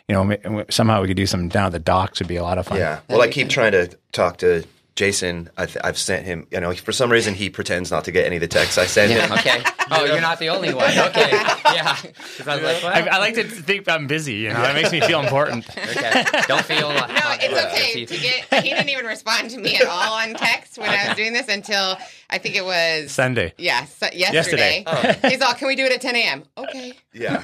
you 0.08 0.14
know, 0.14 0.64
somehow 0.70 1.02
we 1.02 1.08
could 1.08 1.16
do 1.18 1.26
some 1.26 1.48
down 1.48 1.66
at 1.66 1.72
the 1.72 1.78
docks 1.78 2.20
would 2.20 2.28
be 2.28 2.36
a 2.36 2.42
lot 2.42 2.56
of 2.56 2.66
fun. 2.68 2.78
Yeah. 2.78 3.00
Well, 3.10 3.20
I 3.20 3.28
keep 3.28 3.50
trying 3.50 3.72
to 3.72 3.88
talk 4.12 4.38
to 4.38 4.64
Jason. 4.97 5.51
I 5.57 5.66
th- 5.66 5.76
I've 5.84 5.97
sent 5.99 6.24
him. 6.26 6.47
You 6.51 6.59
know, 6.61 6.72
for 6.74 6.90
some 6.92 7.12
reason 7.12 7.34
he 7.34 7.49
pretends 7.51 7.90
not 7.90 8.05
to 8.05 8.12
get 8.12 8.26
any 8.26 8.36
of 8.36 8.40
the 8.40 8.49
texts 8.49 8.78
I 8.78 8.86
send 8.86 9.12
him. 9.12 9.30
Okay. 9.38 9.62
Oh, 9.88 10.05
you're 10.05 10.20
not 10.20 10.40
the 10.40 10.49
only 10.49 10.74
one. 10.74 10.90
Okay. 10.99 11.30
Yeah. 11.30 11.94
'Cause 12.36 12.49
I 12.49 12.57
was 12.57 12.64
like, 12.64 12.82
well, 12.82 13.09
I 13.12 13.18
like 13.18 13.34
to 13.34 13.44
think 13.44 13.88
I'm 13.88 14.09
busy, 14.09 14.32
you 14.34 14.49
know, 14.49 14.61
that 14.61 14.74
makes 14.74 14.90
me 14.90 15.01
feel 15.01 15.20
important. 15.20 15.64
okay. 15.78 16.24
Don't 16.49 16.64
feel 16.64 16.88
like 16.88 17.09
No, 17.09 17.20
it's 17.40 17.72
okay 17.72 18.05
to 18.05 18.16
get. 18.18 18.64
He 18.64 18.70
didn't 18.70 18.88
even 18.88 19.07
respond 19.07 19.51
to 19.51 19.59
me 19.59 19.76
at 19.76 19.86
all 19.86 20.14
on 20.14 20.34
text 20.34 20.76
when 20.78 20.88
I 20.90 21.07
was 21.07 21.16
doing 21.16 21.32
this 21.32 21.47
until 21.47 21.97
I 22.28 22.38
think 22.38 22.57
it 22.57 22.64
was 22.64 23.12
Sunday. 23.12 23.55
Yeah, 23.59 23.84
so, 23.84 24.09
yesterday. 24.12 24.82
Yesterday. 24.84 25.28
He's 25.30 25.40
all, 25.40 25.55
"Can 25.55 25.68
we 25.68 25.76
do 25.76 25.84
it 25.84 25.92
at 25.92 26.01
10 26.01 26.16
a.m.?" 26.16 26.42
Okay. 26.59 26.92
Yeah. 27.12 27.40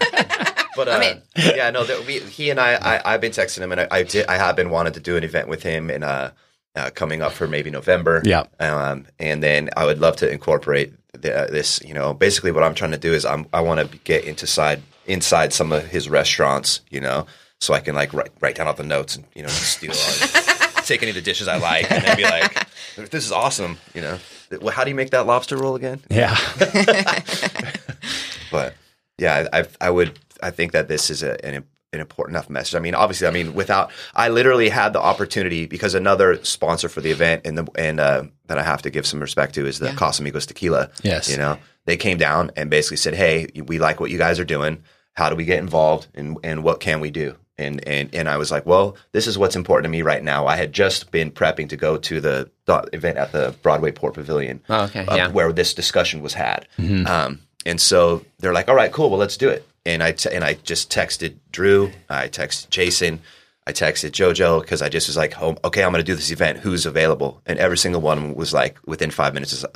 But 0.74 0.88
uh, 0.88 1.14
yeah, 1.36 1.70
no, 1.70 1.84
that 1.84 2.04
we, 2.06 2.18
he 2.18 2.50
and 2.50 2.58
I, 2.58 2.74
I, 2.74 3.14
I've 3.14 3.20
been 3.20 3.30
texting 3.30 3.60
him, 3.60 3.70
and 3.70 3.82
I, 3.82 3.88
I 3.90 4.02
did, 4.02 4.26
I 4.26 4.36
have 4.36 4.56
been 4.56 4.70
wanting 4.70 4.94
to 4.94 5.00
do 5.00 5.16
an 5.16 5.22
event 5.22 5.46
with 5.46 5.62
him, 5.62 5.90
and 5.90 6.02
uh, 6.02 6.30
uh, 6.74 6.90
coming 6.94 7.22
up 7.22 7.32
for 7.32 7.46
maybe 7.46 7.70
November. 7.70 8.22
Yeah. 8.24 8.44
Um, 8.58 9.06
and 9.18 9.42
then 9.42 9.70
I 9.76 9.84
would 9.84 9.98
love 9.98 10.16
to 10.16 10.30
incorporate 10.30 10.94
the, 11.12 11.42
uh, 11.42 11.46
this. 11.46 11.80
You 11.84 11.94
know, 11.94 12.14
basically 12.14 12.52
what 12.52 12.62
I'm 12.62 12.74
trying 12.74 12.92
to 12.92 12.98
do 12.98 13.12
is 13.12 13.24
I'm, 13.24 13.46
I 13.52 13.60
want 13.60 13.80
to 13.80 13.98
get 13.98 14.24
into 14.24 14.46
side 14.46 14.82
inside 15.06 15.52
some 15.52 15.72
of 15.72 15.86
his 15.88 16.08
restaurants. 16.08 16.80
You 16.90 17.00
know, 17.00 17.26
so 17.60 17.74
I 17.74 17.80
can 17.80 17.94
like 17.94 18.12
write, 18.14 18.30
write 18.40 18.56
down 18.56 18.66
all 18.66 18.74
the 18.74 18.82
notes 18.84 19.16
and 19.16 19.24
you 19.34 19.42
know 19.42 19.48
steal 19.48 19.92
all, 19.92 20.42
take 20.84 21.02
any 21.02 21.10
of 21.10 21.16
the 21.16 21.22
dishes 21.22 21.48
I 21.48 21.58
like, 21.58 21.90
and 21.90 22.02
then 22.04 22.16
be 22.16 22.24
like, 22.24 22.66
"This 22.96 23.24
is 23.24 23.32
awesome." 23.32 23.78
You 23.94 24.00
know, 24.00 24.18
Well, 24.60 24.74
how 24.74 24.84
do 24.84 24.90
you 24.90 24.96
make 24.96 25.10
that 25.10 25.26
lobster 25.26 25.56
roll 25.56 25.74
again? 25.76 26.00
Yeah. 26.10 26.36
but 28.50 28.74
yeah, 29.18 29.46
I, 29.52 29.60
I 29.60 29.64
I 29.80 29.90
would 29.90 30.18
I 30.42 30.50
think 30.50 30.72
that 30.72 30.88
this 30.88 31.10
is 31.10 31.22
a, 31.22 31.44
an 31.44 31.64
an 31.92 32.00
important 32.00 32.36
enough 32.36 32.48
message. 32.48 32.74
I 32.74 32.78
mean, 32.78 32.94
obviously, 32.94 33.26
I 33.26 33.30
mean, 33.30 33.54
without 33.54 33.90
I 34.14 34.28
literally 34.28 34.68
had 34.68 34.92
the 34.92 35.00
opportunity 35.00 35.66
because 35.66 35.94
another 35.94 36.42
sponsor 36.44 36.88
for 36.88 37.00
the 37.00 37.10
event 37.10 37.42
and 37.44 37.58
the 37.58 37.66
and 37.76 38.00
uh, 38.00 38.24
that 38.46 38.58
I 38.58 38.62
have 38.62 38.82
to 38.82 38.90
give 38.90 39.06
some 39.06 39.20
respect 39.20 39.54
to 39.56 39.66
is 39.66 39.78
the 39.78 39.88
Casamigos 39.90 40.46
Tequila. 40.46 40.90
Yes. 41.02 41.30
you 41.30 41.36
know, 41.36 41.58
they 41.84 41.96
came 41.96 42.18
down 42.18 42.50
and 42.56 42.70
basically 42.70 42.96
said, 42.96 43.14
"Hey, 43.14 43.48
we 43.66 43.78
like 43.78 44.00
what 44.00 44.10
you 44.10 44.18
guys 44.18 44.40
are 44.40 44.44
doing. 44.44 44.82
How 45.14 45.28
do 45.28 45.36
we 45.36 45.44
get 45.44 45.58
involved 45.58 46.08
and 46.14 46.38
and 46.42 46.64
what 46.64 46.80
can 46.80 47.00
we 47.00 47.10
do?" 47.10 47.36
And 47.58 47.86
and 47.86 48.14
and 48.14 48.28
I 48.28 48.38
was 48.38 48.50
like, 48.50 48.64
"Well, 48.64 48.96
this 49.12 49.26
is 49.26 49.36
what's 49.36 49.56
important 49.56 49.84
to 49.84 49.90
me 49.90 50.00
right 50.00 50.22
now." 50.24 50.46
I 50.46 50.56
had 50.56 50.72
just 50.72 51.10
been 51.10 51.30
prepping 51.30 51.68
to 51.68 51.76
go 51.76 51.98
to 51.98 52.20
the, 52.20 52.50
the 52.64 52.88
event 52.94 53.18
at 53.18 53.32
the 53.32 53.54
Broadway 53.62 53.92
Port 53.92 54.14
Pavilion 54.14 54.62
Oh, 54.70 54.84
okay, 54.84 55.04
uh, 55.04 55.16
yeah. 55.16 55.28
where 55.28 55.52
this 55.52 55.74
discussion 55.74 56.22
was 56.22 56.32
had. 56.32 56.66
Um, 56.78 57.40
and 57.66 57.78
so 57.80 58.24
they're 58.38 58.54
like, 58.54 58.68
all 58.68 58.74
right, 58.74 58.90
cool, 58.90 59.10
well, 59.10 59.20
let's 59.20 59.36
do 59.36 59.48
it. 59.50 59.64
And 59.84 60.02
I, 60.02 60.12
t- 60.12 60.30
and 60.32 60.44
I 60.44 60.54
just 60.54 60.90
texted 60.90 61.36
Drew, 61.50 61.90
I 62.08 62.28
texted 62.28 62.70
Jason, 62.70 63.20
I 63.66 63.72
texted 63.72 64.10
JoJo 64.10 64.60
because 64.60 64.82
I 64.82 64.88
just 64.88 65.08
was 65.08 65.16
like, 65.16 65.40
oh, 65.40 65.56
okay, 65.64 65.84
I'm 65.84 65.92
going 65.92 66.04
to 66.04 66.10
do 66.10 66.16
this 66.16 66.30
event. 66.30 66.58
Who's 66.58 66.86
available? 66.86 67.40
And 67.46 67.58
every 67.58 67.78
single 67.78 68.00
one 68.00 68.34
was 68.34 68.52
like, 68.52 68.78
within 68.86 69.10
five 69.10 69.34
minutes, 69.34 69.64
uh, 69.64 69.68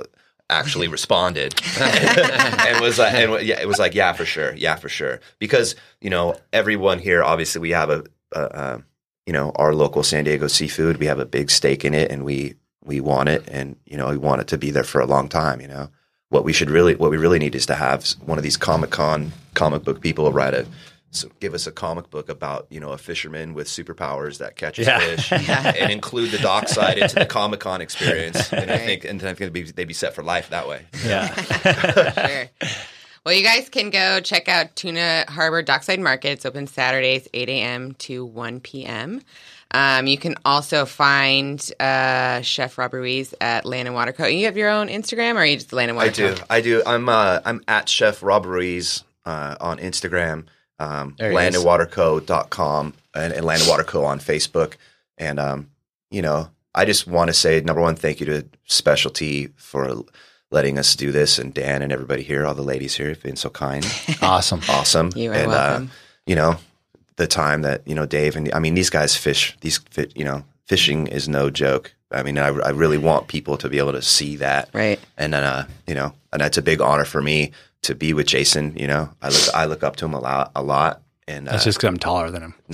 actually 0.51 0.89
responded 0.89 1.55
and 1.81 2.81
was 2.81 2.99
like, 2.99 3.15
and 3.15 3.47
yeah, 3.47 3.61
it 3.61 3.69
was 3.69 3.79
like, 3.79 3.95
yeah, 3.95 4.13
for 4.13 4.25
sure, 4.25 4.55
yeah, 4.55 4.77
for 4.77 4.89
sure, 4.89 5.21
because 5.39 5.75
you 6.01 6.11
know 6.11 6.37
everyone 6.53 6.99
here, 6.99 7.23
obviously, 7.23 7.61
we 7.61 7.71
have 7.71 7.91
a, 7.91 8.05
a, 8.33 8.43
a 8.43 8.83
you 9.27 9.33
know 9.33 9.53
our 9.57 9.75
local 9.75 10.03
San 10.03 10.25
Diego 10.25 10.47
seafood. 10.47 10.99
We 10.99 11.07
have 11.07 11.19
a 11.19 11.27
big 11.27 11.51
stake 11.51 11.85
in 11.85 11.95
it, 11.95 12.11
and 12.11 12.25
we 12.25 12.55
we 12.85 13.01
want 13.01 13.29
it, 13.29 13.45
and 13.49 13.77
you 13.85 13.97
know 13.97 14.09
we 14.09 14.17
want 14.17 14.41
it 14.41 14.49
to 14.49 14.59
be 14.59 14.71
there 14.71 14.85
for 14.85 15.01
a 15.01 15.07
long 15.07 15.29
time. 15.29 15.61
You 15.61 15.69
know 15.69 15.91
what 16.31 16.45
we 16.45 16.53
should 16.53 16.71
really 16.71 16.95
what 16.97 17.11
we 17.11 17.17
really 17.17 17.39
need 17.39 17.55
is 17.55 17.67
to 17.67 17.75
have 17.75 18.05
one 18.25 18.39
of 18.39 18.45
these 18.45 18.57
Comic 18.57 18.91
Con 18.91 19.33
comic 19.55 19.85
book 19.85 20.01
people 20.01 20.33
write 20.33 20.55
a 20.55 20.67
so 21.13 21.29
give 21.41 21.55
us 21.55 21.67
a 21.67 21.73
comic 21.73 22.11
book 22.11 22.29
about 22.29 22.67
you 22.69 22.79
know 22.81 22.91
a 22.91 22.99
fisherman 22.99 23.55
with 23.55 23.69
superpowers 23.69 24.39
that 24.39 24.57
catches 24.57 24.87
Yeah. 24.87 24.99
fish, 24.99 25.33
and 25.81 25.91
include 25.91 26.31
the 26.31 26.39
dockside 26.39 26.99
into 26.99 27.15
the 27.15 27.25
Comic 27.39 27.61
Con 27.61 27.81
experience. 27.81 28.53
And 28.53 28.71
I 28.71 28.77
think 28.79 29.05
and 29.05 29.21
I 29.23 29.33
think 29.33 29.39
they'd 29.39 29.53
be, 29.53 29.63
they'd 29.63 29.89
be 29.89 29.95
set 29.95 30.15
for 30.15 30.23
life 30.23 30.51
that 30.51 30.69
way. 30.69 30.85
Yeah. 31.07 31.33
sure. 32.27 32.71
Well, 33.25 33.35
you 33.35 33.43
guys 33.43 33.69
can 33.69 33.91
go 33.91 34.21
check 34.21 34.49
out 34.49 34.77
Tuna 34.77 35.25
Harbor 35.29 35.63
Dockside 35.63 36.01
Market. 36.01 36.29
It's 36.31 36.47
open 36.47 36.67
Saturdays, 36.67 37.27
8 37.35 37.49
a.m. 37.49 37.95
to 37.95 38.25
1 38.25 38.61
p.m. 38.61 39.23
Um, 39.73 40.07
you 40.07 40.17
can 40.17 40.37
also 40.45 40.87
find 40.87 41.61
uh, 41.81 42.41
Chef 42.41 42.79
Rob 42.79 42.95
Ruiz 42.95 43.35
at 43.41 43.65
Land 43.65 43.89
and 43.89 43.95
Water 43.95 44.13
Co. 44.13 44.27
You 44.27 44.47
have 44.47 44.57
your 44.57 44.71
own 44.71 44.89
Instagram, 44.89 45.35
or 45.35 45.39
are 45.39 45.47
you 45.47 45.57
just 45.57 45.73
Land 45.73 45.91
and 45.91 45.97
Water 45.97 46.11
I 46.11 46.13
do, 46.13 46.35
Co? 46.35 46.45
I 46.49 46.61
do. 46.61 46.83
I'm 46.87 47.09
uh, 47.09 47.41
I'm 47.45 47.63
at 47.69 47.89
Chef 47.89 48.23
Rob 48.23 48.47
Ruiz 48.47 49.05
uh, 49.25 49.57
on 49.61 49.79
Instagram, 49.79 50.47
um, 50.79 51.15
There 51.19 51.31
he 51.31 51.37
is. 51.37 51.57
landandwaterco.com, 51.57 52.95
and, 53.15 53.33
and 53.33 53.45
Land 53.45 53.63
and 53.63 53.71
Water 53.71 53.85
Co 53.85 54.05
on 54.05 54.21
Facebook. 54.21 54.75
And 55.19 55.39
um, 55.41 55.71
you 56.11 56.23
know, 56.23 56.49
I 56.75 56.85
just 56.85 57.07
want 57.07 57.29
to 57.29 57.35
say 57.35 57.61
number 57.61 57.83
one, 57.83 57.97
thank 57.97 58.21
you 58.21 58.27
to 58.27 58.47
Specialty 58.65 59.49
for 59.57 60.05
letting 60.51 60.79
us 60.79 60.95
do 60.95 61.11
this, 61.11 61.39
and 61.39 61.53
Dan 61.53 61.83
and 61.83 61.93
everybody 61.93 62.23
here, 62.23 62.47
all 62.47 62.55
the 62.55 62.63
ladies 62.63 62.97
here, 62.97 63.09
have 63.09 63.23
been 63.23 63.37
so 63.37 63.51
kind. 63.51 63.85
awesome. 64.23 64.61
awesome. 64.69 65.11
You 65.17 65.33
are 65.33 65.35
and, 65.35 65.51
welcome. 65.51 65.85
Uh, 65.87 65.95
you 66.27 66.37
know, 66.37 66.57
the 67.17 67.27
time 67.27 67.63
that 67.63 67.87
you 67.87 67.95
know 67.95 68.07
Dave 68.07 68.37
and 68.37 68.53
I 68.53 68.59
mean 68.59 68.75
these 68.75 68.91
guys 68.91 69.17
fish. 69.17 69.57
These 69.61 69.79
fi- 69.91 70.11
you 70.15 70.25
know 70.25 70.45
fishing 70.67 71.07
is 71.07 71.29
no 71.29 71.51
joke. 71.51 71.95
I 72.11 72.23
mean, 72.23 72.39
I, 72.39 72.49
I 72.49 72.71
really 72.71 72.99
want 72.99 73.27
people 73.27 73.57
to 73.59 73.69
be 73.69 73.79
able 73.79 73.93
to 73.93 74.03
see 74.03 74.37
that, 74.37 74.69
Right. 74.73 75.01
And 75.19 75.33
then, 75.33 75.43
uh, 75.43 75.67
you 75.89 75.95
know, 75.95 76.13
and 76.33 76.41
that's 76.41 76.57
a 76.57 76.63
big 76.63 76.81
honor 76.81 77.05
for 77.05 77.21
me 77.21 77.51
to 77.83 77.97
be 77.97 78.13
with 78.13 78.29
Jason. 78.29 78.77
You 78.77 78.87
know, 78.87 79.11
I 79.21 79.29
look 79.29 79.55
I 79.55 79.65
look 79.65 79.83
up 79.83 79.97
to 79.97 80.05
him 80.05 80.15
a 80.15 80.21
lot, 80.21 80.53
a 80.55 80.63
lot, 80.63 81.03
and 81.27 81.49
uh, 81.49 81.53
That's 81.53 81.65
just 81.65 81.79
because 81.79 81.89
I'm 81.89 81.99
taller 81.99 82.31
than 82.31 82.43
him. 82.43 82.55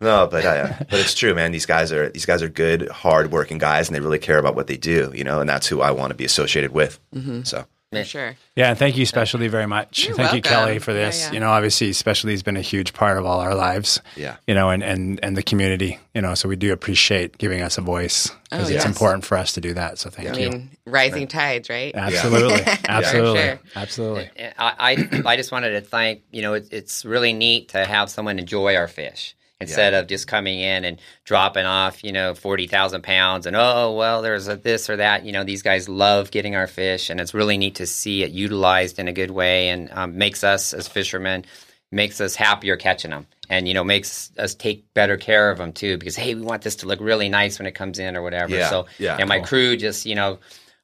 no, 0.00 0.26
but 0.26 0.44
uh, 0.44 0.72
but 0.78 1.00
it's 1.00 1.14
true, 1.14 1.34
man. 1.34 1.52
These 1.52 1.66
guys 1.66 1.92
are 1.92 2.08
these 2.08 2.26
guys 2.26 2.42
are 2.42 2.48
good, 2.48 2.88
hardworking 2.88 3.58
guys, 3.58 3.88
and 3.88 3.94
they 3.96 4.00
really 4.00 4.18
care 4.18 4.38
about 4.38 4.54
what 4.54 4.66
they 4.66 4.76
do. 4.76 5.12
You 5.14 5.24
know, 5.24 5.40
and 5.40 5.48
that's 5.48 5.66
who 5.66 5.80
I 5.80 5.90
want 5.90 6.10
to 6.10 6.16
be 6.16 6.24
associated 6.24 6.72
with. 6.72 6.98
Mm-hmm. 7.14 7.42
So. 7.42 7.66
For 7.92 8.04
sure. 8.04 8.36
Yeah, 8.56 8.70
and 8.70 8.78
thank 8.78 8.96
you, 8.96 9.04
Specialty, 9.06 9.48
very 9.48 9.66
much. 9.66 10.06
You're 10.06 10.16
thank 10.16 10.32
you. 10.34 10.42
Kelly, 10.42 10.78
for 10.78 10.92
this. 10.92 11.20
yeah. 11.26 11.32
You 11.32 11.40
know, 11.40 11.50
obviously, 11.50 11.92
Specialty 11.92 12.32
has 12.32 12.42
been 12.42 12.56
a 12.56 12.60
huge 12.62 12.92
part 12.94 13.18
of 13.18 13.26
all 13.26 13.40
our 13.40 13.54
lives. 13.54 14.00
Yeah. 14.16 14.36
You 14.46 14.54
know, 14.54 14.70
and 14.70 14.82
and 14.82 15.20
and 15.22 15.36
the 15.36 15.42
community. 15.42 15.98
You 16.14 16.22
know, 16.22 16.34
so 16.34 16.48
we 16.48 16.56
do 16.56 16.72
appreciate 16.72 17.38
giving 17.38 17.60
us 17.62 17.78
a 17.78 17.80
voice 17.82 18.28
because 18.50 18.70
Oh, 18.70 18.74
it's 18.74 18.84
yes. 18.84 18.86
important 18.86 19.24
for 19.24 19.36
us 19.36 19.52
to 19.54 19.60
do 19.60 19.74
that. 19.74 19.98
So 19.98 20.10
thank 20.10 20.28
I 20.30 20.38
you. 20.38 20.50
mean, 20.50 20.70
rising 20.86 21.26
tides, 21.28 21.68
right? 21.70 21.94
Absolutely, 21.94 22.60
absolutely, 22.88 23.40
sure. 23.42 23.60
absolutely. 23.76 24.30
I, 24.58 24.96
I, 24.96 25.22
I 25.26 25.36
just 25.36 25.52
wanted 25.52 25.70
to 25.72 25.80
thank, 25.80 26.22
you 26.32 26.42
know, 26.42 26.54
it, 26.54 26.68
it's 26.70 27.04
really 27.04 27.32
neat 27.32 27.70
to 27.70 27.84
have 27.84 28.10
someone 28.10 28.38
enjoy 28.38 28.76
our 28.76 28.88
fish 28.88 29.34
instead 29.62 29.94
of 29.94 30.06
just 30.06 30.26
coming 30.26 30.60
in 30.60 30.84
and 30.84 31.00
dropping 31.24 31.64
off, 31.64 32.04
you 32.04 32.12
know, 32.12 32.34
40,000 32.34 33.02
pounds 33.02 33.46
and, 33.46 33.56
oh, 33.56 33.92
well, 33.92 34.22
there's 34.22 34.48
a 34.48 34.56
this 34.56 34.90
or 34.90 34.96
that. 34.96 35.24
You 35.24 35.32
know, 35.32 35.44
these 35.44 35.62
guys 35.62 35.88
love 35.88 36.30
getting 36.30 36.54
our 36.56 36.66
fish 36.66 37.10
and 37.10 37.20
it's 37.20 37.34
really 37.34 37.56
neat 37.58 37.76
to 37.76 37.86
see 37.86 38.22
it 38.22 38.30
utilized 38.32 38.98
in 38.98 39.08
a 39.08 39.12
good 39.12 39.30
way 39.30 39.70
and 39.70 39.90
um, 39.92 40.18
makes 40.18 40.44
us 40.44 40.74
as 40.74 40.88
fishermen, 40.88 41.44
makes 41.90 42.20
us 42.20 42.34
happier 42.34 42.76
catching 42.76 43.10
them 43.10 43.26
and, 43.48 43.66
you 43.68 43.74
know, 43.74 43.84
makes 43.84 44.30
us 44.38 44.54
take 44.54 44.92
better 44.94 45.16
care 45.16 45.50
of 45.50 45.58
them 45.58 45.72
too 45.72 45.98
because, 45.98 46.16
hey, 46.16 46.34
we 46.34 46.42
want 46.42 46.62
this 46.62 46.76
to 46.76 46.86
look 46.86 47.00
really 47.00 47.28
nice 47.28 47.58
when 47.58 47.66
it 47.66 47.72
comes 47.74 47.98
in 47.98 48.16
or 48.16 48.22
whatever. 48.22 48.54
Yeah, 48.54 48.70
So, 48.70 48.86
yeah, 48.98 49.16
and 49.18 49.28
my 49.28 49.38
cool. 49.38 49.46
crew 49.46 49.76
just, 49.76 50.06
you 50.06 50.14
know, 50.14 50.38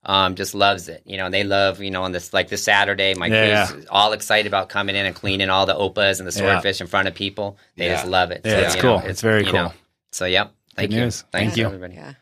um, 0.04 0.34
just 0.36 0.54
loves 0.54 0.88
it. 0.88 1.02
You 1.04 1.16
know, 1.16 1.28
they 1.30 1.42
love, 1.44 1.80
you 1.82 1.90
know, 1.90 2.02
on 2.04 2.12
this 2.12 2.32
like 2.32 2.48
this 2.48 2.62
Saturday, 2.64 3.14
my 3.14 3.26
Yeah. 3.26 3.66
crew's 3.66 3.86
all 3.90 4.12
excited 4.12 4.46
about 4.46 4.68
coming 4.68 4.94
in 4.96 5.04
and 5.06 5.14
cleaning 5.14 5.50
all 5.50 5.66
the 5.66 5.74
opahs 5.74 6.18
and 6.20 6.28
the 6.28 6.32
Yeah. 6.32 6.38
swordfish 6.50 6.80
in 6.80 6.86
front 6.86 7.08
of 7.08 7.14
people. 7.14 7.58
They 7.76 7.86
Yeah. 7.86 7.94
just 7.96 8.06
love 8.06 8.30
it. 8.30 8.42
Yeah, 8.44 8.58
it's 8.60 8.76
cool. 8.76 9.00
know, 9.00 9.06
It's 9.06 9.20
very 9.20 9.42
cool. 9.44 9.52
know. 9.54 9.72
So, 10.12 10.24
yep. 10.24 10.52
Thank 10.76 10.90
Good 10.90 10.96
you. 10.96 11.02
news. 11.02 11.24
Thanks, 11.32 11.48
Thank 11.50 11.56
you. 11.58 11.66
everybody. 11.66 11.94
Yeah. 11.94 12.12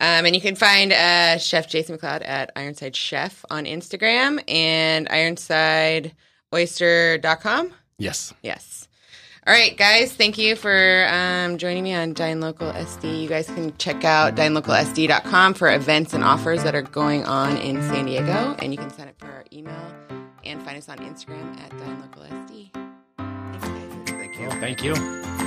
Um, 0.00 0.26
and 0.26 0.34
you 0.34 0.40
can 0.42 0.56
find 0.56 0.92
uh, 0.92 1.38
Chef 1.38 1.68
Jason 1.68 1.96
McLeod 1.96 2.26
at 2.28 2.50
Ironside 2.56 2.94
Chef 2.96 3.44
on 3.50 3.64
Instagram 3.64 4.42
and 4.48 5.08
ironsideoyster.com. 5.08 7.72
Yes. 7.98 8.34
Yes. 8.42 8.83
All 9.46 9.52
right, 9.52 9.76
guys, 9.76 10.10
thank 10.10 10.38
you 10.38 10.56
for 10.56 11.06
um, 11.10 11.58
joining 11.58 11.84
me 11.84 11.92
on 11.92 12.14
Dine 12.14 12.40
Local 12.40 12.72
SD. 12.72 13.22
You 13.22 13.28
guys 13.28 13.46
can 13.46 13.76
check 13.76 14.02
out 14.02 14.36
dinelocalsd.com 14.36 15.52
for 15.52 15.70
events 15.70 16.14
and 16.14 16.24
offers 16.24 16.62
that 16.62 16.74
are 16.74 16.80
going 16.80 17.26
on 17.26 17.58
in 17.58 17.82
San 17.82 18.06
Diego, 18.06 18.56
and 18.60 18.72
you 18.72 18.78
can 18.78 18.88
sign 18.88 19.08
up 19.08 19.18
for 19.18 19.26
our 19.26 19.44
email 19.52 19.92
and 20.44 20.62
find 20.62 20.78
us 20.78 20.88
on 20.88 20.96
Instagram 20.98 21.58
at 21.60 21.70
dinelocalsd. 21.72 22.70
Thanks, 23.18 23.68
guys. 23.68 24.18
Thank 24.18 24.40
you. 24.40 24.50
Thank 24.60 24.82
you. 24.82 25.43